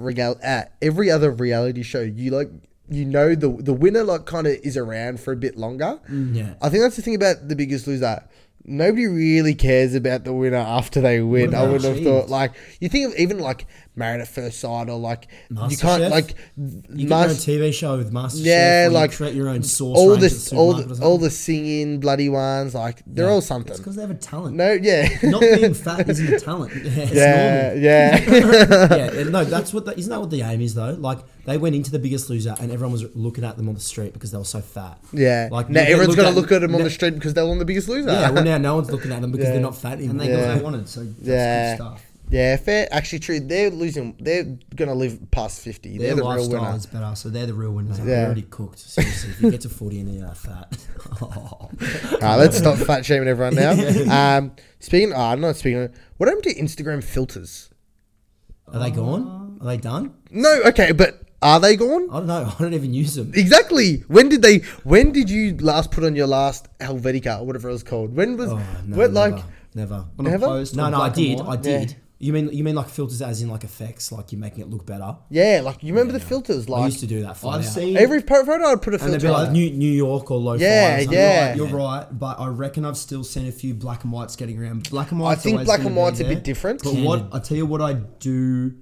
uh, 0.44 0.62
every 0.80 1.10
other 1.10 1.32
reality 1.32 1.82
show, 1.82 2.02
you 2.02 2.30
like 2.30 2.50
you 2.88 3.04
know 3.04 3.34
the 3.34 3.48
the 3.48 3.72
winner 3.72 4.02
like 4.02 4.26
kind 4.26 4.46
of 4.46 4.54
is 4.62 4.76
around 4.76 5.20
for 5.20 5.32
a 5.32 5.36
bit 5.36 5.56
longer. 5.56 6.00
Mm. 6.08 6.34
Yeah. 6.34 6.54
I 6.62 6.68
think 6.68 6.82
that's 6.82 6.96
the 6.96 7.02
thing 7.02 7.14
about 7.14 7.48
the 7.48 7.56
Biggest 7.56 7.86
Loser. 7.86 8.24
Nobody 8.64 9.06
really 9.06 9.54
cares 9.54 9.94
about 9.94 10.24
the 10.24 10.32
winner 10.32 10.56
after 10.56 11.00
they 11.00 11.20
win. 11.22 11.54
I 11.54 11.62
about 11.62 11.72
would 11.72 11.84
have 11.84 12.00
thought 12.02 12.28
like 12.28 12.52
you 12.80 12.88
think 12.88 13.12
of 13.12 13.18
even 13.18 13.38
like 13.38 13.66
Married 13.98 14.20
at 14.20 14.28
First 14.28 14.60
Sight 14.60 14.88
or 14.88 14.98
like 14.98 15.28
you 15.50 15.76
can't 15.76 16.10
like 16.10 16.34
You 16.56 17.06
get 17.06 17.08
Mas- 17.08 17.46
your 17.46 17.56
own 17.56 17.62
TV 17.62 17.74
show 17.74 17.96
with 17.98 18.12
MasterChef. 18.12 18.44
Yeah, 18.44 18.82
or 18.82 18.88
you 18.88 18.90
like, 18.94 19.12
create 19.12 19.34
your 19.34 19.48
own 19.48 19.62
sauce. 19.62 19.96
all 19.98 20.16
the 20.16 20.52
all 20.56 20.72
the, 20.74 21.04
all 21.04 21.18
the 21.18 21.30
singing 21.30 22.00
bloody 22.00 22.28
ones 22.28 22.74
like 22.74 23.02
they're 23.06 23.28
all 23.28 23.40
something. 23.40 23.70
It's 23.72 23.80
because 23.80 23.96
they 23.96 24.02
have 24.02 24.10
a 24.10 24.14
talent. 24.14 24.56
No, 24.56 24.72
yeah. 24.72 25.08
Not 25.24 25.40
being 25.40 25.74
fat 25.86 26.08
isn't 26.08 26.32
a 26.34 26.40
talent. 26.40 26.72
It's 26.98 27.12
yeah, 27.12 27.68
normal. 27.68 27.82
yeah. 27.82 29.12
yeah, 29.14 29.22
no, 29.24 29.44
that's 29.44 29.72
what. 29.74 29.84
The, 29.84 29.98
isn't 29.98 30.10
that 30.10 30.20
what 30.20 30.30
the 30.30 30.42
aim 30.42 30.60
is 30.60 30.74
though? 30.74 30.92
Like 30.98 31.18
they 31.44 31.56
went 31.58 31.74
into 31.74 31.90
the 31.90 31.98
Biggest 31.98 32.28
Loser, 32.30 32.54
and 32.60 32.70
everyone 32.70 32.92
was 32.92 33.04
looking 33.16 33.44
at 33.44 33.56
them 33.56 33.68
on 33.68 33.74
the 33.74 33.80
street 33.80 34.12
because 34.12 34.30
they 34.32 34.38
were 34.38 34.44
so 34.44 34.60
fat. 34.60 34.98
yeah. 35.12 35.48
Like, 35.50 35.70
now 35.70 35.80
everyone's 35.82 36.14
gonna 36.16 36.28
at- 36.28 36.34
look 36.34 36.52
at 36.52 36.60
them 36.60 36.74
on 36.74 36.78
now- 36.80 36.84
the 36.84 36.90
street 36.90 37.14
because 37.14 37.34
they're 37.34 37.44
on 37.44 37.58
the 37.58 37.64
biggest 37.64 37.88
loser. 37.88 38.10
Yeah, 38.10 38.30
well 38.30 38.44
now 38.44 38.58
no 38.58 38.76
one's 38.76 38.90
looking 38.90 39.12
at 39.12 39.20
them 39.22 39.32
because 39.32 39.46
Yeah. 39.46 39.52
they're 39.52 39.60
not 39.62 39.76
fat 39.76 39.94
anymore. 39.94 40.10
And 40.10 40.20
they 40.20 40.28
got 40.28 40.46
what 40.48 40.54
they 40.58 40.62
wanted, 40.62 40.88
so 40.88 41.04
that's 41.04 41.16
Yeah. 41.22 41.76
good 41.76 41.82
stuff. 41.84 42.02
Yeah, 42.30 42.56
fair. 42.56 42.88
Actually, 42.92 43.20
true. 43.20 43.40
They're 43.40 43.70
losing. 43.70 44.14
They're 44.20 44.44
gonna 44.76 44.94
live 44.94 45.30
past 45.30 45.60
fifty. 45.62 45.96
They're, 45.96 46.08
Their 46.08 46.16
the 46.16 46.22
real 46.22 46.28
lifestyle 46.42 46.62
winner. 46.64 46.76
is 46.76 46.86
better, 46.86 47.16
so 47.16 47.28
they're 47.30 47.46
the 47.46 47.54
real 47.54 47.72
winners. 47.72 48.00
We're 48.00 48.10
Yeah. 48.10 48.24
already 48.26 48.42
cooked. 48.42 48.78
Seriously, 48.78 49.30
if 49.30 49.40
you 49.42 49.50
get 49.50 49.62
to 49.62 49.68
forty 49.70 50.00
and 50.00 50.14
you're 50.14 50.28
fat, 50.34 50.76
All 51.22 51.70
right, 52.20 52.36
let's 52.36 52.58
stop 52.58 52.76
fat 52.78 53.04
shaming 53.06 53.28
everyone 53.28 53.54
now. 53.54 53.72
Um, 54.38 54.52
speaking. 54.78 55.12
Oh, 55.14 55.20
I'm 55.20 55.40
not 55.40 55.56
speaking. 55.56 55.88
What 56.18 56.28
happened 56.28 56.44
to 56.44 56.54
Instagram 56.54 57.02
filters? 57.02 57.70
Are 58.72 58.78
they 58.80 58.90
gone? 58.90 59.58
Are 59.60 59.66
they 59.66 59.76
done? 59.78 60.14
No, 60.30 60.60
okay, 60.66 60.92
but 60.92 61.22
are 61.40 61.58
they 61.60 61.76
gone? 61.76 62.08
I 62.10 62.18
don't 62.18 62.26
know. 62.26 62.52
I 62.58 62.62
don't 62.62 62.74
even 62.74 62.92
use 62.92 63.14
them. 63.14 63.32
Exactly. 63.34 64.00
When 64.08 64.28
did 64.28 64.42
they? 64.42 64.58
When 64.84 65.12
did 65.12 65.30
you 65.30 65.56
last 65.56 65.90
put 65.90 66.04
on 66.04 66.14
your 66.14 66.26
last 66.26 66.68
Helvetica 66.78 67.40
or 67.40 67.46
whatever 67.46 67.70
it 67.70 67.72
was 67.72 67.82
called? 67.82 68.14
When 68.14 68.36
was? 68.36 68.50
Oh, 68.50 68.56
no, 68.84 68.96
what 68.98 69.12
never, 69.12 69.36
like? 69.36 69.44
never. 69.74 70.04
On 70.18 70.26
a 70.26 70.30
Never? 70.30 70.46
post 70.46 70.76
No, 70.76 70.84
or 70.86 70.90
no, 70.90 70.96
I 71.00 71.08
black 71.08 71.16
and 71.16 71.26
did. 71.38 71.46
white? 71.46 71.58
I 71.58 71.62
did. 71.62 71.96
You 72.20 72.32
mean 72.32 72.50
you 72.52 72.64
mean 72.64 72.74
like 72.74 72.88
filters 72.88 73.22
as 73.22 73.42
in 73.42 73.48
like 73.48 73.62
effects, 73.62 74.10
like 74.10 74.32
you're 74.32 74.40
making 74.40 74.60
it 74.62 74.68
look 74.68 74.84
better? 74.84 75.16
Yeah, 75.30 75.60
like 75.62 75.84
you 75.84 75.92
remember 75.92 76.12
the 76.12 76.18
filters? 76.18 76.68
Like 76.68 76.82
I 76.82 76.86
used 76.86 76.98
to 76.98 77.06
do 77.06 77.22
that. 77.22 77.36
flat 77.36 77.58
I've 77.60 77.64
seen 77.64 77.96
every 77.96 78.20
photo, 78.22 78.54
I'd 78.54 78.82
put 78.82 78.92
a 78.94 79.00
and 79.04 79.12
they'd 79.12 79.20
filter. 79.22 79.28
be 79.28 79.28
on 79.28 79.42
like. 79.44 79.52
New, 79.52 79.70
New 79.70 79.92
York 79.92 80.28
or 80.32 80.36
low 80.38 80.54
Yeah, 80.54 80.88
fi 80.88 80.94
or 80.94 80.98
something. 81.02 81.16
yeah. 81.18 81.54
You're 81.54 81.68
right, 81.68 82.06
but 82.10 82.40
I 82.40 82.48
reckon 82.48 82.84
I've 82.84 82.96
still 82.98 83.22
seen 83.22 83.46
a 83.46 83.52
few 83.52 83.72
black 83.72 84.02
and 84.02 84.12
whites 84.12 84.34
getting 84.34 84.60
around. 84.60 84.90
Black 84.90 85.12
and 85.12 85.20
white. 85.20 85.30
I 85.30 85.34
think 85.36 85.64
black 85.64 85.80
and 85.84 85.94
white's 85.94 86.18
a 86.18 86.24
bit 86.24 86.42
different. 86.42 86.82
But 86.82 86.94
what 86.96 87.26
I 87.32 87.38
tell 87.38 87.56
you, 87.56 87.66
what 87.66 87.80
I 87.80 87.92
do 87.92 88.74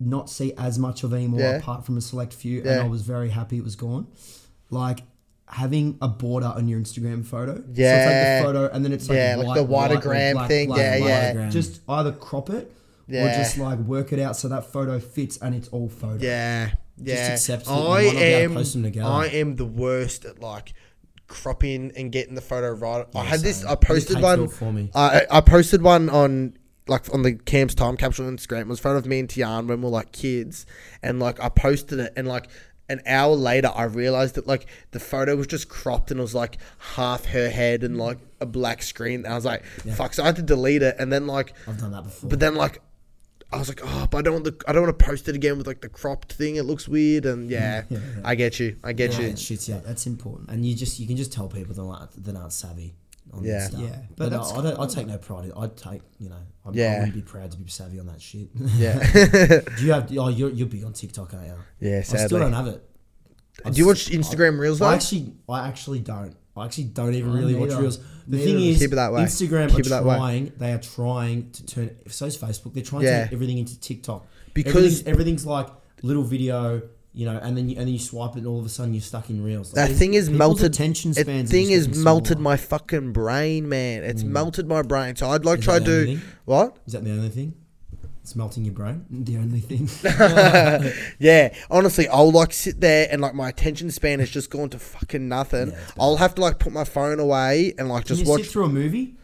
not 0.00 0.30
see 0.30 0.54
as 0.56 0.78
much 0.78 1.04
of 1.04 1.12
anymore, 1.12 1.40
Yeah. 1.40 1.56
apart 1.58 1.84
from 1.84 1.98
a 1.98 2.00
select 2.00 2.32
few, 2.32 2.60
and 2.62 2.70
I 2.80 2.84
was 2.88 3.02
very 3.02 3.28
happy 3.28 3.58
it 3.58 3.64
was 3.64 3.76
gone. 3.76 4.06
Like 4.70 5.00
having 5.52 5.98
a 6.00 6.08
border 6.08 6.46
on 6.46 6.66
your 6.66 6.80
Instagram 6.80 7.24
photo. 7.24 7.56
so 7.56 7.62
it's 7.68 7.78
Yeah. 7.78 8.40
like 8.40 8.42
the 8.42 8.52
photo, 8.60 8.74
and 8.74 8.84
then 8.84 8.92
it's 8.92 9.08
like 9.08 9.16
Yeah, 9.16 9.36
like 9.36 9.54
the 9.56 9.62
white, 9.62 9.90
Whitagram 9.90 10.32
black, 10.32 10.48
thing. 10.48 10.68
black, 10.68 10.78
Yeah, 10.80 10.98
black. 10.98 11.34
yeah. 11.34 11.48
Just 11.50 11.80
either 11.88 12.12
crop 12.12 12.48
it 12.50 12.72
yeah. 13.06 13.24
or 13.26 13.34
just 13.36 13.58
like 13.58 13.78
work 13.80 14.12
it 14.12 14.18
out 14.18 14.36
so 14.36 14.48
that 14.48 14.72
photo 14.72 14.98
fits 14.98 15.36
and 15.36 15.54
it's 15.54 15.68
all 15.68 15.88
photo. 15.90 16.18
Yeah, 16.24 16.70
yeah. 16.96 17.32
accept 17.34 17.68
I 17.68 17.74
might 17.74 17.78
not 17.78 17.90
be 18.12 18.16
able 18.16 18.18
to 18.18 18.24
am. 18.44 18.54
post 18.54 18.72
them 18.72 18.82
together. 18.82 19.08
I 19.10 19.26
am 19.26 19.56
the 19.56 19.66
worst 19.66 20.24
at 20.24 20.40
like 20.40 20.72
cropping 21.28 21.92
and 21.96 22.10
getting 22.12 22.34
the 22.34 22.40
photo 22.40 22.70
right. 22.72 23.06
I 23.14 23.24
had 23.24 23.40
this. 23.40 23.64
I 23.64 23.74
posted 23.74 24.20
one. 24.20 24.48
for 24.48 24.72
me. 24.72 24.90
I 24.94 25.26
I 25.30 25.40
posted 25.40 25.82
one 25.82 26.08
on 26.10 26.54
like 26.88 27.12
on 27.14 27.22
the 27.22 27.34
camps 27.34 27.74
time 27.74 27.96
capsule 27.96 28.26
on 28.26 28.36
Instagram. 28.36 28.62
It 28.62 28.68
was 28.68 28.78
a 28.80 28.82
photo 28.82 28.98
of 28.98 29.06
me 29.06 29.20
and 29.20 29.28
Tian 29.30 29.66
when 29.66 29.78
we 29.80 29.84
were 29.84 29.90
like 29.90 30.12
kids, 30.12 30.66
and 31.02 31.20
like 31.20 31.40
I 31.40 31.48
posted 31.48 31.98
it, 32.00 32.12
and 32.16 32.26
like 32.26 32.48
an 32.92 33.00
hour 33.06 33.34
later 33.34 33.70
I 33.74 33.84
realized 33.84 34.36
that 34.36 34.46
like 34.46 34.66
the 34.92 35.00
photo 35.00 35.34
was 35.36 35.46
just 35.46 35.68
cropped 35.68 36.10
and 36.10 36.20
it 36.20 36.22
was 36.22 36.34
like 36.34 36.58
half 36.94 37.24
her 37.26 37.48
head 37.50 37.82
and 37.82 37.98
like 37.98 38.18
a 38.40 38.46
black 38.46 38.82
screen. 38.82 39.24
And 39.24 39.32
I 39.32 39.34
was 39.34 39.44
like, 39.44 39.64
fuck. 39.64 40.14
So 40.14 40.22
I 40.22 40.26
had 40.26 40.36
to 40.36 40.42
delete 40.42 40.82
it, 40.82 40.96
and 40.98 41.12
then 41.12 41.26
like, 41.26 41.54
I've 41.66 41.80
done 41.80 41.92
that 41.92 42.04
before. 42.04 42.30
but 42.30 42.40
then 42.40 42.54
like. 42.54 42.82
I 43.54 43.58
was 43.58 43.68
like, 43.68 43.80
oh, 43.84 44.08
but 44.10 44.16
I 44.16 44.22
don't 44.22 44.32
want 44.32 44.44
the, 44.46 44.64
I 44.66 44.72
don't 44.72 44.84
want 44.84 44.98
to 44.98 45.04
post 45.04 45.28
it 45.28 45.34
again 45.34 45.58
with 45.58 45.66
like 45.66 45.82
the 45.82 45.88
cropped 45.90 46.32
thing. 46.32 46.56
It 46.56 46.62
looks 46.62 46.88
weird, 46.88 47.26
and 47.26 47.50
yeah, 47.50 47.82
I 48.24 48.34
get 48.34 48.58
you, 48.58 48.78
I 48.82 48.94
get 48.94 49.12
yeah, 49.12 49.20
you. 49.20 49.26
it 49.26 49.36
shits 49.36 49.68
you. 49.68 49.78
That's 49.84 50.06
important. 50.06 50.48
And 50.48 50.64
you 50.64 50.74
just 50.74 50.98
you 50.98 51.06
can 51.06 51.18
just 51.18 51.34
tell 51.34 51.48
people 51.48 51.74
that 51.74 51.82
aren't, 51.82 52.24
that 52.24 52.34
aren't 52.34 52.54
savvy. 52.54 52.94
On 53.32 53.42
Yeah. 53.44 53.52
yeah, 53.52 53.66
stuff. 53.68 53.80
Yeah, 53.80 53.96
but, 54.16 54.30
but 54.30 54.36
no, 54.36 54.42
I 54.42 54.62
don't. 54.62 54.80
I 54.80 54.86
take 54.86 55.06
no 55.06 55.18
pride. 55.18 55.46
in 55.46 55.52
I'd 55.56 55.76
take 55.76 56.02
you 56.18 56.28
know. 56.28 56.36
I'm, 56.64 56.74
Yeah. 56.74 56.92
I 56.92 56.98
wouldn't 56.98 57.14
be 57.14 57.22
proud 57.22 57.50
to 57.52 57.56
be 57.58 57.68
savvy 57.70 57.98
on 57.98 58.06
that 58.06 58.20
shit. 58.20 58.48
Yeah, 58.54 58.98
Do 59.76 59.84
you 59.84 59.92
have? 59.92 60.10
Oh, 60.18 60.28
you're 60.28 60.50
you're 60.50 60.66
big 60.68 60.84
on 60.84 60.92
TikTok, 60.92 61.32
aren't 61.34 61.46
you? 61.46 61.54
yeah. 61.80 61.98
I 61.98 62.02
still 62.02 62.38
don't 62.38 62.52
have 62.52 62.66
it. 62.66 62.82
do 63.64 63.72
you 63.72 63.86
watch 63.86 64.10
Instagram 64.10 64.58
Reels 64.58 64.78
though? 64.80 64.86
I 64.86 64.94
actually, 64.94 65.32
I 65.48 65.66
actually 65.68 66.00
don't. 66.00 66.36
I 66.54 66.66
actually 66.66 66.84
don't 66.84 67.14
even 67.14 67.32
really 67.32 67.54
watch 67.54 67.70
reels. 67.70 67.98
The 68.28 68.36
Neither. 68.36 68.44
thing 68.44 68.60
is, 68.62 68.78
Keep 68.80 68.92
it 68.92 68.96
that 68.96 69.12
way. 69.14 69.22
Instagram 69.22 69.68
Keep 69.70 69.78
are 69.78 69.80
it 69.80 69.88
that 69.88 70.04
way. 70.04 70.16
trying. 70.16 70.52
They 70.58 70.72
are 70.74 70.78
trying 70.78 71.50
to 71.52 71.64
turn. 71.66 71.96
So 72.08 72.26
is 72.26 72.36
Facebook. 72.36 72.74
They're 72.74 72.82
trying 72.84 73.04
Yeah. 73.04 73.20
to 73.22 73.24
turn 73.24 73.34
everything 73.34 73.56
into 73.58 73.80
TikTok 73.80 74.26
Because- 74.52 74.74
everything's, 74.76 75.06
everything's 75.08 75.46
like 75.46 75.68
little 76.02 76.22
video, 76.22 76.82
you 77.14 77.26
know, 77.26 77.38
and 77.42 77.56
then 77.56 77.68
you, 77.68 77.76
and 77.76 77.86
then 77.86 77.92
you 77.92 77.98
swipe 77.98 78.32
it, 78.32 78.38
and 78.38 78.46
all 78.46 78.58
of 78.58 78.64
a 78.64 78.70
sudden 78.70 78.94
you're 78.94 79.02
stuck 79.02 79.28
in 79.28 79.42
reels. 79.42 79.72
That 79.72 79.90
thing 79.90 80.14
is 80.14 80.30
melted. 80.30 80.66
attention 80.66 81.12
That 81.12 81.22
spans 81.22 81.50
are 81.50 81.52
thing 81.52 81.70
is 81.70 81.88
melted 82.02 82.38
smaller. 82.38 82.42
my 82.42 82.56
fucking 82.56 83.12
brain, 83.12 83.68
man. 83.68 84.02
It's 84.02 84.22
mm. 84.22 84.28
melted 84.28 84.66
my 84.66 84.82
brain. 84.82 85.16
So 85.16 85.28
I'd 85.28 85.44
like 85.44 85.58
Is 85.58 85.64
try 85.64 85.78
to 85.78 85.84
do 85.84 86.06
thing? 86.06 86.22
what? 86.46 86.78
is 86.86 86.94
that 86.94 87.04
the 87.04 87.10
only 87.10 87.28
thing? 87.28 87.54
It's 88.22 88.36
melting 88.36 88.64
your 88.64 88.74
brain. 88.74 89.04
The 89.10 89.36
only 89.36 89.60
thing. 89.60 89.88
yeah, 91.18 91.54
honestly, 91.70 92.08
I'll 92.08 92.30
like 92.30 92.52
sit 92.52 92.80
there 92.80 93.08
and 93.10 93.20
like 93.20 93.34
my 93.34 93.48
attention 93.48 93.90
span 93.90 94.20
has 94.20 94.30
just 94.30 94.48
gone 94.50 94.70
to 94.70 94.78
fucking 94.78 95.28
nothing. 95.28 95.70
Yeah, 95.70 95.78
I'll 95.98 96.16
have 96.16 96.34
to 96.36 96.40
like 96.40 96.58
put 96.58 96.72
my 96.72 96.84
phone 96.84 97.20
away 97.20 97.74
and 97.78 97.88
like 97.88 98.06
Can 98.06 98.16
just 98.16 98.24
you 98.24 98.30
watch. 98.30 98.42
sit 98.42 98.52
through 98.52 98.66
a 98.66 98.68
movie? 98.68 99.16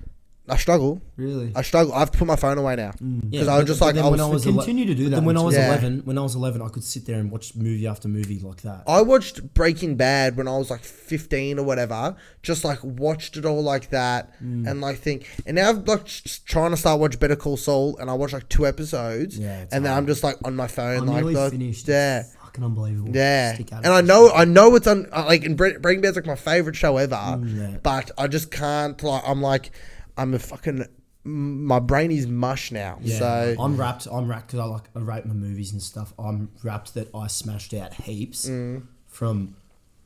I 0.50 0.56
struggle. 0.56 1.00
really. 1.16 1.52
I 1.54 1.62
struggle. 1.62 1.92
I 1.94 1.98
have 2.00 2.10
to 2.12 2.18
put 2.18 2.26
my 2.26 2.36
phone 2.36 2.58
away 2.58 2.76
now 2.76 2.92
because 2.92 3.46
Yeah, 3.46 3.52
I 3.54 3.58
was 3.58 3.66
just 3.66 3.80
like 3.80 3.94
then 3.94 4.04
I 4.04 4.08
when 4.08 4.18
was. 4.20 4.46
I 4.46 4.50
was 4.50 4.56
Continue 4.64 4.86
to 4.86 4.94
do 4.94 5.04
But 5.04 5.10
that 5.10 5.16
then 5.16 5.24
when 5.24 5.36
I 5.36 5.42
was 5.42 5.54
Yeah. 5.54 5.68
eleven, 5.68 6.02
when 6.04 6.16
I 6.18 6.22
was 6.22 6.34
eleven, 6.34 6.62
I 6.62 6.68
could 6.68 6.84
sit 6.84 7.06
there 7.06 7.18
and 7.20 7.30
watch 7.30 7.54
movie 7.54 7.86
after 7.86 8.08
movie 8.08 8.38
like 8.40 8.62
that. 8.62 8.84
I 8.86 9.02
watched 9.02 9.54
Breaking 9.54 9.96
Bad 9.96 10.36
when 10.36 10.48
I 10.48 10.56
was 10.56 10.70
like 10.70 10.82
15 10.82 11.58
or 11.58 11.64
whatever. 11.64 12.16
Just 12.42 12.64
like 12.64 12.82
watched 12.82 13.36
it 13.36 13.44
all 13.44 13.62
like 13.62 13.90
that 13.90 14.32
Mm. 14.42 14.68
and 14.70 14.80
like 14.80 14.98
think. 14.98 15.26
And 15.46 15.56
now 15.56 15.70
I'm 15.70 15.84
like 15.84 16.02
s- 16.06 16.40
trying 16.44 16.70
to 16.70 16.76
start 16.76 17.00
watch 17.00 17.18
Better 17.20 17.36
Call 17.36 17.56
Saul 17.56 17.96
and 17.98 18.08
I 18.10 18.14
watched 18.14 18.32
like 18.34 18.48
two 18.48 18.66
episodes 18.66 19.38
Yeah, 19.38 19.60
it's 19.62 19.74
and 19.74 19.84
then 19.84 19.92
hard. 19.92 20.02
I'm 20.02 20.06
just 20.06 20.22
like 20.24 20.36
on 20.44 20.56
my 20.56 20.66
phone 20.68 21.00
I'm 21.02 21.06
like 21.06 21.16
nearly 21.16 21.34
the- 21.34 21.50
finished. 21.50 21.88
Yeah. 21.88 22.20
It's 22.20 22.34
fucking 22.36 22.64
unbelievable. 22.64 23.10
Yeah, 23.14 23.54
Stick 23.54 23.72
at 23.72 23.84
and 23.84 23.92
I 23.92 24.00
know 24.00 24.30
I 24.30 24.44
know 24.46 24.74
it's 24.76 24.86
on 24.86 25.06
uh, 25.12 25.24
like 25.26 25.44
in 25.44 25.54
Bre- 25.56 25.78
Breaking 25.80 26.00
Bad's 26.00 26.16
like 26.16 26.26
my 26.26 26.34
favorite 26.36 26.76
show 26.76 26.96
ever, 26.96 27.14
Mm, 27.14 27.58
yeah. 27.72 27.76
but 27.82 28.10
I 28.16 28.26
just 28.26 28.50
can't 28.50 29.00
like 29.02 29.22
I'm 29.26 29.42
like 29.42 29.70
I'm 30.18 30.34
a 30.34 30.38
fucking 30.38 30.84
my 31.24 31.78
brain 31.78 32.10
is 32.10 32.26
mush 32.26 32.72
now. 32.72 32.98
Yeah, 33.02 33.18
So 33.18 33.56
I'm 33.58 33.76
wrapped. 33.76 34.06
I'm 34.10 34.28
wrapped 34.28 34.46
because 34.48 34.60
I 34.60 34.64
like 34.64 34.84
I 34.94 35.00
rate 35.00 35.26
my 35.26 35.34
movies 35.34 35.72
and 35.72 35.82
stuff. 35.82 36.12
I'm 36.18 36.50
wrapped 36.62 36.94
that 36.94 37.08
I 37.14 37.26
smashed 37.26 37.74
out 37.74 37.92
heaps 37.94 38.48
Mm. 38.48 38.82
from 39.06 39.56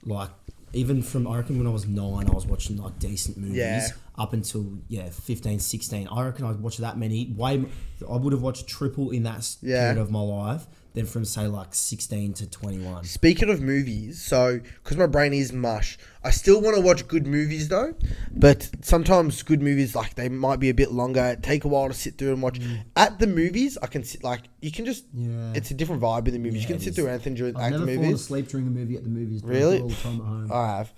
like 0.05 0.31
even 0.73 1.03
from 1.03 1.29
I 1.29 1.37
reckon 1.37 1.59
when 1.59 1.67
I 1.67 1.71
was 1.71 1.87
nine, 1.87 2.29
I 2.29 2.33
was 2.33 2.47
watching 2.47 2.77
like 2.79 2.99
decent 2.99 3.37
movies 3.37 3.57
Yeah. 3.57 3.89
up 4.17 4.33
until 4.33 4.79
yeah 4.89 5.11
15, 5.11 5.59
16. 5.61 6.09
I 6.09 6.25
reckon 6.25 6.45
I 6.47 6.53
watched 6.53 6.81
that 6.81 6.99
many. 6.99 7.33
Way 7.37 7.65
I 8.11 8.17
would 8.17 8.33
have 8.33 8.43
watched 8.43 8.67
triple 8.67 9.11
in 9.11 9.23
that 9.25 9.57
Yeah. 9.63 9.93
period 9.93 9.99
of 9.99 10.11
my 10.11 10.21
life 10.21 10.67
than 10.95 11.07
from 11.07 11.25
say 11.25 11.47
like 11.47 11.75
sixteen 11.75 12.33
to 12.35 12.47
twenty 12.51 12.79
one. 12.79 13.05
speaking 13.05 13.49
of 13.51 13.61
movies, 13.63 14.21
so 14.21 14.61
because 14.83 14.97
my 14.99 15.07
brain 15.07 15.33
is 15.33 15.53
mush, 15.53 15.97
I 16.23 16.31
still 16.31 16.61
want 16.61 16.77
to 16.77 16.83
watch 16.83 17.09
good 17.09 17.27
movies 17.27 17.69
though. 17.69 17.95
But 18.31 18.71
sometimes 18.83 19.43
good 19.43 19.63
movies 19.63 19.95
like 19.95 20.15
they 20.17 20.29
might 20.29 20.61
be 20.61 20.69
a 20.69 20.75
bit 20.75 20.93
longer, 20.93 21.37
take 21.41 21.65
a 21.65 21.69
while 21.69 21.89
to 21.89 21.95
sit 21.95 22.19
through 22.19 22.33
and 22.35 22.43
watch. 22.43 22.61
Mm. 22.61 22.85
At 22.97 23.19
the 23.19 23.27
movies, 23.27 23.79
I 23.83 23.87
can 23.87 24.05
sit 24.05 24.23
like 24.23 24.43
you 24.61 24.71
can 24.71 24.85
just 24.85 25.05
Yeah. 25.15 25.53
it's 25.55 25.71
a 25.71 25.75
different 25.75 26.03
vibe 26.03 26.27
in 26.29 26.35
the 26.35 26.39
movies. 26.39 26.63
Yeah, 26.63 26.69
you 26.69 26.75
can 26.75 26.79
sit 26.81 26.91
is. 26.91 26.97
through 26.97 27.09
anything 27.09 27.35
during 27.35 27.57
I've 27.57 27.73
never 27.73 27.85
fallen 27.87 28.01
movies. 28.03 28.21
asleep 28.21 28.49
during 28.49 28.67
a 28.67 28.71
movie 28.71 28.97
at 28.97 29.03
the 29.05 29.09
movies. 29.11 29.43
but 29.43 29.51
I 29.51 29.53
do 29.53 29.59
Really? 29.59 29.81
all 29.81 29.89
the 29.89 29.95
time 29.95 30.21
at 30.21 30.27
home. 30.27 30.53
I 30.53 30.67
have. 30.77 30.93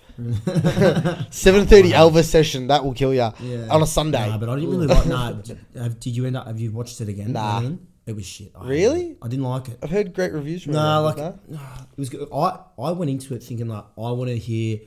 Seven 1.30 1.66
thirty 1.66 1.90
Elvis 1.92 2.24
session 2.24 2.66
that 2.68 2.84
will 2.84 2.95
kill 2.95 3.12
you 3.14 3.30
Yeah. 3.40 3.68
on 3.70 3.82
a 3.82 3.86
Sunday. 3.86 4.28
Nah, 4.28 4.38
but 4.38 4.49
I 4.49 4.57
didn't 4.57 4.70
really 4.70 4.86
like. 4.88 5.07
Nah, 5.14 5.32
did 5.32 6.16
you 6.16 6.26
end 6.26 6.36
up? 6.36 6.47
Have 6.47 6.59
you 6.61 6.70
watched 6.72 7.01
it 7.01 7.09
again? 7.09 7.32
Nah. 7.32 7.59
Alan? 7.59 7.86
It 8.07 8.14
was 8.14 8.26
shit. 8.26 8.52
I 8.55 8.59
hated 8.64 8.68
Really? 8.70 9.05
it. 9.12 9.18
I 9.22 9.28
didn't 9.28 9.44
like 9.44 9.68
it. 9.68 9.78
I've 9.82 9.90
heard 9.90 10.12
great 10.14 10.32
reviews 10.32 10.62
from 10.64 10.72
No, 10.74 11.00
it. 11.00 11.02
like 11.02 11.16
no? 11.16 11.38
it 11.92 11.98
was 11.98 12.09
good. 12.11 12.28
I 12.32 12.59
I 12.78 12.90
went 12.92 13.11
into 13.11 13.34
it 13.34 13.42
thinking 13.42 13.68
like 13.68 13.84
I 13.96 14.11
want 14.11 14.28
to 14.28 14.36
hear 14.38 14.80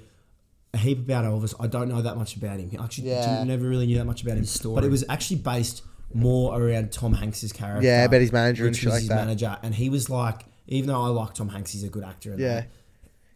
a 0.74 0.78
heap 0.78 1.00
about 1.00 1.26
Elvis. 1.26 1.54
I 1.60 1.68
don't 1.68 1.90
know 1.90 2.02
that 2.02 2.18
much 2.18 2.36
about 2.36 2.60
him. 2.60 2.70
I 2.80 2.84
actually 2.84 3.10
Yeah. 3.10 3.22
didn't- 3.38 3.48
never 3.48 3.68
really 3.68 3.88
knew 3.88 3.98
that 3.98 4.06
much 4.06 4.22
about 4.24 4.38
him. 4.38 4.46
story. 4.46 4.76
But 4.76 4.84
it 4.84 4.92
was 4.92 5.04
actually 5.10 5.38
based 5.38 5.82
more 6.14 6.62
around 6.62 6.92
Tom 6.92 7.14
Hanks's 7.14 7.52
character. 7.52 7.86
Yeah, 7.88 8.06
about 8.06 8.22
his 8.22 8.32
manager 8.32 8.66
and 8.66 8.72
which 8.72 8.80
shit 8.82 8.86
was 8.88 8.94
like 8.94 9.02
his 9.02 9.10
that. 9.10 9.26
manager, 9.26 9.58
and 9.64 9.74
he 9.76 9.90
was 9.90 10.10
like, 10.10 10.46
even 10.68 10.88
though 10.88 11.02
I 11.02 11.08
like 11.08 11.34
Tom 11.34 11.50
Hanks, 11.50 11.72
he's 11.72 11.84
a 11.84 11.90
good 11.90 12.04
actor. 12.04 12.32
And 12.32 12.40
Yeah. 12.40 12.54
that, 12.62 12.70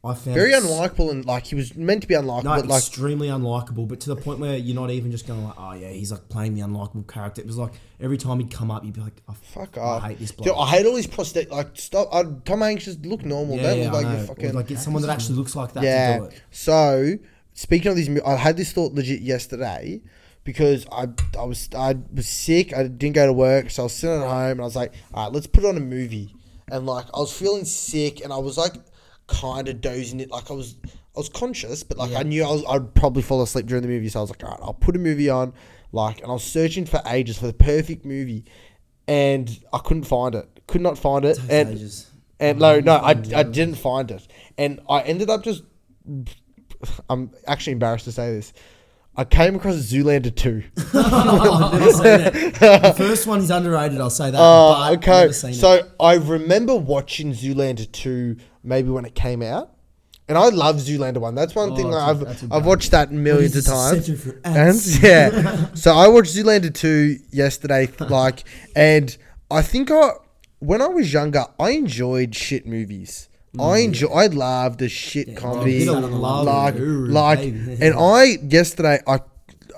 I 0.03 0.15
found 0.15 0.35
very 0.35 0.51
unlikable 0.51 1.11
and 1.11 1.23
like 1.25 1.45
he 1.45 1.53
was 1.53 1.75
meant 1.75 2.01
to 2.01 2.07
be 2.07 2.15
unlikable, 2.15 2.43
No, 2.43 2.55
but 2.55 2.65
like 2.65 2.79
extremely 2.79 3.27
unlikable, 3.27 3.87
but 3.87 3.99
to 4.01 4.09
the 4.09 4.15
point 4.15 4.39
where 4.39 4.57
you're 4.57 4.75
not 4.75 4.89
even 4.89 5.11
just 5.11 5.27
going 5.27 5.43
like, 5.43 5.53
oh 5.59 5.73
yeah, 5.73 5.89
he's 5.89 6.11
like 6.11 6.27
playing 6.27 6.55
the 6.55 6.61
unlikable 6.61 7.07
character. 7.07 7.39
It 7.39 7.45
was 7.45 7.57
like 7.57 7.73
every 7.99 8.17
time 8.17 8.39
he'd 8.39 8.51
come 8.51 8.71
up, 8.71 8.83
you'd 8.83 8.95
be 8.95 9.01
like, 9.01 9.21
oh, 9.29 9.35
fuck 9.53 9.77
I 9.77 9.81
off. 9.81 10.03
hate 10.03 10.17
this 10.17 10.31
Dude. 10.31 10.53
I 10.57 10.67
hate 10.69 10.87
all 10.87 10.95
these 10.95 11.05
prosthetic. 11.05 11.51
Like 11.51 11.69
stop. 11.75 12.09
I, 12.11 12.23
Tom 12.45 12.61
Hanks 12.61 12.85
just 12.85 13.05
look 13.05 13.23
normal. 13.23 13.57
yeah, 13.57 13.63
Don't 13.63 13.77
yeah, 13.77 13.83
look 13.85 13.93
like 13.93 14.05
you 14.05 14.11
know. 14.11 14.23
Or, 14.23 14.27
fucking. 14.27 14.53
like 14.53 14.67
get 14.67 14.79
someone 14.79 15.03
that 15.03 15.11
actually 15.11 15.35
looks 15.35 15.55
like 15.55 15.73
that 15.73 15.81
to 15.81 15.85
yeah. 15.85 16.17
do 16.17 16.23
it. 16.25 16.41
So 16.49 17.17
speaking 17.53 17.91
of 17.91 17.95
these, 17.95 18.09
I 18.21 18.35
had 18.37 18.57
this 18.57 18.71
thought 18.71 18.93
legit 18.93 19.21
yesterday 19.21 20.01
because 20.43 20.87
I 20.91 21.09
I 21.37 21.43
was 21.43 21.69
I 21.77 21.95
was 22.11 22.27
sick. 22.27 22.75
I 22.75 22.87
didn't 22.87 23.13
go 23.13 23.27
to 23.27 23.33
work, 23.33 23.69
so 23.69 23.83
I 23.83 23.85
was 23.85 23.93
sitting 23.93 24.23
at 24.23 24.27
home 24.27 24.51
and 24.51 24.61
I 24.61 24.63
was 24.63 24.75
like, 24.75 24.93
all 25.13 25.25
right, 25.25 25.33
let's 25.33 25.45
put 25.45 25.63
on 25.63 25.77
a 25.77 25.81
movie. 25.81 26.33
And 26.71 26.87
like 26.87 27.05
I 27.13 27.19
was 27.19 27.31
feeling 27.31 27.65
sick, 27.65 28.23
and 28.23 28.33
I 28.33 28.37
was 28.37 28.57
like 28.57 28.73
kind 29.31 29.67
of 29.67 29.81
dozing 29.81 30.19
it. 30.19 30.29
Like 30.31 30.49
I 30.51 30.53
was 30.53 30.75
I 30.85 31.19
was 31.19 31.29
conscious, 31.29 31.83
but 31.83 31.97
like 31.97 32.13
I 32.13 32.23
knew 32.23 32.43
I 32.43 32.51
was 32.51 32.63
I'd 32.69 32.93
probably 32.93 33.21
fall 33.21 33.41
asleep 33.41 33.65
during 33.65 33.81
the 33.81 33.89
movie. 33.89 34.09
So 34.09 34.19
I 34.19 34.21
was 34.23 34.29
like, 34.29 34.43
all 34.43 34.51
right, 34.51 34.59
I'll 34.61 34.73
put 34.73 34.95
a 34.95 34.99
movie 34.99 35.29
on. 35.29 35.53
Like, 35.91 36.21
and 36.21 36.29
I 36.29 36.33
was 36.33 36.43
searching 36.43 36.85
for 36.85 37.01
ages 37.07 37.37
for 37.37 37.47
the 37.47 37.53
perfect 37.53 38.05
movie, 38.05 38.45
and 39.07 39.59
I 39.73 39.79
couldn't 39.79 40.03
find 40.05 40.35
it. 40.35 40.47
Could 40.67 40.81
not 40.81 40.97
find 40.97 41.25
it. 41.25 41.35
Takes 41.35 41.49
And 41.49 41.69
ages. 41.69 42.11
and 42.39 42.59
no, 42.59 42.79
no, 42.79 42.95
I, 42.95 43.09
I 43.09 43.43
didn't 43.43 43.75
find 43.75 44.09
it, 44.11 44.25
and 44.57 44.79
I 44.89 45.01
ended 45.01 45.29
up 45.29 45.43
just. 45.43 45.63
I'm 47.09 47.31
actually 47.45 47.73
embarrassed 47.73 48.05
to 48.05 48.11
say 48.11 48.31
this. 48.33 48.53
I 49.15 49.25
came 49.25 49.55
across 49.55 49.75
Zoolander 49.75 50.33
two. 50.33 50.63
I've 50.77 51.73
never 51.73 51.91
seen 51.91 52.05
it. 52.05 52.53
The 52.55 52.93
first 52.97 53.27
one 53.27 53.39
is 53.39 53.49
underrated. 53.49 53.99
I'll 53.99 54.09
say 54.09 54.31
that. 54.31 54.37
Oh, 54.39 54.73
but 54.77 54.97
okay. 54.99 55.11
Never 55.21 55.33
seen 55.33 55.53
So 55.53 55.73
it. 55.73 55.91
I 55.99 56.13
remember 56.15 56.75
watching 56.75 57.33
Zoolander 57.33 57.91
two 57.91 58.37
maybe 58.63 58.89
when 58.89 59.03
it 59.05 59.13
came 59.13 59.41
out, 59.41 59.73
and 60.29 60.37
I 60.37 60.47
love 60.49 60.77
Zoolander 60.77 61.17
one. 61.17 61.35
That's 61.35 61.53
one 61.55 61.71
Oh, 61.71 61.75
thing 61.75 61.91
that's 61.91 62.01
a- 62.03 62.05
I've 62.05 62.19
that's 62.21 62.43
a 62.43 62.47
I've 62.51 62.65
watched 62.65 62.91
that 62.91 63.11
millions 63.11 63.55
of 63.57 63.65
times. 63.65 64.23
for 64.23 64.39
And 64.45 64.85
yeah, 65.03 65.67
so 65.73 65.93
I 65.93 66.07
watched 66.07 66.33
Zoolander 66.35 66.73
two 66.73 67.17
yesterday, 67.31 67.89
like, 67.99 68.45
and 68.75 69.15
I 69.49 69.61
think 69.61 69.91
I 69.91 70.11
when 70.59 70.81
I 70.81 70.87
was 70.87 71.11
younger, 71.11 71.45
I 71.59 71.71
enjoyed 71.71 72.33
shit 72.35 72.65
movies. 72.65 73.27
I 73.59 73.79
mm. 73.79 73.83
enjoy. 73.85 74.07
I 74.07 74.27
loved 74.27 74.81
a 74.81 74.89
shit 74.89 75.35
comedy, 75.35 75.85
bit 75.85 75.91
love, 75.91 76.45
like, 76.45 76.75
ooh, 76.75 77.05
like, 77.07 77.39
baby. 77.39 77.77
and 77.81 77.95
I 77.95 78.37
yesterday 78.43 78.99
I, 79.05 79.19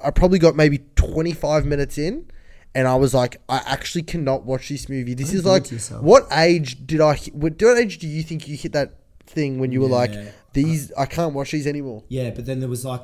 I 0.03 0.11
probably 0.11 0.39
got 0.39 0.55
maybe 0.55 0.79
twenty 0.95 1.33
five 1.33 1.65
minutes 1.65 1.97
in, 1.97 2.29
and 2.75 2.87
I 2.87 2.95
was 2.95 3.13
like, 3.13 3.41
I 3.49 3.61
actually 3.65 4.03
cannot 4.03 4.43
watch 4.45 4.69
this 4.69 4.89
movie. 4.89 5.13
This 5.15 5.27
Don't 5.29 5.35
is 5.37 5.43
do 5.43 5.49
it 5.49 5.51
like, 5.51 5.63
to 5.65 5.73
yourself. 5.75 6.03
what 6.03 6.27
age 6.31 6.85
did 6.85 7.01
I? 7.01 7.15
hit- 7.15 7.33
What, 7.35 7.61
what 7.61 7.77
age 7.77 7.97
do 7.97 8.07
you 8.07 8.21
think 8.21 8.47
you 8.47 8.55
hit 8.57 8.73
that 8.73 8.93
thing 9.25 9.59
when 9.59 9.71
you 9.71 9.81
were 9.81 9.87
like, 9.87 10.13
Yeah. 10.13 10.29
these? 10.53 10.91
I 10.97 11.05
can't 11.05 11.33
watch 11.33 11.51
these 11.51 11.65
anymore. 11.65 12.03
Yeah, 12.09 12.29
but 12.29 12.45
then 12.45 12.59
there 12.59 12.69
was 12.69 12.85
like, 12.85 13.03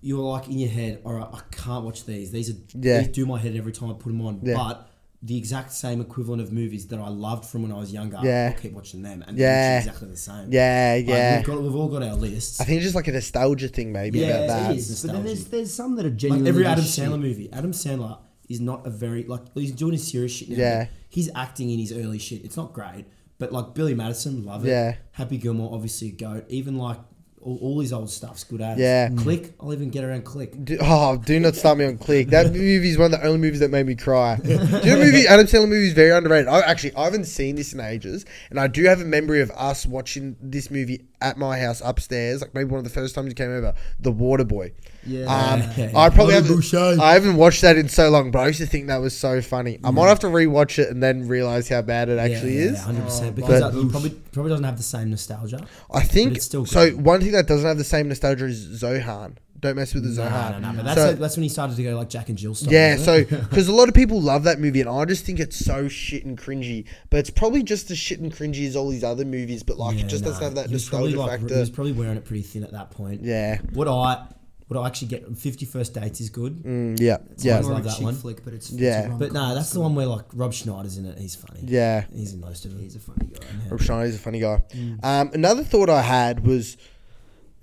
you 0.00 0.16
were 0.16 0.22
like 0.22 0.46
in 0.48 0.58
your 0.58 0.70
head, 0.70 1.02
all 1.04 1.12
right, 1.12 1.28
I 1.30 1.40
can't 1.50 1.84
watch 1.84 2.06
these. 2.06 2.30
These 2.30 2.50
are 2.50 2.56
Yeah. 2.74 2.98
these 3.00 3.08
do 3.08 3.26
my 3.26 3.38
head 3.38 3.54
every 3.54 3.72
time 3.72 3.90
I 3.90 3.94
put 3.94 4.06
them 4.06 4.22
on. 4.22 4.40
Yeah. 4.42 4.54
But 4.54 4.88
the 5.26 5.38
exact 5.38 5.72
same 5.72 6.02
equivalent 6.02 6.42
of 6.42 6.52
movies 6.52 6.86
that 6.88 6.98
I 7.00 7.08
loved 7.08 7.46
from 7.46 7.62
when 7.62 7.72
I 7.72 7.76
was 7.76 7.90
younger, 7.90 8.18
Yeah. 8.22 8.52
I'll 8.54 8.60
keep 8.60 8.72
watching 8.74 9.00
them, 9.00 9.24
and 9.26 9.38
Yeah. 9.38 9.46
yeah, 9.46 9.78
exactly 9.78 10.08
the 10.08 10.16
same. 10.18 10.52
Yeah, 10.52 10.94
Like, 10.98 11.06
yeah. 11.08 11.36
we've, 11.38 11.46
got, 11.46 11.62
we've 11.62 11.74
all 11.74 11.88
got 11.88 12.02
our 12.02 12.14
lists. 12.14 12.60
I 12.60 12.64
think 12.64 12.76
it's 12.76 12.84
just 12.84 12.94
like 12.94 13.08
a 13.08 13.12
nostalgia 13.12 13.68
thing, 13.68 13.90
maybe 13.90 14.18
Yeah, 14.18 14.26
about 14.44 14.44
it 14.44 14.48
that. 14.68 14.76
is. 14.76 15.02
But 15.02 15.12
then 15.12 15.24
there's 15.24 15.44
there's 15.46 15.72
some 15.72 15.96
that 15.96 16.04
are 16.04 16.10
Like 16.10 16.18
genuinely 16.18 16.48
every 16.50 16.66
Adam 16.66 16.84
just 16.84 16.98
Sandler 16.98 17.20
movie, 17.20 17.48
Adam 17.52 17.72
Sandler 17.72 18.18
is 18.50 18.60
not 18.60 18.86
a 18.86 18.90
very 18.90 19.24
like 19.24 19.40
he's 19.54 19.72
doing 19.72 19.92
his 19.92 20.06
serious 20.06 20.32
shit 20.32 20.50
now. 20.50 20.56
Yeah. 20.58 20.86
He's 21.08 21.30
acting 21.34 21.70
in 21.70 21.78
his 21.78 21.92
early 21.92 22.18
shit. 22.18 22.44
It's 22.44 22.58
not 22.58 22.74
great, 22.74 23.06
but 23.38 23.50
like 23.50 23.72
Billy 23.74 23.94
Madison, 23.94 24.44
love 24.44 24.66
it. 24.66 24.68
Yeah. 24.70 24.96
Happy 25.12 25.38
Gilmore, 25.38 25.72
obviously 25.72 26.08
a 26.08 26.12
goat. 26.12 26.44
Even 26.48 26.76
like 26.76 26.98
all, 27.44 27.58
all 27.60 27.80
his 27.80 27.92
old 27.92 28.10
stuff's 28.10 28.44
good 28.44 28.60
as. 28.60 28.78
Yeah. 28.78 29.08
Mm. 29.08 29.22
Click. 29.22 29.54
I'll 29.60 29.72
even 29.72 29.90
get 29.90 30.04
around 30.04 30.24
Click. 30.24 30.64
Do, 30.64 30.78
oh, 30.80 31.16
do 31.16 31.38
not 31.38 31.54
start 31.54 31.78
me 31.78 31.84
on 31.84 31.98
Click. 31.98 32.28
That 32.28 32.46
movie 32.52 32.88
is 32.88 32.98
one 32.98 33.12
of 33.12 33.20
the 33.20 33.26
only 33.26 33.38
movies 33.38 33.60
that 33.60 33.70
made 33.70 33.86
me 33.86 33.94
cry. 33.94 34.36
do 34.42 34.50
you 34.50 34.58
know 34.58 34.96
movie 34.96 35.26
Adam 35.26 35.46
Sandler 35.46 35.68
movie 35.68 35.88
is 35.88 35.92
very 35.92 36.10
underrated. 36.10 36.48
I 36.48 36.60
actually 36.60 36.94
I 36.96 37.04
haven't 37.04 37.26
seen 37.26 37.56
this 37.56 37.72
in 37.72 37.80
ages, 37.80 38.24
and 38.50 38.58
I 38.58 38.66
do 38.66 38.84
have 38.84 39.00
a 39.00 39.04
memory 39.04 39.40
of 39.40 39.50
us 39.52 39.86
watching 39.86 40.36
this 40.40 40.70
movie 40.70 41.04
at 41.24 41.38
my 41.38 41.58
house 41.58 41.80
upstairs, 41.84 42.40
like 42.40 42.54
maybe 42.54 42.68
one 42.70 42.78
of 42.78 42.84
the 42.84 42.90
first 42.90 43.14
times 43.14 43.28
you 43.28 43.34
came 43.34 43.50
over. 43.50 43.74
The 44.00 44.12
Water 44.12 44.44
Boy. 44.44 44.72
Yeah. 45.06 45.24
Um, 45.26 45.60
Yeah. 45.76 45.90
I 45.94 46.08
probably 46.10 46.32
Bobby 46.32 46.32
haven't, 46.34 46.54
Boucher. 46.56 46.96
I 47.00 47.12
haven't 47.14 47.36
watched 47.36 47.62
that 47.62 47.76
in 47.76 47.88
so 47.88 48.10
long, 48.10 48.30
but 48.30 48.40
I 48.40 48.46
used 48.48 48.60
to 48.60 48.66
think 48.66 48.86
that 48.88 48.98
was 48.98 49.16
so 49.16 49.40
funny. 49.40 49.78
I 49.82 49.90
might 49.90 50.08
have 50.08 50.20
to 50.20 50.28
rewatch 50.28 50.78
it 50.78 50.88
and 50.90 51.02
then 51.02 51.26
realize 51.28 51.68
how 51.68 51.82
bad 51.82 52.08
it 52.08 52.18
actually 52.18 52.56
is. 52.58 52.72
yeah, 52.72 52.78
is. 52.78 52.80
hundred 52.84 53.04
percent. 53.04 53.34
But- 53.36 53.42
Because 53.42 53.60
that, 53.60 53.74
he 53.74 53.88
probably 53.88 54.10
probably 54.10 54.50
doesn't 54.50 54.64
have 54.64 54.76
the 54.76 54.82
same 54.82 55.10
nostalgia. 55.10 55.66
I 55.92 56.02
think 56.02 56.30
But 56.30 56.36
it's 56.36 56.46
still 56.46 56.66
so. 56.66 56.90
good. 56.90 57.02
One 57.04 57.20
thing 57.20 57.32
that 57.32 57.46
doesn't 57.46 57.66
have 57.66 57.78
the 57.78 57.84
same 57.84 58.08
nostalgia 58.08 58.46
is 58.46 58.82
Zohan. 58.82 59.36
Don't 59.64 59.76
mess 59.76 59.94
with 59.94 60.04
the 60.04 60.22
No, 60.22 60.28
Zohan. 60.28 60.60
no, 60.60 60.70
no. 60.70 60.76
But 60.76 60.84
that's 60.84 61.00
So- 61.00 61.06
like, 61.08 61.18
that's 61.18 61.36
when 61.36 61.42
he 61.44 61.48
started 61.48 61.76
to 61.76 61.82
go 61.82 61.96
like 61.96 62.08
Jack 62.10 62.28
and 62.28 62.36
Jill 62.38 62.54
style. 62.54 62.72
Yeah, 62.72 62.94
isn't 62.94 63.04
so 63.04 63.14
it? 63.14 63.28
because 63.30 63.66
a 63.68 63.72
lot 63.72 63.88
of 63.88 63.94
people 63.94 64.20
love 64.20 64.44
that 64.44 64.60
movie, 64.60 64.80
and 64.80 64.90
I 64.90 65.04
just 65.06 65.24
think 65.24 65.40
it's 65.40 65.56
so 65.56 65.88
shit 65.88 66.24
and 66.24 66.36
cringy. 66.38 66.84
But 67.10 67.20
it's 67.20 67.30
probably 67.30 67.62
just 67.62 67.90
as 67.90 67.98
shit 67.98 68.20
and 68.20 68.32
cringy 68.32 68.66
as 68.68 68.76
all 68.76 68.88
these 68.90 69.04
other 69.04 69.24
movies, 69.24 69.62
but 69.62 69.78
like 69.78 69.96
Yeah, 69.98 70.04
it 70.04 70.08
just 70.08 70.22
doesn't 70.24 70.42
have 70.42 70.54
that 70.56 70.66
He 70.68 70.74
was 70.74 70.88
probably 70.88 71.12
nostalgia 71.12 71.30
like, 71.30 71.40
He 71.40 71.46
factor. 71.46 71.60
was 71.60 71.70
probably 71.70 71.92
wearing 71.92 72.16
it 72.16 72.24
pretty 72.24 72.42
thin 72.42 72.62
at 72.62 72.72
that 72.72 72.90
point. 72.90 73.22
yeah, 73.24 73.58
What 73.72 73.88
I 73.88 74.26
what 74.68 74.80
I 74.80 74.86
actually 74.86 75.08
get 75.08 75.36
Fifty 75.36 75.66
First 75.66 75.92
Dates 75.94 76.20
is 76.22 76.30
good. 76.30 76.62
mm, 76.64 76.98
yeah, 76.98 77.18
It's 77.32 77.44
yeah, 77.44 77.60
more 77.60 77.72
love 77.72 77.80
of 77.80 77.86
a 77.86 77.88
that 77.88 77.94
chick 77.96 78.04
one. 78.04 78.14
flick, 78.14 78.44
but 78.44 78.54
it's 78.54 78.70
Yeah. 78.70 78.98
It's 79.00 79.06
a 79.06 79.10
But 79.10 79.20
rom-com, 79.26 79.48
no, 79.50 79.54
that's 79.54 79.66
it's 79.66 79.74
the 79.74 79.80
one 79.80 79.94
where 79.94 80.06
like 80.06 80.24
Rob 80.34 80.52
Schneider's 80.54 80.96
in 80.96 81.04
it. 81.06 81.18
He's 81.18 81.34
funny. 81.34 81.60
yeah. 81.64 82.04
he's 82.14 82.32
in 82.32 82.40
most 82.40 82.64
of 82.64 82.74
it. 82.78 82.82
He's 82.82 82.96
a 82.96 82.98
funny 83.00 83.26
guy. 83.32 83.40
Rob 83.70 83.80
Schneider's 83.80 84.14
a 84.14 84.18
funny 84.18 84.40
guy. 84.40 84.62
Mm. 84.74 85.04
Um, 85.04 85.30
another 85.34 85.64
thought 85.64 85.90
I 85.90 86.00
had 86.02 86.46
was 86.46 86.76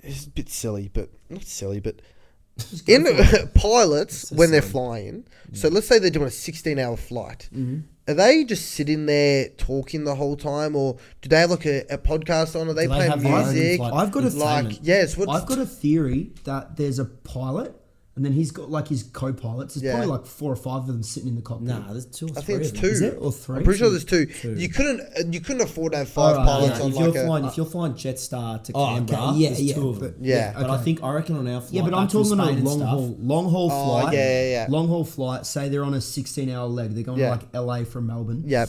it's 0.04 0.26
a 0.26 0.30
bit 0.30 0.50
silly, 0.50 0.90
but 0.94 1.10
not 1.30 1.44
silly, 1.44 1.80
but 1.80 2.02
in 2.88 3.06
pilots 3.56 4.30
So 4.30 4.36
when 4.36 4.52
they're 4.52 4.62
silly. 4.62 4.72
flying. 4.72 5.28
So 5.54 5.68
let's 5.70 5.88
say 5.88 6.00
they're 6.00 6.10
doing 6.10 6.28
a 6.28 6.32
sixteen-hour 6.32 6.98
flight. 6.98 7.50
Mm-hmm. 7.54 7.80
Are 8.08 8.14
they 8.16 8.44
just 8.44 8.72
sitting 8.72 9.06
there 9.06 9.50
talking 9.58 10.04
the 10.04 10.16
whole 10.16 10.36
time, 10.36 10.76
or 10.76 10.98
do 11.22 11.30
they 11.30 11.40
have 11.40 11.52
like 11.52 11.66
a, 11.66 11.82
a 11.90 11.98
podcast 11.98 12.60
on? 12.60 12.68
Are 12.68 12.74
they 12.74 12.88
Do 12.88 12.94
they 12.94 13.08
playing 13.10 13.24
music? 13.24 13.82
I've 13.82 14.12
got 14.12 14.24
a 14.24 14.30
like 14.30 14.80
yes, 14.82 15.18
I've 15.18 15.46
got 15.46 15.60
a 15.60 15.66
theory 15.66 16.32
that 16.44 16.76
there's 16.78 17.00
a 17.00 17.06
pilot, 17.06 17.76
and 18.16 18.26
then 18.26 18.34
he's 18.34 18.52
got 18.52 18.70
like 18.70 18.90
his 18.90 19.04
co-pilots. 19.04 19.76
There's 19.76 19.84
Yeah. 19.86 19.94
probably 19.94 20.08
like 20.08 20.26
four 20.26 20.52
or 20.52 20.56
five 20.58 20.82
of 20.82 20.88
them 20.88 21.02
sitting 21.02 21.30
in 21.30 21.36
the 21.36 21.42
cockpit. 21.42 21.70
Nah, 21.70 21.92
there's 21.94 22.06
two. 22.06 22.26
Or 22.28 22.30
I 22.38 22.42
three 22.42 22.56
think 22.56 22.62
it's 22.62 22.72
of 22.72 22.80
two. 22.80 22.88
Is 22.88 23.02
it? 23.02 23.18
Or 23.22 23.32
three? 23.32 23.58
I'm 23.58 23.64
pretty 23.64 23.80
sure 23.80 23.90
there's 23.90 24.04
two. 24.04 24.26
Two. 24.26 24.56
You 24.56 24.68
couldn't 24.70 25.00
uh, 25.00 25.24
you 25.32 25.40
couldn't 25.40 25.62
afford 25.62 25.94
to 25.94 26.00
have 26.00 26.10
five 26.10 26.36
Alright, 26.38 26.46
pilots 26.46 26.78
Yeah, 26.80 26.84
on 26.86 26.90
if 26.92 26.96
like 26.98 27.14
you're 27.14 27.24
a. 27.24 27.26
flying, 27.26 27.46
if 27.46 27.58
you're 27.58 27.66
flying 27.66 27.94
Jetstar 27.94 28.64
to 28.66 28.72
Oh, 28.76 28.84
okay. 28.84 28.96
Canberra, 29.14 29.34
Yeah, 29.38 29.48
there's 29.50 29.62
yeah, 29.62 29.76
two 29.76 29.90
of 29.90 30.00
but- 30.00 30.16
them. 30.18 30.26
Yeah. 30.26 30.54
But 30.60 30.70
I 30.70 30.78
think 30.80 31.02
I 31.04 31.12
reckon 31.14 31.38
on 31.38 31.48
our 31.48 31.62
flight, 31.62 31.74
Yeah, 31.74 31.82
but 31.84 31.94
I'm 31.94 32.04
back 32.06 32.12
from 32.12 32.24
talking 32.24 32.40
on 32.40 32.46
Spain 32.48 32.56
a 32.56 32.58
and 32.60 32.68
long 32.68 32.78
stuff, 32.80 32.90
haul, 32.90 33.18
long 33.22 33.50
haul 33.50 33.70
Oh, 33.72 33.86
flight. 34.02 34.14
yeah, 34.14 34.42
yeah, 34.44 34.50
yeah. 34.52 34.66
Long 34.70 34.88
haul 34.90 35.06
flight. 35.06 35.46
Say 35.46 35.70
they're 35.70 35.84
on 35.86 35.94
a 35.94 36.02
16 36.02 36.50
hour 36.50 36.68
leg. 36.68 36.94
They're 36.96 37.04
going 37.04 37.20
Yeah. 37.20 37.28
to 37.28 37.32
like 37.32 37.48
LA 37.54 37.86
from 37.86 38.08
Melbourne. 38.08 38.44
yeah, 38.46 38.66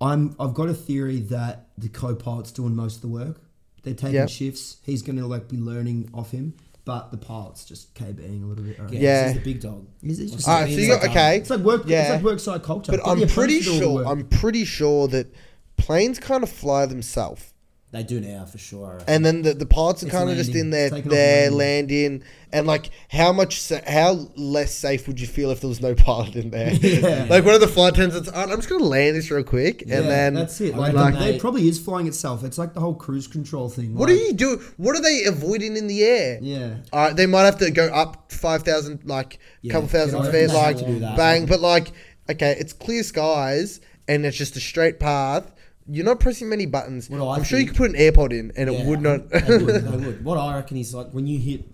I'm. 0.00 0.36
I've 0.38 0.52
got 0.54 0.68
a 0.68 0.74
theory 0.74 1.20
that 1.20 1.68
the 1.78 1.88
co-pilot's 1.88 2.52
doing 2.52 2.74
most 2.76 2.96
of 2.96 3.00
the 3.02 3.08
work. 3.08 3.40
They're 3.82 3.94
taking 3.94 4.14
Yep. 4.16 4.28
shifts. 4.28 4.76
He's 4.82 5.00
going 5.02 5.16
to 5.16 5.26
like 5.26 5.48
be 5.48 5.56
learning 5.56 6.10
off 6.12 6.32
him, 6.32 6.54
but 6.86 7.10
the 7.10 7.18
pilot's 7.18 7.66
just 7.66 7.94
KBing 7.94 8.42
a 8.42 8.46
little 8.46 8.64
bit. 8.64 8.80
I. 8.80 8.84
Yeah, 8.90 9.00
Yeah. 9.00 9.24
this 9.28 9.34
the 9.34 9.40
big 9.52 9.60
dog. 9.60 9.86
Is 10.02 10.20
it 10.20 10.28
just? 10.28 10.48
All 10.48 10.60
right, 10.62 10.72
so 10.72 10.78
you 10.80 10.86
got 10.88 11.04
okay, 11.04 11.36
It's 11.36 11.50
like 11.50 11.60
work. 11.60 11.82
Yeah. 11.84 12.02
It's 12.02 12.10
like 12.12 12.22
work 12.22 12.40
side 12.40 12.62
culture. 12.62 12.92
but 12.92 13.04
Get 13.04 13.08
I'm 13.10 13.18
your 13.18 13.28
pretty 13.28 13.60
friends 13.60 13.78
to 13.78 13.84
do 13.84 13.86
all 13.88 13.96
the 13.98 14.04
sure 14.04 14.14
work. 14.14 14.18
I'm 14.18 14.28
pretty 14.40 14.64
sure 14.64 15.08
that 15.08 15.34
planes 15.76 16.18
kind 16.18 16.42
of 16.42 16.48
fly 16.48 16.86
themselves. 16.86 17.52
They 17.92 18.02
do 18.02 18.20
now 18.20 18.44
for 18.44 18.58
sure. 18.58 18.98
And 19.06 19.24
then 19.24 19.42
the, 19.42 19.54
the 19.54 19.64
pilots 19.64 20.02
are 20.02 20.06
It's 20.06 20.14
kind 20.14 20.28
of 20.28 20.36
just 20.36 20.48
landing. 20.50 20.64
in 20.66 20.70
there, 20.70 20.90
Taking 20.90 21.06
off 21.06 21.14
there 21.16 21.46
and 21.46 21.56
landing, 21.56 22.22
and 22.52 22.66
like 22.66 22.90
how 23.10 23.32
much, 23.32 23.60
sa- 23.60 23.80
how 23.86 24.28
less 24.34 24.74
safe 24.74 25.06
would 25.06 25.20
you 25.20 25.26
feel 25.26 25.50
if 25.52 25.60
there 25.60 25.68
was 25.68 25.80
no 25.80 25.94
pilot 25.94 26.34
in 26.36 26.50
there? 26.50 26.72
Yeah. 26.82 27.26
Like 27.30 27.44
one 27.44 27.54
of 27.54 27.60
the 27.60 27.68
flight 27.68 27.94
attendants, 27.94 28.28
"Alright, 28.28 28.50
I'm 28.50 28.56
just 28.56 28.68
gonna 28.68 28.84
land 28.84 29.16
this 29.16 29.30
real 29.30 29.44
quick, 29.44 29.82
and 29.82 29.90
Yeah, 29.90 30.00
then 30.02 30.34
that's 30.34 30.60
it. 30.60 30.74
I 30.74 30.78
Like, 30.78 30.94
reckon 30.94 31.20
they, 31.20 31.32
they- 31.32 31.38
probably 31.38 31.68
is 31.68 31.78
flying 31.78 32.06
itself. 32.08 32.42
It's 32.44 32.58
like 32.58 32.74
the 32.74 32.80
whole 32.80 32.94
cruise 32.94 33.28
control 33.28 33.68
thing. 33.68 33.94
what 33.94 34.08
like, 34.10 34.18
do 34.18 34.24
you 34.24 34.32
do? 34.32 34.62
What 34.76 34.96
are 34.96 35.02
they 35.02 35.24
avoiding 35.24 35.76
in 35.76 35.86
the 35.86 36.02
air? 36.02 36.38
Yeah. 36.42 36.78
All 36.92 37.00
right, 37.06 37.16
they 37.16 37.26
might 37.26 37.44
have 37.44 37.58
to 37.58 37.70
go 37.70 37.86
up 37.86 38.30
five 38.32 38.64
thousand, 38.64 39.02
like 39.04 39.34
a 39.34 39.38
Yeah, 39.62 39.72
couple 39.72 39.88
thousand 39.88 40.16
I 40.16 40.26
reckon 40.26 40.32
feet, 40.32 40.46
they 40.48 40.54
like 40.54 40.76
to 40.78 40.86
do 40.86 40.98
that. 41.00 41.16
bang. 41.16 41.46
But 41.46 41.60
like, 41.60 41.92
okay, 42.28 42.56
it's 42.58 42.72
clear 42.72 43.04
skies 43.04 43.80
and 44.08 44.26
it's 44.26 44.36
just 44.36 44.56
a 44.56 44.60
straight 44.60 44.98
path. 45.00 45.52
You're 45.88 46.04
not 46.04 46.20
pressing 46.20 46.48
many 46.48 46.66
buttons. 46.66 47.08
What 47.08 47.20
I 47.20 47.36
I'm 47.36 47.44
sure 47.44 47.58
you 47.58 47.66
could 47.66 47.76
put 47.76 47.90
an 47.90 47.96
AirPod 47.96 48.32
in 48.32 48.52
and 48.56 48.72
Yeah, 48.72 48.78
it 48.80 48.86
would 48.86 49.00
not. 49.02 49.28
they 49.30 49.58
would, 49.58 49.66
they 49.84 49.96
would. 50.06 50.24
What 50.24 50.36
I 50.38 50.56
reckon 50.56 50.76
is 50.78 50.94
like 50.94 51.10
when 51.12 51.26
you 51.26 51.38
hit 51.38 51.64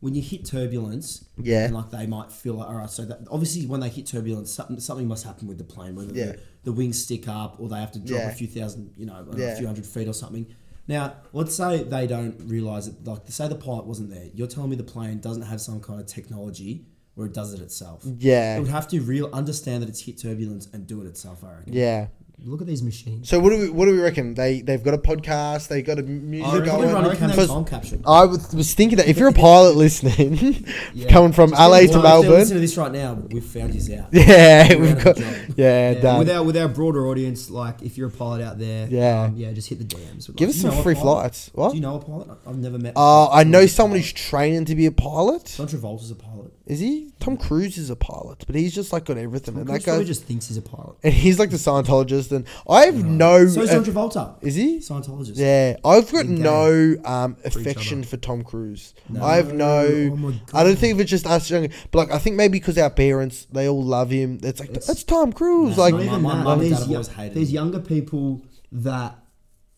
when 0.00 0.14
you 0.14 0.22
hit 0.22 0.44
turbulence, 0.44 1.24
Yeah. 1.42 1.64
and 1.64 1.74
like 1.74 1.90
they 1.90 2.06
might 2.06 2.30
feel 2.30 2.54
like 2.54 2.68
all 2.68 2.76
right. 2.76 2.88
So 2.90 3.04
that 3.06 3.20
obviously 3.30 3.66
when 3.66 3.80
they 3.80 3.88
hit 3.88 4.06
turbulence, 4.06 4.52
something 4.52 4.78
something 4.78 5.08
must 5.08 5.24
happen 5.24 5.48
with 5.48 5.58
the 5.58 5.64
plane, 5.64 5.96
whether 5.96 6.12
Yeah. 6.14 6.26
the, 6.26 6.38
the 6.64 6.72
wings 6.72 7.02
stick 7.02 7.26
up 7.26 7.56
or 7.58 7.68
they 7.68 7.78
have 7.80 7.90
to 7.92 7.98
drop 7.98 8.20
Yeah. 8.20 8.30
a 8.30 8.34
few 8.34 8.46
thousand, 8.46 8.92
you 8.96 9.06
know, 9.06 9.14
I 9.14 9.22
know, 9.22 9.32
Yeah. 9.36 9.54
a 9.54 9.56
few 9.56 9.66
hundred 9.66 9.86
feet 9.86 10.06
or 10.06 10.12
something. 10.12 10.46
Now, 10.86 11.14
let's 11.32 11.54
say 11.54 11.82
they 11.82 12.06
don't 12.06 12.40
realize 12.46 12.86
it. 12.86 13.04
Like, 13.04 13.22
say 13.28 13.48
the 13.48 13.56
pilot 13.56 13.86
wasn't 13.86 14.10
there. 14.10 14.26
You're 14.34 14.46
telling 14.46 14.70
me 14.70 14.76
the 14.76 14.84
plane 14.84 15.18
doesn't 15.18 15.42
have 15.42 15.60
some 15.60 15.80
kind 15.80 16.00
of 16.00 16.06
technology 16.06 16.86
where 17.14 17.26
it 17.26 17.34
does 17.34 17.52
it 17.52 17.60
itself. 17.60 18.04
Yeah. 18.18 18.56
it 18.56 18.60
would 18.60 18.68
have 18.70 18.86
to 18.88 19.00
real 19.00 19.28
understand 19.32 19.82
that 19.82 19.88
it's 19.88 20.00
hit 20.00 20.18
turbulence 20.18 20.68
and 20.72 20.86
do 20.86 21.02
it 21.02 21.06
itself. 21.08 21.42
I 21.44 21.54
reckon. 21.56 21.72
yeah. 21.72 22.06
Look 22.44 22.60
at 22.60 22.68
these 22.68 22.84
machines. 22.84 23.28
So 23.28 23.40
what 23.40 23.50
do 23.50 23.58
we 23.58 23.68
what 23.68 23.86
do 23.86 23.90
we 23.92 23.98
reckon? 24.00 24.34
They 24.34 24.60
they've 24.62 24.82
got 24.82 24.94
a 24.94 24.98
podcast. 24.98 25.66
They've 25.68 25.84
got 25.84 25.98
a 25.98 26.02
music 26.02 26.46
I 26.48 26.58
reckon 26.58 26.70
going. 26.70 26.82
they're 26.86 26.94
running 26.94 27.10
I 27.10 27.14
cam- 27.16 27.46
time 27.48 27.64
capsule. 27.64 28.00
I 28.06 28.24
was, 28.26 28.54
was 28.54 28.74
thinking 28.74 28.96
that 28.98 29.08
if 29.08 29.18
you're 29.18 29.28
a 29.28 29.32
pilot 29.48 29.74
listening, 29.76 30.64
Yeah. 30.94 31.10
coming 31.10 31.32
from 31.32 31.50
LA 31.50 31.58
to 31.58 31.62
Well, 31.64 31.80
if 31.80 31.90
they're 31.92 32.02
Melbourne, 32.02 32.30
listening 32.30 32.56
to 32.56 32.60
this 32.60 32.76
right 32.76 32.92
now, 32.92 33.14
we've 33.14 33.44
found 33.44 33.74
you 33.74 33.98
out. 33.98 34.08
yeah, 34.12 34.68
You're 34.72 34.80
we've 34.80 34.90
out 34.98 35.04
got 35.04 35.18
a 35.18 35.20
job. 35.20 35.34
yeah, 35.56 35.90
Yeah, 35.92 36.00
done. 36.00 36.18
with 36.20 36.30
our 36.30 36.42
with 36.44 36.56
our 36.56 36.68
broader 36.68 37.08
audience, 37.08 37.50
like 37.50 37.82
if 37.82 37.98
you're 37.98 38.08
a 38.08 38.12
pilot 38.12 38.40
out 38.42 38.58
there, 38.58 38.86
Yeah. 38.88 39.22
um, 39.24 39.36
yeah, 39.36 39.52
just 39.52 39.68
hit 39.68 39.78
the 39.80 39.84
DMs. 39.84 40.28
We'd 40.28 40.36
Give 40.36 40.48
like 40.48 40.54
us 40.54 40.54
to 40.56 40.60
some 40.62 40.70
know 40.70 40.80
a 40.80 40.82
free 40.84 40.94
pilot? 40.94 41.20
flights. 41.22 41.50
What? 41.54 41.70
Do 41.70 41.76
you 41.76 41.82
know 41.82 41.96
a 41.96 42.00
pilot? 42.04 42.28
I've 42.46 42.56
never 42.56 42.78
met. 42.78 42.92
Uh, 42.96 43.28
I 43.30 43.42
know 43.44 43.66
someone 43.66 43.98
who's 43.98 44.12
training 44.12 44.64
to 44.66 44.76
be 44.76 44.86
a 44.86 44.92
pilot. 44.92 45.52
John 45.56 45.66
Travolta's 45.66 46.12
a 46.12 46.14
pilot. 46.14 46.52
Is 46.66 46.78
he? 46.80 47.10
Tom 47.18 47.36
Cruise 47.38 47.78
is 47.78 47.88
a 47.90 47.96
pilot, 47.96 48.44
but 48.46 48.54
he's 48.54 48.74
just 48.74 48.92
like 48.92 49.06
got 49.06 49.16
everything. 49.18 49.54
Tom 49.54 49.62
and 49.62 49.68
Cruise 49.68 49.80
that 49.80 49.86
guy, 49.86 49.92
probably 49.92 50.04
just 50.06 50.24
thinks 50.24 50.48
he's 50.48 50.58
a 50.58 50.62
pilot. 50.62 50.96
and 51.02 51.12
he's 51.14 51.38
like 51.38 51.50
the 51.50 51.56
Scientologist. 51.56 52.27
And 52.32 52.46
I 52.68 52.86
have 52.86 53.04
no. 53.04 53.46
So 53.46 53.62
is 53.62 53.70
uh, 53.70 53.74
John 53.74 53.84
Travolta. 53.84 54.34
is 54.42 54.54
he? 54.54 54.78
Scientologist. 54.78 55.32
Yeah, 55.36 55.76
I've 55.84 56.10
got 56.12 56.26
Big 56.26 56.38
no 56.38 56.96
um, 57.04 57.36
affection 57.44 57.98
other. 58.00 58.06
for 58.08 58.16
Tom 58.16 58.42
Cruise. 58.42 58.94
No. 59.08 59.24
I 59.24 59.36
have 59.36 59.52
no. 59.52 60.10
Oh 60.12 60.16
my 60.16 60.34
I 60.54 60.64
don't 60.64 60.76
think 60.76 60.94
if 60.94 61.00
it's 61.00 61.10
just 61.10 61.26
us 61.26 61.50
young, 61.50 61.68
but 61.90 61.98
like 61.98 62.10
I 62.12 62.18
think 62.18 62.36
maybe 62.36 62.58
because 62.58 62.78
our 62.78 62.90
parents 62.90 63.46
they 63.52 63.68
all 63.68 63.82
love 63.82 64.10
him. 64.10 64.38
It's 64.42 64.60
like 64.60 64.72
that's 64.72 65.04
Tom 65.04 65.32
Cruise. 65.32 65.76
No, 65.76 65.82
like 65.82 65.94
not 65.94 65.98
Not 66.04 66.06
even 66.06 66.22
my 66.22 66.36
that. 66.36 66.44
mum 66.44 66.60
and 66.60 66.62
there's, 66.62 66.72
dad 66.72 66.78
have 66.80 66.88
yo- 66.88 66.94
always 66.96 67.08
hated 67.08 67.34
there's 67.36 67.52
younger 67.52 67.80
people 67.80 68.44
that 68.72 69.18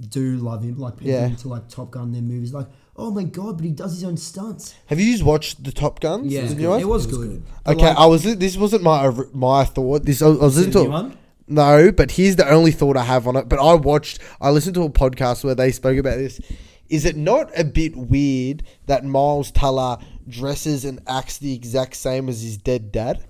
do 0.09 0.37
love 0.39 0.63
him, 0.63 0.79
like 0.79 0.95
people 0.97 1.13
Yeah. 1.13 1.27
into 1.27 1.49
like 1.49 1.69
Top 1.69 1.91
Gun, 1.91 2.13
their 2.13 2.23
movies, 2.23 2.55
like, 2.55 2.67
oh 2.97 3.11
my 3.11 3.23
god, 3.25 3.59
but 3.59 3.65
he 3.67 3.71
does 3.71 3.93
his 3.93 4.03
own 4.05 4.17
stunts. 4.17 4.75
have 4.87 4.99
you 4.99 5.13
just 5.13 5.23
watched 5.25 5.63
the 5.63 5.73
Top 5.73 6.01
Guns? 6.01 6.33
Yeah, 6.33 6.41
it 6.41 6.57
was 6.59 6.83
It 6.83 6.89
was 6.89 7.07
good. 7.07 7.29
good. 7.29 7.43
Okay, 7.67 7.87
like, 7.89 7.97
I 7.99 8.07
was. 8.07 8.23
This 8.23 8.57
wasn't 8.57 8.83
my 8.83 9.11
my 9.35 9.65
thought. 9.65 10.07
This 10.07 10.23
I 10.23 10.29
was, 10.29 10.39
I 10.41 10.45
was 10.45 10.55
See 10.55 10.65
listening 10.67 10.91
new 10.93 11.11
to. 11.11 11.17
No, 11.51 11.91
but 11.91 12.13
here's 12.13 12.37
the 12.37 12.49
only 12.49 12.71
thought 12.71 12.97
I 12.97 13.03
have 13.03 13.27
on 13.27 13.35
it. 13.35 13.49
But 13.49 13.59
I 13.59 13.75
watched, 13.75 14.21
I 14.41 14.51
listened 14.51 14.77
to 14.77 14.85
a 14.85 14.89
podcast 14.89 15.43
where 15.43 15.57
they 15.57 15.73
spoke 15.73 15.99
about 15.99 16.17
this. 16.17 16.41
Is 16.89 17.05
it 17.05 17.17
not 17.17 17.51
a 17.59 17.65
bit 17.65 17.97
weird 17.97 18.63
that 18.87 19.05
Miles 19.05 19.51
Teller 19.51 19.99
dresses 20.29 20.85
and 20.85 21.01
acts 21.09 21.39
the 21.39 21.53
exact 21.53 21.97
same 21.97 22.29
as 22.29 22.43
his 22.43 22.57
dead 22.57 22.93
dad? 22.93 23.25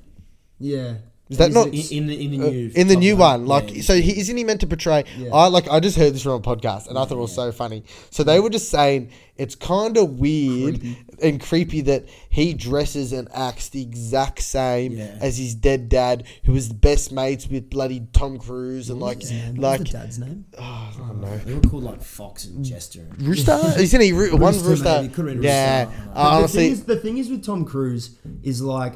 yeah. 0.59 0.97
Is 1.31 1.39
that 1.39 1.53
not 1.53 1.69
in, 1.69 2.07
the 2.09 2.25
in 2.25 2.31
the 2.33 2.47
uh, 2.47 2.51
new 2.51 2.71
in 2.75 2.89
the 2.89 2.97
new 2.97 3.17
one? 3.17 3.47
Like, 3.47 3.73
yeah. 3.75 3.83
so 3.83 3.95
he, 3.95 4.19
isn't 4.19 4.37
he 4.37 4.43
meant 4.45 4.61
to 4.63 4.67
portray? 4.67 5.05
Yeah. 5.17 5.31
I 5.33 5.47
like. 5.47 5.69
I 5.71 5.79
just 5.81 5.97
heard 5.97 6.13
this 6.13 6.23
from 6.25 6.33
a 6.33 6.41
podcast, 6.41 6.89
and 6.89 6.99
I 6.99 7.05
thought 7.05 7.17
it 7.17 7.21
was 7.21 7.35
so 7.35 7.53
funny. 7.53 7.85
So 8.11 8.25
they 8.25 8.41
were 8.41 8.51
just 8.51 8.69
saying 8.69 9.11
it's 9.37 9.55
kind 9.55 9.97
of 9.97 10.19
weird 10.19 10.83
and 11.23 11.41
creepy 11.41 11.81
that 11.83 12.05
he 12.29 12.53
dresses 12.53 13.13
and 13.15 13.27
acts 13.35 13.71
the 13.71 13.81
exact 13.81 14.41
same 14.43 14.93
Yeah. 14.93 15.17
as 15.21 15.39
his 15.39 15.55
dead 15.55 15.89
dad, 15.89 16.25
who 16.45 16.53
was 16.53 16.69
the 16.69 16.75
best 16.75 17.11
mates 17.13 17.49
with 17.49 17.71
bloody 17.71 18.07
Tom 18.13 18.37
Cruise 18.39 18.91
and 18.91 19.01
like, 19.01 19.23
like 19.57 19.85
dad's 19.85 20.19
name? 20.19 20.45
oh, 20.59 20.63
I 20.63 20.93
don't 20.99 21.21
know. 21.23 21.39
They 21.39 21.55
were 21.55 21.61
called 21.63 21.85
like 21.85 22.03
Fox 22.03 22.45
and 22.45 22.63
Jester. 22.65 23.01
and- 23.09 23.23
Rooster? 23.23 23.59
Isn't 23.79 24.01
he 24.03 24.13
Roo- 24.13 24.33
one 24.37 24.53
Rooster, 24.55 24.69
rooster? 24.69 25.23
maybe. 25.23 25.47
Yeah, 25.47 25.85
Rooster. 25.87 26.13
But 26.15 26.41
the 26.43 26.49
thing 26.49 26.73
is, 26.73 26.85
the 26.85 26.97
thing 26.97 27.19
is 27.19 27.31
with 27.31 27.45
Tom 27.45 27.65
Cruise 27.65 28.19
is 28.43 28.61
like 28.61 28.95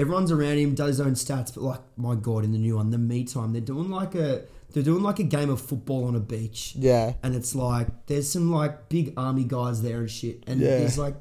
everyone's 0.00 0.32
around 0.32 0.58
him, 0.58 0.74
does 0.74 0.88
his 0.98 1.00
own 1.00 1.12
stats, 1.12 1.54
but 1.54 1.62
like 1.62 1.80
my 1.96 2.14
god, 2.14 2.44
in 2.44 2.52
the 2.52 2.58
new 2.58 2.76
one, 2.76 2.90
the 2.90 2.98
me 2.98 3.24
time, 3.24 3.52
they're 3.52 3.60
doing 3.60 3.90
like 3.90 4.14
a 4.14 4.42
they're 4.72 4.82
doing 4.82 5.02
like 5.02 5.18
a 5.18 5.24
game 5.24 5.50
of 5.50 5.60
football 5.60 6.04
on 6.04 6.14
a 6.14 6.20
beach, 6.20 6.74
yeah. 6.76 7.14
and 7.22 7.34
it's 7.34 7.54
like 7.54 7.88
there's 8.06 8.28
some 8.30 8.50
like 8.52 8.88
big 8.88 9.12
army 9.16 9.44
guys 9.44 9.82
there 9.82 9.98
and 9.98 10.10
shit, 10.10 10.42
and 10.46 10.60
Yeah. 10.60 10.78
there's 10.78 10.96
like 10.98 11.14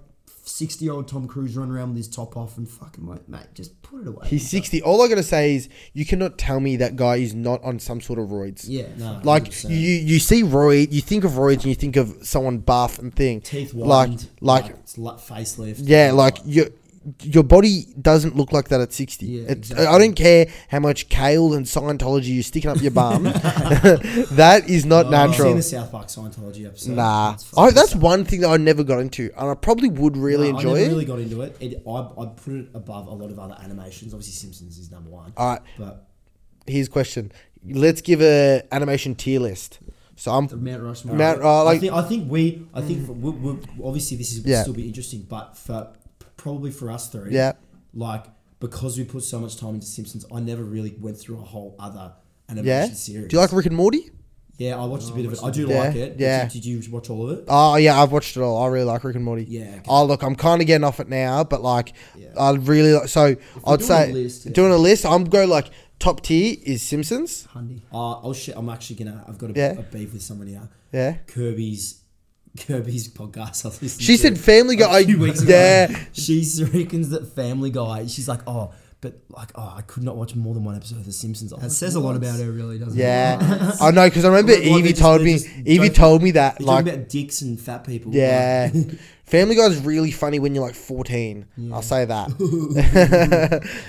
sixty 0.46 0.86
year 0.86 0.94
old 0.96 1.08
Tom 1.08 1.28
Cruise 1.28 1.56
running 1.56 1.74
around 1.76 1.90
with 1.90 1.98
his 1.98 2.08
top 2.08 2.36
off 2.36 2.58
and 2.58 2.68
fucking 2.68 3.06
like 3.08 3.28
mate, 3.30 3.46
just 3.54 3.80
put 3.84 4.02
it 4.02 4.08
away. 4.08 4.28
He's 4.28 4.48
60. 4.50 4.82
All 4.84 5.02
I 5.04 5.08
gotta 5.08 5.22
say 5.24 5.56
is, 5.56 5.70
you 5.94 6.06
cannot 6.06 6.38
tell 6.40 6.60
me 6.60 6.76
that 6.78 6.96
guy 6.96 7.18
is 7.18 7.34
not 7.36 7.64
on 7.64 7.80
some 7.80 8.02
sort 8.02 8.18
of 8.20 8.30
roids. 8.30 8.66
Yeah, 8.68 8.88
No, 8.98 9.20
Like 9.24 9.46
100%. 9.46 9.70
you, 9.72 9.78
you 9.78 10.20
see 10.20 10.42
roid, 10.44 10.92
you 10.92 11.02
think 11.02 11.24
of 11.24 11.32
roids, 11.34 11.58
and 11.58 11.66
you 11.66 11.76
think 11.76 11.96
of 11.98 12.18
someone 12.24 12.60
buff 12.60 12.98
and 13.00 13.14
thing. 13.14 13.42
teeth 13.42 13.74
like, 13.76 14.12
like, 14.42 14.70
it's 14.70 14.98
li- 14.98 15.12
facelift. 15.18 15.82
yeah, 15.84 16.12
like 16.14 16.38
your 16.46 16.68
your 17.24 17.44
body 17.44 17.86
doesn't 18.02 18.36
look 18.36 18.52
like 18.52 18.70
that 18.70 18.82
at 18.82 18.94
60. 18.94 19.26
Yeah, 19.26 19.42
it's, 19.44 19.52
exactly. 19.72 19.86
I 19.88 19.98
don't 19.98 20.14
care 20.16 20.48
how 20.70 20.80
much 20.80 21.10
kale 21.10 21.54
and 21.54 21.66
Scientology 21.66 22.34
you're 22.34 22.44
sticking 22.44 22.70
up 22.70 22.82
your 22.82 22.92
bum. 22.92 23.24
that 23.24 24.64
is 24.68 24.86
not 24.86 25.06
Oh, 25.06 25.10
I've 25.10 25.30
seen 25.30 25.30
natural. 25.32 25.56
the 25.56 25.64
South 25.64 25.92
Park 25.92 26.08
Scientology 26.08 26.66
episode. 26.66 26.92
Nah, 26.96 27.36
oh, 27.36 27.38
fucking 27.66 27.76
that's 27.76 27.96
one 27.96 28.26
thing 28.26 28.42
that 28.42 28.50
I 28.50 28.58
never 28.58 28.84
got 28.84 29.00
into, 29.00 29.32
and 29.38 29.50
I 29.50 29.54
probably 29.56 29.90
would 29.90 30.18
really 30.18 30.52
No, 30.52 30.58
enjoy 30.58 30.70
I 30.70 30.74
never 30.74 30.86
it. 30.86 30.90
really 30.90 31.06
got 31.06 31.20
into 31.20 31.42
it. 31.42 31.58
it 31.60 31.84
I, 31.88 31.92
I 31.92 32.26
put 32.28 32.54
it 32.54 32.68
above 32.74 33.08
a 33.08 33.14
lot 33.14 33.30
of 33.32 33.40
other 33.40 33.58
animations. 33.64 34.14
Obviously, 34.14 34.34
Simpsons 34.34 34.78
is 34.78 34.92
number 34.92 35.10
one. 35.10 35.34
All 35.38 35.52
right, 35.54 35.62
But 35.78 36.08
here's 36.68 36.88
a 36.88 36.92
question. 36.92 37.32
Let's 37.68 38.02
give 38.02 38.22
a 38.22 38.64
animation 38.72 39.16
tier 39.16 39.40
list. 39.40 39.80
So 40.16 40.32
I'm 40.34 40.50
Mount 40.64 40.84
Rushmore. 40.84 41.16
Mount, 41.16 41.42
uh, 41.42 41.66
I 41.66 41.78
think 41.78 41.94
I 41.94 42.02
think 42.02 42.30
we 42.30 42.66
I 42.74 42.82
think 42.82 43.06
for, 43.06 43.14
we, 43.14 43.32
we, 43.32 43.58
obviously 43.84 44.18
this 44.18 44.34
is 44.34 44.46
Yeah. 44.46 44.64
still 44.64 44.74
be 44.74 44.86
interesting, 44.86 45.26
but 45.30 45.56
for 45.58 45.94
probably 46.40 46.72
for 46.72 46.90
us 46.90 47.10
three, 47.10 47.32
Yeah. 47.34 47.54
like 47.94 48.26
because 48.60 48.98
we 48.98 49.04
put 49.06 49.24
so 49.24 49.40
much 49.40 49.56
time 49.58 49.76
into 49.76 49.88
Simpsons, 49.88 50.26
I 50.34 50.40
never 50.40 50.64
really 50.64 50.96
went 51.00 51.18
through 51.18 51.38
a 51.38 51.44
whole 51.44 51.76
other 51.80 52.14
animation 52.50 52.90
yeah. 52.90 52.94
series. 52.96 53.28
Do 53.30 53.36
you 53.38 53.42
like 53.42 53.54
Rick 53.54 53.68
and 53.68 53.76
Morty? 53.76 54.10
Yeah, 54.58 54.76
I 54.78 54.84
watched 54.86 55.10
a 55.10 55.14
bit 55.14 55.26
of 55.26 55.32
it. 55.32 55.40
I 55.42 55.52
do 55.52 55.68
Yeah, 55.68 55.80
like 55.80 55.96
it. 55.96 56.16
yeah. 56.20 56.44
Did, 56.44 56.52
did 56.62 56.66
you 56.66 56.82
watch 56.92 57.10
all 57.10 57.30
of 57.30 57.38
it? 57.40 57.46
Oh 57.48 57.78
yeah, 57.78 58.02
I've 58.02 58.12
watched 58.12 58.36
it 58.36 58.42
all. 58.42 58.62
I 58.62 58.68
really 58.68 58.84
like 58.86 59.04
Rick 59.06 59.16
and 59.16 59.24
Morty. 59.24 59.46
Yeah, 59.48 59.62
okay. 59.76 59.82
Oh 59.88 60.04
look, 60.04 60.22
I'm 60.22 60.36
kind 60.36 60.60
of 60.62 60.68
getting 60.68 60.84
off 60.84 61.00
it 61.00 61.08
now, 61.08 61.46
but 61.46 61.62
like, 61.62 61.94
Yeah. 62.18 62.28
I 62.38 62.52
really 62.56 62.92
like. 62.94 63.08
So 63.08 63.38
I'd 63.66 63.80
doing 63.80 63.82
say 63.88 64.10
a 64.10 64.14
list, 64.14 64.46
yeah. 64.46 64.52
doing 64.52 64.72
a 64.74 64.78
list. 64.78 65.06
I'm 65.06 65.24
go 65.24 65.46
like 65.46 65.70
top 66.00 66.22
tier 66.24 66.58
is 66.64 66.82
Simpsons. 66.82 67.48
Hundy. 67.56 67.82
Uh, 67.94 68.20
I'll 68.20 68.34
sh- 68.34 68.50
I'm 68.54 68.68
actually 68.68 68.98
gonna. 68.98 69.24
I've 69.30 69.38
got 69.38 69.52
a, 69.52 69.54
Yeah. 69.54 69.80
a 69.80 69.84
beef 69.84 70.12
with 70.12 70.24
someone 70.24 70.48
here. 70.48 70.68
Yeah. 70.92 71.18
Kirby's 71.28 71.99
Kirby's 72.58 73.08
podcast. 73.08 73.66
I 73.66 73.70
listened 73.70 74.02
She 74.02 74.18
to 74.18 74.22
said 74.24 74.40
Family 74.40 74.76
Guy. 74.76 75.00
a 75.00 75.06
few 75.06 75.20
weeks 75.20 75.42
ago. 75.42 75.54
Yeah. 75.54 76.00
She 76.14 76.46
reckons 76.74 77.10
that 77.10 77.28
Family 77.36 77.70
Guy. 77.70 78.08
She's 78.08 78.28
like, 78.28 78.42
oh, 78.48 78.74
but 79.02 79.20
like, 79.30 79.52
oh, 79.56 79.74
I 79.78 79.82
could 79.82 80.04
not 80.04 80.18
watch 80.18 80.36
more 80.36 80.54
than 80.54 80.64
one 80.66 80.76
episode 80.76 80.98
of 80.98 81.06
The 81.06 81.12
Simpsons. 81.14 81.54
I 81.54 81.60
That 81.60 81.70
says 81.72 81.96
a 81.96 82.00
lot 82.00 82.16
about 82.18 82.38
her, 82.40 82.52
really, 82.52 82.78
doesn't 82.80 83.00
it? 83.00 83.02
Yeah, 83.02 83.76
I 83.82 83.92
know 83.92 84.08
because 84.10 84.26
I 84.26 84.28
remember 84.28 84.54
Like, 84.54 84.62
what, 84.64 84.68
Evie 84.72 84.82
they're 84.82 84.90
just- 84.92 85.02
told 85.02 85.20
they're 85.20 85.26
me. 85.26 85.34
just 85.34 85.48
Evie 85.60 85.78
joking- 85.78 85.94
told 85.94 86.24
me 86.24 86.32
that 86.32 86.60
You're 86.60 86.68
like, 86.68 86.86
talking 86.86 87.00
about 87.00 87.10
dicks 87.10 87.42
and 87.42 87.60
fat 87.60 87.84
people. 87.86 88.14
yeah, 88.14 88.70
Family 89.26 89.56
Guy 89.56 89.66
is 89.68 89.80
really 89.86 90.10
funny 90.12 90.40
when 90.40 90.56
you're 90.56 90.66
like 90.66 90.74
14. 90.76 91.46
I'll 91.72 91.82
say 91.84 92.04
that. 92.06 92.30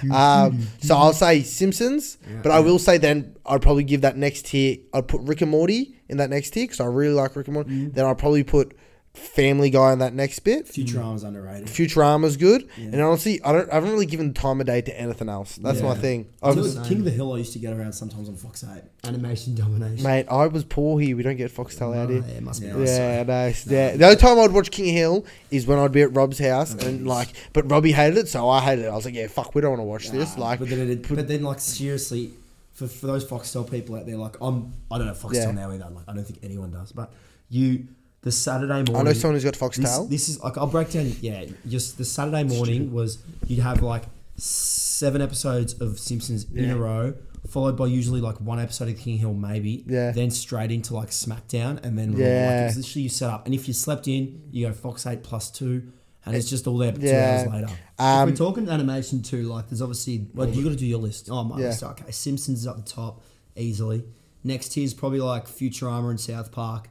um, 0.12 0.66
so 0.80 0.96
I'll 0.96 1.12
say 1.12 1.42
Simpsons, 1.42 2.18
but 2.42 2.52
I 2.52 2.60
will 2.60 2.78
say 2.78 2.98
then 2.98 3.36
I'd 3.46 3.62
probably 3.62 3.84
give 3.84 4.02
that 4.02 4.16
next 4.16 4.46
tier. 4.46 4.76
I'd 4.92 5.08
put 5.08 5.22
Rick 5.22 5.40
and 5.40 5.50
Morty 5.50 5.96
in 6.08 6.18
that 6.18 6.30
next 6.30 6.50
tier 6.50 6.64
because 6.64 6.80
I 6.80 6.84
really 6.86 7.14
like 7.14 7.34
Rick 7.36 7.48
and 7.48 7.54
Morty. 7.54 7.86
Then 7.86 8.04
I'd 8.04 8.18
probably 8.18 8.44
put 8.44 8.76
Family 9.12 9.70
Guy 9.70 9.92
in 9.92 9.98
that 9.98 10.14
next 10.14 10.38
bit. 10.40 10.66
Futurama's 10.66 11.24
mm. 11.24 11.28
underrated. 11.28 11.66
Futurama's 11.66 12.36
good, 12.36 12.68
and 12.76 13.00
honestly, 13.00 13.42
I 13.42 13.52
don't. 13.52 13.70
I 13.70 13.74
haven't 13.74 13.90
really 13.90 14.06
given 14.06 14.32
time 14.32 14.60
of 14.60 14.66
day 14.68 14.80
to 14.82 15.00
anything 15.00 15.28
else. 15.28 15.56
That's 15.56 15.82
my 15.82 15.94
thing. 15.94 16.28
I 16.42 16.52
was, 16.52 16.78
King 16.86 16.98
of 16.98 17.04
the 17.04 17.10
Hill. 17.10 17.32
I 17.34 17.38
used 17.38 17.52
to 17.54 17.58
get 17.58 17.72
around 17.72 17.92
sometimes 17.92 18.28
on 18.28 18.36
Fox 18.36 18.64
Eight. 18.64 18.84
Animation 19.02 19.56
domination. 19.56 20.04
mate, 20.04 20.26
I 20.30 20.46
was 20.46 20.62
poor 20.64 21.00
here. 21.00 21.16
We 21.16 21.24
don't 21.24 21.36
get 21.36 21.52
Foxtel 21.52 21.96
out 21.96 22.08
Oh, 22.08 22.12
here. 22.12 22.24
yeah, 22.26 22.34
it 22.34 22.42
must 22.42 22.60
be 22.60 22.68
Yeah. 22.68 22.76
nice. 22.76 22.88
Yeah, 22.88 23.22
nice. 23.24 23.66
Yeah, 23.66 23.96
the 23.96 24.04
only 24.04 24.16
time 24.16 24.38
I'd 24.38 24.52
watch 24.52 24.70
King 24.70 24.90
of 24.90 24.94
Hill 24.94 25.24
is 25.50 25.66
when 25.66 25.78
I'd 25.78 25.92
be 25.92 26.02
at 26.02 26.14
Rob's 26.14 26.38
house 26.38 26.72
and 26.74 27.06
like, 27.06 27.28
but 27.52 27.68
Robbie 27.68 27.92
hated 27.92 28.18
it, 28.18 28.28
so 28.28 28.48
I 28.48 28.60
hated 28.60 28.84
it. 28.84 28.88
I 28.88 28.94
was 28.94 29.04
like, 29.04 29.14
yeah, 29.14 29.26
fuck, 29.26 29.54
we 29.54 29.60
don't 29.60 29.70
want 29.70 29.80
to 29.80 29.84
watch 29.84 30.10
this. 30.10 30.38
Like, 30.38 30.60
but 30.60 30.68
then, 30.68 30.88
it, 30.88 31.08
but 31.08 31.26
then, 31.26 31.42
like 31.42 31.58
seriously, 31.58 32.30
for, 32.72 32.86
for 32.86 33.06
those 33.08 33.26
Foxtel 33.26 33.68
people 33.68 33.96
out 33.96 34.06
there, 34.06 34.16
like 34.16 34.36
I'm, 34.40 34.72
I 34.90 34.98
don't 34.98 35.08
know 35.08 35.14
Foxtel 35.14 35.34
Yeah. 35.34 35.50
now 35.50 35.72
either. 35.72 35.88
Like 35.90 36.04
I 36.06 36.14
don't 36.14 36.24
think 36.24 36.38
anyone 36.44 36.70
does. 36.70 36.92
But 36.92 37.12
you, 37.48 37.88
the 38.22 38.32
Saturday 38.32 38.74
morning. 38.74 38.96
I 38.96 39.02
know 39.02 39.12
someone 39.12 39.34
who's 39.36 39.44
got 39.44 39.54
This, 39.54 39.62
Foxtel. 39.62 40.08
this 40.10 40.28
is 40.28 40.40
like 40.40 40.58
I'll 40.58 40.66
break 40.66 40.90
down. 40.90 41.12
Yeah, 41.20 41.44
just 41.66 41.98
the 41.98 42.04
Saturday 42.04 42.44
morning 42.44 42.92
was 42.92 43.18
you'd 43.46 43.60
have 43.60 43.82
like 43.82 44.04
seven 44.36 45.20
episodes 45.22 45.74
of 45.80 45.98
Simpsons 45.98 46.44
in 46.54 46.64
Yeah. 46.64 46.72
a 46.72 46.76
row, 46.76 47.14
followed 47.48 47.76
by 47.76 47.86
usually 47.86 48.20
like 48.20 48.40
one 48.40 48.58
episode 48.58 48.88
of 48.88 48.98
King 48.98 49.18
Hill, 49.18 49.34
maybe. 49.34 49.84
Yeah. 49.86 50.10
Then 50.12 50.30
straight 50.30 50.70
into 50.70 50.94
like 50.94 51.08
SmackDown, 51.10 51.82
and 51.84 51.98
then 51.98 52.12
Raw. 52.12 52.18
Yeah. 52.18 52.46
Like, 52.46 52.60
it 52.62 52.64
was 52.66 52.76
literally 52.78 53.02
you 53.04 53.08
set 53.08 53.30
up, 53.30 53.46
and 53.46 53.54
if 53.54 53.68
you 53.68 53.74
slept 53.74 54.08
in, 54.08 54.42
you 54.50 54.66
go 54.66 54.72
Fox 54.72 55.06
Eight 55.06 55.22
plus 55.22 55.50
two, 55.50 55.90
and 56.26 56.36
it's 56.36 56.48
just 56.50 56.66
all 56.66 56.76
there 56.78 56.92
two 56.92 57.00
Yeah. 57.06 57.44
hours 57.46 57.52
later. 57.52 57.66
if 57.74 58.00
Um, 58.04 58.28
we're 58.30 58.36
talking 58.36 58.68
animation 58.68 59.22
too, 59.22 59.42
like 59.44 59.68
there's 59.70 59.82
obviously 59.82 60.26
Well, 60.34 60.48
you 60.48 60.62
got 60.62 60.70
to 60.70 60.76
do 60.76 60.86
your 60.86 60.98
list. 61.00 61.28
Oh 61.30 61.44
my 61.44 61.58
Yeah. 61.60 61.68
list. 61.68 61.82
Okay, 61.82 62.10
Simpsons 62.10 62.60
is 62.60 62.66
up 62.66 62.76
the 62.76 62.82
top 62.90 63.22
easily. 63.56 64.04
Next 64.44 64.70
tier 64.72 64.84
is 64.84 64.94
probably 64.94 65.20
like 65.20 65.46
Futurama 65.46 66.08
and 66.10 66.18
South 66.20 66.50
Park, 66.50 66.88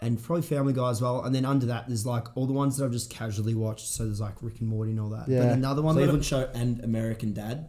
and 0.00 0.22
probably 0.22 0.42
Family 0.42 0.72
Guy 0.72 0.90
as 0.90 1.02
well. 1.02 1.22
And 1.24 1.34
then 1.34 1.44
under 1.44 1.66
that, 1.66 1.88
there's 1.88 2.06
like 2.06 2.28
all 2.36 2.46
the 2.46 2.52
ones 2.52 2.76
that 2.76 2.84
I've 2.84 2.92
just 2.92 3.10
casually 3.10 3.54
watched. 3.54 3.86
So 3.88 4.04
there's 4.04 4.20
like 4.20 4.34
Rick 4.42 4.60
and 4.60 4.68
Morty 4.68 4.92
and 4.92 5.00
all 5.00 5.10
that. 5.10 5.28
Yeah. 5.28 5.40
But 5.44 5.52
another 5.52 5.82
one 5.82 5.96
that 5.96 6.02
Cleveland 6.02 6.24
Show 6.24 6.48
and 6.54 6.82
American 6.84 7.32
Dad, 7.32 7.68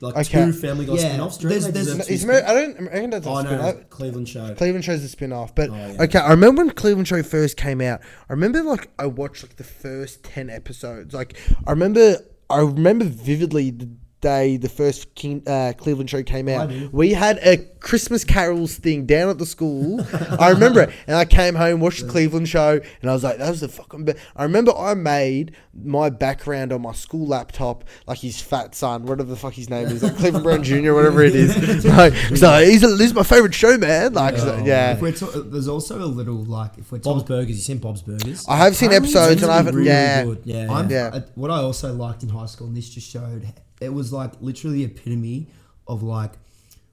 like 0.00 0.16
Okay. 0.16 0.44
two 0.46 0.52
Family 0.52 0.86
Guy 0.86 0.94
Yeah, 0.94 1.00
spin-offs. 1.08 1.38
Do 1.38 1.48
there's- 1.48 1.64
there's- 1.64 1.86
deserve 1.86 2.06
two 2.06 2.12
is 2.14 2.20
spin-offs? 2.22 2.42
Amer- 2.44 2.48
I 2.48 2.60
don't. 2.66 2.78
American 2.78 3.10
Dad's 3.10 3.26
Oh 3.26 3.36
a 3.36 3.42
no, 3.42 3.48
spin-off. 3.48 3.74
no, 3.76 3.80
Cleveland 3.90 4.28
Show. 4.28 4.54
Cleveland 4.54 4.84
show's 4.84 5.02
a 5.02 5.08
spin-off, 5.08 5.54
but 5.54 5.70
Oh, 5.70 5.74
yeah. 5.74 5.96
okay. 6.02 6.18
I 6.18 6.30
remember 6.30 6.64
when 6.64 6.70
Cleveland 6.74 7.08
Show 7.08 7.22
first 7.22 7.56
came 7.56 7.80
out. 7.80 8.00
I 8.28 8.32
remember 8.32 8.62
like 8.62 8.90
I 8.98 9.06
watched 9.06 9.42
like 9.42 9.56
the 9.56 9.64
first 9.64 10.22
ten 10.22 10.50
episodes. 10.50 11.12
Like 11.14 11.36
I 11.66 11.70
remember, 11.70 12.18
I 12.50 12.58
remember 12.60 13.04
vividly 13.06 13.70
the 13.70 13.88
day 14.24 14.56
the 14.56 14.68
first 14.68 15.14
King, 15.14 15.42
uh, 15.46 15.72
Cleveland 15.76 16.10
Show 16.10 16.22
came 16.22 16.48
out. 16.48 16.70
We 16.92 17.12
had 17.12 17.38
a 17.38 17.58
Christmas 17.78 18.24
carols 18.24 18.74
thing 18.76 19.04
down 19.06 19.28
at 19.28 19.38
the 19.38 19.46
school. 19.46 20.04
I 20.40 20.48
remember 20.50 20.80
it, 20.82 20.90
and 21.06 21.16
I 21.16 21.24
came 21.26 21.54
home, 21.54 21.80
watched 21.80 22.02
the 22.06 22.08
Cleveland 22.10 22.48
Show, 22.48 22.80
and 23.02 23.10
I 23.10 23.12
was 23.14 23.22
like, 23.22 23.38
"That 23.38 23.50
was 23.50 23.60
the 23.60 23.68
fucking." 23.68 24.06
Be-. 24.06 24.14
I 24.34 24.42
remember 24.44 24.72
I 24.76 24.94
made 24.94 25.54
my 25.74 26.08
background 26.10 26.72
on 26.72 26.82
my 26.82 26.92
school 26.92 27.26
laptop 27.26 27.84
like 28.06 28.18
his 28.18 28.40
fat 28.40 28.74
son, 28.74 29.02
whatever 29.06 29.28
the 29.28 29.36
fuck 29.36 29.52
his 29.54 29.68
name 29.68 29.88
is, 29.88 30.02
like 30.02 30.16
Cleveland 30.16 30.44
Brown 30.44 30.62
Jr., 30.62 30.94
whatever 30.94 31.22
it 31.22 31.34
is. 31.36 31.54
Like, 31.94 32.14
so 32.36 32.64
he's 32.64 32.82
a, 32.82 32.88
this 32.88 33.08
is 33.08 33.14
my 33.14 33.22
favorite 33.22 33.54
show, 33.54 33.76
man. 33.78 34.14
Like, 34.14 34.36
so- 34.38 34.54
Oh. 34.54 34.64
yeah. 34.64 34.92
If 34.94 35.00
we're 35.02 35.12
ta- 35.12 35.30
there's 35.34 35.68
also 35.68 35.98
a 36.02 36.06
little 36.06 36.36
like 36.44 36.78
if 36.78 36.90
we're 36.92 36.98
Bob's 36.98 37.22
talking. 37.22 37.36
Burgers. 37.36 37.56
You 37.56 37.62
seen 37.62 37.78
Bob's 37.78 38.02
Burgers? 38.02 38.46
I 38.48 38.56
have 38.56 38.74
seen 38.76 38.88
Apparently 38.88 39.08
episodes 39.16 39.42
and 39.42 39.50
I 39.52 39.56
haven't. 39.56 39.74
really 39.74 39.88
yeah, 39.88 40.24
good. 40.24 40.40
Yeah, 40.44 40.72
I'm, 40.72 40.88
yeah. 40.90 41.10
Yeah. 41.12 41.16
uh, 41.18 41.20
what 41.34 41.50
I 41.50 41.56
also 41.58 41.92
liked 41.92 42.22
in 42.22 42.28
high 42.30 42.46
school, 42.46 42.68
and 42.68 42.76
this 42.76 42.88
just 42.88 43.10
showed, 43.10 43.46
it 43.80 43.92
was 43.92 44.12
like 44.12 44.32
literally 44.40 44.78
the 44.78 44.84
epitome 44.84 45.48
of 45.86 46.02
like 46.02 46.32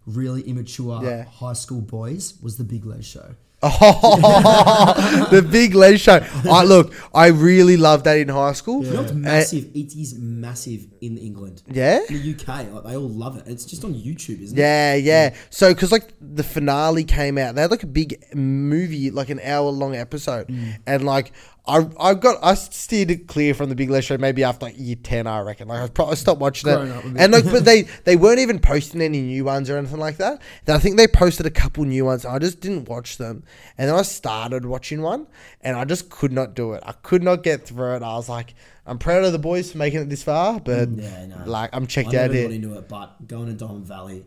really 0.05 0.41
immature 0.43 0.99
Yeah. 1.03 1.23
high 1.25 1.53
school 1.53 1.81
boys 1.81 2.33
was 2.41 2.57
the 2.57 2.63
Big 2.63 2.85
Lez 2.85 3.05
show. 3.05 3.35
the 3.61 5.47
Big 5.51 5.75
Lez 5.75 6.01
show. 6.01 6.19
I 6.49 6.63
look. 6.63 6.93
I 7.13 7.27
really 7.27 7.77
loved 7.77 8.05
that 8.05 8.17
in 8.17 8.27
high 8.29 8.53
school. 8.53 8.83
You 8.83 8.93
know 8.93 9.01
Uh, 9.05 9.13
massive? 9.13 9.65
it 9.75 9.93
is 9.95 10.15
massive 10.17 10.87
in 11.01 11.17
England. 11.17 11.61
yeah. 11.67 11.99
In 12.09 12.15
the 12.21 12.31
UK, 12.33 12.47
like, 12.73 12.83
they 12.85 12.95
all 12.95 13.07
love 13.07 13.37
it. 13.37 13.43
It's 13.47 13.65
just 13.65 13.83
on 13.83 13.93
YouTube, 13.93 14.41
isn't 14.41 14.57
it? 14.57 14.61
Yeah, 14.61 14.95
yeah. 14.95 15.35
So, 15.51 15.73
because 15.73 15.91
like 15.91 16.11
the 16.19 16.43
finale 16.43 17.03
came 17.03 17.37
out, 17.37 17.55
they 17.55 17.61
had 17.61 17.71
like 17.71 17.83
a 17.83 17.87
big 17.87 18.23
movie, 18.35 19.11
like 19.11 19.29
an 19.29 19.39
hour 19.43 19.69
long 19.69 19.95
episode, 19.95 20.47
Mm. 20.47 20.77
and 20.87 21.05
like 21.05 21.31
I 21.71 21.89
I 21.99 22.13
got 22.13 22.37
I 22.43 22.53
steered 22.55 23.11
it 23.11 23.27
clear 23.27 23.53
from 23.53 23.69
the 23.69 23.75
Big 23.75 23.89
Lez 23.89 24.05
show 24.05 24.17
maybe 24.17 24.43
after 24.43 24.65
like 24.65 24.75
year 24.77 24.97
ten 25.01 25.25
I 25.27 25.39
reckon 25.39 25.67
like 25.67 25.79
I 25.81 25.87
probably 25.87 26.17
stopped 26.17 26.41
watching 26.41 26.71
Grown 26.71 26.91
up 26.91 27.03
a 27.05 27.07
it 27.07 27.17
and 27.17 27.31
like 27.31 27.45
but 27.45 27.63
they 27.71 27.83
they 28.03 28.15
weren't 28.15 28.39
even 28.39 28.59
posting 28.59 29.01
any 29.01 29.21
new 29.21 29.45
ones 29.45 29.69
or 29.69 29.77
anything 29.77 29.99
like 29.99 30.17
that. 30.17 30.41
Then 30.65 30.75
I 30.75 30.79
think 30.79 30.97
they 30.97 31.07
posted 31.07 31.45
a 31.45 31.49
couple 31.51 31.85
new 31.85 32.05
ones. 32.05 32.25
And 32.25 32.35
I 32.35 32.39
just 32.39 32.59
didn't 32.59 32.89
watch 32.89 33.17
them 33.17 33.43
and 33.77 33.87
then 33.89 33.95
I 33.95 34.01
started 34.01 34.65
watching 34.65 35.01
one 35.01 35.27
and 35.61 35.77
I 35.77 35.85
just 35.85 36.09
could 36.09 36.31
not 36.33 36.53
do 36.55 36.73
it. 36.73 36.83
I 36.85 36.91
could 36.91 37.23
not 37.23 37.43
get 37.43 37.65
through 37.65 37.95
it. 37.95 38.03
I 38.03 38.15
was 38.15 38.27
like 38.27 38.53
I'm 38.85 38.97
proud 38.97 39.23
of 39.23 39.31
the 39.31 39.39
boys 39.39 39.71
for 39.71 39.77
making 39.77 40.01
it 40.01 40.09
this 40.09 40.23
far, 40.23 40.59
but 40.59 40.89
Yeah, 40.89 41.27
no. 41.27 41.43
like 41.45 41.69
I'm 41.73 41.87
checked 41.87 42.13
I 42.13 42.25
out 42.25 42.31
here. 42.31 42.49
into 42.49 42.73
it, 42.77 42.89
but 42.89 43.27
going 43.27 43.47
to 43.47 43.53
Diamond 43.53 43.85
Valley, 43.85 44.25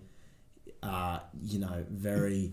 uh, 0.83 1.19
you 1.43 1.59
know, 1.59 1.85
very. 1.91 2.53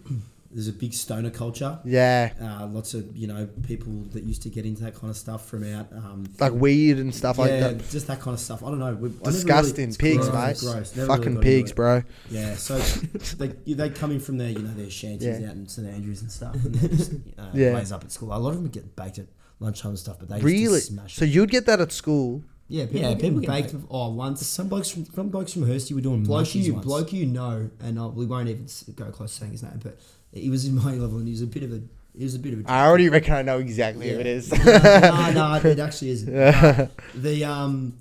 There's 0.54 0.68
a 0.68 0.74
big 0.74 0.94
stoner 0.94 1.30
culture. 1.30 1.80
Yeah, 1.86 2.34
Uh, 2.42 2.68
lots 2.68 2.94
of 2.94 3.16
you 3.16 3.26
know 3.28 3.48
people 3.64 3.94
that 4.12 4.24
used 4.24 4.42
to 4.42 4.50
get 4.50 4.66
into 4.66 4.84
that 4.84 4.96
kind 4.96 5.10
of 5.10 5.16
stuff 5.18 5.48
from 5.48 5.64
out. 5.74 5.88
Um, 5.94 6.26
like 6.40 6.52
weed 6.54 6.98
and 6.98 7.14
stuff 7.16 7.38
like 7.38 7.52
yeah, 7.52 7.60
that. 7.70 7.90
just 7.90 8.08
that 8.08 8.20
kind 8.20 8.34
of 8.34 8.40
stuff. 8.40 8.62
I 8.64 8.68
don't 8.70 8.80
know. 8.80 8.94
we- 8.96 9.10
I 9.10 9.12
never 9.12 9.18
really- 9.20 9.32
Disgusting 9.34 9.96
pigs, 9.96 10.28
gross, 10.30 10.64
mate. 10.64 10.72
gross. 10.72 10.96
Never 10.96 11.08
really 11.08 11.18
Fucking 11.20 11.34
got 11.36 11.44
pigs, 11.44 11.72
bro. 11.72 12.04
Yeah, 12.30 12.56
so 12.56 12.78
they 13.38 13.48
they 13.74 13.90
come 13.90 14.12
in 14.12 14.20
from 14.20 14.38
their 14.38 14.50
you 14.50 14.60
know 14.60 14.74
their 14.74 14.90
shanties 14.90 15.40
Yeah. 15.40 15.50
out 15.50 15.56
in 15.56 15.68
St 15.68 15.88
Andrews 15.88 16.22
and 16.22 16.32
stuff, 16.32 16.56
and 16.56 16.76
they 16.76 16.88
just 16.98 17.12
uh, 17.40 17.52
Yeah. 17.54 17.72
blaze 17.72 17.92
up 17.92 18.04
at 18.04 18.12
school. 18.12 18.34
A 18.34 18.38
lot 18.38 18.50
of 18.50 18.56
them 18.58 18.68
get 18.68 18.96
baked 18.96 19.20
at 19.20 19.28
lunchtime 19.60 19.92
and 19.92 20.00
stuff, 20.00 20.18
but 20.20 20.28
they 20.30 20.42
Really? 20.42 20.80
to 20.80 20.86
smash. 20.86 21.16
So 21.16 21.24
it. 21.26 21.32
you'd 21.32 21.50
get 21.52 21.66
that 21.68 21.80
at 21.80 21.92
school? 21.92 22.44
Yeah, 22.68 22.86
people, 22.86 23.00
Yeah, 23.02 23.10
yeah, 23.10 23.16
people 23.16 23.40
people 23.42 23.54
baked. 23.56 23.72
baked. 23.74 23.86
Oh, 23.90 24.12
once 24.12 24.46
some 24.48 24.70
blokes 24.70 24.90
from 24.90 25.06
some 25.06 25.30
blokes 25.30 25.54
from 25.54 25.64
Hursty 25.66 25.94
were 25.94 26.02
doing 26.02 26.24
bloke 26.24 26.56
you, 26.56 26.74
once. 26.74 26.86
bloke 26.86 27.12
you 27.14 27.26
know, 27.26 27.70
and 27.82 28.00
uh, 28.00 28.08
we 28.10 28.26
won't 28.26 28.48
even 28.50 28.66
go 28.96 29.06
close 29.12 29.34
to 29.34 29.40
saying 29.42 29.52
his 29.52 29.64
name, 29.64 29.80
but 29.84 29.98
he 30.34 30.50
was 30.50 30.66
in 30.66 30.76
my 30.76 30.94
level, 30.96 31.18
and 31.18 31.28
he 31.28 31.32
was 31.32 31.42
a 31.42 31.48
bit 31.48 31.64
of 31.64 31.72
a, 31.74 31.82
he 32.18 32.24
was 32.24 32.36
a 32.36 32.40
bit 32.40 32.54
of 32.54 32.66
a. 32.66 32.70
I 32.70 32.86
already 32.86 33.10
reckon 33.10 33.34
I 33.34 33.42
know 33.42 33.60
exactly 33.60 34.10
who 34.10 34.20
it 34.20 34.26
is. 34.26 34.52
no, 34.52 35.32
no, 35.32 35.62
it 35.64 35.80
actually 35.88 36.10
isn't. 36.12 36.34
The 37.16 37.44
um, 37.46 37.98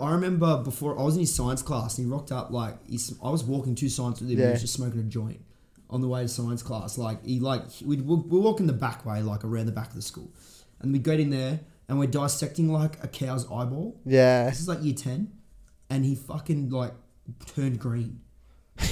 I 0.00 0.12
remember 0.12 0.62
before 0.62 0.98
I 0.98 1.02
was 1.02 1.14
in 1.14 1.20
his 1.20 1.34
science 1.34 1.62
class, 1.62 1.98
and 1.98 2.06
he 2.06 2.12
rocked 2.12 2.30
up 2.32 2.50
like 2.50 2.74
he's, 2.88 3.12
I 3.22 3.30
was 3.30 3.42
walking 3.44 3.74
to 3.76 3.88
science 3.88 4.20
with 4.20 4.30
him, 4.30 4.38
and 4.38 4.46
he 4.46 4.52
was 4.52 4.60
just 4.60 4.74
smoking 4.74 5.00
a 5.00 5.04
joint 5.04 5.40
on 5.90 6.00
the 6.00 6.08
way 6.08 6.22
to 6.22 6.28
science 6.28 6.62
class. 6.62 6.96
Like 6.98 7.24
he 7.24 7.40
like 7.40 7.62
we'd 7.84 8.02
we're, 8.02 8.16
we're 8.16 8.40
walking 8.40 8.66
the 8.66 8.72
back 8.72 9.04
way, 9.04 9.20
like 9.22 9.44
around 9.44 9.66
the 9.66 9.72
back 9.72 9.88
of 9.88 9.94
the 9.94 10.02
school, 10.02 10.30
and 10.80 10.92
we 10.92 10.98
get 10.98 11.18
in 11.20 11.30
there 11.30 11.60
and 11.88 11.98
we're 11.98 12.06
dissecting 12.06 12.72
like 12.72 13.02
a 13.04 13.08
cow's 13.08 13.44
eyeball. 13.50 14.00
yeah. 14.06 14.44
This 14.48 14.60
is 14.60 14.68
like 14.68 14.82
year 14.82 14.94
ten, 14.94 15.32
and 15.90 16.04
he 16.04 16.14
fucking 16.14 16.70
like 16.70 16.92
turned 17.46 17.78
green. 17.78 18.20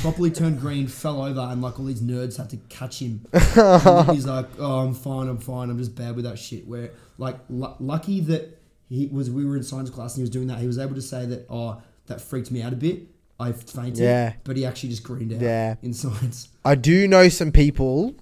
Properly 0.01 0.31
turned 0.31 0.61
green, 0.61 0.87
fell 0.87 1.23
over, 1.23 1.41
and 1.41 1.61
like 1.61 1.79
all 1.79 1.87
these 1.87 2.01
nerds 2.01 2.37
had 2.37 2.51
to 2.51 2.57
catch 2.69 3.01
him. 3.01 3.27
And 3.57 4.11
he's 4.11 4.27
like, 4.27 4.47
"Oh, 4.59 4.81
I'm 4.81 4.95
fine, 4.95 5.29
I'm 5.29 5.39
fine. 5.39 5.71
I'm 5.71 5.79
just 5.79 5.95
bad 5.95 6.17
with 6.17 6.25
that 6.25 6.39
shit." 6.39 6.67
Where 6.67 6.91
like 7.19 7.37
lu- 7.49 7.75
lucky 7.81 8.21
that 8.21 8.61
he 8.89 9.07
was, 9.09 9.31
we 9.31 9.45
were 9.45 9.57
in 9.57 9.63
science 9.63 9.91
class 9.91 10.13
and 10.15 10.19
he 10.19 10.23
was 10.23 10.31
doing 10.31 10.47
that. 10.49 10.59
He 10.59 10.67
was 10.67 10.79
able 10.79 10.95
to 10.95 11.03
say 11.03 11.27
that, 11.27 11.47
"Oh, 11.51 11.83
that 12.07 12.21
freaked 12.21 12.51
me 12.51 12.63
out 12.63 12.73
a 12.73 12.77
bit. 12.77 13.03
I 13.41 13.53
fainted." 13.53 13.99
Yeah. 13.99 14.35
but 14.45 14.57
he 14.57 14.65
actually 14.65 14.91
just 14.91 15.03
greened 15.03 15.33
out. 15.33 15.41
Yeah. 15.41 15.75
in 15.83 15.93
science. 15.95 16.49
I 16.65 16.75
do 16.77 17.07
know 17.09 17.29
some 17.29 17.51
people 17.53 18.15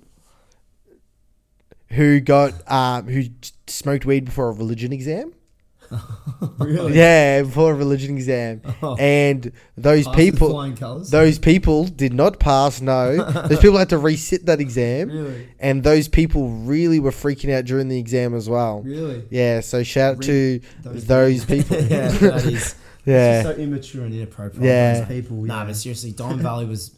who 1.91 2.21
got 2.21 2.55
um, 2.71 3.07
who 3.09 3.25
smoked 3.67 4.07
weed 4.07 4.25
before 4.25 4.49
a 4.49 4.53
religion 4.53 4.93
exam. 4.93 5.35
Really? 6.59 6.95
Yeah, 6.97 7.43
before 7.43 7.73
a 7.73 7.75
religion 7.75 8.17
exam, 8.17 8.63
Oh. 8.83 8.97
and 8.97 9.53
those 9.77 10.05
Past 10.07 10.17
people, 10.19 11.03
those 11.11 11.39
people 11.39 11.85
did 11.87 12.13
not 12.15 12.39
pass. 12.39 12.81
No, 12.81 13.17
those 13.49 13.59
people 13.61 13.77
had 13.79 13.89
to 13.91 13.97
resit 13.99 14.45
that 14.47 14.61
exam, 14.61 15.09
Really, 15.09 15.49
and 15.59 15.83
those 15.83 16.09
people 16.09 16.49
really 16.51 17.01
were 17.01 17.11
freaking 17.11 17.53
out 17.53 17.65
during 17.65 17.89
the 17.89 17.99
exam 17.99 18.35
as 18.35 18.49
well. 18.49 18.83
really. 18.83 19.25
Yeah, 19.31 19.61
so 19.61 19.83
shout 19.83 20.17
out 20.17 20.23
to 20.23 20.61
Those 20.83 21.07
those 21.07 21.45
people. 21.45 21.77
yeah, 21.83 22.09
that 22.09 22.45
is. 22.47 22.75
Yeah. 23.05 23.41
It's 23.41 23.47
just 23.49 23.57
so 23.57 23.63
immature 23.63 24.05
and 24.05 24.15
inappropriate. 24.15 24.65
Yeah. 24.65 25.01
Those 25.01 25.09
people. 25.09 25.37
Nah, 25.39 25.65
but 25.65 25.75
seriously, 25.77 26.13
Diamond 26.13 26.43
Valley 26.43 26.67
was 26.67 26.95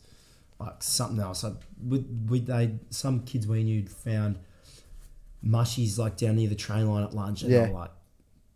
like 0.59 0.83
something 0.83 1.19
else. 1.21 1.45
Like, 1.45 1.55
with, 1.83 2.27
with 2.29 2.47
they, 2.47 2.75
some 2.91 3.21
kids 3.25 3.47
we 3.47 3.63
knew 3.65 3.87
found 3.87 4.39
mushies 5.47 5.99
like 5.99 6.17
down 6.17 6.37
near 6.37 6.49
the 6.49 6.55
train 6.55 6.89
line 6.89 7.05
at 7.05 7.15
lunch, 7.15 7.43
and 7.43 7.51
Yeah. 7.53 7.67
they 7.67 7.73
were 7.73 7.79
like, 7.81 7.91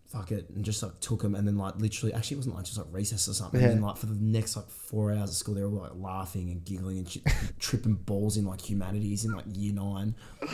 "Fuck 0.09 0.33
it," 0.33 0.49
and 0.55 0.65
just 0.65 0.83
like 0.83 0.99
took 1.01 1.23
them, 1.23 1.35
and 1.35 1.47
then 1.47 1.57
like 1.59 1.77
literally, 1.77 2.13
actually, 2.15 2.37
it 2.37 2.39
wasn't 2.39 2.55
lunch; 2.55 2.69
it 2.69 2.73
was 2.73 2.79
like 2.87 2.95
recess 2.95 3.29
or 3.29 3.35
something. 3.35 3.61
Yeah. 3.61 3.69
And 3.69 3.77
then 3.79 3.83
like 3.83 3.97
for 3.97 4.07
the 4.07 4.15
next 4.15 4.57
like 4.57 4.69
four 4.71 5.13
hours 5.13 5.31
of 5.31 5.37
school, 5.37 5.55
they 5.55 5.63
were 5.63 5.69
like 5.69 5.93
laughing 5.97 6.51
and 6.51 6.65
giggling 6.65 6.99
and 6.99 7.11
shit, 7.11 7.23
tripping 7.59 7.95
balls 7.95 8.37
in 8.37 8.45
like 8.47 8.61
humanities 8.69 9.25
in 9.25 9.33
like 9.33 9.45
year 9.53 9.73
nine. 9.75 10.15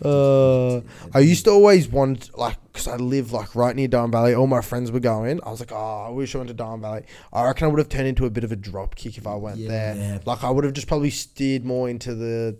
Uh, 0.00 0.80
I 1.12 1.18
used 1.18 1.44
to 1.46 1.50
always 1.50 1.88
want 1.88 2.36
like 2.38 2.56
because 2.72 2.86
I 2.86 2.94
live 2.96 3.32
like 3.32 3.56
right 3.56 3.74
near 3.74 3.88
Diamond 3.88 4.12
Valley. 4.12 4.32
All 4.32 4.46
my 4.46 4.60
friends 4.60 4.92
were 4.92 5.00
going. 5.00 5.40
I 5.44 5.50
was 5.50 5.58
like, 5.58 5.72
oh, 5.72 6.04
I 6.06 6.10
wish 6.10 6.36
I 6.36 6.38
went 6.38 6.48
to 6.48 6.54
Diamond 6.54 6.82
Valley. 6.82 7.02
I 7.32 7.44
reckon 7.44 7.64
I 7.66 7.68
would 7.70 7.80
have 7.80 7.88
turned 7.88 8.06
into 8.06 8.24
a 8.24 8.30
bit 8.30 8.44
of 8.44 8.52
a 8.52 8.56
drop 8.56 8.94
kick 8.94 9.18
if 9.18 9.26
I 9.26 9.34
went 9.34 9.56
Yeah. 9.56 9.68
there. 9.68 9.96
Yeah. 9.96 10.18
Like 10.24 10.44
I 10.44 10.50
would 10.50 10.62
have 10.62 10.72
just 10.72 10.86
probably 10.86 11.10
steered 11.10 11.64
more 11.64 11.88
into 11.90 12.14
the 12.14 12.56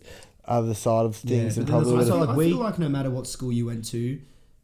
other 0.46 0.74
side 0.74 1.04
of 1.06 1.14
things 1.14 1.56
Yeah, 1.56 1.60
and 1.60 1.68
probably 1.70 1.96
that's 1.96 2.10
would 2.10 2.12
also 2.18 2.26
like 2.26 2.36
I 2.36 2.48
feel 2.48 2.56
like 2.58 2.78
no 2.80 2.88
matter 2.88 3.10
what 3.10 3.28
school 3.28 3.52
you 3.52 3.66
went 3.66 3.84
to, 3.90 4.18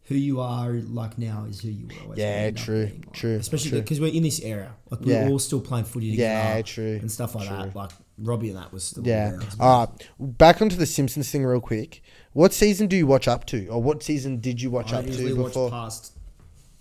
who 0.04 0.14
you 0.14 0.40
are 0.40 0.72
like 0.72 1.16
now 1.18 1.46
is 1.48 1.60
who 1.60 1.68
you 1.70 1.86
were. 1.86 2.02
always 2.02 2.18
Yeah, 2.18 2.26
end 2.26 2.58
up 2.58 2.64
true, 2.64 2.86
being, 2.86 3.00
like. 3.06 3.12
true, 3.12 3.34
Especially 3.36 3.70
true. 3.70 3.80
because 3.80 4.00
we're 4.00 4.12
in 4.12 4.22
this 4.22 4.40
era, 4.40 4.74
like 4.90 5.00
we're 5.00 5.12
Yeah. 5.22 5.28
all 5.30 5.38
still 5.38 5.60
playing 5.60 5.86
footy 5.86 6.10
together, 6.12 6.56
Yeah, 6.56 6.62
true, 6.62 6.98
and 7.00 7.10
stuff 7.10 7.34
like 7.34 7.48
that. 7.48 7.74
Like 7.74 7.90
Robbie 8.18 8.50
and 8.50 8.58
that 8.58 8.72
was 8.72 8.84
still 8.84 9.06
Yeah. 9.06 9.30
around. 9.32 9.46
All 9.58 9.86
right. 9.86 10.08
Back 10.38 10.60
onto 10.62 10.76
the 10.76 10.86
Simpsons 10.86 11.30
thing 11.30 11.44
real 11.44 11.60
quick. 11.60 12.02
What 12.34 12.52
season 12.52 12.86
do 12.86 12.96
you 12.96 13.06
watch 13.06 13.26
up 13.28 13.46
to, 13.46 13.66
or 13.68 13.82
what 13.82 14.02
season 14.02 14.40
did 14.40 14.60
you 14.60 14.70
watch 14.70 14.92
I 14.92 14.98
up 14.98 15.06
usually 15.06 15.28
to 15.30 15.36
watch 15.36 15.52
before? 15.54 15.70
past 15.70 16.12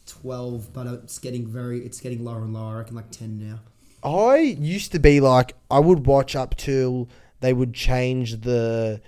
twelve, 0.06 0.74
but 0.74 0.88
it's 0.88 1.18
getting 1.20 1.48
very, 1.48 1.80
it's 1.86 2.00
getting 2.00 2.24
lower 2.24 2.44
and 2.44 2.54
lower. 2.54 2.76
I 2.76 2.78
reckon 2.80 2.96
like 2.96 3.12
ten 3.12 3.40
now. 3.40 3.60
I 4.08 4.38
used 4.38 4.92
to 4.92 5.00
be 5.00 5.22
like 5.22 5.56
I 5.72 5.80
would 5.80 6.06
watch 6.06 6.36
up 6.36 6.56
till 6.58 7.08
they 7.40 7.54
would 7.54 7.74
change 7.74 8.42
the 8.42 9.02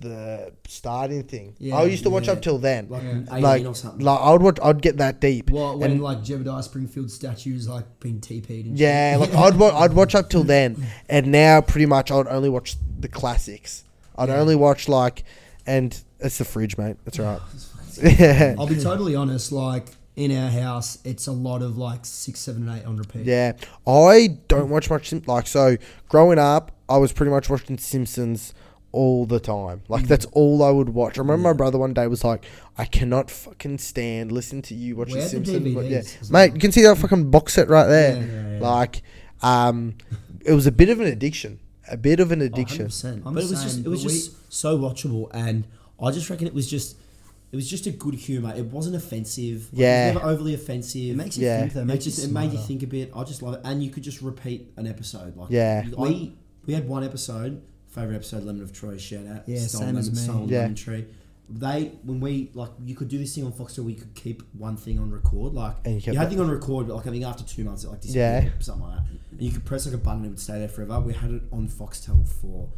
the 0.00 0.52
starting 0.66 1.24
thing. 1.24 1.54
Yeah, 1.58 1.76
I 1.76 1.84
used 1.84 2.02
to 2.04 2.10
watch 2.10 2.26
yeah. 2.26 2.34
up 2.34 2.42
till 2.42 2.58
then. 2.58 2.86
like 2.88 3.02
Yeah. 3.02 3.20
18 3.32 3.42
Like, 3.42 3.64
or 3.66 3.74
something. 3.74 4.04
like 4.04 4.20
I 4.20 4.30
would 4.32 4.42
watch. 4.42 4.58
I'd 4.62 4.80
get 4.82 4.98
that 4.98 5.20
deep. 5.20 5.50
Well, 5.50 5.78
when 5.78 5.92
And- 5.92 6.02
like 6.02 6.18
Jebediah 6.22 6.62
Springfield 6.62 7.10
statues 7.10 7.68
like 7.68 7.84
being 8.00 8.20
TP'd 8.20 8.66
and 8.66 8.78
yeah, 8.78 9.12
shit. 9.18 9.32
like 9.32 9.34
I'd 9.34 9.58
wa- 9.58 9.78
I'd 9.78 9.92
watch 9.94 10.14
up 10.14 10.30
till 10.30 10.44
then, 10.56 10.86
and 11.08 11.32
now 11.32 11.60
pretty 11.60 11.86
much 11.86 12.10
I'd 12.10 12.26
only 12.28 12.48
watch 12.48 12.76
the 13.00 13.08
classics. 13.08 13.84
I'd 14.16 14.28
Yeah. 14.28 14.40
only 14.40 14.54
watch 14.56 14.88
like, 14.88 15.24
and 15.66 15.98
it's 16.20 16.38
the 16.38 16.44
fridge, 16.44 16.76
mate. 16.78 16.96
That's 17.04 17.18
right. 17.18 17.40
yeah, 18.02 18.54
I'll 18.58 18.66
be 18.66 18.80
totally 18.80 19.14
honest. 19.16 19.52
Like 19.52 19.86
in 20.16 20.36
our 20.36 20.50
house, 20.50 20.98
it's 21.04 21.26
a 21.28 21.32
lot 21.32 21.62
of 21.62 21.76
like 21.78 22.04
six, 22.04 22.40
seven, 22.40 22.68
and 22.68 22.78
eight 22.80 22.84
on 22.86 22.96
repeat. 22.96 23.24
yeah. 23.24 23.52
I 23.86 24.38
don't 24.48 24.68
watch 24.70 24.90
much. 24.90 25.08
Sim- 25.10 25.22
like 25.26 25.46
so, 25.46 25.76
growing 26.08 26.38
up, 26.38 26.72
I 26.88 26.96
was 26.98 27.12
pretty 27.12 27.30
much 27.30 27.48
watching 27.50 27.78
Simpsons 27.78 28.52
all 28.92 29.26
the 29.26 29.38
time. 29.40 29.82
Like 29.88 30.04
Mm. 30.04 30.08
that's 30.08 30.24
all 30.32 30.62
I 30.62 30.70
would 30.70 30.88
watch. 30.90 31.18
I 31.18 31.20
remember 31.20 31.48
my 31.48 31.52
brother 31.52 31.78
one 31.78 31.92
day 31.94 32.06
was 32.06 32.24
like, 32.24 32.44
"I 32.76 32.84
cannot 32.84 33.30
fucking 33.30 33.78
stand 33.78 34.32
listening 34.32 34.62
to 34.62 34.74
you 34.74 34.96
watch 34.96 35.08
We 35.08 35.14
the 35.14 35.20
had 35.22 35.30
Simpsons." 35.30 35.74
But 35.74 35.84
yeah, 35.86 35.98
mate, 36.00 36.30
well. 36.30 36.46
you 36.54 36.60
can 36.60 36.72
see 36.72 36.82
that 36.82 36.96
fucking 36.98 37.30
box 37.30 37.54
set 37.54 37.68
right 37.68 37.86
there. 37.86 38.16
Yeah, 38.16 38.24
yeah, 38.24 38.52
yeah. 38.54 38.60
Like, 38.60 39.02
um, 39.42 39.94
it 40.44 40.52
was 40.52 40.66
a 40.66 40.72
bit 40.72 40.88
of 40.88 41.00
an 41.00 41.06
addiction. 41.06 41.60
A 41.90 41.96
bit 41.96 42.20
of 42.20 42.32
an 42.32 42.42
Oh, 42.42 42.44
addiction. 42.46 42.86
100%. 42.88 43.24
But 43.24 43.30
it 43.30 43.34
was 43.50 43.62
just 43.62 43.78
it 43.80 43.88
was 43.88 44.02
but 44.02 44.10
we- 44.12 44.18
just 44.18 44.52
so 44.52 44.78
watchable, 44.78 45.28
and 45.32 45.66
I 46.02 46.10
just 46.10 46.28
reckon 46.30 46.46
it 46.46 46.54
was 46.54 46.66
just 46.68 46.96
it 47.50 47.56
was 47.56 47.66
just 47.68 47.86
a 47.86 47.90
good 47.90 48.12
humor. 48.14 48.52
It 48.54 48.66
wasn't 48.66 48.94
offensive. 48.94 49.68
Like, 49.72 49.80
Yeah. 49.80 50.10
it 50.10 50.14
was 50.14 50.22
never 50.22 50.32
overly 50.34 50.52
offensive. 50.54 51.10
It 51.12 51.16
makes 51.16 51.38
you 51.38 51.46
Yeah. 51.46 51.60
think 51.60 51.72
though. 51.72 51.80
It 51.82 51.90
It 51.90 52.00
just 52.00 52.22
it 52.24 52.30
made 52.30 52.52
you 52.52 52.58
think 52.58 52.82
a 52.82 52.86
bit. 52.86 53.10
I 53.16 53.24
just 53.24 53.40
love 53.42 53.54
it, 53.54 53.60
and 53.64 53.82
you 53.82 53.88
could 53.90 54.02
just 54.02 54.20
repeat 54.20 54.70
an 54.76 54.86
episode. 54.86 55.34
Like 55.36 55.48
Yeah. 55.50 55.86
you- 55.86 55.94
I, 55.98 56.30
we 56.66 56.74
had 56.74 56.86
one 56.86 57.04
episode, 57.04 57.62
favorite 57.98 58.16
episode, 58.16 58.44
Lemon 58.44 58.62
of 58.62 58.72
Troy. 58.72 58.96
Shout 58.98 59.26
out, 59.26 59.42
Yeah, 59.48 59.58
Stolen 59.60 59.88
same 59.88 59.96
as 59.98 60.10
me. 60.10 60.16
Stolen 60.16 60.48
Yeah. 60.48 60.58
Lemon 60.60 60.74
Tree. 60.74 61.04
They 61.50 61.92
when 62.04 62.20
we 62.20 62.50
like 62.52 62.70
you 62.84 62.94
could 62.94 63.08
do 63.08 63.16
this 63.16 63.34
thing 63.34 63.44
on 63.46 63.52
Foxtel 63.52 63.78
where 63.80 63.90
you 63.90 63.96
could 63.96 64.14
keep 64.14 64.42
one 64.52 64.76
thing 64.76 64.98
on 64.98 65.10
record 65.10 65.54
like 65.54 65.76
And 65.86 65.94
you 65.94 66.12
you, 66.12 66.18
had 66.18 66.26
that- 66.26 66.30
thing 66.30 66.40
on 66.40 66.50
record 66.50 66.88
but 66.88 66.96
like 66.96 67.06
I 67.06 67.10
think 67.10 67.24
after 67.24 67.42
two 67.42 67.64
months 67.64 67.84
it 67.84 67.88
like 67.90 68.02
disappeared 68.02 68.44
Yeah. 68.44 68.50
or 68.50 68.60
something 68.60 68.86
like 68.86 68.96
that 68.98 69.04
and 69.32 69.40
you 69.42 69.50
could 69.50 69.64
press 69.64 69.86
like 69.86 69.94
a 69.94 69.98
button 69.98 70.18
and 70.18 70.26
it 70.26 70.28
would 70.28 70.40
stay 70.40 70.58
there 70.58 70.68
forever 70.68 71.00
we 71.00 71.14
had 71.14 71.30
it 71.30 71.42
on 71.50 71.66
Foxtel 71.68 72.28
for 72.28 72.68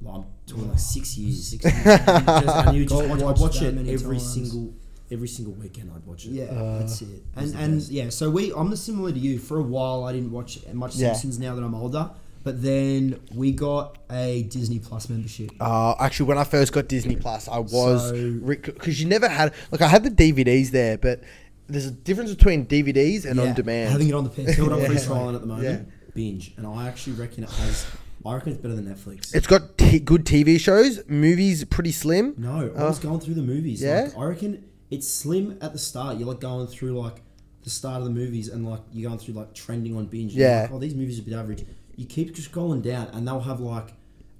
like, 0.00 0.14
I'm 0.14 0.24
talking 0.46 0.68
like 0.68 0.78
six 0.78 1.18
years 1.18 1.44
six 1.48 1.64
years 1.64 1.74
and 1.86 2.76
you 2.76 2.84
just 2.86 2.94
God, 3.00 3.10
watch, 3.10 3.18
I'd 3.18 3.24
watched 3.24 3.40
watch 3.40 3.62
it 3.62 3.88
every 3.88 4.16
times. 4.18 4.32
single 4.32 4.74
every 5.10 5.26
single 5.26 5.54
weekend 5.54 5.90
I'd 5.92 6.06
watch 6.06 6.24
it 6.26 6.30
Yeah, 6.30 6.44
Uh, 6.44 6.78
that's 6.78 7.02
it. 7.02 7.08
And 7.34 7.52
and 7.56 7.74
best. 7.80 7.90
yeah, 7.90 8.10
so 8.10 8.30
we 8.30 8.52
I'm 8.54 8.76
similar 8.76 9.10
to 9.10 9.18
you. 9.18 9.40
For 9.40 9.58
a 9.58 9.62
while, 9.62 10.04
I 10.04 10.12
didn't 10.12 10.30
watch 10.30 10.60
much 10.72 10.94
Yeah. 10.94 11.14
Simpsons. 11.14 11.40
Now 11.40 11.56
that 11.56 11.64
I'm 11.64 11.74
older, 11.74 12.08
but 12.42 12.62
then 12.62 13.20
we 13.34 13.52
got 13.52 13.98
a 14.10 14.44
Disney 14.44 14.78
Plus 14.78 15.08
membership. 15.08 15.50
Uh, 15.60 15.94
actually, 16.00 16.26
when 16.26 16.38
I 16.38 16.44
first 16.44 16.72
got 16.72 16.88
Disney 16.88 17.16
Plus, 17.16 17.48
I 17.48 17.58
was 17.58 18.08
So- 18.10 18.40
because 18.46 19.00
you 19.00 19.06
never 19.08 19.28
had 19.28 19.52
like 19.70 19.82
I 19.82 19.88
had 19.88 20.02
the 20.04 20.10
DVDs 20.10 20.70
there, 20.70 20.96
but 20.98 21.22
there's 21.68 21.86
a 21.86 21.90
difference 21.90 22.30
between 22.34 22.66
DVDs 22.66 23.24
and 23.24 23.36
Yeah, 23.36 23.46
on 23.48 23.54
demand. 23.54 23.90
having 23.92 24.08
it 24.08 24.14
on 24.14 24.24
the 24.24 24.30
what 24.30 24.72
I'm 24.72 24.86
free 24.86 24.96
trialing 24.96 25.34
at 25.36 25.40
the 25.40 25.46
moment 25.46 25.64
Yeah. 25.88 26.10
binge 26.14 26.52
and 26.56 26.66
I 26.66 26.88
actually 26.88 27.12
reckon 27.14 27.44
it 27.44 27.50
has 27.50 27.86
I 28.26 28.34
reckon 28.34 28.52
it's 28.52 28.60
better 28.60 28.74
than 28.74 28.86
Netflix 28.86 29.34
It's 29.34 29.46
got 29.46 29.78
t- 29.78 29.98
good 30.00 30.24
TV 30.26 30.58
shows, 30.60 31.00
movies 31.08 31.64
pretty 31.64 31.92
slim. 31.92 32.34
No, 32.36 32.70
I 32.76 32.82
Oh. 32.82 32.88
was 32.88 32.98
going 32.98 33.20
through 33.20 33.34
the 33.34 33.42
movies. 33.42 33.80
Yeah? 33.80 34.10
Like, 34.14 34.18
I 34.18 34.24
reckon 34.24 34.64
it's 34.90 35.08
slim 35.08 35.56
at 35.62 35.72
the 35.72 35.78
start. 35.78 36.18
You're 36.18 36.28
like 36.28 36.40
going 36.40 36.66
through 36.66 37.00
like 37.00 37.22
the 37.62 37.70
start 37.70 37.98
of 37.98 38.04
the 38.04 38.10
movies 38.10 38.48
and 38.48 38.68
like 38.68 38.80
you're 38.92 39.08
going 39.08 39.18
through 39.20 39.34
like 39.34 39.54
trending 39.54 39.96
on 39.96 40.06
binge. 40.06 40.34
Yeah. 40.34 40.62
Like, 40.62 40.72
oh, 40.72 40.78
these 40.80 40.94
movies 40.94 41.18
are 41.18 41.22
a 41.22 41.24
bit 41.24 41.34
average. 41.34 41.64
You 42.00 42.06
keep 42.06 42.34
just 42.34 42.50
scrolling 42.50 42.80
down 42.82 43.08
and 43.12 43.28
they'll 43.28 43.40
have 43.40 43.60
like 43.60 43.92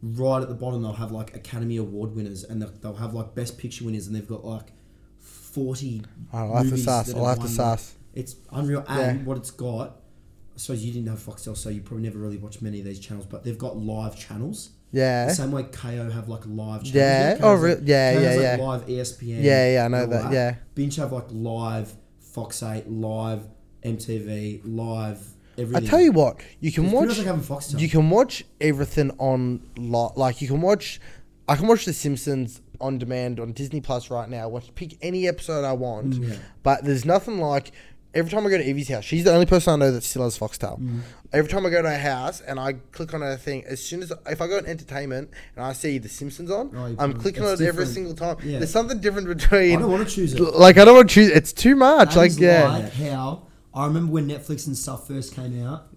right 0.02 0.40
at 0.40 0.48
the 0.48 0.54
bottom 0.54 0.80
they'll 0.82 0.94
have 0.94 1.12
like 1.12 1.36
Academy 1.36 1.76
Award 1.76 2.16
winners 2.16 2.42
and 2.42 2.62
they'll, 2.62 2.70
they'll 2.80 2.94
have 2.94 3.12
like 3.12 3.34
Best 3.34 3.58
Picture 3.58 3.84
winners 3.84 4.06
and 4.06 4.16
they've 4.16 4.26
got 4.26 4.44
like 4.44 4.68
forty. 5.18 6.02
Oh, 6.32 6.38
I'll 6.38 6.54
have 6.54 6.62
to 6.64 6.70
movies 6.70 6.84
suss. 6.84 7.06
that 7.08 7.16
I'll 7.16 7.26
have 7.26 7.36
to 7.36 7.40
won, 7.42 7.48
suss. 7.50 7.94
It's 8.14 8.36
unreal, 8.50 8.84
and 8.88 9.18
Yeah. 9.20 9.24
what 9.24 9.36
it's 9.36 9.50
got. 9.50 9.96
I 10.54 10.58
suppose 10.58 10.84
you 10.84 10.92
didn't 10.92 11.08
have 11.08 11.18
Foxtel, 11.20 11.56
so 11.56 11.68
you 11.70 11.80
probably 11.80 12.04
never 12.04 12.18
really 12.18 12.36
watched 12.38 12.60
many 12.62 12.80
of 12.80 12.84
these 12.84 12.98
channels. 12.98 13.26
But 13.26 13.44
they've 13.44 13.58
got 13.58 13.76
live 13.76 14.16
channels. 14.18 14.70
Yeah. 14.92 15.26
The 15.26 15.34
same 15.34 15.52
way 15.52 15.62
Kayo 15.64 16.10
have 16.10 16.28
like 16.28 16.46
live 16.46 16.82
channels. 16.82 16.94
Yeah. 16.94 17.34
Kayo's 17.36 17.40
Oh, 17.42 17.54
like- 17.54 17.62
re- 17.62 17.82
yeah, 17.84 18.14
Kayo's 18.14 18.22
yeah, 18.22 18.30
like 18.50 18.58
yeah. 18.58 18.66
Live 18.66 18.86
ESPN. 18.86 19.42
Yeah, 19.42 19.72
yeah, 19.72 19.84
I 19.84 19.88
know 19.88 20.02
and 20.04 20.12
all 20.14 20.22
that, 20.22 20.32
yeah. 20.32 20.54
Binge 20.74 20.96
have 20.96 21.12
like 21.12 21.26
live 21.30 21.94
Fox 22.20 22.62
8, 22.62 22.88
live 22.90 23.42
MTV, 23.84 24.60
live 24.64 25.20
I 25.74 25.80
tell 25.80 26.00
you 26.00 26.12
what, 26.12 26.40
you 26.60 26.70
can 26.72 26.84
It's 26.84 26.92
pretty 26.92 26.96
watch. 26.96 27.08
much 27.08 27.18
like 27.18 27.26
having 27.26 27.42
Foxtel. 27.42 27.80
You 27.80 27.88
can 27.88 28.10
watch 28.10 28.44
everything 28.60 29.10
on 29.18 29.60
lo- 29.76 30.12
like 30.16 30.40
you 30.42 30.48
can 30.48 30.60
watch. 30.60 31.00
I 31.48 31.56
can 31.56 31.66
watch 31.66 31.84
The 31.84 31.92
Simpsons 31.92 32.60
on 32.80 32.98
demand 32.98 33.40
on 33.40 33.52
Disney 33.52 33.80
Plus 33.80 34.10
right 34.10 34.28
now. 34.28 34.48
Watch 34.48 34.74
pick 34.74 34.96
any 35.02 35.26
episode 35.28 35.64
I 35.64 35.72
want, 35.72 36.16
but 36.62 36.84
there's 36.84 37.04
nothing 37.04 37.38
like. 37.38 37.72
Every 38.12 38.28
time 38.28 38.44
I 38.44 38.50
go 38.50 38.58
to 38.58 38.64
Evie's 38.68 38.88
house, 38.88 39.04
she's 39.04 39.22
the 39.22 39.32
only 39.32 39.46
person 39.46 39.72
I 39.72 39.76
know 39.86 39.92
that 39.92 40.02
still 40.02 40.24
has 40.24 40.36
Foxtel. 40.36 40.80
Mm. 40.80 41.02
Every 41.32 41.48
time 41.48 41.64
I 41.64 41.70
go 41.70 41.80
to 41.80 41.88
her 41.88 41.96
house 41.96 42.40
and 42.40 42.58
I 42.58 42.72
click 42.72 43.14
on 43.14 43.20
her 43.20 43.36
thing, 43.36 43.62
as 43.66 43.80
soon 43.80 44.02
as 44.02 44.10
if 44.26 44.40
I 44.42 44.48
go 44.48 44.56
on 44.58 44.66
entertainment 44.66 45.30
and 45.54 45.64
I 45.64 45.72
see 45.74 45.98
The 45.98 46.08
Simpsons 46.08 46.50
on, 46.50 46.72
Oh, 46.74 46.86
you 46.86 46.96
I'm 46.98 47.12
clicking 47.12 47.44
on 47.44 47.50
it 47.50 47.52
every 47.60 47.66
different. 47.66 47.90
single 47.90 48.14
time. 48.14 48.36
Yeah. 48.42 48.58
There's 48.58 48.72
something 48.72 48.98
different 48.98 49.28
between. 49.28 49.76
I 49.78 49.80
don't 49.82 49.92
want 49.92 50.08
to 50.08 50.12
choose 50.12 50.34
it. 50.34 50.40
Like 50.40 50.76
I 50.76 50.84
don't 50.84 50.96
want 50.96 51.08
to 51.08 51.14
choose. 51.14 51.28
It's 51.28 51.52
too 51.52 51.76
much. 51.76 52.16
Like 52.16 52.30
is 52.30 52.40
yeah, 52.40 52.68
like 52.68 52.92
how 52.94 53.42
I 53.74 53.86
remember 53.86 54.12
when 54.12 54.28
Netflix 54.28 54.66
and 54.66 54.76
stuff 54.76 55.06
first 55.08 55.34
came 55.34 55.64
out. 55.64 55.88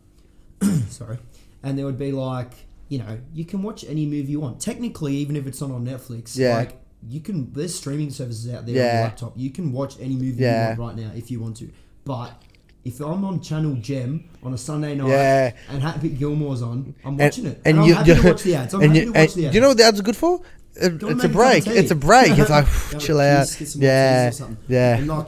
sorry, 0.90 1.18
and 1.64 1.78
there 1.78 1.86
would 1.86 2.00
be 2.00 2.12
like 2.12 2.52
you 2.90 3.00
know 3.00 3.20
you 3.34 3.46
can 3.46 3.64
watch 3.64 3.84
any 3.88 4.06
movie 4.06 4.32
you 4.32 4.40
want. 4.40 4.60
Technically, 4.62 5.16
even 5.16 5.36
if 5.36 5.48
it's 5.48 5.60
not 5.62 5.72
on 5.72 5.86
Netflix, 5.86 6.38
Yeah. 6.38 6.58
like 6.58 6.80
you 7.08 7.20
can. 7.20 7.52
There's 7.54 7.76
streaming 7.76 8.12
services 8.12 8.52
out 8.54 8.66
there 8.66 8.76
on 8.76 8.82
Yeah. 8.82 8.94
your 8.96 9.04
laptop. 9.04 9.34
You 9.36 9.50
can 9.50 9.72
watch 9.72 9.96
any 10.00 10.16
movie 10.16 10.42
Yeah. 10.44 10.74
you 10.76 10.80
want 10.82 10.98
right 10.98 11.06
now 11.08 11.12
if 11.16 11.30
you 11.32 11.40
want 11.42 11.58
to. 11.58 11.70
But 12.06 12.42
if 12.86 13.00
I'm 13.00 13.24
on 13.26 13.42
Channel 13.42 13.76
Gem 13.76 14.26
on 14.44 14.54
a 14.54 14.58
Sunday 14.58 14.96
night 14.96 15.08
Yeah. 15.10 15.52
and 15.70 15.82
Happy 15.82 16.10
Gilmore's 16.10 16.62
on, 16.62 16.94
I'm 17.04 17.12
and, 17.12 17.20
watching 17.20 17.46
it. 17.48 17.62
and 17.66 17.78
And, 17.80 17.88
you, 17.88 17.96
I'm 17.96 18.06
happy 18.06 18.22
to 18.22 18.28
watch 18.32 18.44
the 18.44 18.56
ads. 18.56 18.74
I'm 18.74 18.82
and 18.82 18.90
happy 18.92 19.00
you, 19.08 19.14
to 19.14 19.20
watch 19.20 19.34
and 19.34 19.42
the 19.42 19.46
ads. 19.48 19.52
Do 19.52 19.56
you 19.58 19.62
know 19.62 19.68
what 19.70 19.78
the 19.78 19.84
ads 19.84 20.00
are 20.00 20.04
good 20.04 20.16
for? 20.18 20.42
It- 20.76 21.04
it's 21.04 21.24
a 21.24 21.30
break. 21.30 21.68
It's 21.68 21.92
a 21.92 21.96
break. 21.96 22.38
It's 22.38 22.50
like 22.50 22.68
chill 23.00 23.20
out. 23.20 23.48
Keith's, 23.48 23.56
get 23.58 23.68
some 23.70 23.82
more 23.82 23.90
Yeah, 23.90 24.30
cheese 24.30 24.36
or 24.36 24.44
something. 24.44 24.58
yeah. 24.68 24.98
And 24.98 25.08
like, 25.08 25.28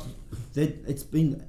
it's 0.56 1.04
been 1.04 1.44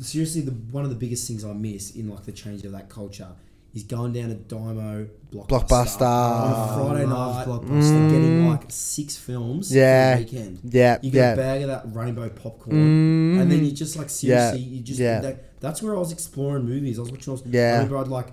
seriously 0.00 0.40
the 0.42 0.52
one 0.52 0.84
of 0.84 0.90
the 0.90 0.96
biggest 0.96 1.26
things 1.28 1.44
I 1.44 1.52
miss 1.52 1.94
in 1.94 2.08
like 2.08 2.24
the 2.24 2.32
change 2.32 2.64
of 2.64 2.72
that 2.72 2.88
culture 2.88 3.28
is 3.74 3.82
going 3.82 4.12
down 4.12 4.28
to 4.28 4.36
Dymo 4.36 5.08
Blockbuster, 5.32 5.48
Blockbuster. 5.48 6.00
on 6.02 6.52
a 6.52 6.86
Friday 6.90 7.06
Love 7.06 7.36
night, 7.36 7.46
Blockbuster. 7.48 7.90
and 7.90 8.10
getting 8.10 8.48
like 8.48 8.64
six 8.68 9.16
films 9.16 9.72
Mm. 9.72 9.74
Yeah. 9.74 10.12
for 10.12 10.16
a 10.16 10.24
weekend. 10.24 10.60
Yeah, 10.64 10.98
you 11.02 11.10
get 11.10 11.18
yeah. 11.18 11.32
a 11.32 11.36
bag 11.36 11.62
of 11.62 11.68
that 11.68 11.82
rainbow 11.92 12.28
popcorn, 12.28 12.76
and 13.40 13.50
then 13.50 13.64
you 13.64 13.72
just 13.72 13.96
like 13.96 14.10
seriously, 14.10 14.60
you 14.60 14.80
just 14.82 15.00
yeah. 15.00 15.20
that, 15.20 15.60
that's 15.60 15.82
where 15.82 15.96
I 15.96 15.98
was 15.98 16.12
exploring 16.12 16.64
movies. 16.64 16.98
I 16.98 17.02
was 17.02 17.10
watching. 17.10 17.30
I, 17.30 17.32
was, 17.32 17.42
Yeah. 17.46 17.60
I 17.60 17.72
remember 17.78 17.98
I'd 17.98 18.08
like. 18.08 18.28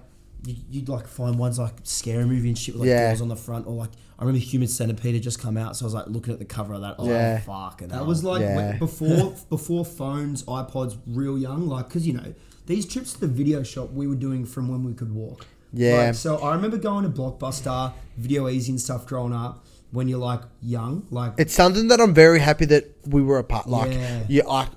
you- 0.46 0.56
You'd 0.72 0.90
like 0.90 1.08
find 1.08 1.38
ones 1.38 1.58
like 1.60 1.74
scary 1.84 2.26
movie 2.26 2.50
and 2.50 2.58
shit 2.58 2.74
with 2.76 2.82
like 2.82 2.90
Yeah. 2.90 3.10
girls 3.10 3.22
on 3.22 3.28
the 3.30 3.36
front, 3.36 3.66
or 3.68 3.74
like 3.76 3.92
I 4.22 4.24
remember 4.24 4.46
Human 4.46 4.68
Centipede 4.68 5.16
had 5.16 5.24
just 5.24 5.40
come 5.40 5.58
out, 5.58 5.76
so 5.76 5.84
I 5.84 5.88
was 5.88 5.94
like 5.96 6.06
looking 6.08 6.32
at 6.32 6.38
the 6.38 6.46
cover 6.46 6.76
of 6.76 6.82
that. 6.82 6.96
Oh, 7.00 7.08
Yeah. 7.10 7.40
fucking 7.40 7.88
That 7.88 7.96
hell. 7.96 8.06
was 8.06 8.24
like 8.24 8.42
Yeah. 8.42 8.56
when- 8.56 8.78
before 8.80 9.34
before 9.50 9.84
phones, 9.84 10.44
iPods, 10.44 10.96
real 11.08 11.40
young. 11.40 11.68
Like, 11.68 11.90
cause 11.90 12.06
you 12.06 12.14
know 12.14 12.34
these 12.68 12.86
trips 12.86 13.14
to 13.14 13.22
the 13.22 13.28
video 13.28 13.64
shop 13.64 13.92
we 13.92 14.06
were 14.06 14.16
doing 14.16 14.46
from 14.46 14.70
when 14.70 14.84
we 14.84 14.94
could 14.94 15.12
walk. 15.14 15.48
Yeah. 15.74 16.06
Like, 16.08 16.16
so 16.16 16.38
I 16.38 16.54
remember 16.54 16.78
going 16.78 17.04
to 17.04 17.10
Blockbuster, 17.10 17.94
Video 18.18 18.46
Ezy 18.46 18.70
and 18.70 18.80
stuff 18.80 19.08
growing 19.08 19.34
up 19.34 19.66
when 19.92 20.08
you're 20.08 20.20
like 20.20 20.42
young. 20.62 21.08
Like, 21.10 21.34
It's 21.40 21.54
something 21.56 21.88
that 21.88 22.00
I'm 22.00 22.14
very 22.14 22.40
happy 22.40 22.66
that 22.66 22.96
we 23.08 23.24
were 23.24 23.40
apart. 23.40 23.68
Like, 23.68 23.92
Yeah. 23.94 24.24
yeah, 24.30 24.44
like 24.46 24.70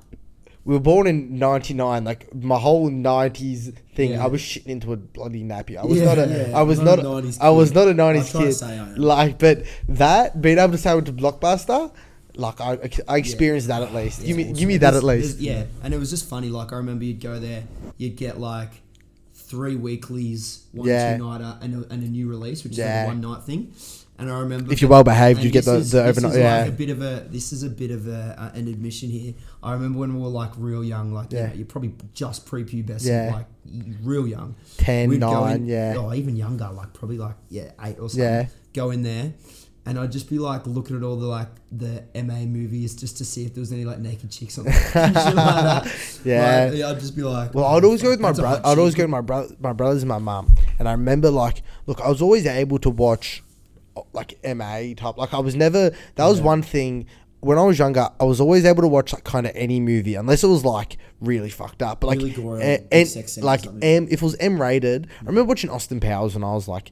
we 0.65 0.75
were 0.75 0.81
born 0.81 1.07
in 1.07 1.39
'99. 1.39 2.05
Like 2.05 2.35
my 2.35 2.59
whole 2.59 2.91
'90s 2.91 3.75
thing, 3.95 4.13
Yeah. 4.13 4.25
I 4.25 4.27
was 4.29 4.41
shitting 4.41 4.67
into 4.69 4.93
a 4.93 4.97
bloody 4.97 5.43
nappy. 5.45 5.77
I 5.77 5.85
was 5.85 5.99
Yeah, 5.99 6.05
not 6.07 6.19
a. 6.19 6.49
yeah. 6.51 6.59
I 6.59 6.63
was 6.63 6.79
Not 6.81 6.99
not. 7.03 7.25
a 7.25 7.27
90s 7.27 7.39
I 7.41 7.51
was 7.51 7.73
not 7.75 7.87
a 7.89 7.91
I 7.91 7.95
'90s 7.95 8.31
try 8.31 8.41
to 8.41 8.47
kid. 8.47 8.53
say 8.55 8.67
I 8.67 8.73
am. 8.75 8.95
Like, 8.97 9.39
but 9.39 9.63
that 9.89 10.41
being 10.41 10.59
able 10.59 10.73
to 10.73 10.79
say 10.79 10.91
I 10.91 10.95
went 10.95 11.07
to 11.07 11.13
Blockbuster, 11.13 11.93
like 12.37 12.61
I, 12.61 12.79
I 13.07 13.17
experienced 13.19 13.69
that 13.69 13.83
at 13.83 13.91
ah, 13.91 13.97
least. 13.97 14.25
give 14.25 14.37
me, 14.37 14.53
give 14.53 14.67
me 14.69 14.79
that 14.79 14.95
at 14.95 15.05
least. 15.05 15.39
Yeah, 15.39 15.65
and 15.83 15.93
it 15.95 15.99
was 15.99 16.11
just 16.11 16.29
funny. 16.29 16.49
Like 16.49 16.73
I 16.73 16.77
remember 16.77 17.05
you'd 17.05 17.21
go 17.21 17.39
there, 17.39 17.65
you'd 17.97 18.17
get 18.17 18.41
like 18.41 18.71
three 19.35 19.77
weeklies, 19.77 20.65
one 20.73 20.87
two 20.89 20.93
nighter, 21.25 21.59
and 21.61 21.85
a, 21.85 21.93
and 21.93 22.03
a 22.03 22.09
new 22.09 22.29
release, 22.29 22.65
which 22.65 22.73
is 22.73 22.79
like 22.79 22.89
a 22.89 23.07
one 23.07 23.21
night 23.21 23.43
thing. 23.45 23.73
And 24.25 24.33
I 24.33 24.41
remember 24.41 24.73
If 24.73 24.81
you're 24.81 24.91
well 24.91 25.05
behaved, 25.05 25.43
you 25.43 25.51
get 25.51 25.67
the- 25.67 25.77
is- 25.77 25.91
the 25.91 26.03
overnight- 26.03 26.35
yeah. 26.39 26.61
like 26.61 26.69
a 26.71 26.73
bit 26.73 26.89
of 26.91 27.03
a 27.03 27.27
this 27.31 27.53
is 27.53 27.63
a 27.63 27.69
bit 27.69 27.91
of 27.91 28.07
a 28.09 28.35
uh, 28.39 28.59
an 28.59 28.69
admission 28.69 29.11
here. 29.11 29.35
I 29.63 29.73
remember 29.75 29.99
when 29.99 30.15
we 30.17 30.23
were 30.23 30.29
like 30.29 30.53
real 30.57 30.83
young, 30.83 31.13
like 31.13 31.31
Yeah. 31.31 31.49
yeah, 31.49 31.53
you're 31.55 31.67
probably 31.67 31.95
just 32.15 32.47
prepubescent, 32.47 33.07
Yeah. 33.07 33.33
like 33.35 33.47
real 34.03 34.27
young. 34.27 34.55
10, 34.79 35.11
We'd 35.11 35.21
9, 35.21 35.57
in- 35.57 35.67
yeah. 35.67 35.97
or 35.99 36.15
even 36.15 36.37
younger, 36.37 36.71
like 36.75 36.95
probably 36.95 37.19
like 37.19 37.37
yeah 37.51 37.73
eight 37.83 37.99
or 38.01 38.09
something. 38.09 38.21
Yeah. 38.25 38.47
Go 38.73 38.91
in 38.91 39.03
there. 39.03 39.35
And 39.87 39.99
I'd 39.99 40.11
just 40.13 40.31
be 40.31 40.39
like 40.39 40.67
looking 40.67 40.97
at 40.97 41.03
all 41.03 41.17
the 41.17 41.27
like 41.27 41.51
the 41.71 42.05
MA 42.15 42.47
movies 42.47 42.95
just 42.95 43.19
to 43.19 43.25
see 43.27 43.45
if 43.45 43.53
there 43.53 43.61
was 43.61 43.71
any 43.71 43.85
like 43.85 43.99
naked 43.99 44.31
chicks 44.31 44.57
on 44.57 44.65
there. 44.65 44.75
like. 44.95 45.93
Yeah. 46.25 46.71
Like, 46.73 46.83
I'd 46.83 47.01
just 47.01 47.15
be 47.15 47.23
like, 47.23 47.53
Well, 47.55 47.67
oh, 47.67 47.77
I'd 47.77 47.85
always 47.85 48.01
go 48.03 48.09
with 48.09 48.21
my 48.21 48.33
brother. 48.33 48.63
I'd 48.65 48.79
always 48.79 48.95
go 48.95 49.03
with 49.03 49.11
my 49.11 49.21
brother, 49.21 49.55
my 49.61 49.75
brothers 49.75 50.03
and 50.03 50.09
my 50.09 50.17
mum. 50.19 50.55
And 50.79 50.89
I 50.89 50.93
remember, 50.93 51.31
like, 51.31 51.63
look, 51.87 52.01
I 52.01 52.09
was 52.09 52.23
always 52.23 52.47
able 52.47 52.79
to 52.79 52.89
watch, 52.89 53.43
like, 54.13 54.39
MA 54.57 54.95
type. 54.97 55.17
Like, 55.17 55.33
I 55.35 55.39
was 55.39 55.55
never. 55.55 55.91
That 56.17 56.27
was 56.27 56.41
one 56.41 56.63
thing. 56.63 57.07
When 57.41 57.59
I 57.59 57.63
was 57.63 57.79
younger, 57.79 58.09
I 58.19 58.25
was 58.25 58.41
always 58.41 58.65
able 58.65 58.81
to 58.81 58.89
watch 58.89 59.13
like 59.13 59.25
kind 59.25 59.47
of 59.47 59.53
any 59.55 59.79
movie, 59.79 60.15
unless 60.15 60.43
it 60.43 60.47
was 60.47 60.65
like 60.65 60.97
really 61.21 61.51
fucked 61.51 61.83
up. 61.83 62.01
But 62.01 62.07
like, 62.07 62.19
Really 62.19 62.33
and, 62.33 62.89
or 62.91 63.43
like. 63.43 63.67
M, 63.83 64.07
if 64.11 64.15
it 64.15 64.23
was 64.23 64.35
M 64.37 64.59
rated, 64.61 65.09
I 65.21 65.27
remember 65.27 65.49
watching 65.49 65.69
Austin 65.69 66.01
Powers 66.01 66.35
when 66.35 66.43
I 66.43 66.55
was 66.55 66.69
like 66.69 66.91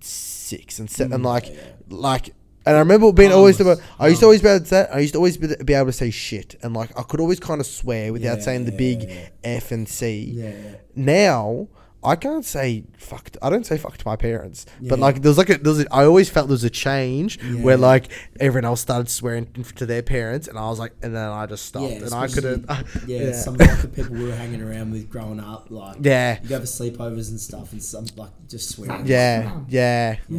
six 0.00 0.78
and 0.78 0.90
seven, 0.90 1.12
and 1.14 1.24
like, 1.24 1.46
like. 1.88 2.34
And 2.66 2.74
I 2.74 2.80
remember 2.80 3.12
being 3.12 3.30
always 3.32 3.56
Harmless. 3.58 3.78
able, 3.78 3.88
I 3.98 4.08
used 4.08 4.20
to 4.20 4.26
always 4.26 4.42
be 4.42 4.48
able 4.48 4.60
to 4.60 4.66
say, 4.66 4.88
I 4.92 4.98
used 4.98 5.12
to 5.12 5.18
always 5.18 5.36
be, 5.36 5.54
be 5.64 5.72
able 5.72 5.86
to 5.86 5.92
say 5.92 6.10
shit, 6.10 6.56
and 6.62 6.74
like 6.74 6.90
I 6.98 7.02
could 7.04 7.20
always 7.20 7.38
kind 7.38 7.60
of 7.60 7.66
swear 7.66 8.12
without 8.12 8.38
Yeah, 8.38 8.42
saying 8.44 8.64
the 8.64 8.72
yeah, 8.72 8.76
big 8.76 9.02
yeah. 9.08 9.28
F 9.44 9.70
and 9.70 9.88
C. 9.88 10.32
Yeah, 10.34 10.48
yeah. 10.48 10.74
Now 10.96 11.68
I 12.06 12.16
can't 12.16 12.44
say 12.44 12.84
fuck. 12.96 13.30
t- 13.30 13.38
I 13.42 13.50
don't 13.50 13.66
say 13.66 13.76
fuck 13.76 13.96
to 13.98 14.06
my 14.06 14.16
parents, 14.16 14.64
but 14.80 14.98
like 14.98 15.22
there 15.22 15.30
was 15.30 15.38
like 15.38 15.50
a, 15.50 15.58
there 15.58 15.72
was 15.72 15.80
a, 15.82 15.92
I 15.92 16.04
always 16.04 16.30
felt 16.30 16.46
there 16.48 16.54
was 16.54 16.64
a 16.64 16.70
change 16.70 17.42
where 17.60 17.76
like 17.76 18.08
everyone 18.40 18.64
else 18.64 18.80
started 18.80 19.10
swearing 19.10 19.46
to 19.76 19.84
their 19.86 20.02
parents, 20.02 20.46
and 20.48 20.58
I 20.58 20.68
was 20.70 20.78
like, 20.78 20.92
and 21.02 21.14
then 21.14 21.28
I 21.28 21.46
just 21.46 21.66
stopped, 21.66 21.90
Yeah, 21.90 22.04
and 22.04 22.14
I 22.14 22.28
couldn't. 22.28 22.70
Yeah, 23.06 23.32
some 23.32 23.54
of 23.54 23.60
like, 23.60 23.82
the 23.82 23.88
people 23.88 24.14
we 24.14 24.24
were 24.24 24.34
hanging 24.34 24.62
around 24.62 24.92
with 24.92 25.10
growing 25.10 25.40
up, 25.40 25.66
like 25.70 25.96
Yeah. 26.00 26.38
you 26.42 26.48
go 26.48 26.60
for 26.60 26.66
sleepovers 26.66 27.30
and 27.30 27.40
stuff, 27.40 27.72
and 27.72 27.82
some 27.82 28.06
like 28.16 28.30
just 28.48 28.70
swearing. 28.70 29.06
yeah, 29.06 29.58
yeah. 29.68 30.16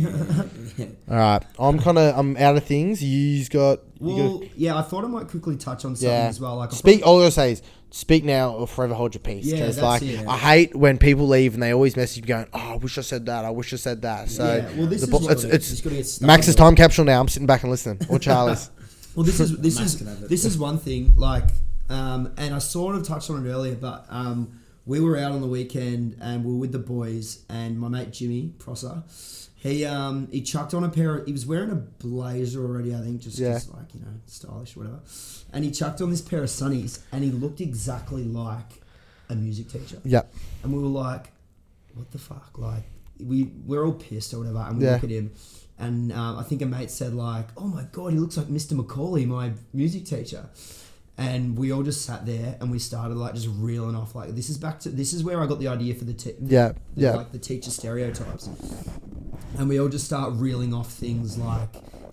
All 1.09 1.15
right, 1.17 1.43
I'm 1.59 1.79
kind 1.79 1.97
of 1.97 2.17
I'm 2.17 2.37
out 2.37 2.55
of 2.57 2.63
things. 2.63 3.03
You've 3.03 3.49
got. 3.49 3.79
You 3.99 4.15
Well, 4.15 4.37
got 4.39 4.57
yeah, 4.57 4.77
I 4.77 4.81
thought 4.83 5.03
I 5.03 5.07
might 5.07 5.27
quickly 5.27 5.57
touch 5.57 5.83
on 5.85 5.95
something 5.95 6.07
yeah. 6.09 6.27
as 6.27 6.39
well. 6.39 6.55
Like, 6.57 6.71
I 6.71 6.75
speak. 6.75 7.05
All 7.05 7.17
I 7.19 7.23
gotta 7.23 7.31
say 7.31 7.51
is 7.53 7.61
speak 7.89 8.23
now 8.23 8.51
or 8.53 8.67
forever 8.67 8.93
hold 8.93 9.13
your 9.15 9.21
peace. 9.21 9.45
Yeah, 9.45 9.57
Because 9.57 9.75
that's 9.77 9.85
like 9.85 10.01
it. 10.03 10.27
I 10.27 10.37
hate 10.37 10.75
when 10.75 10.97
people 10.97 11.27
leave 11.27 11.53
and 11.53 11.63
they 11.63 11.73
always 11.73 11.95
message 11.95 12.21
me 12.23 12.27
going, 12.27 12.45
"Oh, 12.53 12.73
I 12.73 12.75
wish 12.75 12.97
I 12.97 13.01
said 13.01 13.25
that. 13.27 13.45
I 13.45 13.49
wish 13.49 13.71
I 13.73 13.77
said 13.77 14.01
that." 14.03 14.29
So 14.29 14.43
Yeah, 14.45 14.77
well, 14.77 14.87
this 14.87 15.01
the 15.01 15.07
is 15.07 15.11
bo- 15.11 15.17
what 15.19 15.31
it's 15.31 15.43
it 15.43 15.47
is. 15.49 15.53
it's 15.55 15.69
Just 15.69 15.83
gotta 15.83 15.95
get 15.95 16.05
stuck 16.05 16.27
Max's 16.27 16.49
into 16.49 16.57
time 16.63 16.75
capsule 16.75 17.05
now. 17.05 17.19
I'm 17.21 17.27
sitting 17.27 17.47
back 17.47 17.63
and 17.63 17.71
listening. 17.71 17.99
Or 18.09 18.19
Charlie's. 18.19 18.69
Well, 19.15 19.23
this 19.23 19.39
is 19.39 19.57
this 19.57 19.79
Max 19.79 19.93
is 19.93 19.97
can 19.97 20.05
have 20.07 20.21
it. 20.21 20.29
this 20.29 20.45
is 20.45 20.59
one 20.59 20.77
thing. 20.77 21.13
Like, 21.15 21.45
um, 21.89 22.33
and 22.37 22.53
I 22.53 22.59
sort 22.59 22.95
of 22.95 23.03
touched 23.07 23.31
on 23.31 23.43
it 23.43 23.49
earlier, 23.49 23.73
but 23.73 24.05
um, 24.09 24.59
we 24.85 24.99
were 24.99 25.17
out 25.17 25.31
on 25.31 25.41
the 25.41 25.47
weekend 25.47 26.17
and 26.21 26.45
we 26.45 26.51
were 26.51 26.59
with 26.59 26.71
the 26.71 26.77
boys 26.77 27.39
and 27.49 27.79
my 27.79 27.87
mate 27.87 28.11
Jimmy 28.13 28.53
Prosser. 28.59 29.01
He 29.59 29.85
um 29.85 30.27
he 30.31 30.41
chucked 30.41 30.73
on 30.73 30.83
a 30.83 30.89
pair. 30.89 31.17
Of, 31.17 31.25
he 31.25 31.31
was 31.31 31.45
wearing 31.45 31.71
a 31.71 31.75
blazer 31.75 32.63
already, 32.63 32.93
I 32.93 32.99
think, 32.99 33.21
just, 33.21 33.39
Yeah. 33.39 33.53
just 33.53 33.73
like 33.73 33.93
you 33.95 34.01
know 34.01 34.07
stylish, 34.27 34.75
whatever. 34.77 34.99
And 35.51 35.63
he 35.65 35.71
chucked 35.71 35.99
on 36.01 36.09
this 36.11 36.21
pair 36.21 36.43
of 36.43 36.49
sunnies, 36.49 36.99
and 37.11 37.23
he 37.23 37.31
looked 37.31 37.59
exactly 37.61 38.23
like 38.23 38.81
a 39.29 39.35
music 39.35 39.69
teacher. 39.69 39.99
Yeah. 40.05 40.21
And 40.63 40.71
we 40.73 40.79
were 40.81 40.87
like, 40.89 41.31
what 41.95 42.11
the 42.11 42.17
fuck? 42.19 42.57
Like, 42.57 42.83
we, 43.19 43.43
we're 43.65 43.85
all 43.85 43.93
pissed 43.93 44.33
or 44.33 44.39
whatever. 44.39 44.59
And 44.59 44.77
we 44.77 44.85
Yeah. 44.85 44.93
look 44.93 45.03
at 45.05 45.09
him. 45.09 45.31
And 45.79 46.11
um, 46.13 46.37
I 46.37 46.43
think 46.43 46.61
a 46.61 46.65
mate 46.65 46.89
said, 46.91 47.13
like, 47.13 47.47
oh 47.57 47.67
my 47.67 47.83
God, 47.91 48.13
he 48.13 48.19
looks 48.19 48.37
like 48.37 48.47
Mr. 48.47 48.73
Macaulay, 48.73 49.25
my 49.25 49.51
music 49.73 50.05
teacher. 50.05 50.49
And 51.19 51.57
we 51.57 51.71
all 51.71 51.81
just 51.81 52.05
sat 52.05 52.25
there 52.27 52.57
and 52.61 52.69
we 52.69 52.77
started 52.77 53.15
like 53.17 53.33
just 53.33 53.49
reeling 53.51 53.95
off 53.95 54.13
like 54.13 54.35
this 54.35 54.49
is 54.49 54.57
back 54.57 54.79
to 54.81 54.89
this 54.89 55.13
is 55.13 55.23
where 55.23 55.41
I 55.41 55.47
got 55.47 55.59
the 55.59 55.67
idea 55.67 55.95
for 55.95 56.05
the 56.05 56.13
te- 56.13 56.35
Yeah. 56.41 56.73
the, 56.95 57.01
Yeah. 57.01 57.15
like 57.15 57.31
the 57.31 57.39
teacher 57.39 57.71
stereotypes. 57.71 58.47
And 59.57 59.67
we 59.67 59.79
all 59.79 59.89
just 59.89 60.05
start 60.05 60.33
reeling 60.35 60.73
off 60.73 60.91
things 60.91 61.37
like 61.37 61.69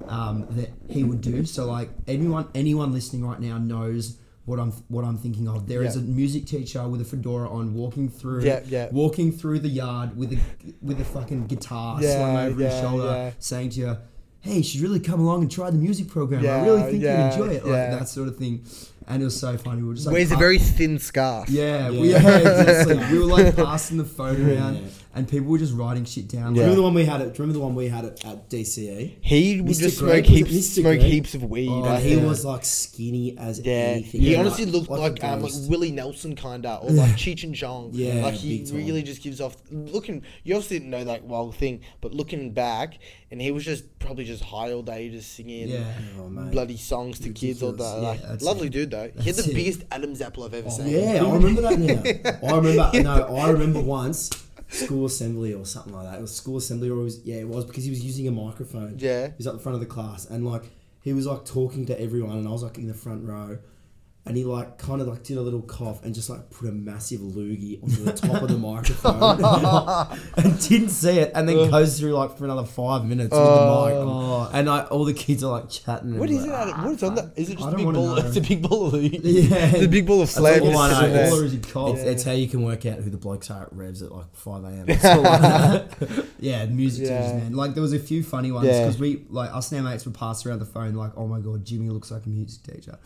um, 0.08 0.46
that 0.50 0.70
he 0.88 1.04
would 1.04 1.20
do. 1.20 1.44
So 1.44 1.66
like 1.66 1.90
anyone 2.06 2.46
anyone 2.54 2.92
listening 2.94 3.26
right 3.26 3.40
now 3.40 3.58
knows 3.58 4.16
what 4.46 4.58
I'm 4.58 4.70
what 4.88 5.04
I'm 5.04 5.18
thinking 5.18 5.48
of. 5.48 5.66
There 5.68 5.82
is 5.82 5.96
Yeah. 5.96 6.02
a 6.02 6.04
music 6.06 6.46
teacher 6.46 6.86
with 6.88 7.00
a 7.02 7.04
fedora 7.04 7.48
on, 7.50 7.74
walking 7.74 8.08
through, 8.08 8.42
Yeah, 8.44 8.60
yeah. 8.66 8.88
walking 8.90 9.32
through 9.32 9.58
the 9.60 9.68
yard 9.68 10.16
with 10.16 10.32
a 10.32 10.38
with 10.80 10.98
a 11.00 11.04
fucking 11.04 11.46
guitar 11.46 12.02
Yeah, 12.02 12.16
slung 12.16 12.36
over 12.38 12.62
his 12.62 12.80
shoulder, 12.80 13.04
yeah. 13.04 13.30
saying 13.38 13.70
to 13.70 13.80
you. 13.80 13.96
Hey, 14.40 14.58
you 14.58 14.62
should 14.62 14.82
really 14.82 15.00
come 15.00 15.20
along 15.20 15.40
and 15.40 15.50
try 15.50 15.70
the 15.70 15.78
music 15.78 16.08
program. 16.08 16.44
Yeah, 16.44 16.56
I 16.56 16.66
really 16.66 16.82
think 16.90 17.02
yeah, 17.02 17.34
you'd 17.34 17.40
enjoy 17.40 17.54
it, 17.54 17.64
like 17.64 17.98
that 17.98 18.08
sort 18.10 18.28
of 18.28 18.36
thing. 18.36 18.62
And 19.06 19.20
it 19.20 19.24
was 19.26 19.38
so 19.38 19.56
funny. 19.58 19.82
We 19.82 19.88
were 19.88 19.94
just 19.94 20.06
like, 20.06 20.14
Wears 20.14 20.30
a 20.30 20.34
pa- 20.34 20.40
very 20.40 20.58
thin 20.58 20.98
scarf. 20.98 21.48
yeah, 21.50 21.88
Yeah. 21.90 22.00
we 22.00 22.10
yeah, 22.10 22.38
exactly. 22.38 22.96
we 23.12 23.18
were 23.18 23.26
like 23.26 23.54
passing 23.54 23.98
the 23.98 24.04
phone 24.04 24.50
around, 24.50 24.76
Yeah. 24.76 24.88
And 25.14 25.28
people 25.28 25.46
were 25.48 25.58
just 25.58 25.74
writing 25.74 26.04
shit 26.04 26.28
down. 26.28 26.54
Yeah. 26.54 26.62
Remember 26.62 26.76
the 26.76 26.82
one 26.82 26.94
we 26.94 27.04
had 27.04 27.20
at 27.20 27.38
remember 27.38 27.52
the 27.58 27.64
one 27.64 27.74
we 27.74 27.88
had 27.88 28.04
at, 28.04 28.24
at 28.24 28.50
DCE? 28.50 29.16
He 29.20 29.60
would 29.60 29.70
Mr. 29.76 29.80
just 29.80 29.98
Greg, 30.00 30.24
smoke 30.26 30.38
was 30.40 30.50
heaps, 30.50 30.50
Mr. 30.68 30.80
smoke 30.80 30.98
Greg? 30.98 31.00
heaps 31.02 31.34
of 31.34 31.44
weed. 31.44 31.68
and 31.70 32.02
he 32.02 32.14
think. 32.16 32.26
was 32.28 32.44
like 32.44 32.64
skinny 32.64 33.36
as 33.38 33.60
Yeah, 33.60 33.72
anything. 33.72 34.20
he 34.20 34.32
Yeah, 34.32 34.40
honestly 34.40 34.64
looked 34.66 34.88
a 34.88 34.92
like 34.92 35.22
um, 35.24 35.42
like. 35.42 35.52
Willie 35.68 35.92
Nelson 35.92 36.34
kinda, 36.34 36.78
or 36.82 36.90
like 36.90 37.12
Cheech 37.12 37.44
and 37.44 37.54
Chong. 37.54 37.90
Yeah, 37.92 38.22
like 38.24 38.34
he 38.34 38.64
really 38.72 39.02
just 39.02 39.22
gives 39.22 39.40
off. 39.40 39.56
Looking, 39.70 40.22
you 40.42 40.54
obviously 40.54 40.78
didn't 40.78 40.90
know 40.90 41.04
that 41.04 41.24
wild 41.24 41.54
thing, 41.56 41.80
but 42.00 42.12
looking 42.12 42.52
back, 42.52 42.98
and 43.30 43.40
he 43.40 43.50
was 43.50 43.64
just 43.64 43.98
probably 43.98 44.24
just 44.24 44.42
high 44.44 44.72
all 44.72 44.82
day, 44.82 45.08
just 45.10 45.32
singing 45.34 45.68
Yeah. 45.68 45.84
Oh, 46.18 46.28
bloody 46.28 46.76
songs 46.76 47.18
to 47.20 47.30
kids 47.30 47.62
all 47.62 47.72
day. 47.72 47.84
Like, 48.00 48.20
Yeah, 48.20 48.36
lovely 48.40 48.66
it. 48.66 48.72
dude 48.72 48.90
though. 48.90 49.10
He 49.18 49.24
had 49.30 49.36
the 49.36 49.50
it. 49.50 49.54
biggest 49.54 49.82
Adam's 49.90 50.20
apple 50.20 50.44
I've 50.44 50.54
ever 50.54 50.70
seen. 50.70 50.88
Yeah, 50.88 51.24
I 51.24 51.34
remember 51.34 51.62
that 51.62 51.78
now. 51.78 52.48
I 52.48 52.56
remember 52.56 52.90
no, 53.02 53.36
I 53.36 53.50
remember 53.50 53.80
once 53.80 54.30
school 54.68 55.06
assembly 55.06 55.54
or 55.54 55.64
something 55.64 55.92
like 55.92 56.10
that. 56.10 56.18
It 56.18 56.22
was 56.22 56.34
school 56.34 56.56
assembly 56.56 56.90
or 56.90 57.00
it 57.00 57.04
was 57.04 57.24
yeah, 57.24 57.36
it 57.36 57.48
was 57.48 57.64
because 57.64 57.84
he 57.84 57.90
was 57.90 58.04
using 58.04 58.28
a 58.28 58.30
microphone. 58.30 58.96
Yeah. 58.98 59.28
He 59.28 59.34
was 59.38 59.46
at 59.46 59.54
the 59.54 59.60
front 59.60 59.74
of 59.74 59.80
the 59.80 59.86
class 59.86 60.26
and 60.26 60.46
like 60.46 60.64
he 61.02 61.12
was 61.12 61.26
like 61.26 61.44
talking 61.44 61.86
to 61.86 62.00
everyone 62.00 62.38
and 62.38 62.48
I 62.48 62.50
was 62.50 62.62
like 62.62 62.78
in 62.78 62.88
the 62.88 62.94
front 62.94 63.28
row 63.28 63.58
and 64.26 64.38
he 64.38 64.44
like 64.44 64.78
kind 64.78 65.02
of 65.02 65.06
like 65.08 65.22
did 65.22 65.36
a 65.36 65.40
little 65.42 65.60
cough 65.60 66.02
and 66.02 66.14
just 66.14 66.30
like 66.30 66.48
put 66.50 66.66
a 66.68 66.72
massive 66.72 67.20
loogie 67.20 67.82
onto 67.82 68.04
the 68.04 68.12
top 68.12 68.40
of 68.40 68.48
the 68.48 68.56
microphone 68.58 70.18
and 70.38 70.60
didn't 70.68 70.88
see 70.88 71.18
it 71.18 71.30
and 71.34 71.46
then 71.46 71.70
goes 71.70 71.98
through 72.00 72.12
like 72.14 72.36
for 72.38 72.44
another 72.44 72.64
five 72.64 73.04
minutes 73.04 73.32
with 73.32 73.38
the 73.40 73.44
mic 73.46 73.94
Oh. 73.94 74.50
and 74.54 74.66
like 74.66 74.90
all 74.90 75.04
the 75.04 75.12
kids 75.12 75.44
are 75.44 75.52
like 75.60 75.68
chatting. 75.68 76.12
and 76.12 76.18
What 76.20 76.30
is 76.30 76.46
like, 76.46 76.48
it? 76.50 76.54
Adam? 76.70 76.84
What 76.84 76.92
is 76.94 77.02
on 77.02 77.14
that? 77.16 77.32
Is 77.36 77.50
it 77.50 77.58
just 77.58 77.64
I 77.64 77.68
a 77.68 77.70
don't 77.72 77.76
big 77.76 77.86
wanna 77.86 77.98
ball? 77.98 78.16
know. 78.16 78.26
It's 78.26 78.36
a 78.36 78.40
big 78.40 78.62
ball 78.62 78.86
of 78.86 78.92
loogie. 78.94 79.20
Yeah. 79.50 79.66
It's 79.66 79.84
a 79.84 79.88
big 79.88 80.06
ball 80.06 80.22
of 80.22 80.28
That's 80.34 80.38
all 80.38 80.44
just 80.70 80.78
I 80.78 80.88
know. 80.88 80.94
sitting 81.00 81.12
there. 81.12 81.30
All 81.30 81.40
or 81.40 81.44
is 81.44 81.58
cough? 81.72 81.96
It's, 81.98 82.02
it's 82.04 82.22
how 82.24 82.32
you 82.32 82.48
can 82.48 82.62
work 82.64 82.86
out 82.86 82.98
who 83.00 83.10
the 83.10 83.16
blokes 83.18 83.50
are 83.50 83.62
at 83.64 83.72
Revs 83.74 84.00
at 84.02 84.10
like 84.10 84.34
5 84.34 84.64
a.m. 84.64 84.86
That's 84.86 85.04
all 85.04 85.26
I 85.26 85.38
know. 85.38 86.24
Yeah, 86.40 86.64
music 86.66 87.06
Yeah. 87.08 87.20
teachers, 87.26 87.42
man. 87.42 87.54
Like 87.54 87.74
there 87.74 87.82
was 87.82 87.92
a 87.92 87.98
few 87.98 88.22
funny 88.22 88.52
ones 88.52 88.66
Yeah. 88.68 88.80
because 88.86 88.98
we 88.98 89.24
like 89.28 89.54
us 89.54 89.70
and 89.70 89.84
our 89.84 89.92
mates 89.92 90.06
would 90.06 90.14
pass 90.14 90.46
around 90.46 90.60
the 90.60 90.64
phone 90.64 90.94
like, 90.94 91.12
oh 91.16 91.26
my 91.26 91.40
god, 91.40 91.64
Jimmy 91.66 91.90
looks 91.90 92.10
like 92.10 92.24
a 92.24 92.28
music 92.30 92.62
teacher. 92.62 92.98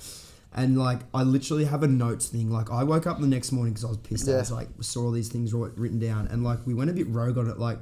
And 0.60 0.76
like 0.78 1.00
I 1.14 1.22
literally 1.22 1.64
have 1.66 1.82
a 1.82 1.86
notes 1.86 2.26
thing. 2.26 2.50
Like 2.50 2.70
I 2.70 2.82
woke 2.84 3.06
up 3.06 3.20
the 3.20 3.26
next 3.28 3.52
morning 3.52 3.72
because 3.74 3.84
I 3.84 3.88
was 3.88 3.96
pissed. 3.98 4.28
I 4.28 4.32
Yeah. 4.32 4.38
was 4.38 4.50
like 4.52 4.68
saw 4.80 5.04
all 5.04 5.10
these 5.12 5.28
things 5.28 5.54
written 5.54 5.98
down, 6.00 6.26
and 6.28 6.42
like 6.42 6.66
we 6.66 6.74
went 6.74 6.90
a 6.90 6.92
bit 6.92 7.08
rogue 7.08 7.38
on 7.38 7.48
it. 7.48 7.58
Like, 7.58 7.78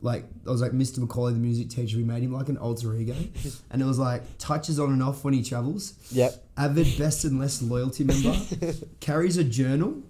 like 0.00 0.24
I 0.46 0.50
was 0.50 0.60
like 0.60 0.72
Mr. 0.72 0.98
Macaulay, 0.98 1.32
the 1.34 1.38
music 1.38 1.70
teacher. 1.70 1.96
We 1.96 2.02
made 2.04 2.22
him 2.22 2.32
like 2.32 2.48
an 2.48 2.56
alter 2.58 2.94
ego, 2.96 3.14
and 3.70 3.80
it 3.80 3.84
was 3.84 3.98
like 3.98 4.22
touches 4.38 4.78
on 4.80 4.92
and 4.92 5.02
off 5.02 5.24
when 5.24 5.34
he 5.34 5.42
travels. 5.42 5.94
Yep. 6.10 6.34
Avid 6.56 6.98
best 6.98 7.24
and 7.24 7.38
less 7.38 7.62
loyalty 7.62 8.04
member, 8.04 8.36
carries 9.00 9.36
a 9.36 9.44
journal, 9.44 10.02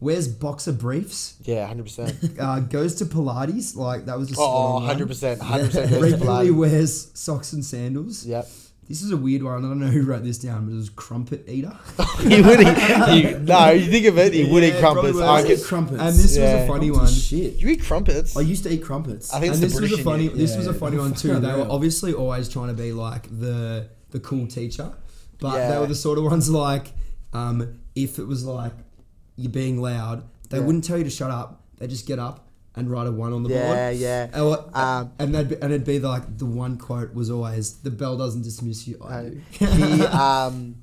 wears 0.00 0.26
boxer 0.28 0.72
briefs, 0.72 1.36
Yeah, 1.44 1.66
hundred 1.68 1.84
percent. 1.84 2.18
uh, 2.40 2.60
goes 2.60 2.96
to 2.96 3.04
Pilates. 3.06 3.76
Like 3.76 4.06
that 4.06 4.18
was 4.18 4.28
a 4.30 4.32
Oh, 4.32 4.34
spot 4.34 4.48
on 4.48 4.72
100 4.82 5.06
percent, 5.08 5.40
hundred 5.40 5.66
percent. 5.66 6.02
Regularly 6.02 6.50
wears 6.50 7.10
socks 7.14 7.52
and 7.52 7.64
sandals. 7.64 8.26
Yep. 8.26 8.48
This 8.88 9.00
is 9.02 9.10
a 9.12 9.16
weird 9.16 9.42
one. 9.42 9.64
I 9.64 9.68
don't 9.68 9.78
know 9.78 9.86
who 9.86 10.02
wrote 10.02 10.24
this 10.24 10.38
down, 10.38 10.66
but 10.66 10.72
it 10.72 10.76
was 10.76 10.90
crumpet 10.90 11.48
eater. 11.48 11.72
he 12.20 12.42
would 12.42 12.60
eat. 12.60 12.78
He, 13.08 13.34
no, 13.44 13.70
you 13.70 13.90
think 13.90 14.06
of 14.06 14.18
it, 14.18 14.34
he 14.34 14.44
would 14.52 14.64
eat 14.64 14.78
crumpets. 14.80 15.18
I 15.18 15.26
I 15.36 15.42
get, 15.42 15.48
get 15.58 15.64
crumpets. 15.64 16.00
And 16.00 16.14
this 16.16 16.36
Yeah. 16.36 16.54
was 16.54 16.64
a 16.64 16.66
funny 16.66 16.90
one. 16.90 16.98
Crumpets 17.00 17.22
Shit. 17.22 17.54
you 17.60 17.68
eat 17.68 17.82
crumpets. 17.82 18.36
I 18.36 18.40
used 18.40 18.64
to 18.64 18.70
eat 18.70 18.82
crumpets. 18.82 19.32
I 19.32 19.40
think 19.40 19.54
And 19.54 19.62
it's 19.62 19.72
this 19.72 19.80
the 19.80 19.82
was 19.82 19.92
a 19.92 19.94
British 19.96 20.04
funny. 20.04 20.24
you. 20.24 20.30
This 20.30 20.50
Yeah, 20.50 20.56
was 20.58 20.66
a 20.66 20.72
yeah. 20.72 20.78
funny 20.78 20.98
one 20.98 21.14
too. 21.22 21.28
They 21.28 21.46
were 21.46 21.52
Unreal. 21.52 21.72
obviously 21.72 22.12
always 22.12 22.48
trying 22.48 22.68
to 22.68 22.74
be 22.74 22.92
like 22.92 23.28
the 23.38 23.88
the 24.10 24.20
cool 24.20 24.46
teacher, 24.46 24.92
but 25.40 25.54
Yeah. 25.54 25.70
they 25.70 25.78
were 25.78 25.86
the 25.86 25.94
sort 25.94 26.18
of 26.18 26.24
ones 26.24 26.50
like, 26.50 26.92
um, 27.32 27.78
if 27.94 28.18
it 28.18 28.26
was 28.26 28.44
like 28.44 28.72
you're 29.36 29.50
being 29.50 29.80
loud, 29.80 30.24
they 30.50 30.58
Yeah. 30.58 30.64
wouldn't 30.64 30.84
tell 30.84 30.98
you 30.98 31.04
to 31.04 31.10
shut 31.10 31.30
up. 31.30 31.62
They 31.78 31.86
just 31.86 32.06
get 32.06 32.18
up 32.18 32.46
and 32.74 32.90
write 32.90 33.06
a 33.06 33.12
one 33.12 33.32
on 33.32 33.42
the 33.42 33.50
board. 33.50 33.60
Yeah, 33.60 33.90
yeah. 33.90 34.28
And, 34.32 34.74
Um, 34.74 35.12
and 35.18 35.48
be, 35.48 35.54
and 35.56 35.72
it'd 35.72 35.84
be 35.84 35.98
like 35.98 36.38
the 36.38 36.46
one 36.46 36.76
quote 36.78 37.12
was 37.14 37.30
always 37.30 37.74
the 37.80 37.90
bell 37.90 38.16
doesn't 38.16 38.42
dismiss 38.42 38.86
you. 38.88 38.98
I 39.04 39.22
do." 39.30 39.40
he 39.66 40.02
um 40.06 40.76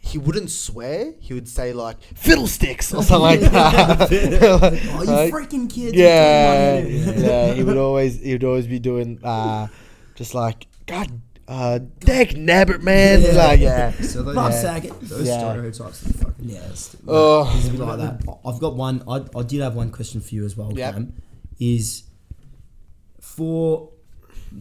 he 0.00 0.16
wouldn't 0.16 0.50
swear. 0.50 1.12
He 1.20 1.34
would 1.34 1.48
say 1.48 1.72
like 1.72 2.00
fiddlesticks 2.14 2.92
or 2.94 3.02
something 3.02 3.20
like 3.20 3.40
that. 3.52 4.08
oh, 4.42 4.70
you 5.02 5.04
Like, 5.06 5.32
freaking 5.32 5.68
kids! 5.70 5.94
yeah, 5.96 6.80
come 6.80 6.86
on 6.86 6.92
in. 6.92 7.20
yeah. 7.24 7.54
He 7.54 7.62
would 7.62 7.76
always 7.76 8.18
he 8.20 8.32
would 8.32 8.44
always 8.44 8.66
be 8.66 8.78
doing 8.78 9.20
uh 9.22 9.68
just 10.14 10.34
like 10.34 10.66
God 10.86 11.20
uh 11.46 11.78
dag 12.00 12.30
nabbit 12.36 12.82
man. 12.82 13.22
Yeah. 13.22 13.32
Like 13.32 13.60
yeah. 13.60 13.90
So 14.02 14.22
those, 14.22 14.34
Fuck 14.34 14.52
Yeah. 14.52 14.60
Saget. 14.62 15.00
those 15.02 15.26
Yeah. 15.28 15.38
stereotypes 15.38 15.80
are 15.80 16.12
fucking 16.24 16.48
Yeah, 16.48 16.72
Oh. 17.06 17.42
like 17.78 17.98
that. 17.98 18.38
I've 18.44 18.60
got 18.60 18.76
one. 18.76 19.02
I, 19.08 19.24
I 19.38 19.42
did 19.42 19.60
have 19.60 19.74
one 19.74 19.90
question 19.90 20.20
for 20.20 20.34
you 20.34 20.44
as 20.44 20.56
well, 20.56 20.72
Yep. 20.76 20.94
Cam. 20.94 21.12
Is 21.58 22.04
for 23.20 23.90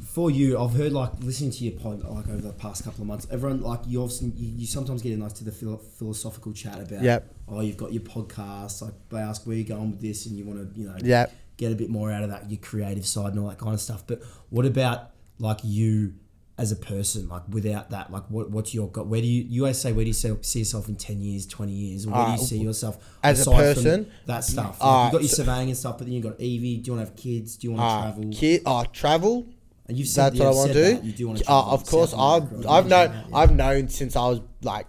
for 0.03 0.30
you, 0.30 0.60
I've 0.60 0.74
heard 0.74 0.91
like 0.91 1.11
listening 1.22 1.52
to 1.52 1.64
your 1.64 1.80
pod 1.80 2.03
like 2.03 2.28
over 2.28 2.41
the 2.41 2.52
past 2.53 2.84
couple 2.84 3.02
of 3.02 3.07
months. 3.07 3.28
Everyone 3.32 3.61
like 3.61 3.82
you 3.88 4.02
often 4.02 4.34
you, 4.36 4.48
you 4.57 4.68
sometimes 4.68 5.02
get 5.02 5.14
in 5.14 5.19
like 5.22 5.34
to 5.36 5.44
the 5.44 5.52
philo- 5.52 5.78
philosophical 5.78 6.52
chat 6.53 6.80
about. 6.80 7.02
Yep. 7.03 7.34
Oh, 7.48 7.61
you've 7.61 7.78
got 7.78 7.94
your 7.94 8.02
podcast. 8.03 8.82
Like 8.82 8.94
they 9.10 9.18
ask 9.19 9.45
where 9.48 9.56
you're 9.56 9.68
going 9.78 9.91
with 9.91 10.02
this, 10.02 10.26
and 10.26 10.38
you 10.38 10.44
want 10.45 10.74
to 10.74 10.80
you 10.80 10.88
know 10.88 10.95
Yep. 11.02 11.32
get 11.57 11.72
a 11.72 11.76
bit 11.76 11.90
more 11.90 12.11
out 12.11 12.24
of 12.24 12.30
that 12.32 12.49
your 12.49 12.60
creative 12.60 13.06
side 13.07 13.32
and 13.32 13.40
all 13.40 13.48
that 13.49 13.60
kind 13.60 13.74
of 13.74 13.80
stuff. 13.80 14.06
But 14.06 14.22
what 14.49 14.65
about 14.65 15.11
like 15.40 15.60
you 15.64 16.15
as 16.58 16.72
a 16.72 16.76
person? 16.76 17.30
Like 17.30 17.44
without 17.50 17.90
that, 17.92 18.12
like 18.12 18.24
what 18.30 18.50
what's 18.50 18.74
your 18.74 18.88
got? 18.90 19.08
Where 19.08 19.22
do 19.22 19.28
you 19.28 19.44
you 19.48 19.64
always 19.64 19.78
say 19.78 19.92
where 19.92 20.04
do 20.04 20.10
you 20.10 20.14
see, 20.14 20.34
see 20.42 20.60
yourself 20.60 20.88
in 20.90 20.96
ten 20.96 21.22
years, 21.22 21.46
twenty 21.46 21.74
years? 21.74 22.06
Or 22.06 22.12
where 22.12 22.26
do 22.26 22.32
Uh, 22.32 22.36
you 22.38 22.44
see 22.46 22.58
yourself 22.58 22.98
as 23.24 23.46
a 23.48 23.52
person? 23.52 24.10
That 24.26 24.44
stuff. 24.44 24.80
Like, 24.82 24.88
Uh, 24.90 25.06
you 25.06 25.12
got 25.12 25.22
your 25.22 25.30
so- 25.30 25.36
surveying 25.38 25.70
and 25.70 25.78
stuff, 25.78 25.98
but 25.98 26.06
then 26.08 26.14
you've 26.14 26.24
got 26.24 26.40
Evie. 26.42 26.78
Do 26.78 26.92
you 26.92 26.98
want 26.98 27.08
to 27.08 27.12
have 27.12 27.16
kids? 27.16 27.56
Do 27.58 27.68
you 27.68 27.72
want 27.74 27.82
to 27.82 27.86
Uh, 27.86 28.02
travel? 28.14 28.32
kid, 28.32 28.62
oh, 28.66 28.84
travel. 28.92 29.46
and 29.90 29.98
you've 29.98 30.08
said 30.10 30.34
That's 30.34 30.40
what 30.42 30.48
I 30.48 30.52
want 30.52 30.72
to 30.74 31.02
do. 31.02 31.08
You 31.08 31.14
do. 31.14 31.30
Uh, 31.48 31.72
of 31.72 31.86
course, 31.86 32.12
South 32.12 32.20
I've 32.20 32.52
America, 32.52 32.70
I've 32.70 32.88
known. 32.88 33.12
I've 33.34 33.56
known 33.56 33.88
since 33.90 34.16
I 34.18 34.28
was 34.28 34.42
like. 34.62 34.88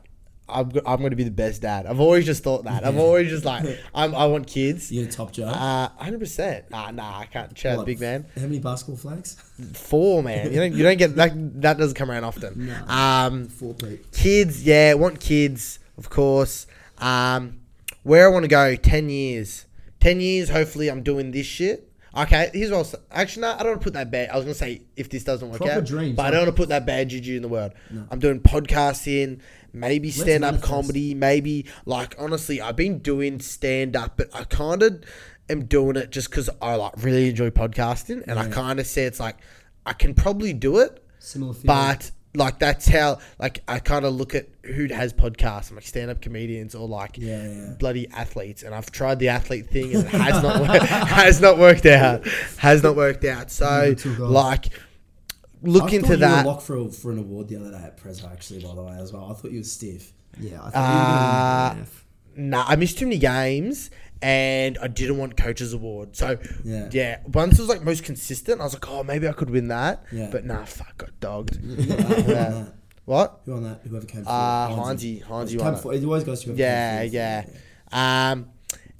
I'm, 0.48 0.68
go- 0.68 0.80
I'm 0.86 0.98
going 0.98 1.10
to 1.10 1.16
be 1.16 1.24
the 1.24 1.30
best 1.30 1.62
dad. 1.62 1.86
I've 1.86 2.00
always 2.00 2.24
just 2.26 2.42
thought 2.42 2.64
that. 2.64 2.82
Yeah. 2.82 3.00
always 3.00 3.28
just 3.30 3.44
like, 3.44 3.64
I'm, 3.94 4.14
I 4.14 4.26
want 4.26 4.46
kids. 4.46 4.90
You're 4.90 5.04
the 5.06 5.12
top 5.12 5.32
job. 5.32 5.54
Uh, 5.54 5.88
100%. 6.04 6.70
Nah, 6.70 6.90
nah, 6.90 7.18
I 7.20 7.26
can't 7.26 7.54
chat 7.54 7.76
What, 7.76 7.86
big 7.86 8.00
man. 8.00 8.26
How 8.34 8.42
many 8.42 8.58
basketball 8.58 8.96
flags? 8.96 9.34
Four, 9.74 10.22
man. 10.22 10.52
You 10.52 10.58
don't, 10.60 10.72
you 10.74 10.82
don't 10.82 10.96
get 10.98 11.16
that. 11.16 11.32
That 11.62 11.78
doesn't 11.78 11.94
come 11.94 12.10
around 12.10 12.24
often. 12.24 12.66
No. 12.66 12.84
Um, 12.86 13.48
Four 13.48 13.74
Pete. 13.74 14.10
kids, 14.12 14.64
yeah, 14.64 14.94
want 14.94 15.20
kids, 15.20 15.78
of 15.96 16.10
course. 16.10 16.66
Um, 16.98 17.60
where 18.02 18.26
I 18.26 18.32
want 18.32 18.44
to 18.44 18.48
go, 18.48 18.74
ten 18.76 19.08
years. 19.08 19.66
Ten 20.00 20.20
years. 20.20 20.48
Hopefully, 20.48 20.88
I'm 20.88 21.02
doing 21.02 21.30
this 21.32 21.46
shit. 21.46 21.84
Okay, 22.16 22.50
here's 22.54 22.70
what 22.70 22.76
I 22.76 22.80
was 22.80 22.94
actually. 23.12 23.42
No, 23.42 23.52
I 23.52 23.58
don't 23.58 23.68
want 23.68 23.80
to 23.80 23.84
put 23.84 23.92
that 23.92 24.10
bad. 24.10 24.30
I 24.30 24.36
was 24.36 24.44
gonna 24.44 24.54
say 24.54 24.82
if 24.96 25.10
this 25.10 25.24
doesn't 25.24 25.48
work 25.50 25.58
Proper 25.58 25.74
out, 25.74 25.84
dreams, 25.84 26.16
but 26.16 26.26
I 26.26 26.30
don't 26.30 26.40
want 26.46 26.56
to 26.56 26.60
put 26.60 26.70
that 26.70 26.86
bad 26.86 27.10
juju 27.10 27.36
in 27.36 27.42
the 27.42 27.48
world. 27.48 27.72
I'm 28.10 28.18
doing 28.18 28.40
podcasting, 28.40 29.40
maybe 29.72 30.10
stand 30.10 30.44
up 30.44 30.60
comedy, 30.62 31.14
maybe 31.14 31.66
like 31.86 32.14
honestly, 32.18 32.60
I've 32.60 32.76
been 32.76 32.98
doing 32.98 33.40
stand 33.40 33.96
up, 33.96 34.16
but 34.16 34.28
I 34.34 34.44
kind 34.44 34.82
of 34.82 35.02
am 35.48 35.64
doing 35.64 35.96
it 35.96 36.10
just 36.10 36.30
because 36.30 36.50
I 36.60 36.74
like 36.76 36.92
really 36.98 37.28
enjoy 37.30 37.50
podcasting, 37.50 38.24
and 38.26 38.38
I 38.38 38.48
kind 38.48 38.80
of 38.80 38.86
say 38.86 39.04
it's 39.04 39.20
like 39.20 39.36
I 39.86 39.92
can 39.92 40.14
probably 40.14 40.52
do 40.52 40.78
it, 40.78 41.02
Similar 41.18 41.54
but 41.64 42.10
like 42.34 42.58
that's 42.58 42.86
how 42.86 43.18
like 43.38 43.62
I 43.66 43.78
kind 43.78 44.04
of 44.04 44.14
look 44.14 44.34
at 44.34 44.46
who 44.62 44.86
has 44.88 45.12
podcasts, 45.14 45.70
I'm 45.70 45.76
like 45.76 45.86
stand 45.86 46.10
up 46.10 46.20
comedians 46.20 46.74
or 46.74 46.86
like 46.86 47.16
Yeah, 47.16 47.42
yeah. 47.48 47.74
bloody 47.78 48.06
athletes, 48.10 48.62
and 48.62 48.74
I've 48.74 48.90
tried 48.90 49.18
the 49.18 49.28
athlete 49.28 49.68
thing 49.70 49.94
and 49.94 50.04
it 50.04 50.10
has 50.10 50.42
not 50.42 50.60
wor- 50.60 50.78
has 50.86 51.40
not 51.40 51.58
worked 51.58 51.86
out, 51.86 52.26
has 52.58 52.82
not 52.82 52.96
worked 52.96 53.24
out. 53.24 53.50
So 53.50 53.94
like 54.18 54.66
look 55.62 55.82
thought 55.84 55.92
into 55.94 56.10
you 56.10 56.16
that. 56.16 56.44
were 56.44 56.50
locked 56.52 56.62
for 56.62 56.76
a, 56.76 56.88
for 56.88 57.10
an 57.12 57.18
award 57.18 57.48
the 57.48 57.56
other 57.56 57.70
day 57.70 57.78
at 57.82 57.96
Preza 58.00 58.30
actually. 58.30 58.62
By 58.62 58.74
the 58.74 58.82
way, 58.82 58.96
as 59.00 59.12
well. 59.12 59.30
I 59.30 59.34
thought 59.34 59.50
you 59.50 59.58
were 59.60 59.64
stiff. 59.64 60.12
yeah, 60.38 60.58
I 60.62 60.64
think 60.64 60.76
Uh, 60.76 60.78
uh, 60.78 61.84
Nah, 62.36 62.64
I 62.68 62.76
missed 62.76 62.98
too 62.98 63.06
many 63.06 63.18
games. 63.18 63.90
And 64.20 64.76
I 64.78 64.88
didn't 64.88 65.16
want 65.16 65.36
coaches 65.36 65.72
award, 65.72 66.16
so 66.16 66.38
Yeah. 66.64 66.88
yeah. 66.90 67.20
Once 67.32 67.56
it 67.56 67.60
was 67.60 67.68
like 67.68 67.84
most 67.84 68.02
consistent, 68.02 68.60
I 68.60 68.64
was 68.64 68.72
like, 68.74 68.88
oh, 68.88 69.04
maybe 69.04 69.28
I 69.28 69.32
could 69.32 69.48
win 69.48 69.68
that. 69.68 70.02
Yeah. 70.10 70.28
But 70.32 70.44
nah, 70.44 70.64
fuck, 70.64 70.98
got 70.98 71.10
dogged. 71.20 71.54
Who 71.54 71.68
won 71.68 71.86
that? 71.86 72.00
Who 72.00 72.14
won 72.14 72.28
Yeah. 72.28 72.48
that? 72.50 72.74
What? 73.04 73.40
Who 73.44 73.52
won 73.52 73.62
that? 73.62 73.80
Whoever 73.88 74.06
came. 74.06 74.24
Uh, 74.26 74.74
fourth. 74.74 74.86
Hansi, 74.88 75.18
Hansi 75.20 75.56
Came 75.56 75.64
won 75.64 75.74
it. 75.74 75.78
fourth. 75.80 75.96
It 75.96 76.04
always 76.04 76.24
goes 76.24 76.40
to 76.40 76.46
whoever 76.46 76.60
Yeah, 76.60 77.02
came 77.02 77.44
fourth. 77.44 77.62
yeah. 77.92 78.30
Um, 78.32 78.46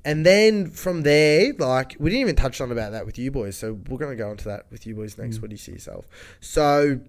and 0.05 0.25
then 0.25 0.71
from 0.71 1.03
there, 1.03 1.53
like 1.59 1.97
we 1.99 2.11
didn't 2.11 2.21
even 2.23 2.37
touch 2.37 2.61
on 2.61 2.71
about 2.73 2.93
that 2.93 3.05
with 3.07 3.19
you 3.19 3.31
boys, 3.31 3.57
so 3.57 3.79
we're 3.89 3.99
gonna 3.99 4.17
go 4.17 4.31
into 4.31 4.45
that 4.47 4.67
with 4.71 4.87
you 4.87 4.95
boys 4.95 5.15
Mm. 5.17 5.25
next. 5.25 5.41
What 5.41 5.51
do 5.51 5.55
you 5.55 5.59
see 5.59 5.73
yourself? 5.73 6.07
So, 6.41 7.01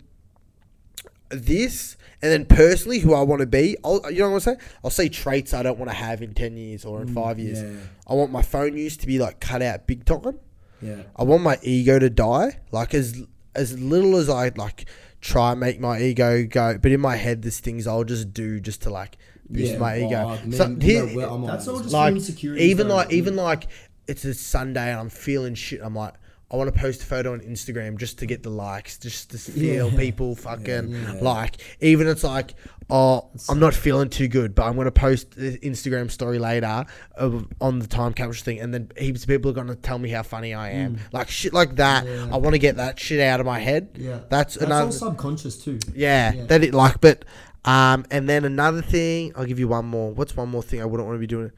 this, 1.30 1.96
and 2.24 2.32
then 2.32 2.46
personally, 2.46 3.00
who 3.00 3.14
I 3.14 3.22
want 3.22 3.42
to 3.42 3.46
be. 3.48 3.78
I'll, 3.84 4.02
you 4.12 4.20
know 4.20 4.30
what 4.30 4.36
I'm 4.36 4.40
saying? 4.40 4.58
I'll 4.84 4.90
say 4.90 5.10
traits 5.10 5.54
I 5.54 5.62
don't 5.62 5.78
want 5.78 5.92
to 5.92 5.96
have 5.96 6.22
in 6.24 6.34
ten 6.34 6.58
years 6.58 6.86
or 6.86 7.02
in 7.02 7.14
five 7.14 7.38
years. 7.38 7.62
yeah. 7.62 7.80
I 8.08 8.14
want 8.16 8.32
my 8.32 8.42
phone 8.42 8.76
use 8.76 8.98
to 8.98 9.08
be 9.08 9.20
like 9.20 9.40
cut 9.40 9.62
out 9.62 9.86
big 9.86 10.06
time. 10.06 10.40
Yeah. 10.82 11.04
I 11.16 11.24
want 11.24 11.44
my 11.44 11.60
ego 11.62 12.00
to 12.00 12.10
die. 12.10 12.60
Like 12.72 12.94
as 12.96 13.22
as 13.54 13.80
little 13.80 14.16
as 14.16 14.28
I 14.30 14.50
like 14.56 14.86
try 15.22 15.52
and 15.52 15.60
make 15.60 15.80
my 15.80 16.00
ego 16.02 16.46
go, 16.46 16.78
but 16.80 16.92
in 16.92 17.00
my 17.02 17.16
head, 17.18 17.44
there's 17.44 17.60
things 17.60 17.86
I'll 17.86 18.04
just 18.06 18.34
do 18.34 18.60
just 18.60 18.82
to 18.84 18.90
like 18.90 19.18
boost 19.50 19.74
Yeah, 19.74 19.78
my 19.78 19.98
ego. 19.98 20.10
well, 20.10 20.30
I 20.30 20.50
So 20.52 20.76
here- 20.80 21.06
you 21.06 21.10
know, 21.12 21.18
well, 21.18 21.36
I'm 21.36 21.46
That's 21.48 21.68
all 21.68 21.80
just 21.80 21.92
like 21.94 22.12
for 22.14 22.18
insecurity. 22.18 22.64
even 22.66 22.88
like 22.88 23.12
even 23.12 23.36
like 23.36 23.68
it's 24.08 24.26
a 24.26 24.34
Sunday 24.34 24.90
and 24.92 25.00
I'm 25.00 25.10
feeling 25.10 25.56
shit. 25.56 25.82
I'm 25.84 25.96
like. 25.96 26.14
I 26.52 26.56
want 26.58 26.74
to 26.74 26.80
post 26.82 27.04
a 27.04 27.06
photo 27.06 27.34
on 27.34 27.42
Instagram 27.42 28.00
just 28.00 28.18
to 28.18 28.26
get 28.26 28.42
the 28.42 28.50
likes, 28.50 28.98
just 28.98 29.30
to 29.30 29.38
feel 29.52 29.92
Yeah. 29.92 30.00
people 30.00 30.36
fucking 30.36 30.90
Yeah. 30.90 31.20
like. 31.22 31.58
Even 31.80 32.08
it's 32.08 32.24
like, 32.24 32.56
oh, 32.90 33.30
I'm 33.48 33.60
not 33.60 33.76
feeling 33.76 34.10
too 34.10 34.28
good, 34.28 34.56
but 34.56 34.64
I'm 34.66 34.76
gonna 34.76 34.90
post 34.90 35.30
the 35.36 35.60
Instagram 35.60 36.10
story 36.10 36.40
later 36.40 36.86
of, 37.14 37.46
on 37.62 37.78
the 37.78 37.86
time 37.86 38.14
capture 38.14 38.44
thing, 38.44 38.60
and 38.62 38.74
then 38.74 38.92
heaps 38.98 39.22
of 39.22 39.28
people 39.30 39.52
are 39.52 39.54
gonna 39.54 39.76
tell 39.76 40.00
me 40.00 40.10
how 40.10 40.24
funny 40.24 40.56
I 40.56 40.72
am, 40.72 40.96
mm. 40.96 41.00
like 41.12 41.30
shit 41.30 41.54
like 41.54 41.76
that. 41.76 42.08
Yeah. 42.08 42.30
I 42.34 42.38
want 42.38 42.56
to 42.56 42.60
get 42.60 42.78
that 42.78 43.00
shit 43.00 43.20
out 43.20 43.40
of 43.40 43.46
my 43.46 43.60
head. 43.60 43.90
Yeah. 43.94 44.22
that's, 44.32 44.56
That's 44.56 44.58
another. 44.66 44.86
all 44.86 44.92
subconscious 44.92 45.56
too. 45.64 45.78
Yeah, 45.94 46.34
Yeah. 46.34 46.46
that 46.46 46.64
it 46.64 46.74
like, 46.74 47.00
but 47.00 47.26
um, 47.66 48.06
and 48.12 48.28
then 48.30 48.46
another 48.46 48.82
thing, 48.82 49.34
I'll 49.36 49.46
give 49.46 49.60
you 49.60 49.68
one 49.68 49.86
more. 49.86 50.12
What's 50.14 50.36
one 50.36 50.50
more 50.50 50.64
thing 50.64 50.82
I 50.82 50.86
wouldn't 50.86 51.08
want 51.08 51.16
to 51.18 51.20
be 51.20 51.28
doing? 51.28 51.52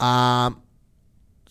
Um, 0.00 0.62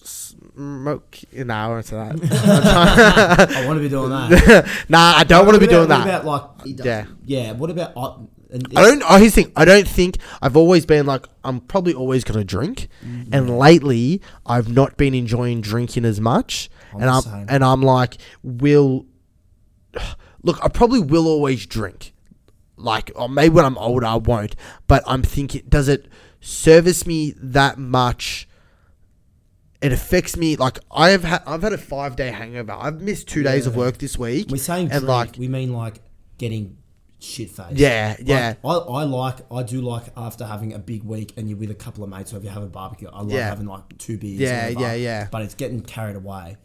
smoke. 0.04 1.18
No, 1.34 1.54
I 1.54 1.68
won't 1.68 1.86
say 1.86 1.96
that. 1.96 3.48
I 3.56 3.66
want 3.66 3.78
to 3.78 3.82
be 3.82 3.90
doing 3.90 4.10
that. 4.10 4.68
nah, 4.90 5.14
I 5.18 5.24
don't 5.24 5.46
want 5.46 5.56
to 5.56 5.60
be 5.60 5.66
What 5.66 5.72
doing 5.72 5.86
about- 5.86 6.06
that. 6.06 6.24
What 6.26 6.42
about 6.42 6.66
like? 6.68 6.86
Yeah. 6.86 7.06
Yeah. 7.26 7.52
What 7.54 7.70
about? 7.70 7.94
Uh, 7.96 8.18
I 8.54 8.84
don't. 8.84 9.04
Oh, 9.10 9.18
here's 9.18 9.34
the 9.36 9.44
thing. 9.44 9.52
I 9.56 9.66
don't 9.66 9.88
think 9.88 10.18
I've 10.42 10.56
always 10.56 10.86
been 10.86 11.06
like 11.06 11.28
I'm 11.44 11.60
probably 11.60 11.94
always 11.94 12.24
gonna 12.24 12.44
drink, 12.44 12.88
Mm-hmm. 13.06 13.34
and 13.34 13.58
lately 13.58 14.22
I've 14.46 14.70
not 14.70 14.98
been 14.98 15.14
enjoying 15.14 15.62
drinking 15.62 16.06
as 16.06 16.22
much, 16.22 16.70
I'm 16.94 17.02
and 17.02 17.10
I'm 17.10 17.22
same. 17.22 17.46
and 17.50 17.64
I'm 17.64 17.82
like, 17.82 18.18
will 18.44 19.06
look. 20.44 20.60
I 20.64 20.70
probably 20.70 21.00
will 21.02 21.28
always 21.28 21.66
drink, 21.66 22.14
like 22.78 23.12
or 23.16 23.30
maybe 23.30 23.56
when 23.56 23.66
I'm 23.66 23.78
older 23.78 24.06
I 24.06 24.16
won't, 24.16 24.56
but 24.88 25.04
I'm 25.08 25.24
thinking, 25.24 25.64
does 25.70 25.88
it 25.88 26.08
service 26.42 27.06
me 27.06 27.34
that 27.38 27.78
much? 27.78 28.48
It 29.82 29.92
affects 29.92 30.36
me 30.36 30.56
like 30.56 30.80
I 30.90 31.10
have 31.10 31.24
had. 31.24 31.44
I've 31.46 31.62
had 31.62 31.74
a 31.74 31.78
five 31.78 32.16
day 32.16 32.32
hangover. 32.32 32.72
I've 32.72 33.02
missed 33.02 33.28
two 33.28 33.44
days 33.44 33.68
of 33.68 33.76
work 33.76 33.98
this 34.00 34.18
week. 34.18 34.48
We're 34.50 34.58
saying 34.58 34.86
and 34.92 35.02
drink, 35.06 35.08
like 35.08 35.36
we 35.38 35.48
mean 35.48 35.74
like 35.74 36.00
getting 36.38 36.78
shit 37.20 37.52
faced. 37.52 37.74
Yeah, 37.74 38.16
yeah. 38.20 38.56
I, 38.64 38.68
I 38.70 39.04
like 39.04 39.40
I 39.52 39.64
do 39.64 39.82
like 39.82 40.06
after 40.18 40.46
having 40.46 40.74
a 40.74 40.80
big 40.80 41.04
week 41.04 41.34
and 41.38 41.48
you're 41.50 41.58
with 41.58 41.70
a 41.72 41.76
couple 41.76 42.04
of 42.04 42.10
mates 42.10 42.34
or 42.34 42.38
if 42.38 42.44
you 42.44 42.50
have 42.50 42.64
a 42.64 42.68
barbecue, 42.68 43.10
I 43.12 43.20
love 43.20 43.32
Yeah. 43.32 43.48
having 43.50 43.68
like 43.68 43.98
two 44.00 44.18
beers. 44.18 44.40
Yeah, 44.40 44.70
yeah, 44.70 44.94
yeah. 44.94 45.28
But 45.32 45.44
it's 45.44 45.56
getting 45.56 45.82
carried 45.82 46.16
away. 46.16 46.58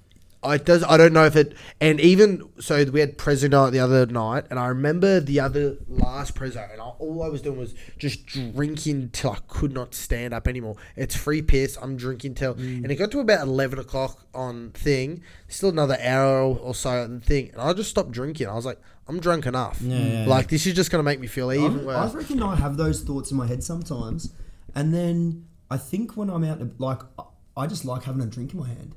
I 0.43 0.57
does. 0.57 0.83
I 0.85 0.97
don't 0.97 1.13
know 1.13 1.27
if 1.27 1.37
it. 1.37 1.55
And 1.83 2.01
even 2.01 2.49
so, 2.61 2.83
we 2.85 3.01
had 3.01 3.19
Prezzo 3.19 3.51
night 3.51 3.71
the 3.71 3.81
other 3.81 4.07
night, 4.07 4.47
and 4.49 4.59
I 4.59 4.69
remember 4.69 5.21
the 5.21 5.39
other 5.41 5.77
last 5.87 6.35
Prezzo, 6.35 6.71
and 6.73 6.81
I, 6.81 6.85
all 6.85 7.23
I 7.23 7.29
was 7.29 7.43
doing 7.43 7.59
was 7.59 7.75
just 7.99 8.25
drinking 8.27 9.11
till 9.13 9.33
I 9.33 9.39
could 9.49 9.73
not 9.75 9.95
stand 9.95 10.33
up 10.33 10.49
anymore. 10.49 10.77
It's 10.97 11.15
free 11.15 11.43
piss. 11.43 11.77
I'm 11.81 11.97
drinking 11.97 12.37
till, 12.37 12.55
Mm. 12.55 12.83
and 12.85 12.91
it 12.91 12.97
got 12.97 13.11
to 13.11 13.21
about 13.21 13.47
eleven 13.47 13.79
o'clock 13.79 14.27
on 14.35 14.71
thing. 14.73 15.23
Still 15.49 15.69
another 15.69 15.99
hour 16.03 16.43
or 16.57 16.75
so 16.75 16.89
on 17.03 17.21
thing, 17.21 17.51
and 17.53 17.61
I 17.61 17.73
just 17.75 17.91
stopped 17.91 18.13
drinking. 18.13 18.47
I 18.49 18.55
was 18.55 18.65
like, 18.65 18.81
I'm 19.09 19.21
drunk 19.21 19.45
enough. 19.45 19.83
Yeah, 19.83 19.99
yeah, 19.99 20.27
like 20.27 20.49
this 20.49 20.67
is 20.67 20.73
just 20.75 20.91
gonna 20.91 21.03
make 21.03 21.21
me 21.21 21.27
feel 21.27 21.53
even 21.53 21.81
I'm- 21.81 21.89
I 21.91 22.05
worse. 22.05 22.15
reckon 22.15 22.43
I 22.43 22.57
have 22.57 22.79
those 22.79 23.03
thoughts 23.03 23.31
in 23.31 23.37
my 23.37 23.47
head 23.47 23.63
sometimes, 23.63 24.33
and 24.75 24.95
then 24.95 25.45
I 25.71 25.77
think 25.77 26.17
when 26.17 26.31
I'm 26.31 26.45
out, 26.45 26.61
like 26.81 27.01
I- 27.19 27.25
I 27.57 27.67
just 27.67 27.85
like 27.85 28.05
having 28.05 28.23
a 28.23 28.27
drink 28.27 28.55
in 28.55 28.61
my 28.61 28.69
hand. 28.69 28.95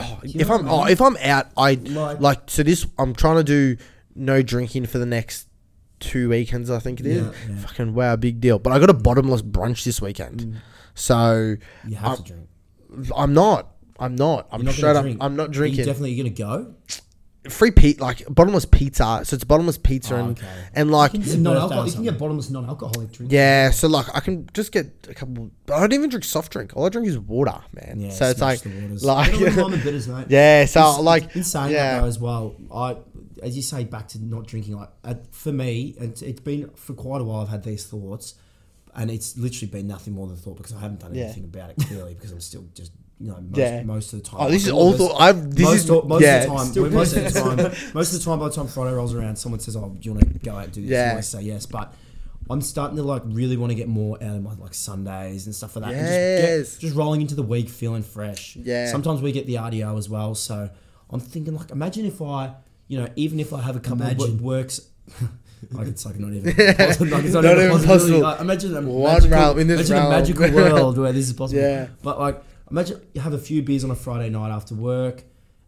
Oh, 0.00 0.20
if 0.22 0.50
I'm 0.50 0.68
oh, 0.68 0.84
if 0.86 1.00
I'm 1.00 1.16
out, 1.18 1.48
I 1.56 1.74
Like- 1.74 2.20
like 2.20 2.40
so 2.50 2.62
this. 2.62 2.86
I'm 2.98 3.14
trying 3.14 3.36
to 3.36 3.44
do 3.44 3.76
no 4.14 4.42
drinking 4.42 4.86
for 4.86 4.98
the 4.98 5.06
next 5.06 5.48
two 6.00 6.28
weekends. 6.28 6.70
I 6.70 6.78
think 6.78 7.00
it 7.00 7.06
is. 7.06 7.22
Yeah, 7.24 7.32
yeah. 7.48 7.56
Fucking 7.60 7.94
wow, 7.94 8.14
big 8.16 8.40
deal. 8.40 8.58
But 8.58 8.72
I 8.72 8.78
got 8.78 8.90
a 8.90 8.94
bottomless 8.94 9.42
brunch 9.42 9.84
this 9.84 10.00
weekend, 10.00 10.40
Mm. 10.40 10.54
so 10.94 11.56
You 11.86 11.96
have 11.96 12.10
I'm, 12.12 12.16
to 12.18 12.22
drink. 12.32 12.48
I'm 13.16 13.34
not. 13.34 13.74
I'm 14.00 14.14
not. 14.14 14.46
I'm 14.52 14.62
not 14.62 14.74
straight 14.74 14.94
up. 14.94 15.02
drink. 15.02 15.18
I'm 15.20 15.34
not 15.34 15.48
Are 15.48 15.52
drinking. 15.52 15.80
you 15.80 15.84
definitely 15.86 16.16
gonna 16.16 16.30
go? 16.30 16.74
Free 17.48 17.70
pizza, 17.70 18.02
like 18.02 18.24
bottomless 18.28 18.64
pizza. 18.66 19.20
So 19.24 19.34
it's 19.34 19.44
bottomless 19.44 19.78
pizza 19.78 20.16
Oh, 20.16 20.18
and 20.18 20.38
okay. 20.38 20.46
and 20.74 20.90
like 20.90 21.14
You 21.14 21.20
can 21.20 21.28
get 21.28 21.34
a 21.34 21.38
birthday 21.38 21.50
or 21.50 21.54
non-alcohol. 21.54 21.86
You 21.86 21.92
can 21.94 22.02
get 22.04 22.18
bottomless 22.18 22.50
non-alcoholic 22.50 23.12
drinks. 23.12 23.32
yeah. 23.32 23.70
So 23.70 23.88
like 23.88 24.06
I 24.14 24.20
can 24.20 24.48
just 24.52 24.72
get 24.72 25.06
a 25.08 25.14
couple. 25.14 25.50
But 25.64 25.74
I 25.76 25.80
don't 25.80 25.92
even 25.94 26.10
drink 26.10 26.24
soft 26.24 26.52
drink. 26.52 26.72
All 26.76 26.84
I 26.84 26.88
drink 26.90 27.06
is 27.08 27.18
water, 27.18 27.54
man. 27.72 28.00
Yeah, 28.00 28.10
so 28.10 28.26
it's 28.30 28.38
smash 28.40 28.50
like 28.50 28.62
the 28.64 28.80
waters. 28.82 29.04
like 29.04 29.30
Get 29.30 29.40
a 29.40 29.44
little 29.44 29.62
lime 29.64 29.72
and 29.74 29.82
bitters, 29.84 30.08
mate. 30.08 30.26
yeah. 30.28 30.64
So 30.66 30.80
It's- 30.80 31.00
like 31.00 31.36
in 31.36 31.44
saying 31.44 31.72
yeah. 31.72 32.00
though 32.00 32.06
as 32.06 32.18
well, 32.18 32.54
I 32.74 32.96
as 33.42 33.54
you 33.56 33.62
say 33.62 33.84
back 33.84 34.08
to 34.08 34.22
not 34.22 34.46
drinking. 34.46 34.76
Like 34.76 34.90
uh, 35.04 35.14
for 35.30 35.52
me, 35.52 35.94
it's, 35.98 36.22
it's 36.22 36.40
been 36.40 36.68
for 36.74 36.92
quite 36.94 37.20
a 37.20 37.24
while. 37.24 37.42
I've 37.42 37.48
had 37.48 37.62
these 37.62 37.86
thoughts, 37.86 38.34
and 38.96 39.10
it's 39.12 39.38
literally 39.38 39.70
been 39.70 39.86
nothing 39.86 40.12
more 40.12 40.26
than 40.26 40.36
thought 40.36 40.56
because 40.56 40.72
I 40.74 40.80
haven't 40.80 41.00
done 41.00 41.14
Yeah. 41.14 41.26
anything 41.26 41.44
about 41.44 41.70
it 41.70 41.76
clearly 41.86 42.14
because 42.14 42.32
I'm 42.32 42.40
still 42.40 42.64
just 42.74 42.90
you 43.20 43.28
know 43.28 43.36
most, 43.40 43.58
Yeah. 43.58 43.82
most 43.82 44.12
of 44.12 44.22
the 44.22 44.28
time. 44.28 44.40
Oh, 44.40 44.50
this 44.50 44.64
is 44.66 44.72
all 44.72 44.90
most- 44.90 44.98
thought. 44.98 45.20
I've 45.20 45.54
this 45.54 45.64
most, 45.64 45.74
is 45.84 45.90
of, 45.90 46.06
most 46.08 46.22
yeah. 46.22 46.36
of 46.36 46.42
the 46.50 46.54
time, 46.56 46.66
Still 46.66 46.90
most 46.90 47.16
of 47.16 47.24
the 47.24 47.30
time, 47.40 47.56
most 47.94 48.12
of 48.12 48.18
the 48.18 48.24
time, 48.24 48.38
by 48.38 48.48
the 48.48 48.54
time 48.54 48.66
Friday 48.68 48.92
rolls 48.94 49.14
around, 49.14 49.36
someone 49.36 49.60
says, 49.60 49.76
"Oh, 49.76 49.88
do 49.98 50.08
you 50.08 50.14
want 50.14 50.32
to 50.32 50.38
go 50.38 50.52
out 50.56 50.64
and 50.64 50.72
do 50.72 50.82
this?" 50.82 50.90
Yeah. 50.90 51.14
I 51.16 51.20
say 51.20 51.42
yes, 51.42 51.66
but 51.66 51.92
I'm 52.50 52.60
starting 52.62 52.96
to 52.96 53.02
like 53.02 53.22
really 53.26 53.56
want 53.56 53.70
to 53.70 53.74
get 53.74 53.88
more 53.88 54.16
out 54.22 54.36
of 54.36 54.42
my 54.42 54.54
like 54.54 54.72
Sundays 54.74 55.46
and 55.46 55.54
stuff 55.54 55.76
like 55.76 55.84
that. 55.86 55.94
and 55.94 56.00
just, 56.00 56.12
Yes. 56.12 56.74
get, 56.76 56.80
just 56.80 56.96
rolling 56.96 57.20
into 57.20 57.34
the 57.34 57.42
week 57.42 57.68
feeling 57.68 58.02
fresh. 58.02 58.56
Yeah. 58.56 58.90
Sometimes 58.90 59.20
we 59.20 59.32
get 59.32 59.46
the 59.46 59.54
RDO 59.56 59.98
as 59.98 60.08
well, 60.08 60.34
so 60.34 60.70
I'm 61.10 61.20
thinking 61.20 61.54
like, 61.56 61.70
imagine 61.70 62.06
if 62.06 62.22
I, 62.22 62.54
you 62.86 62.98
know, 63.00 63.08
even 63.16 63.40
if 63.40 63.52
I 63.52 63.60
have 63.62 63.76
a 63.76 63.80
couple 63.80 64.02
Imagine. 64.06 64.22
of 64.34 64.40
wo- 64.40 64.46
works. 64.58 64.80
Like 65.72 65.88
it's 65.88 66.06
like 66.06 66.18
not 66.20 66.32
even 66.32 66.54
possible. 66.76 67.06
Like 67.08 67.24
it's 67.24 67.34
not, 67.34 67.42
Not 67.42 67.52
even, 67.58 67.64
even 67.64 67.70
possible. 67.70 67.88
possible. 67.88 68.20
Like, 68.20 68.40
imagine 68.40 68.76
a 68.76 68.80
One 68.82 69.12
magical, 69.14 69.30
realm- 69.38 69.58
in 69.58 69.66
this 69.66 69.90
imagine 69.90 69.94
realm. 69.96 70.06
a 70.06 70.10
magical 70.20 70.50
world 70.52 70.98
where 70.98 71.12
this 71.12 71.26
is 71.26 71.32
possible. 71.40 71.60
Yeah. 71.60 71.88
But 72.00 72.20
like, 72.20 72.42
imagine 72.70 73.00
you 73.14 73.20
have 73.20 73.32
a 73.32 73.38
few 73.38 73.62
beers 73.62 73.84
on 73.84 73.90
a 73.90 73.94
Friday 73.96 74.30
night 74.30 74.50
after 74.50 74.74
work, 74.74 75.24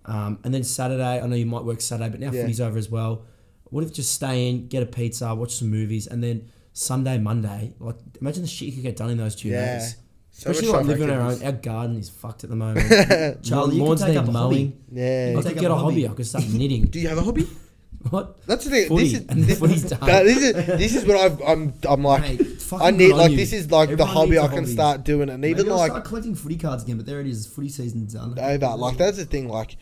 um, 0.07 0.39
and 0.45 0.53
then 0.55 0.65
Saturday. 0.65 1.21
I 1.21 1.27
know 1.27 1.37
you 1.37 1.47
might 1.47 1.65
work 1.65 1.81
Saturday, 1.81 2.11
but 2.11 2.21
now 2.21 2.31
Yeah. 2.33 2.43
footy's 2.43 2.61
over 2.61 2.79
as 2.79 2.91
well. 2.91 3.23
What 3.65 3.85
if 3.85 3.93
just 3.93 4.13
stay 4.13 4.49
in, 4.49 4.67
get 4.69 4.83
a 4.83 4.87
pizza, 4.87 5.35
watch 5.35 5.53
some 5.55 5.69
movies, 5.71 6.07
and 6.07 6.23
then 6.23 6.49
Sunday, 6.73 7.19
Monday, 7.19 7.75
like 7.79 7.97
imagine 8.21 8.43
the 8.43 8.49
shit 8.49 8.67
you 8.69 8.73
could 8.75 8.83
get 8.83 8.97
done 8.97 9.11
in 9.11 9.19
those 9.19 9.35
two 9.37 9.49
Yeah. 9.49 9.79
days. 9.79 9.97
So 10.33 10.51
Especially 10.51 10.73
like 10.73 10.87
living 10.87 11.11
on 11.11 11.17
our 11.19 11.31
own. 11.33 11.43
Our 11.43 11.53
garden 11.53 11.97
is 11.97 12.09
fucked 12.09 12.45
at 12.45 12.51
the 12.51 12.57
moment. 12.65 13.45
Charlie, 13.45 13.77
you 13.77 13.85
lawns 13.85 14.01
can 14.01 14.11
take 14.11 14.19
up 14.19 14.27
hobby. 14.27 14.33
mowing. 14.33 14.73
Yeah. 14.93 15.35
I 15.39 15.43
could 15.43 15.55
get 15.59 15.71
a 15.71 15.75
a 15.75 15.77
hobby. 15.77 16.03
hobby. 16.03 16.09
I 16.09 16.15
could 16.15 16.27
start 16.27 16.49
knitting. 16.49 16.85
Do 16.93 17.01
you 17.01 17.09
have 17.09 17.19
a 17.19 17.23
hobby? 17.23 17.47
what? 18.11 18.45
That's 18.47 18.65
the 18.65 18.71
thing. 18.71 18.89
Footy. 18.89 19.05
This 19.05 19.13
is 19.21 19.27
And 19.29 19.45
this, 19.45 19.59
footy's 19.59 19.83
done. 19.85 20.01
that- 20.01 20.25
this 20.25 20.39
is 20.39 20.55
this 20.55 20.95
is 20.95 21.05
what 21.05 21.17
I've, 21.17 21.41
I'm 21.43 21.75
I'm 21.89 22.03
like. 22.03 22.23
Mate, 22.23 22.63
fucking 22.63 22.87
I 22.87 22.91
need 22.91 22.99
good 22.99 23.13
on 23.13 23.19
like 23.19 23.31
you. 23.33 23.37
this 23.37 23.53
is 23.53 23.71
like 23.71 23.89
the 23.89 23.93
Everyone 23.95 24.15
hobby 24.15 24.31
needs 24.31 24.43
I 24.43 24.45
a 24.45 24.49
can 24.49 24.59
hobby. 24.59 24.73
start 24.73 25.05
doing, 25.05 25.29
and 25.29 25.41
Maybe 25.41 25.61
even 25.61 25.73
I'll 25.73 25.79
like 25.79 25.91
start 25.91 26.05
collecting 26.05 26.35
footy 26.35 26.57
cards 26.57 26.83
again, 26.85 26.97
but 26.97 27.07
there 27.07 27.21
it 27.21 27.27
is. 27.27 27.47
Footy 27.47 27.69
season's 27.69 28.15
done. 28.15 28.39
over. 28.39 28.77
Like 28.77 28.97
that's 28.97 29.17
the 29.19 29.25
thing. 29.25 29.49
Like 29.49 29.77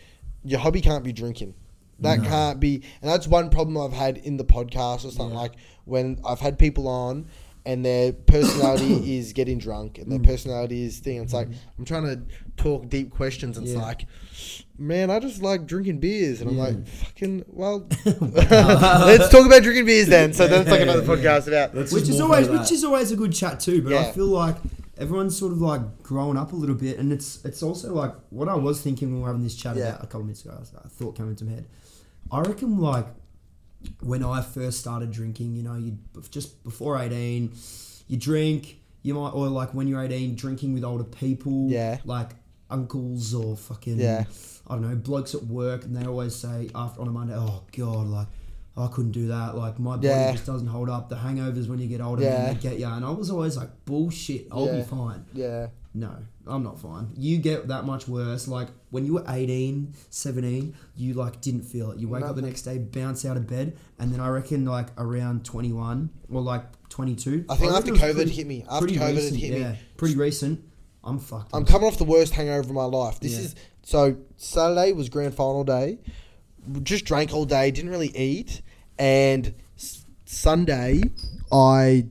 your 0.44 0.60
hobby 0.60 0.80
can't 0.80 1.04
be 1.04 1.12
drinking. 1.12 1.54
That 2.00 2.22
can't 2.22 2.60
be, 2.60 2.82
and 3.02 3.10
that's 3.10 3.26
one 3.26 3.50
problem 3.50 3.76
I've 3.76 3.92
had 3.96 4.18
in 4.18 4.36
the 4.36 4.44
podcast 4.44 5.04
or 5.04 5.10
something. 5.10 5.30
Yeah. 5.30 5.40
Like 5.42 5.54
when 5.84 6.20
I've 6.24 6.38
had 6.38 6.56
people 6.58 6.86
on, 6.86 7.26
and 7.66 7.84
their 7.84 8.12
personality 8.12 9.16
is 9.18 9.32
getting 9.32 9.58
drunk, 9.58 9.98
and 9.98 10.10
their 10.10 10.18
mm. 10.20 10.26
personality 10.26 10.84
is 10.84 11.00
thing. 11.00 11.20
It's 11.20 11.32
like 11.32 11.48
mm. 11.48 11.56
I'm 11.76 11.84
trying 11.84 12.04
to 12.04 12.22
talk 12.56 12.88
deep 12.88 13.10
questions. 13.10 13.58
And 13.58 13.66
It's 13.66 13.74
Yeah. 13.76 13.82
like, 13.82 14.06
man, 14.78 15.10
I 15.10 15.18
just 15.18 15.42
like 15.42 15.66
drinking 15.66 15.98
beers, 16.00 16.40
and 16.40 16.50
I'm 16.50 16.56
like, 16.56 16.86
fucking 16.86 17.44
well. 17.48 17.86
let's 18.04 19.28
talk 19.28 19.44
about 19.46 19.62
drinking 19.62 19.86
beers 19.86 20.06
then. 20.08 20.32
So 20.32 20.46
then 20.48 20.62
it's 20.62 20.70
like 20.70 20.80
another 20.80 21.02
podcast 21.02 21.48
about. 21.48 21.74
Let's 21.74 21.92
which 21.92 22.04
just 22.04 22.14
is 22.14 22.20
more 22.20 22.30
always 22.30 22.46
for 22.46 22.52
which 22.54 22.62
that. 22.68 22.72
is 22.72 22.84
always 22.84 23.12
a 23.12 23.16
good 23.16 23.32
chat 23.32 23.60
too. 23.60 23.82
But 23.82 23.90
Yeah. 23.92 24.00
I 24.00 24.12
feel 24.12 24.26
like 24.26 24.56
everyone's 24.96 25.36
sort 25.38 25.52
of 25.52 25.60
like 25.60 26.02
growing 26.02 26.36
up 26.36 26.52
a 26.52 26.56
little 26.56 26.74
bit, 26.74 26.98
and 26.98 27.12
it's 27.12 27.44
it's 27.44 27.62
also 27.62 27.92
like 27.92 28.14
what 28.30 28.48
I 28.48 28.54
was 28.54 28.80
thinking 28.80 29.08
when 29.08 29.16
we 29.16 29.22
were 29.22 29.28
having 29.28 29.42
this 29.42 29.56
chat 29.56 29.76
Yeah. 29.76 29.90
about 29.90 29.98
a 30.04 30.06
couple 30.06 30.20
of 30.20 30.26
minutes 30.26 30.44
ago. 30.44 30.58
A 30.84 30.88
thought 30.88 31.16
came 31.16 31.28
into 31.28 31.44
my 31.44 31.52
head. 31.52 31.66
I 32.30 32.40
reckon 32.40 32.78
like 32.78 33.06
when 34.00 34.24
I 34.24 34.42
first 34.42 34.80
started 34.80 35.10
drinking, 35.10 35.56
you 35.56 35.62
know, 35.62 35.76
you 35.76 35.98
just 36.30 36.62
before 36.64 36.98
eighteen, 36.98 37.52
you 38.06 38.16
drink. 38.16 38.76
You 39.02 39.14
might 39.14 39.30
or 39.30 39.46
like 39.48 39.72
when 39.74 39.86
you're 39.86 40.02
eighteen, 40.02 40.34
drinking 40.34 40.74
with 40.74 40.84
older 40.84 41.04
people. 41.04 41.68
Yeah. 41.70 41.98
Like 42.04 42.30
uncles 42.70 43.32
or 43.34 43.56
fucking 43.56 43.98
Yeah. 43.98 44.24
I 44.70 44.74
don't 44.74 44.82
know 44.88 44.94
blokes 44.96 45.34
at 45.34 45.44
work, 45.44 45.84
and 45.84 45.96
they 45.96 46.06
always 46.06 46.34
say 46.34 46.70
after 46.74 47.00
on 47.00 47.08
a 47.08 47.10
Monday, 47.10 47.34
oh 47.36 47.62
god, 47.76 48.06
like. 48.08 48.28
"Oh, 48.76 48.84
I 48.84 48.88
couldn't 48.94 49.10
do 49.10 49.26
that. 49.26 49.56
Like 49.56 49.80
my 49.80 49.96
body 49.96 50.06
Yeah. 50.06 50.30
just 50.30 50.46
doesn't 50.46 50.68
hold 50.68 50.88
up. 50.88 51.08
The 51.08 51.16
hangovers 51.16 51.66
when 51.68 51.80
you 51.80 51.88
get 51.88 52.00
older, 52.00 52.22
Yeah. 52.22 52.52
they 52.52 52.60
get 52.60 52.78
you. 52.78 52.86
And 52.86 53.04
I 53.04 53.10
was 53.10 53.28
always 53.28 53.56
like, 53.56 53.70
bullshit. 53.86 54.46
I'll 54.52 54.66
Yeah. 54.66 54.76
be 54.76 54.82
fine. 54.84 55.24
Yeah. 55.34 55.66
No, 55.94 56.12
I'm 56.46 56.62
not 56.62 56.78
fine. 56.78 57.08
You 57.16 57.38
get 57.38 57.66
that 57.68 57.84
much 57.86 58.06
worse. 58.06 58.46
Like 58.46 58.68
when 58.90 59.04
you 59.04 59.14
were 59.14 59.24
18, 59.26 59.94
17, 60.10 60.74
you 60.94 61.14
like 61.14 61.40
didn't 61.40 61.62
feel 61.62 61.90
it. 61.90 61.98
You 61.98 62.06
wake 62.08 62.22
up 62.22 62.36
the 62.36 62.42
next 62.42 62.62
day, 62.62 62.78
bounce 62.78 63.24
out 63.24 63.36
of 63.36 63.48
bed, 63.48 63.76
and 63.98 64.12
then 64.12 64.20
I 64.20 64.28
reckon 64.28 64.64
like 64.64 64.88
around 64.96 65.44
21 65.44 66.10
or 66.30 66.40
like 66.40 66.62
22. 66.88 67.46
I 67.48 67.56
think 67.56 67.72
reckon 67.72 67.94
after 67.96 68.06
COVID 68.06 68.14
pretty- 68.14 68.30
hit 68.30 68.46
me. 68.46 68.64
After 68.70 68.86
COVID 68.86 69.16
recent, 69.16 69.40
hit 69.40 69.52
me. 69.72 69.78
pretty 69.96 70.14
recent. 70.14 70.60
I'm 71.02 71.18
fucked. 71.18 71.50
I'm 71.52 71.62
up. 71.62 71.68
coming 71.68 71.88
off 71.88 71.96
the 71.98 72.04
worst 72.04 72.32
hangover 72.34 72.60
of 72.68 72.70
my 72.70 72.84
life. 72.84 73.18
This 73.18 73.32
Yeah. 73.32 73.38
is 73.40 73.54
so 73.88 74.18
Saturday 74.36 74.92
was 74.92 75.08
grand 75.08 75.34
final 75.34 75.64
day. 75.64 75.98
Just 76.82 77.06
drank 77.06 77.32
all 77.32 77.46
day, 77.46 77.70
didn't 77.70 77.90
really 77.90 78.14
eat, 78.14 78.60
and 78.98 79.54
s- 79.78 80.04
Sunday 80.26 81.00
I 81.50 82.04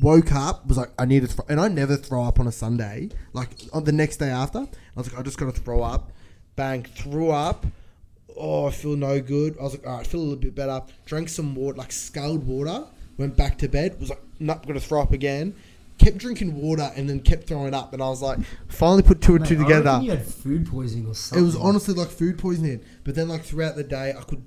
woke 0.00 0.30
up 0.30 0.64
was 0.68 0.76
like 0.76 0.90
I 0.96 1.06
need 1.06 1.22
to 1.22 1.26
throw, 1.26 1.44
and 1.48 1.60
I 1.60 1.66
never 1.66 1.96
throw 1.96 2.22
up 2.22 2.38
on 2.38 2.46
a 2.46 2.52
Sunday. 2.52 3.08
Like 3.32 3.48
on 3.72 3.82
the 3.82 3.90
next 3.90 4.18
day 4.18 4.28
after, 4.30 4.60
I 4.60 4.66
was 4.94 5.10
like 5.10 5.18
I 5.18 5.24
just 5.24 5.38
got 5.38 5.52
to 5.52 5.60
throw 5.60 5.82
up. 5.82 6.12
Bang, 6.54 6.84
threw 6.84 7.30
up. 7.30 7.66
Oh, 8.36 8.66
I 8.66 8.70
feel 8.70 8.94
no 8.94 9.20
good. 9.20 9.58
I 9.58 9.64
was 9.64 9.72
like, 9.72 9.84
all 9.84 9.94
right, 9.94 10.06
I 10.06 10.08
feel 10.08 10.20
a 10.20 10.22
little 10.22 10.36
bit 10.36 10.54
better. 10.54 10.80
Drank 11.04 11.28
some 11.30 11.56
water, 11.56 11.78
like 11.78 11.90
scalded 11.90 12.46
water. 12.46 12.84
Went 13.16 13.36
back 13.36 13.58
to 13.58 13.68
bed. 13.68 13.98
Was 13.98 14.10
like, 14.10 14.22
not 14.38 14.64
gonna 14.64 14.78
throw 14.78 15.02
up 15.02 15.10
again. 15.12 15.56
Kept 15.98 16.18
drinking 16.18 16.54
water 16.54 16.90
and 16.96 17.08
then 17.08 17.20
kept 17.20 17.48
throwing 17.48 17.74
up. 17.74 17.92
And 17.92 18.02
I 18.02 18.08
was 18.08 18.22
like, 18.22 18.38
finally 18.68 19.02
put 19.02 19.20
two 19.20 19.32
and 19.34 19.42
Mate, 19.42 19.48
two 19.48 19.60
I 19.60 19.62
together. 19.64 19.84
reckon 19.84 20.02
you 20.04 20.10
had 20.12 20.24
food 20.24 20.66
poisoning 20.68 21.06
or 21.06 21.14
something. 21.14 21.42
It 21.42 21.46
was 21.46 21.56
honestly 21.56 21.94
like 21.94 22.08
food 22.08 22.38
poisoning. 22.38 22.84
But 23.04 23.14
then 23.16 23.28
like 23.28 23.42
throughout 23.42 23.76
the 23.76 23.84
day, 23.84 24.14
I 24.16 24.22
could. 24.22 24.44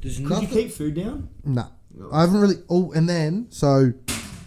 There's 0.00 0.18
Could 0.18 0.28
nothing. 0.30 0.48
you 0.48 0.54
keep 0.54 0.70
food 0.72 0.94
down? 0.94 1.28
No. 1.44 1.68
I 2.12 2.20
haven't 2.22 2.40
really. 2.40 2.56
Oh, 2.68 2.92
and 2.92 3.08
then 3.08 3.46
so 3.50 3.92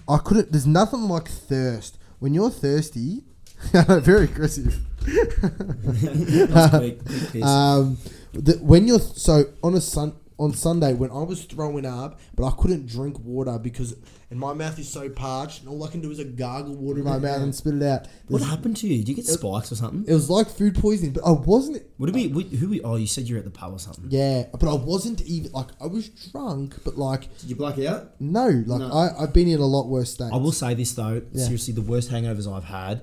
I 0.07 0.17
couldn't. 0.17 0.51
There's 0.51 0.67
nothing 0.67 1.01
like 1.07 1.27
thirst. 1.27 1.97
When 2.19 2.33
you're 2.33 2.49
thirsty, 2.51 3.23
very 3.73 4.25
aggressive. 4.25 4.79
That's 5.01 6.69
quick, 6.77 7.05
quick 7.05 7.31
piss. 7.31 7.43
Um, 7.43 7.97
the, 8.33 8.53
when 8.61 8.87
you're 8.87 8.99
so 8.99 9.45
on 9.63 9.73
a 9.75 9.81
sun 9.81 10.13
on 10.39 10.53
Sunday 10.53 10.93
when 10.93 11.11
I 11.11 11.21
was 11.23 11.43
throwing 11.43 11.85
up, 11.85 12.19
but 12.35 12.47
I 12.47 12.51
couldn't 12.51 12.87
drink 12.87 13.19
water 13.19 13.59
because 13.59 13.95
and 14.31 14.39
my 14.39 14.53
mouth 14.53 14.77
is 14.79 14.87
so 14.87 15.09
parched, 15.09 15.61
and 15.61 15.69
all 15.69 15.83
I 15.83 15.89
can 15.89 16.01
do 16.01 16.11
is 16.11 16.19
a 16.19 16.23
gargle 16.23 16.75
water 16.75 16.99
in 16.99 17.05
my 17.05 17.17
mouth 17.19 17.41
and 17.41 17.53
spit 17.53 17.73
it 17.75 17.83
out. 17.83 18.07
what 18.27 18.41
happened 18.41 18.77
to 18.77 18.87
you? 18.87 18.97
Did 18.99 19.09
you 19.09 19.15
get 19.15 19.25
spikes 19.25 19.71
or 19.71 19.75
something? 19.75 20.05
It 20.07 20.13
was 20.13 20.29
like 20.29 20.47
food 20.47 20.75
poisoning, 20.75 21.13
but 21.13 21.23
I 21.25 21.31
wasn't. 21.31 21.83
Would 21.97 22.09
it 22.09 22.13
be? 22.13 22.27
would- 22.27 22.45
Who? 22.47 22.69
we- 22.69 22.81
Oh, 22.81 22.95
you 22.95 23.07
said 23.07 23.27
you 23.27 23.35
were 23.35 23.39
at 23.39 23.45
the 23.45 23.51
pub 23.51 23.73
or 23.73 23.79
something. 23.79 24.05
Yeah, 24.09 24.43
but 24.51 24.63
I 24.69 24.73
wasn't 24.75 25.21
even 25.23 25.51
like 25.51 25.67
I 25.81 25.87
was 25.87 26.07
drunk, 26.09 26.75
but 26.85 26.97
like 26.97 27.35
Did 27.39 27.49
you 27.49 27.55
black 27.55 27.77
out? 27.79 28.11
no, 28.21 28.47
like 28.47 28.79
No. 28.79 28.91
I 28.91 29.23
I've 29.23 29.33
been 29.33 29.47
in 29.47 29.59
a 29.59 29.65
lot 29.65 29.87
worse 29.89 30.13
states. 30.13 30.31
I 30.33 30.37
will 30.37 30.51
say 30.53 30.73
this 30.75 30.93
though. 30.93 31.21
Yeah. 31.33 31.43
Seriously, 31.43 31.73
the 31.73 31.81
worst 31.81 32.09
hangovers 32.11 32.51
I've 32.51 32.63
had 32.63 33.01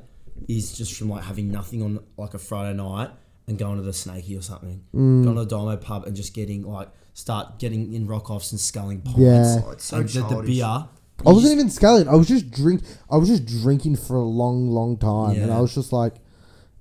is 0.48 0.72
just 0.76 0.94
from 0.94 1.10
like 1.10 1.24
having 1.24 1.50
nothing 1.50 1.82
on 1.82 1.98
like 2.16 2.34
a 2.34 2.38
Friday 2.38 2.76
night 2.76 3.10
and 3.48 3.58
going 3.58 3.76
to 3.76 3.82
the 3.82 3.92
Snaky 3.92 4.36
or 4.36 4.42
something, 4.42 4.82
Mm. 4.94 5.24
going 5.24 5.36
to 5.36 5.44
the 5.44 5.54
Dimo 5.56 5.80
pub 5.80 6.04
and 6.06 6.14
just 6.16 6.34
getting 6.34 6.62
like 6.62 6.88
start 7.16 7.58
getting 7.58 7.94
in 7.94 8.06
rock 8.06 8.30
offs 8.30 8.52
and 8.52 8.60
sculling 8.60 9.00
pints. 9.00 9.18
Yeah. 9.18 9.60
Oh, 9.64 9.70
it's 9.70 9.84
so 9.84 9.96
and 9.96 10.08
the, 10.08 10.20
the 10.22 10.28
childish. 10.28 10.46
beer. 10.56 10.84
I 11.24 11.32
wasn't 11.32 11.54
even 11.54 11.70
sculling. 11.70 12.08
I 12.08 12.14
was 12.14 12.28
just 12.28 12.50
drink. 12.50 12.82
I 13.10 13.16
was 13.16 13.28
just 13.30 13.46
drinking 13.62 13.96
for 13.96 14.16
a 14.16 14.22
long, 14.22 14.68
long 14.70 14.98
time, 14.98 15.36
and 15.36 15.46
Yeah. 15.48 15.56
I 15.56 15.60
was 15.60 15.74
just 15.74 15.90
like, 15.92 16.14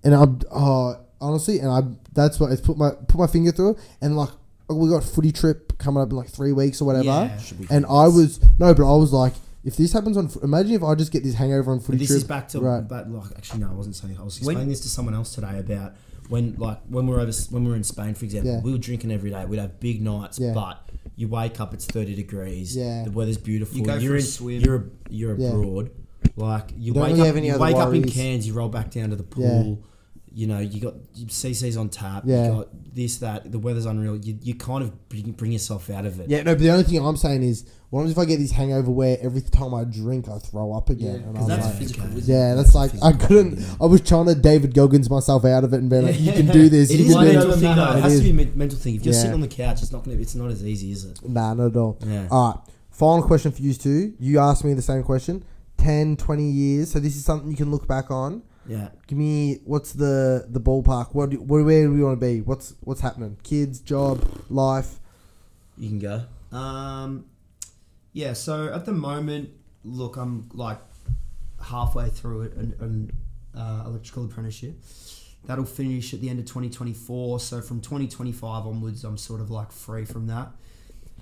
and 0.03 0.14
I'm 0.14 0.41
oh, 0.52 0.90
uh, 0.90 0.98
honestly, 1.22 1.60
and 1.60 1.70
I 1.72 1.82
that's 2.14 2.38
what 2.40 2.52
it's 2.52 2.62
put 2.62 2.78
my 2.78 2.91
put 3.07 3.18
my 3.18 3.28
finger 3.28 3.52
through, 3.53 3.78
and 4.02 4.18
like 4.18 4.30
we 4.70 4.90
got 4.90 5.03
footy 5.06 5.32
trip 5.32 5.78
coming 5.78 6.03
up 6.03 6.10
in 6.10 6.18
like 6.18 6.28
three 6.30 6.52
weeks 6.52 6.82
or 6.82 6.86
whatever, 6.86 7.06
Yeah. 7.06 7.38
Should 7.40 7.60
be 7.62 7.68
and. 7.70 7.86
I 7.86 8.07
was 8.07 8.41
no, 8.60 8.74
but 8.74 8.84
I 8.94 8.98
was 8.98 9.14
like, 9.14 9.34
if 9.64 9.78
this 9.78 9.94
happens 9.94 10.18
on, 10.18 10.28
fo- 10.28 10.41
imagine 10.41 10.74
if 10.74 10.84
I 10.84 10.95
just 10.95 11.14
get 11.14 11.24
this 11.24 11.36
hangover 11.36 11.72
on 11.72 11.78
But 11.78 11.86
footy 11.86 11.98
this 11.99 12.07
trip. 12.10 12.18
is 12.18 12.24
back 12.26 12.49
to 12.49 12.60
right. 12.60 12.86
but 12.86 13.10
like 13.10 13.32
actually 13.38 13.62
no, 13.62 13.70
I 13.70 13.74
wasn't 13.74 13.95
saying. 13.95 14.18
I 14.20 14.24
was 14.24 14.36
When- 14.41 14.49
explaining 14.56 14.68
this 14.70 14.82
to 14.82 14.90
someone 14.90 15.14
else 15.16 15.34
today 15.34 15.60
about 15.60 15.94
when 16.30 16.56
like 16.57 16.80
when 16.89 17.07
we're 17.07 17.19
over 17.19 17.31
when 17.52 17.64
we 17.64 17.69
were 17.72 17.76
in 17.76 17.84
Spain, 17.84 18.14
for 18.15 18.26
example, 18.26 18.52
Yeah. 18.52 18.61
we 18.61 18.72
were 18.72 18.77
drinking 18.77 19.11
every 19.11 19.30
day. 19.30 19.45
We'd 19.45 19.60
have 19.60 19.80
big 19.80 20.02
nights, 20.02 20.39
Yeah. 20.39 20.53
but 20.53 20.89
you 21.15 21.27
wake 21.27 21.60
up, 21.60 21.73
it's 21.73 21.85
thirty 21.85 22.15
degrees. 22.15 22.76
Yeah. 22.76 23.03
the 23.03 23.11
weather's 23.11 23.38
beautiful. 23.38 23.77
You 23.77 23.85
go 23.85 23.95
for 23.95 23.99
you're 24.02 24.15
a 24.15 24.19
in, 24.19 24.23
swim. 24.23 24.61
You're 24.61 24.85
you're 25.10 25.38
Yeah. 25.38 25.49
abroad. 25.49 25.91
Like 26.35 26.72
you, 26.77 26.93
don't 26.93 27.03
wake 27.03 27.10
really 27.11 27.22
up, 27.22 27.27
have 27.27 27.38
any 27.38 27.47
you 27.47 27.53
other 27.53 27.64
wake 27.64 27.76
up 27.76 27.93
in 27.93 28.02
worries. 28.02 28.14
Cairns, 28.14 28.47
you 28.47 28.53
roll 28.53 28.69
back 28.69 28.91
down 28.91 29.10
to 29.11 29.15
the 29.15 29.23
pool. 29.23 29.80
Yeah. 30.36 30.41
You 30.41 30.48
know, 30.48 30.60
you 30.60 30.82
got 30.82 30.95
CC's 31.16 31.78
on 31.78 31.88
tap. 31.88 32.24
Yeah. 32.26 32.48
You 32.48 32.52
got 32.56 32.68
this, 32.94 33.18
that. 33.20 33.52
The 33.52 33.57
weather's 33.57 33.86
unreal. 33.86 34.18
You, 34.18 34.38
you 34.41 34.53
kind 34.56 34.84
of 34.84 35.07
bring, 35.07 35.32
bring 35.32 35.53
yourself 35.53 35.90
out 35.90 36.06
of 36.06 36.20
it. 36.20 36.30
Yeah, 36.30 36.44
no, 36.44 36.53
but 36.56 36.60
the 36.60 36.72
only 36.72 36.84
thing 36.84 36.98
I'm 37.06 37.16
saying 37.16 37.41
is, 37.44 37.64
what 37.90 38.02
happens 38.02 38.12
if 38.12 38.18
I 38.20 38.26
get 38.26 38.38
this 38.40 38.52
hangover 38.52 38.91
where 38.91 39.18
every 39.22 39.40
time 39.41 39.74
I 39.74 39.86
drink 39.86 40.28
I 40.28 40.38
throw 40.40 40.74
up 40.74 40.90
again? 40.90 41.06
Yeah, 41.07 41.14
and 41.28 41.36
'cause 41.36 41.44
I'm 41.44 41.49
that's 41.49 41.66
like, 41.68 41.76
physical, 41.78 42.03
okay. 42.03 42.16
isn't 42.18 42.36
it? 42.36 42.38
yeah, 42.38 42.53
that's 42.56 42.76
like 42.76 42.91
I 43.02 43.14
couldn't. 43.14 43.60
yeah. 43.60 43.76
I 43.80 43.86
was 43.86 44.02
trying 44.02 44.26
to 44.26 44.36
David 44.36 44.74
Goggins 44.74 45.10
myself 45.10 45.45
out 45.45 45.64
of 45.64 45.74
it 45.74 45.78
and 45.78 45.90
be 45.90 45.99
like, 46.02 46.20
you 46.20 46.34
can 46.34 46.48
do 46.48 46.68
this. 46.68 46.90
It 46.91 46.99
you 46.99 47.06
is 47.06 47.12
a 47.12 47.18
can 47.18 47.26
do 47.28 47.32
mental 47.34 47.49
this. 47.52 47.60
thing, 47.62 47.76
though. 47.78 47.91
It 47.94 47.98
It 47.98 48.02
has 48.02 48.14
is. 48.14 48.20
to 48.20 48.34
be 48.34 48.41
a 48.44 48.45
mental 48.57 48.78
thing. 48.80 48.95
If 48.95 49.06
you're 49.06 49.14
Yeah. 49.14 49.20
sitting 49.22 49.34
on 49.36 49.41
the 49.41 49.48
couch, 49.48 49.82
it's 49.82 49.91
not 49.94 50.03
gonna. 50.03 50.18
It's 50.18 50.36
not 50.36 50.52
as 50.52 50.66
easy, 50.66 50.91
is 50.91 51.06
it? 51.06 51.20
Nah, 51.30 51.53
not 51.53 51.68
at 51.68 51.78
all. 51.78 51.98
Yeah. 52.06 52.28
All 52.30 52.52
right. 52.52 52.60
Final 52.91 53.24
question 53.24 53.52
for 53.53 53.62
you 53.62 53.74
two. 53.74 54.14
You 54.20 54.40
asked 54.40 54.66
me 54.66 54.74
the 54.74 54.82
same 54.82 55.03
question. 55.03 55.44
10, 55.78 56.18
20 56.18 56.49
years. 56.49 56.91
So 56.91 56.99
this 56.99 57.16
is 57.16 57.24
something 57.24 57.49
you 57.49 57.57
can 57.57 57.72
look 57.72 57.88
back 57.88 58.12
on. 58.12 58.41
Yeah. 58.68 58.90
Give 59.08 59.18
me 59.18 59.60
what's 59.64 59.94
the 59.94 60.46
the 60.50 60.60
ballpark? 60.60 61.14
What 61.14 61.30
do, 61.30 61.38
what 61.38 61.64
where 61.64 61.84
do 61.84 61.94
we 61.94 62.04
want 62.04 62.20
to 62.20 62.26
be? 62.26 62.42
What's 62.42 62.74
what's 62.82 63.02
happening? 63.02 63.38
Kids, 63.44 63.80
job, 63.80 64.26
life. 64.50 65.00
You 65.78 65.90
can 65.90 66.00
go. 66.00 66.24
Um, 66.58 67.26
yeah. 68.14 68.34
So 68.34 68.74
at 68.74 68.86
the 68.86 68.94
moment, 68.94 69.50
look, 69.84 70.18
I'm 70.18 70.50
like 70.54 70.80
halfway 71.62 72.10
through 72.10 72.44
it, 72.44 72.54
an, 72.54 72.74
an 72.80 73.12
uh, 73.60 73.84
electrical 73.86 74.26
apprenticeship. 74.26 74.76
That'll 75.46 75.66
finish 75.66 76.14
at 76.14 76.22
the 76.22 76.30
end 76.30 76.40
of 76.40 76.46
2024. 76.46 77.40
So 77.40 77.62
from 77.62 77.82
2025 77.82 78.66
onwards, 78.66 79.04
I'm 79.04 79.18
sort 79.18 79.42
of 79.42 79.52
like 79.52 79.72
free 79.72 80.06
from 80.06 80.28
that. 80.28 80.52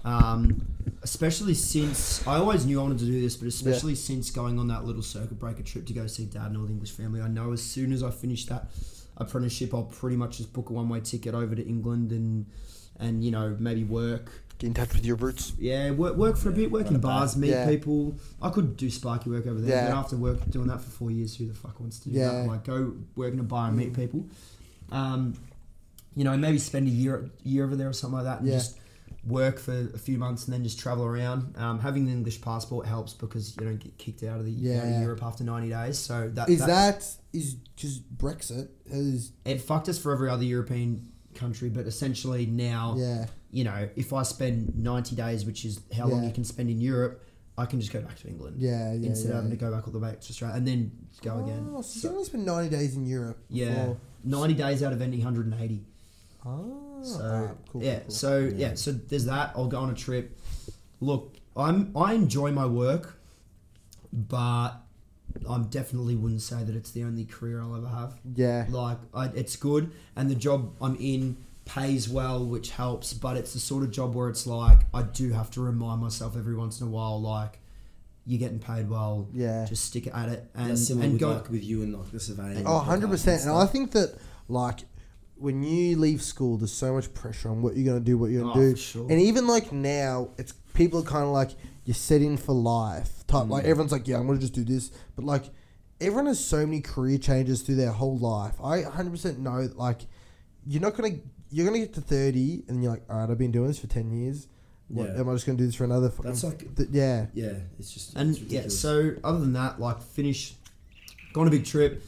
Um, 0.06 0.66
especially 1.02 1.54
since 1.54 2.26
I 2.28 2.36
always 2.36 2.66
knew 2.66 2.80
I 2.80 2.84
wanted 2.84 3.00
to 3.00 3.06
do 3.06 3.22
this, 3.22 3.36
but 3.38 3.48
especially 3.48 3.96
since 3.96 4.32
going 4.32 4.60
on 4.60 4.68
that 4.68 4.86
little 4.86 5.02
circuit 5.02 5.40
breaker 5.40 5.64
trip 5.64 5.86
to 5.88 5.94
go 5.94 6.08
see 6.08 6.26
dad 6.26 6.48
and 6.48 6.58
all 6.58 6.64
the 6.66 6.72
English 6.74 6.92
family, 6.92 7.22
I 7.22 7.28
know 7.28 7.54
as 7.54 7.62
soon 7.64 7.94
as 7.94 8.04
I 8.04 8.12
finish 8.12 8.46
that 8.48 8.70
apprenticeship, 9.18 9.74
I'll 9.74 9.84
pretty 9.84 10.18
much 10.18 10.38
just 10.38 10.52
book 10.54 10.70
a 10.70 10.74
one 10.74 10.90
way 10.90 11.00
ticket 11.00 11.34
over 11.34 11.56
to 11.56 11.66
England 11.66 12.12
and 12.12 12.46
and 13.00 13.24
you 13.24 13.32
know 13.32 13.56
maybe 13.60 13.84
work 13.84 14.32
Get 14.60 14.68
in 14.68 14.74
touch 14.76 14.94
with 14.94 15.06
your 15.06 15.16
roots. 15.16 15.54
yeah, 15.58 15.90
work, 15.92 16.16
work 16.16 16.38
for 16.38 16.50
a 16.50 16.52
bit, 16.54 16.70
work 16.72 16.88
in 16.88 17.00
bars, 17.00 17.34
back. 17.34 17.42
meet 17.42 17.50
Yeah. 17.50 17.68
people. 17.68 18.16
I 18.42 18.50
could 18.50 18.78
do 18.78 18.90
sparky 18.92 19.30
work 19.30 19.48
over 19.48 19.60
there, 19.60 19.76
Yeah. 19.86 19.90
but 19.92 19.98
after 19.98 20.16
work 20.16 20.48
doing 20.52 20.68
that 20.68 20.80
for 20.82 20.90
four 20.92 21.12
years, 21.12 21.36
who 21.36 21.48
the 21.48 21.54
fuck 21.56 21.80
wants 21.80 21.98
to 22.00 22.10
do 22.10 22.20
Yeah. 22.20 22.32
that? 22.32 22.48
Like 22.48 22.64
go 22.66 22.94
work 23.16 23.34
in 23.34 23.40
a 23.40 23.44
bar 23.44 23.70
and 23.70 23.78
meet 23.78 23.94
people. 23.94 24.26
Um, 24.92 25.34
you 26.16 26.24
know, 26.24 26.38
maybe 26.38 26.60
spend 26.60 26.88
a 26.88 26.92
year 26.92 27.30
year 27.44 27.64
over 27.66 27.76
there 27.76 27.90
or 27.90 27.94
something 27.94 28.18
like 28.18 28.26
that, 28.26 28.40
and 28.42 28.48
Yeah. 28.50 28.56
just 28.60 28.78
work 29.26 29.58
for 29.58 29.90
a 29.94 29.98
few 29.98 30.18
months 30.18 30.46
and 30.46 30.54
then 30.54 30.64
just 30.64 30.80
travel 30.80 31.06
around. 31.06 31.56
Um, 31.58 31.80
having 31.80 32.06
the 32.06 32.12
English 32.12 32.42
passport 32.42 32.86
helps 32.86 33.14
because 33.14 33.56
you 33.56 33.66
don't 33.66 33.80
get 33.80 33.98
kicked 33.98 34.24
out 34.24 34.40
of 34.40 34.46
the 34.46 34.74
out 34.78 34.86
of 34.86 35.02
Europe 35.02 35.24
after 35.24 35.44
ninety 35.44 35.70
days. 35.70 35.98
So 35.98 36.30
that 36.34 36.50
Is 36.50 36.60
that, 36.60 36.68
that 36.68 37.08
is 37.32 37.54
because 37.54 38.00
Brexit 38.00 38.70
has 38.92 39.32
it 39.46 39.62
fucked 39.62 39.90
us 39.90 39.98
for 39.98 40.12
every 40.12 40.30
other 40.30 40.44
European 40.44 41.12
country, 41.36 41.70
but 41.70 41.86
essentially 41.86 42.46
now 42.46 42.96
yeah 42.98 43.26
you 43.54 43.64
know, 43.64 43.88
if 43.96 44.12
I 44.14 44.24
spend 44.24 44.76
90 44.76 45.16
days, 45.16 45.46
which 45.46 45.64
is 45.64 45.80
how 45.96 46.08
long 46.08 46.24
you 46.24 46.32
can 46.32 46.44
spend 46.44 46.72
in 46.72 46.82
Europe, 46.82 47.22
I 47.56 47.68
can 47.68 47.80
just 47.80 47.94
go 47.94 48.02
back 48.02 48.18
to 48.22 48.28
England 48.28 48.56
yeah 48.60 48.94
yeah 48.94 49.10
instead 49.10 49.30
yeah. 49.30 49.38
of 49.38 49.44
having 49.44 49.52
to 49.52 49.58
go 49.58 49.72
back 49.72 49.86
all 49.86 49.94
the 49.94 50.00
way 50.00 50.10
to 50.10 50.18
Australia 50.18 50.56
and 50.58 50.68
then 50.68 50.92
go 51.22 51.44
again. 51.44 51.68
Oh, 51.70 51.84
so, 51.84 52.00
So- 52.00 52.08
you 52.08 52.14
only 52.16 52.26
spend 52.26 52.46
ninety 52.48 52.76
days 52.76 52.96
in 52.96 53.06
Europe. 53.06 53.38
yeah, 53.50 53.70
before- 53.70 53.98
90 54.24 54.54
days 54.56 54.82
out 54.82 54.92
of 54.92 55.02
any 55.02 55.18
180. 55.18 55.86
Oh, 56.46 56.93
Oh, 57.04 57.06
so 57.06 57.24
alright, 57.24 57.56
cool, 57.72 57.84
yeah, 57.84 57.94
cool, 57.96 58.02
cool. 58.04 58.12
so 58.16 58.52
yeah. 58.56 58.74
so 58.76 58.92
there's 58.92 59.26
that. 59.26 59.52
I'll 59.56 59.68
go 59.68 59.80
on 59.80 59.90
a 59.90 59.94
trip. 59.96 60.38
Look, 61.02 61.36
I'm 61.56 61.92
I 61.96 62.14
enjoy 62.14 62.52
my 62.52 62.66
work, 62.66 63.20
but 64.12 64.72
I 65.50 65.58
definitely 65.70 66.16
wouldn't 66.16 66.42
say 66.42 66.64
that 66.64 66.76
it's 66.76 66.92
the 66.92 67.04
only 67.04 67.26
career 67.26 67.62
I'll 67.62 67.76
ever 67.76 67.88
have. 67.88 68.16
yeah 68.36 68.66
Like, 68.70 68.98
I, 69.14 69.26
it's 69.28 69.56
good, 69.56 69.92
and 70.16 70.30
the 70.30 70.36
job 70.36 70.74
I'm 70.82 70.96
in 70.98 71.38
pays 71.66 72.08
well, 72.10 72.46
which 72.46 72.72
helps. 72.72 73.14
But 73.14 73.38
it's 73.38 73.54
the 73.54 73.60
sort 73.60 73.84
of 73.84 73.92
job 73.92 74.16
where 74.16 74.30
it's 74.30 74.46
like 74.48 74.82
I 74.94 75.04
do 75.04 75.32
have 75.32 75.50
to 75.52 75.62
remind 75.62 76.02
myself 76.02 76.38
every 76.38 76.56
once 76.56 76.82
in 76.82 76.88
a 76.88 76.90
while, 76.90 77.20
like 77.22 77.60
you're 78.26 78.40
getting 78.40 78.60
paid 78.60 78.90
well. 78.90 79.28
yeah. 79.34 79.66
Just 79.66 79.86
stick 79.86 80.08
at 80.08 80.30
it 80.30 80.50
and 80.56 80.70
That's 80.72 80.88
similar 80.88 81.04
and 81.06 81.14
with, 81.14 81.22
go. 81.22 81.32
like, 81.34 81.50
with 81.50 81.64
you 81.64 81.82
and 81.84 81.94
like 81.98 82.10
the 82.12 82.20
surveying. 82.22 82.66
Oh, 82.66 82.78
100 82.78 83.10
percent. 83.10 83.42
And 83.44 83.52
I 83.52 83.66
think 83.66 83.92
that 83.92 84.16
like 84.48 84.80
when 85.36 85.64
you 85.64 85.98
leave 85.98 86.22
school, 86.22 86.58
there's 86.58 86.72
so 86.74 86.94
much 86.94 87.14
pressure 87.14 87.50
on 87.50 87.62
what 87.62 87.76
you're 87.76 87.86
gonna 87.86 88.04
do, 88.04 88.18
what 88.18 88.32
you're 88.32 88.42
gonna 88.44 88.54
Oh, 88.60 88.62
do, 88.62 88.72
for 88.72 88.78
sure. 88.78 89.08
and 89.12 89.20
even 89.20 89.48
like 89.48 89.72
now, 89.72 90.30
it's 90.38 90.54
people 90.74 91.00
are 91.00 91.04
kind 91.04 91.24
of 91.26 91.32
like 91.32 91.52
you're 91.86 91.96
set 91.96 92.22
in 92.22 92.38
for 92.38 92.54
life. 92.54 93.26
Type 93.28 93.48
like 93.50 93.64
Mm. 93.66 93.68
everyone's 93.70 93.92
like, 93.92 94.08
yeah, 94.08 94.18
I'm 94.20 94.28
gonna 94.28 94.40
just 94.40 94.54
do 94.54 94.64
this, 94.64 94.92
but 95.16 95.26
like 95.26 95.46
everyone 96.00 96.28
has 96.28 96.44
so 96.44 96.66
many 96.66 96.82
career 96.82 97.18
changes 97.18 97.62
through 97.62 97.76
their 97.76 97.92
whole 97.92 98.18
life. 98.18 98.56
I 98.64 98.84
100 98.84 99.10
percent 99.12 99.40
know 99.40 99.68
that, 99.68 99.78
like 99.78 100.02
you're 100.66 100.82
not 100.82 100.96
gonna 100.96 101.16
you're 101.50 101.66
gonna 101.66 101.80
get 101.80 101.94
to 101.94 102.02
30 102.02 102.64
and 102.68 102.82
you're 102.82 102.92
like, 102.94 103.04
all 103.10 103.18
right, 103.20 103.30
I've 103.30 103.38
been 103.38 103.52
doing 103.52 103.68
this 103.68 103.78
for 103.80 103.88
10 103.88 104.12
years. 104.12 104.48
What, 104.88 105.10
Yeah. 105.10 105.20
Am 105.22 105.30
I 105.30 105.34
just 105.34 105.46
going 105.46 105.58
to 105.58 105.62
do 105.64 105.66
this 105.68 105.76
for 105.76 105.84
another? 105.86 106.10
Fucking, 106.10 106.32
That's 106.32 106.44
like- 106.44 106.76
th- 106.76 106.90
yeah. 106.92 107.28
Yeah, 107.34 107.54
it's 107.80 107.92
just 107.92 108.16
And 108.16 108.32
it's 108.32 108.40
yeah, 108.40 108.44
ridiculous. 108.62 108.80
so 108.80 109.12
other 109.24 109.40
than 109.40 109.54
that, 109.54 109.80
like 109.80 110.02
finish, 110.02 110.56
go 111.32 111.42
on 111.42 111.48
a 111.48 111.52
big 111.52 111.64
trip, 111.64 112.04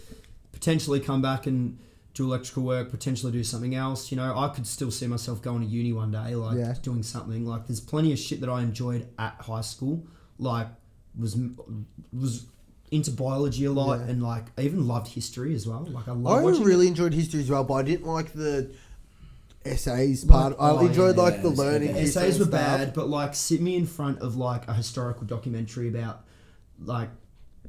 potentially 0.52 0.99
come 0.99 1.22
back 1.22 1.45
and 1.47 1.77
do 2.16 2.24
electrical 2.26 2.64
work, 2.64 2.90
potentially 2.90 3.32
do 3.32 3.44
something 3.44 3.76
else. 3.76 4.10
You 4.10 4.18
know, 4.18 4.36
I 4.36 4.48
could 4.48 4.66
still 4.66 4.90
see 4.90 5.06
myself 5.06 5.42
going 5.42 5.60
to 5.62 5.68
uni 5.68 5.94
one 5.94 6.12
day, 6.12 6.34
like 6.34 6.58
Yeah. 6.58 6.74
doing 6.82 7.04
something. 7.04 7.46
Like 7.46 7.68
there's 7.68 7.82
plenty 7.82 8.12
of 8.14 8.18
shit 8.18 8.40
that 8.42 8.50
I 8.50 8.62
enjoyed 8.64 9.08
at 9.20 9.36
high 9.42 9.62
school, 9.62 10.08
like 10.40 10.68
was 11.18 11.38
was 12.12 12.48
into 12.92 13.12
biology 13.12 13.66
a 13.66 13.72
lot 13.72 14.00
Yeah. 14.00 14.08
and 14.08 14.24
like 14.24 14.46
I 14.58 14.62
even 14.62 14.88
loved 14.88 15.10
history 15.10 15.54
as 15.54 15.68
well. 15.68 15.86
Like 15.92 16.08
I 16.08 16.14
I 16.14 16.40
really 16.42 16.88
enjoyed 16.88 17.14
history 17.14 17.42
as 17.42 17.50
well, 17.50 17.64
but 17.64 17.76
I 17.76 17.82
didn't 17.84 18.08
like 18.08 18.32
the 18.34 18.72
essays 19.66 20.24
part. 20.24 20.54
I 20.60 20.70
oh, 20.70 20.86
enjoyed 20.86 21.18
yeah, 21.18 21.24
like 21.24 21.42
the 21.42 21.50
learning. 21.50 21.90
essays 21.98 22.40
were 22.40 22.46
stuff. 22.46 22.52
bad, 22.52 22.94
but 22.94 23.10
like 23.10 23.36
sit 23.36 23.62
me 23.62 23.76
in 23.76 23.86
front 23.86 24.20
of 24.20 24.36
like 24.38 24.68
a 24.68 24.74
historical 24.74 25.26
documentary 25.26 25.90
about 25.90 26.22
like 26.80 27.10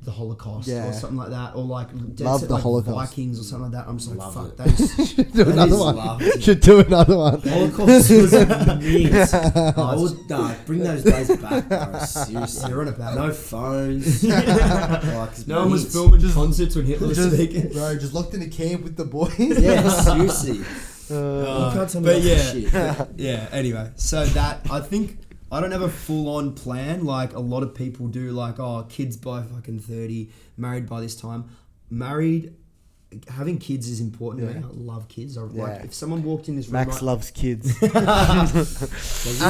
the 0.02 0.10
Holocaust 0.12 0.68
Yeah. 0.68 0.88
or 0.88 0.92
something 0.92 1.16
like 1.18 1.30
that, 1.30 1.56
or 1.56 1.64
like 1.64 1.88
dead 2.14 2.24
Love 2.26 2.40
set, 2.40 2.48
the 2.48 2.54
like, 2.54 2.62
Holocaust. 2.62 3.10
Vikings 3.10 3.40
or 3.40 3.42
something 3.44 3.72
like 3.72 3.84
that. 3.84 3.88
I'm 3.90 3.98
just 3.98 4.10
like, 4.10 4.18
Love 4.18 4.34
fuck, 4.34 4.46
it. 4.48 4.56
that 4.58 4.80
is. 4.80 5.08
Should 5.16 5.32
do 5.32 5.44
That 5.44 5.52
another 5.52 5.74
is 5.74 5.80
one. 5.80 5.96
love. 5.96 6.22
Should 6.40 6.60
do 6.60 6.78
another 6.80 7.16
one. 7.16 7.40
Holocaust 7.40 8.10
was 8.10 8.32
mint. 8.32 9.34
I 9.78 9.94
would 9.96 10.28
nah, 10.30 10.54
bring 10.66 10.80
those 10.80 11.02
days 11.02 11.36
back, 11.36 11.68
bro. 11.68 11.98
Seriously. 12.00 12.70
You're 12.70 12.80
on 12.82 12.88
about 12.88 13.14
No 13.16 13.26
it. 13.28 13.34
phones. 13.34 14.24
like, 14.24 15.46
No 15.48 15.60
one 15.60 15.70
was 15.72 15.82
mint. 15.82 15.92
filming 15.92 16.32
concerts 16.32 16.76
when 16.76 16.86
Hitler 16.86 17.08
was 17.08 17.16
Just, 17.16 17.34
speaking. 17.34 17.68
bro, 17.72 17.94
just 17.96 18.14
locked 18.14 18.34
in 18.34 18.42
a 18.42 18.48
camp 18.48 18.82
with 18.84 18.96
the 18.96 19.04
boys. 19.04 19.34
Yeah, 19.38 19.88
seriously. 19.88 20.60
Uh, 21.08 21.14
you 21.14 21.78
can't 21.78 21.88
tell 21.90 22.00
me 22.00 22.06
but 22.06 22.22
that 22.22 22.56
yeah. 22.56 22.94
shit. 22.96 23.08
yeah. 23.16 23.48
Anyway, 23.52 23.90
so 23.96 24.24
that 24.26 24.60
I 24.70 24.80
think 24.80 25.18
I 25.50 25.60
don't 25.60 25.70
have 25.70 25.82
a 25.82 25.88
full 25.88 26.28
on 26.36 26.54
plan 26.54 27.04
like 27.04 27.32
a 27.34 27.38
lot 27.40 27.62
of 27.62 27.74
people 27.74 28.08
do. 28.08 28.30
Like, 28.32 28.58
oh, 28.58 28.84
kids 28.88 29.16
by 29.16 29.42
fucking 29.42 29.80
thirty, 29.80 30.30
married 30.56 30.88
by 30.88 31.00
this 31.00 31.14
time. 31.14 31.50
Married, 31.88 32.52
having 33.28 33.58
kids 33.58 33.88
is 33.88 34.00
important. 34.00 34.50
Yeah. 34.52 34.66
I 34.66 34.70
love 34.72 35.06
kids. 35.08 35.38
I, 35.38 35.44
Yeah. 35.52 35.62
Like, 35.62 35.84
if 35.84 35.94
someone 35.94 36.24
walked 36.24 36.48
in 36.48 36.56
this 36.56 36.66
room, 36.66 36.72
Max 36.74 36.94
right- 36.96 37.02
loves 37.02 37.30
kids. 37.30 37.66
and 37.82 37.92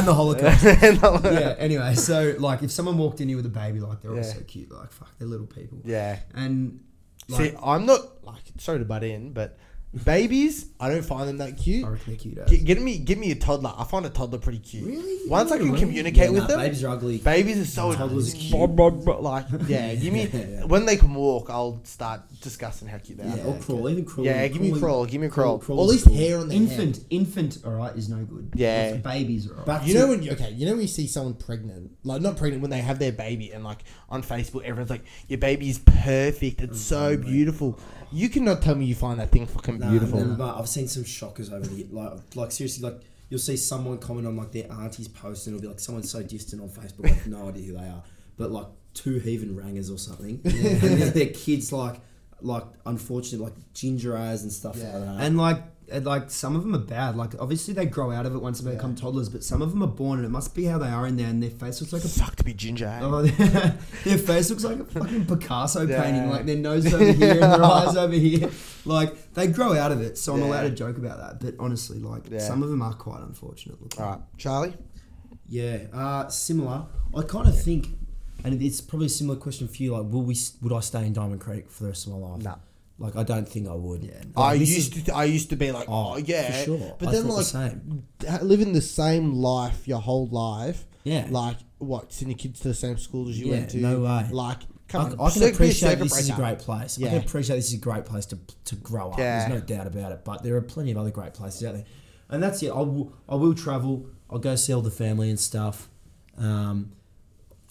the 0.06 0.12
Holocaust. 0.14 0.64
yeah. 0.64 1.23
yeah. 1.24 1.55
Anyway, 1.59 1.94
so 1.94 2.35
like 2.39 2.62
if 2.62 2.70
someone 2.70 2.98
walked 2.98 3.20
in 3.20 3.28
here 3.28 3.36
with 3.36 3.47
a 3.47 3.51
baby, 3.51 3.81
like 3.81 4.02
they're 4.02 4.10
all 4.10 4.16
Yeah. 4.18 4.23
so 4.23 4.40
cute. 4.40 4.70
Like 4.70 4.93
fuck, 4.93 5.10
they're 5.18 5.28
little 5.28 5.47
people. 5.47 5.78
Yeah. 5.85 6.18
And 6.35 6.81
like, 7.28 7.52
See, 7.52 7.56
I'm 7.62 7.86
not 7.86 8.24
like 8.24 8.43
sorry 8.59 8.78
to 8.81 8.85
butt 8.85 9.02
in, 9.02 9.32
but 9.32 9.59
babies, 10.05 10.66
I 10.78 10.89
don't 10.90 11.05
find 11.05 11.28
them 11.28 11.39
that 11.39 11.56
cute. 11.56 11.85
I 11.85 11.89
reckon 11.89 12.05
they're 12.06 12.16
cute. 12.44 12.47
Get, 12.47 12.64
get 12.64 12.82
me, 12.82 12.98
give 12.98 13.18
me 13.18 13.31
a 13.31 13.35
toddler. 13.35 13.73
I 13.77 13.85
find 13.85 14.05
a 14.06 14.10
toddler 14.10 14.39
pretty 14.39 14.59
cute. 14.59 14.85
Really? 14.86 15.28
Once 15.28 15.51
I 15.51 15.56
can 15.59 15.66
Really? 15.68 15.81
communicate 15.81 16.24
Yeah, 16.24 16.31
with 16.31 16.43
nah, 16.43 16.47
them, 16.48 16.60
Babies 16.60 16.85
are 16.85 16.89
ugly. 16.89 17.18
babies 17.18 17.59
are 17.59 17.64
so 17.64 17.94
Toddlers 17.94 18.35
are 18.35 18.36
cute. 18.36 18.51
blah, 18.52 18.66
blah, 18.66 18.90
blah, 18.90 19.16
like 19.18 19.47
yeah. 19.68 19.94
Give 19.94 20.12
me 20.12 20.27
Yeah, 20.27 20.40
yeah. 20.47 20.64
when 20.64 20.85
they 20.86 20.97
can 20.97 21.14
walk, 21.14 21.48
I'll 21.51 21.81
start 21.85 22.23
discussing 22.40 22.89
how 22.89 22.98
cute 22.98 23.18
they 23.18 23.24
are. 23.24 23.36
Yeah, 23.36 23.44
or 23.44 23.59
crawl, 23.59 23.89
even 23.89 24.05
crawl. 24.05 24.27
Yeah, 24.27 24.47
give 24.48 24.60
me 24.62 24.73
a 24.73 24.78
crawl, 24.78 25.06
give 25.06 25.20
me 25.20 25.27
a 25.28 25.31
crawl. 25.31 25.62
Or 25.68 25.85
at 25.85 25.89
least 25.90 26.06
hair 26.09 26.39
on 26.39 26.48
their 26.48 26.56
infant, 26.56 26.97
head. 26.97 27.06
infant, 27.10 27.59
all 27.64 27.73
right, 27.73 27.97
is 27.97 28.09
no 28.09 28.24
good. 28.24 28.51
Yeah. 28.55 28.94
Babies 28.97 29.47
are 29.48 29.52
all 29.52 29.56
right. 29.59 29.66
Back 29.66 29.86
You 29.86 29.94
to- 29.94 29.98
know 30.01 30.09
when 30.09 30.23
you, 30.23 30.31
okay, 30.32 30.51
you 30.52 30.66
know 30.66 30.73
when 30.73 30.82
you 30.82 30.89
see 30.89 31.06
someone 31.06 31.35
pregnant, 31.35 31.90
like 32.05 32.20
not 32.20 32.36
pregnant 32.36 32.62
when 32.62 32.70
they 32.70 32.81
have 32.81 32.98
their 32.98 33.12
baby, 33.12 33.51
and 33.52 33.64
like 33.64 33.85
on 34.09 34.23
Facebook, 34.23 34.62
everyone's 34.64 34.90
like, 34.90 35.05
"Your 35.28 35.39
baby 35.39 35.68
is 35.68 35.78
perfect. 35.78 36.60
It's 36.60 36.93
oh, 36.93 37.12
so 37.12 37.16
beautiful." 37.16 37.78
You 38.12 38.28
cannot 38.28 38.62
tell 38.62 38.74
me 38.74 38.84
you 38.86 38.94
find 38.94 39.18
that 39.20 39.30
thing 39.30 39.46
fucking 39.46 39.78
Nah, 39.78 39.90
beautiful. 39.90 40.18
and, 40.20 40.38
but 40.38 40.58
I've 40.58 40.68
seen 40.68 40.88
some 40.88 41.04
shockers 41.04 41.52
over 41.52 41.66
the 41.66 41.86
like, 41.90 42.12
like 42.34 42.52
seriously, 42.52 42.88
like 42.88 43.00
you'll 43.28 43.40
see 43.40 43.56
someone 43.56 43.98
comment 43.98 44.26
on 44.26 44.36
like 44.36 44.52
their 44.52 44.70
auntie's 44.70 45.08
post, 45.08 45.46
and 45.46 45.56
it'll 45.56 45.62
be 45.62 45.68
like 45.68 45.80
someone 45.80 46.02
so 46.04 46.22
distant 46.22 46.62
on 46.62 46.68
Facebook, 46.68 47.04
like 47.10 47.26
no 47.26 47.48
idea 47.48 47.64
who 47.66 47.72
they 47.72 47.88
are, 47.88 48.02
but 48.36 48.50
like 48.50 48.66
two 48.94 49.18
heathen 49.18 49.56
rangers 49.56 49.90
or 49.90 49.98
something, 49.98 50.40
and 50.44 50.54
then 50.54 51.12
their 51.12 51.26
kids 51.26 51.72
like, 51.72 51.96
like 52.40 52.64
unfortunately 52.86 53.44
like 53.46 53.72
ginger 53.74 54.16
eyes 54.16 54.42
and 54.42 54.52
stuff 54.52 54.76
Yeah. 54.76 54.92
like 54.92 55.04
that. 55.04 55.20
And 55.24 55.36
like, 55.36 55.62
like 56.02 56.30
some 56.30 56.56
of 56.56 56.62
them 56.62 56.74
are 56.74 56.78
bad. 56.78 57.16
Like 57.16 57.34
obviously 57.40 57.72
they 57.74 57.86
grow 57.86 58.10
out 58.10 58.26
of 58.26 58.34
it 58.34 58.38
once 58.42 58.60
they 58.60 58.72
become 58.72 58.94
toddlers, 58.94 59.28
but 59.28 59.44
some 59.44 59.62
of 59.62 59.70
them 59.70 59.82
are 59.82 59.86
born 59.88 60.18
and 60.18 60.26
it 60.26 60.30
must 60.30 60.54
be 60.54 60.64
how 60.64 60.78
they 60.78 60.88
are 60.88 61.06
in 61.06 61.16
there, 61.16 61.28
and 61.28 61.42
their 61.42 61.50
face 61.50 61.80
looks 61.80 61.92
like 61.92 62.04
a. 62.04 62.08
Fuck 62.08 62.36
to 62.36 62.44
be 62.44 62.54
ginger. 62.54 62.86
eh? 62.86 62.98
Oh, 63.02 63.22
their 64.04 64.18
face 64.18 64.50
looks 64.50 64.64
like 64.64 64.78
a 64.80 64.84
fucking 64.84 65.26
Picasso 65.26 65.86
Yeah. 65.86 66.02
painting. 66.02 66.28
Like 66.30 66.46
their 66.46 66.56
nose 66.56 66.92
over 66.92 67.04
here 67.04 67.32
and 67.32 67.42
their 67.42 67.64
eyes 67.64 67.96
over 68.04 68.14
here. 68.14 68.50
Like 68.84 69.32
they 69.34 69.46
grow 69.46 69.76
out 69.76 69.92
of 69.92 70.00
it, 70.00 70.18
so 70.18 70.34
I'm 70.34 70.40
Yeah. 70.40 70.46
allowed 70.46 70.62
to 70.62 70.70
joke 70.70 70.98
about 70.98 71.18
that. 71.18 71.40
But 71.44 71.62
honestly, 71.62 71.98
like 71.98 72.30
Yeah. 72.30 72.38
some 72.40 72.62
of 72.62 72.68
them 72.70 72.82
are 72.82 72.94
quite 72.94 73.22
unfortunate. 73.22 73.80
looking. 73.82 74.02
All 74.02 74.10
right, 74.10 74.20
Charlie. 74.38 74.74
Yeah, 75.48 75.78
uh, 75.92 76.28
similar. 76.28 76.86
I 77.16 77.22
kind 77.22 77.48
of 77.48 77.60
think, 77.62 77.88
and 78.44 78.60
it's 78.60 78.80
probably 78.80 79.06
a 79.06 79.10
similar 79.10 79.38
question 79.38 79.68
for 79.68 79.80
you. 79.80 79.92
Like, 79.96 80.10
will 80.12 80.22
we? 80.22 80.36
Would 80.62 80.72
I 80.72 80.80
stay 80.80 81.06
in 81.06 81.12
Diamond 81.12 81.40
Creek 81.40 81.70
for 81.70 81.84
the 81.84 81.90
rest 81.90 82.06
of 82.08 82.12
my 82.14 82.18
life? 82.18 82.42
No. 82.42 82.56
Like, 82.98 83.14
I 83.16 83.23
don't 83.24 83.47
think 83.48 83.68
I 83.68 83.74
would. 83.74 84.02
Yeah, 84.02 84.23
no. 84.35 84.43
I 84.43 84.56
this 84.59 84.74
used 84.74 85.06
to. 85.06 85.14
I 85.14 85.24
used 85.24 85.51
to 85.51 85.56
be 85.56 85.70
like, 85.70 85.86
oh, 85.89 86.14
Oh, 86.14 86.16
yeah, 86.16 86.51
for 86.51 86.64
sure. 86.64 86.97
But 86.98 87.09
I 87.09 87.12
then, 87.12 87.23
thought 87.24 87.28
the 87.28 87.35
like, 87.36 87.44
same. 87.47 88.06
living 88.48 88.73
the 88.73 88.81
same 88.81 89.35
life 89.35 89.86
your 89.86 90.01
whole 90.01 90.27
life. 90.28 90.86
Yeah. 91.05 91.27
Like 91.31 91.59
what? 91.78 92.12
Sending 92.12 92.36
kids 92.39 92.60
to 92.60 92.68
the 92.68 92.74
same 92.74 92.97
school 92.98 93.28
as 93.28 93.39
you 93.39 93.47
Yeah, 93.48 93.52
went 93.59 93.70
to. 93.70 93.77
no 93.78 94.01
way. 94.01 94.28
Like, 94.32 94.59
I, 94.62 94.66
come 94.89 95.02
on. 95.02 95.12
I 95.12 95.16
can 95.16 95.31
circuit- 95.31 95.40
be 95.40 95.44
a 95.44 95.51
appreciate 95.52 95.90
circuit 95.90 96.02
this 96.05 96.18
is 96.20 96.31
a 96.31 96.35
great 96.35 96.59
place. 96.59 96.98
I 96.98 97.02
Yeah. 97.02 97.09
can 97.10 97.18
appreciate 97.18 97.56
this 97.56 97.68
is 97.68 97.74
a 97.74 97.78
great 97.78 98.06
place 98.06 98.24
to, 98.27 98.39
to 98.64 98.77
grow 98.77 99.10
up. 99.10 99.18
Yeah. 99.18 99.47
There's 99.48 99.60
no 99.60 99.66
doubt 99.77 99.86
about 99.86 100.12
it. 100.12 100.24
But 100.24 100.43
there 100.43 100.56
are 100.56 100.62
plenty 100.62 100.90
of 100.93 100.97
other 100.97 101.10
great 101.10 101.35
places 101.35 101.64
out 101.64 101.74
there, 101.74 101.85
and 102.31 102.43
that's 102.43 102.62
it. 102.62 102.70
I 102.70 102.81
will, 102.81 103.12
I 103.28 103.35
will 103.35 103.55
travel. 103.55 104.06
I'll 104.31 104.39
go 104.39 104.56
see 104.56 104.73
all 104.73 104.81
the 104.82 104.90
family 104.90 105.28
and 105.28 105.39
stuff. 105.39 105.89
Um, 106.39 106.93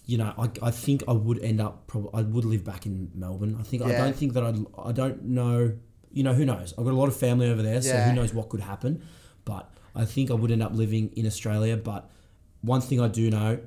you 0.06 0.18
know, 0.18 0.32
I, 0.38 0.48
I 0.62 0.70
think 0.70 1.02
I 1.08 1.12
would 1.12 1.40
end 1.42 1.60
up 1.60 1.86
probably 1.88 2.10
I 2.14 2.22
would 2.22 2.44
live 2.44 2.64
back 2.64 2.86
in 2.86 3.10
Melbourne. 3.14 3.56
I 3.60 3.62
think 3.64 3.82
I 3.82 3.92
don't 3.92 4.14
think 4.16 4.32
that 4.34 4.44
I'd 4.44 4.58
I 4.78 4.92
don't 4.92 5.24
know. 5.24 5.76
You 6.12 6.22
know, 6.22 6.32
who 6.32 6.44
knows? 6.46 6.72
I've 6.78 6.84
got 6.84 6.92
a 6.92 6.96
lot 6.96 7.08
of 7.08 7.16
family 7.16 7.50
over 7.50 7.60
there, 7.62 7.82
so 7.82 7.88
Yeah. 7.92 8.08
who 8.08 8.14
knows 8.14 8.32
what 8.32 8.48
could 8.48 8.60
happen. 8.60 9.02
But 9.44 9.68
I 9.94 10.04
think 10.06 10.30
I 10.30 10.34
would 10.34 10.50
end 10.50 10.62
up 10.62 10.72
living 10.72 11.10
in 11.16 11.26
Australia. 11.26 11.76
But 11.76 12.08
one 12.62 12.80
thing 12.80 13.00
I 13.00 13.08
do 13.08 13.30
know, 13.30 13.58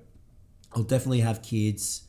I'll 0.73 0.83
definitely 0.83 1.19
have 1.19 1.41
kids. 1.41 2.03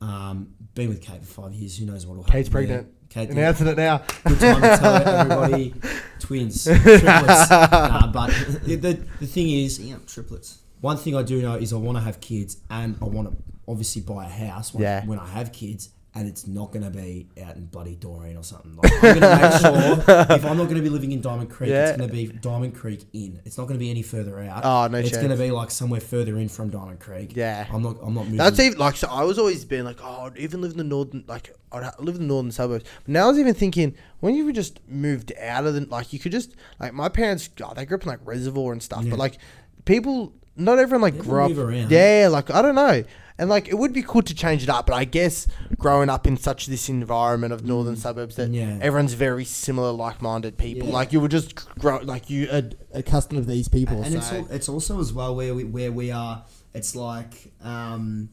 Um, 0.00 0.54
been 0.74 0.88
with 0.88 1.00
Kate 1.00 1.24
for 1.24 1.42
five 1.42 1.54
years. 1.54 1.78
Who 1.78 1.86
knows 1.86 2.06
what 2.06 2.16
will 2.16 2.24
happen? 2.24 2.32
Kate's 2.40 2.48
there. 2.48 2.52
pregnant. 2.52 2.88
Kate, 3.08 3.28
yeah, 3.28 3.34
Announcing 3.34 3.66
it 3.68 3.76
now. 3.76 3.98
good 4.26 4.40
time 4.40 4.60
to 4.62 4.76
tell 4.78 4.94
everybody. 4.96 5.74
Twins, 6.18 6.64
triplets. 6.64 7.50
nah, 7.50 8.10
but 8.10 8.30
the, 8.64 8.76
the, 8.76 8.92
the 9.20 9.26
thing 9.26 9.50
is, 9.50 9.78
Yeah, 9.78 9.96
triplets. 10.06 10.61
One 10.82 10.98
thing 10.98 11.16
I 11.16 11.22
do 11.22 11.40
know 11.40 11.54
is 11.54 11.72
I 11.72 11.76
want 11.76 11.96
to 11.96 12.02
have 12.04 12.20
kids, 12.20 12.58
and 12.68 12.96
I 13.00 13.06
want 13.06 13.30
to 13.30 13.36
obviously 13.66 14.02
buy 14.02 14.26
a 14.26 14.28
house 14.28 14.74
when, 14.74 14.82
Yeah. 14.82 15.06
when 15.06 15.18
I 15.18 15.26
have 15.28 15.52
kids, 15.52 15.88
and 16.14 16.28
it's 16.28 16.46
not 16.46 16.72
going 16.72 16.84
to 16.84 16.90
be 16.90 17.28
out 17.42 17.56
in 17.56 17.64
bloody 17.64 17.94
Doreen 17.96 18.36
or 18.36 18.42
something. 18.44 18.76
Like, 18.76 18.92
I'm 18.92 19.00
going 19.00 19.20
to 19.20 19.40
make 19.40 19.60
sure 19.62 20.04
if 20.36 20.44
I'm 20.44 20.58
not 20.58 20.64
going 20.64 20.74
to 20.76 20.82
be 20.82 20.90
living 20.90 21.12
in 21.12 21.22
Diamond 21.22 21.48
Creek, 21.48 21.70
Yeah. 21.70 21.88
it's 21.88 21.96
going 21.96 22.10
to 22.10 22.14
be 22.14 22.26
Diamond 22.26 22.74
Creek 22.74 23.06
in. 23.14 23.40
It's 23.46 23.56
not 23.56 23.64
going 23.66 23.76
to 23.76 23.82
be 23.82 23.88
any 23.88 24.02
further 24.02 24.38
out. 24.40 24.62
Oh, 24.62 24.88
no 24.92 24.98
It's 24.98 25.16
going 25.16 25.30
to 25.30 25.36
be 25.38 25.50
like 25.50 25.70
somewhere 25.70 26.00
further 26.02 26.36
in 26.36 26.50
from 26.50 26.68
Diamond 26.68 27.00
Creek. 27.00 27.34
Yeah. 27.34 27.66
I'm 27.72 27.80
not. 27.82 27.96
I'm 28.02 28.12
not 28.12 28.24
moving. 28.24 28.36
That's 28.36 28.60
even 28.60 28.76
like 28.78 28.96
so. 28.96 29.08
I 29.08 29.22
was 29.22 29.38
always 29.38 29.64
being 29.64 29.84
like, 29.84 30.00
oh, 30.02 30.26
I'd 30.26 30.36
even 30.36 30.60
live 30.60 30.72
in 30.72 30.76
the 30.78 30.84
northern, 30.84 31.24
like 31.28 31.56
I'd 31.72 31.90
live 31.98 32.16
in 32.16 32.22
the 32.22 32.26
northern 32.28 32.52
suburbs. 32.52 32.84
But 33.04 33.08
now 33.08 33.24
I 33.24 33.28
was 33.28 33.38
even 33.38 33.54
thinking, 33.54 33.94
when 34.20 34.34
you 34.34 34.44
were 34.44 34.52
just 34.52 34.80
moved 34.86 35.32
out 35.40 35.64
of 35.64 35.72
the, 35.72 35.86
like 35.86 36.12
you 36.12 36.18
could 36.18 36.32
just 36.32 36.54
like 36.78 36.92
my 36.92 37.08
parents, 37.08 37.48
God, 37.48 37.76
they 37.76 37.86
grew 37.86 37.96
up 37.96 38.02
in 38.02 38.08
like 38.08 38.20
Reservoir 38.26 38.72
and 38.72 38.82
stuff. 38.82 39.04
Yeah. 39.04 39.10
But 39.12 39.18
like 39.18 39.38
people, 39.86 40.34
not 40.56 40.78
everyone 40.78 41.02
like 41.02 41.18
grew 41.18 41.42
up. 41.44 41.56
around. 41.56 41.90
Yeah, 41.90 42.28
like 42.30 42.50
I 42.50 42.62
don't 42.62 42.74
know. 42.74 43.04
And 43.38 43.48
like 43.48 43.66
it 43.68 43.74
would 43.78 43.92
be 43.92 44.02
cool 44.02 44.22
to 44.22 44.34
change 44.34 44.62
it 44.62 44.68
up, 44.68 44.86
but 44.86 44.94
I 44.94 45.04
guess 45.04 45.48
growing 45.78 46.10
up 46.10 46.26
in 46.26 46.36
such 46.36 46.66
this 46.66 46.88
environment 46.88 47.52
of 47.52 47.64
northern 47.64 47.96
suburbs 47.96 48.36
that 48.36 48.50
Mm. 48.50 48.54
Yeah. 48.54 48.78
everyone's 48.82 49.14
very 49.14 49.44
similar, 49.44 49.90
like-minded 49.90 50.58
people. 50.58 50.88
Yeah. 50.88 50.94
Like 50.94 51.12
you 51.12 51.20
would 51.20 51.30
just 51.30 51.54
grow, 51.78 51.98
like 52.02 52.28
you, 52.30 52.46
uh, 52.50 52.62
accustomed 52.92 53.38
of 53.40 53.46
these 53.46 53.68
people. 53.68 54.02
and 54.02 54.12
so. 54.12 54.18
it's 54.18 54.32
al- 54.32 54.48
it's 54.50 54.68
also 54.68 55.00
as 55.00 55.12
well 55.12 55.34
where 55.34 55.54
we 55.54 55.64
where 55.64 55.90
we 55.90 56.10
are. 56.12 56.44
It's 56.74 56.94
like 56.94 57.52
um, 57.62 58.28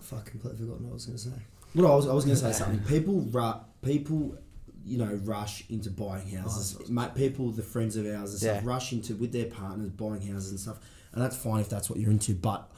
fuck, 0.00 0.26
completely 0.30 0.58
forgotten 0.60 0.84
what 0.86 0.90
I 0.90 0.94
was 0.94 1.06
going 1.06 1.18
to 1.18 1.24
say. 1.24 1.30
Well, 1.74 1.92
I 1.92 1.94
was, 1.96 2.08
I 2.08 2.12
was 2.12 2.24
going 2.24 2.36
to 2.36 2.42
say 2.42 2.52
something. 2.52 2.80
People, 2.86 3.20
ru- 3.30 3.60
people, 3.82 4.36
you 4.84 4.98
know, 4.98 5.18
rush 5.24 5.64
into 5.68 5.90
buying 5.90 6.28
houses. 6.30 6.88
Mate, 6.88 7.14
people, 7.14 7.50
the 7.50 7.62
friends 7.62 7.96
of 7.96 8.06
ours 8.06 8.30
and 8.30 8.40
stuff, 8.40 8.62
Yeah. 8.62 8.68
rush 8.68 8.92
into 8.92 9.14
with 9.16 9.32
their 9.32 9.46
partners 9.46 9.90
buying 9.90 10.22
houses 10.22 10.50
and 10.50 10.60
stuff, 10.60 10.78
and 11.16 11.24
that's 11.24 11.36
fine 11.36 11.60
if 11.60 11.68
that's 11.68 11.90
what 11.90 11.98
you're 11.98 12.10
into. 12.12 12.34
But 12.34 12.70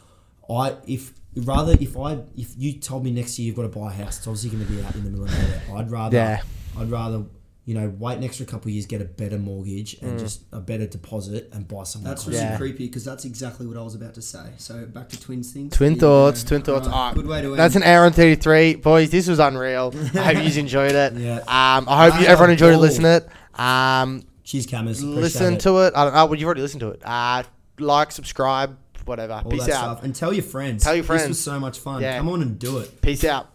I, 0.48 0.76
if 0.86 1.12
rather, 1.36 1.76
if 1.78 1.94
I, 1.96 2.20
if 2.36 2.54
you 2.56 2.72
told 2.78 3.04
me 3.04 3.10
next 3.10 3.38
year 3.38 3.46
you've 3.48 3.56
got 3.56 3.62
to 3.62 3.68
buy 3.68 3.88
a 3.90 3.94
house, 3.94 4.16
it's 4.18 4.26
obviously 4.26 4.50
going 4.50 4.64
to 4.66 4.72
be 4.72 4.82
out 4.82 4.94
in 4.94 5.04
the 5.04 5.10
middle 5.10 5.24
of 5.26 5.30
nowhere. 5.32 5.62
I'd 5.80 5.90
rather, 5.90 6.16
Yeah. 6.16 6.40
I'd 6.78 6.90
rather. 6.90 7.24
You 7.64 7.74
know, 7.74 7.92
wait 7.98 8.16
an 8.16 8.24
extra 8.24 8.46
couple 8.46 8.68
of 8.68 8.72
years, 8.72 8.86
get 8.86 9.02
a 9.02 9.04
better 9.04 9.38
mortgage 9.38 9.92
and 10.00 10.18
just 10.18 10.40
a 10.52 10.58
better 10.58 10.86
deposit, 10.86 11.50
and 11.52 11.68
buy 11.68 11.82
something. 11.82 12.08
That's 12.08 12.26
really 12.26 12.38
Yeah. 12.38 12.56
creepy 12.56 12.86
because 12.86 13.04
that's 13.04 13.26
exactly 13.26 13.66
what 13.66 13.76
I 13.76 13.82
was 13.82 13.94
about 13.94 14.14
to 14.14 14.22
say. 14.22 14.52
So 14.56 14.86
back 14.86 15.10
to 15.10 15.20
twins 15.20 15.52
things. 15.52 15.76
Twin 15.76 15.88
There 15.90 15.96
you 15.96 16.00
thoughts, 16.00 16.44
twin 16.44 16.62
thoughts. 16.62 16.86
Alright, 16.86 16.98
Alright, 16.98 17.14
good 17.16 17.26
way 17.26 17.42
to 17.42 17.48
end. 17.48 17.58
That's 17.58 17.76
an 17.76 17.82
hour 17.82 18.06
and 18.06 18.14
thirty 18.14 18.36
three, 18.36 18.74
boys. 18.76 19.10
This 19.10 19.28
was 19.28 19.38
unreal. 19.38 19.92
I 20.14 20.32
hope 20.32 20.44
you 20.50 20.58
enjoyed 20.60 20.92
it. 20.92 21.12
Yeah. 21.12 21.40
Um, 21.40 21.86
I 21.90 22.06
hope 22.06 22.14
I 22.14 22.20
you, 22.22 22.26
everyone 22.26 22.52
enjoyed 22.52 22.72
ball. 22.72 22.80
listening 22.80 23.20
to 23.20 23.26
it. 23.26 23.60
Um, 23.60 24.22
Cheers, 24.44 24.64
cameras. 24.64 25.04
Listen 25.04 25.52
it. 25.56 25.60
to 25.60 25.76
it. 25.86 25.92
I 25.94 26.04
don't 26.04 26.14
know. 26.14 26.24
Well, 26.24 26.36
you've 26.36 26.46
already 26.46 26.62
listened 26.62 26.80
to 26.80 26.88
it. 26.92 27.02
Uh, 27.04 27.42
like, 27.80 28.12
subscribe, 28.12 28.76
whatever. 29.04 29.34
all 29.44 29.50
Peace 29.50 29.66
that 29.66 29.70
out. 29.70 29.96
stuff. 29.96 30.04
And 30.04 30.14
tell 30.14 30.32
your 30.32 30.42
friends. 30.42 30.84
Tell 30.84 30.94
your 30.94 31.04
friends. 31.04 31.22
This 31.22 31.28
was 31.30 31.40
so 31.40 31.58
much 31.60 31.78
fun. 31.78 32.02
Yeah. 32.02 32.18
Come 32.18 32.28
on 32.28 32.42
and 32.42 32.58
do 32.58 32.78
it. 32.78 33.00
Peace 33.00 33.24
out. 33.24 33.50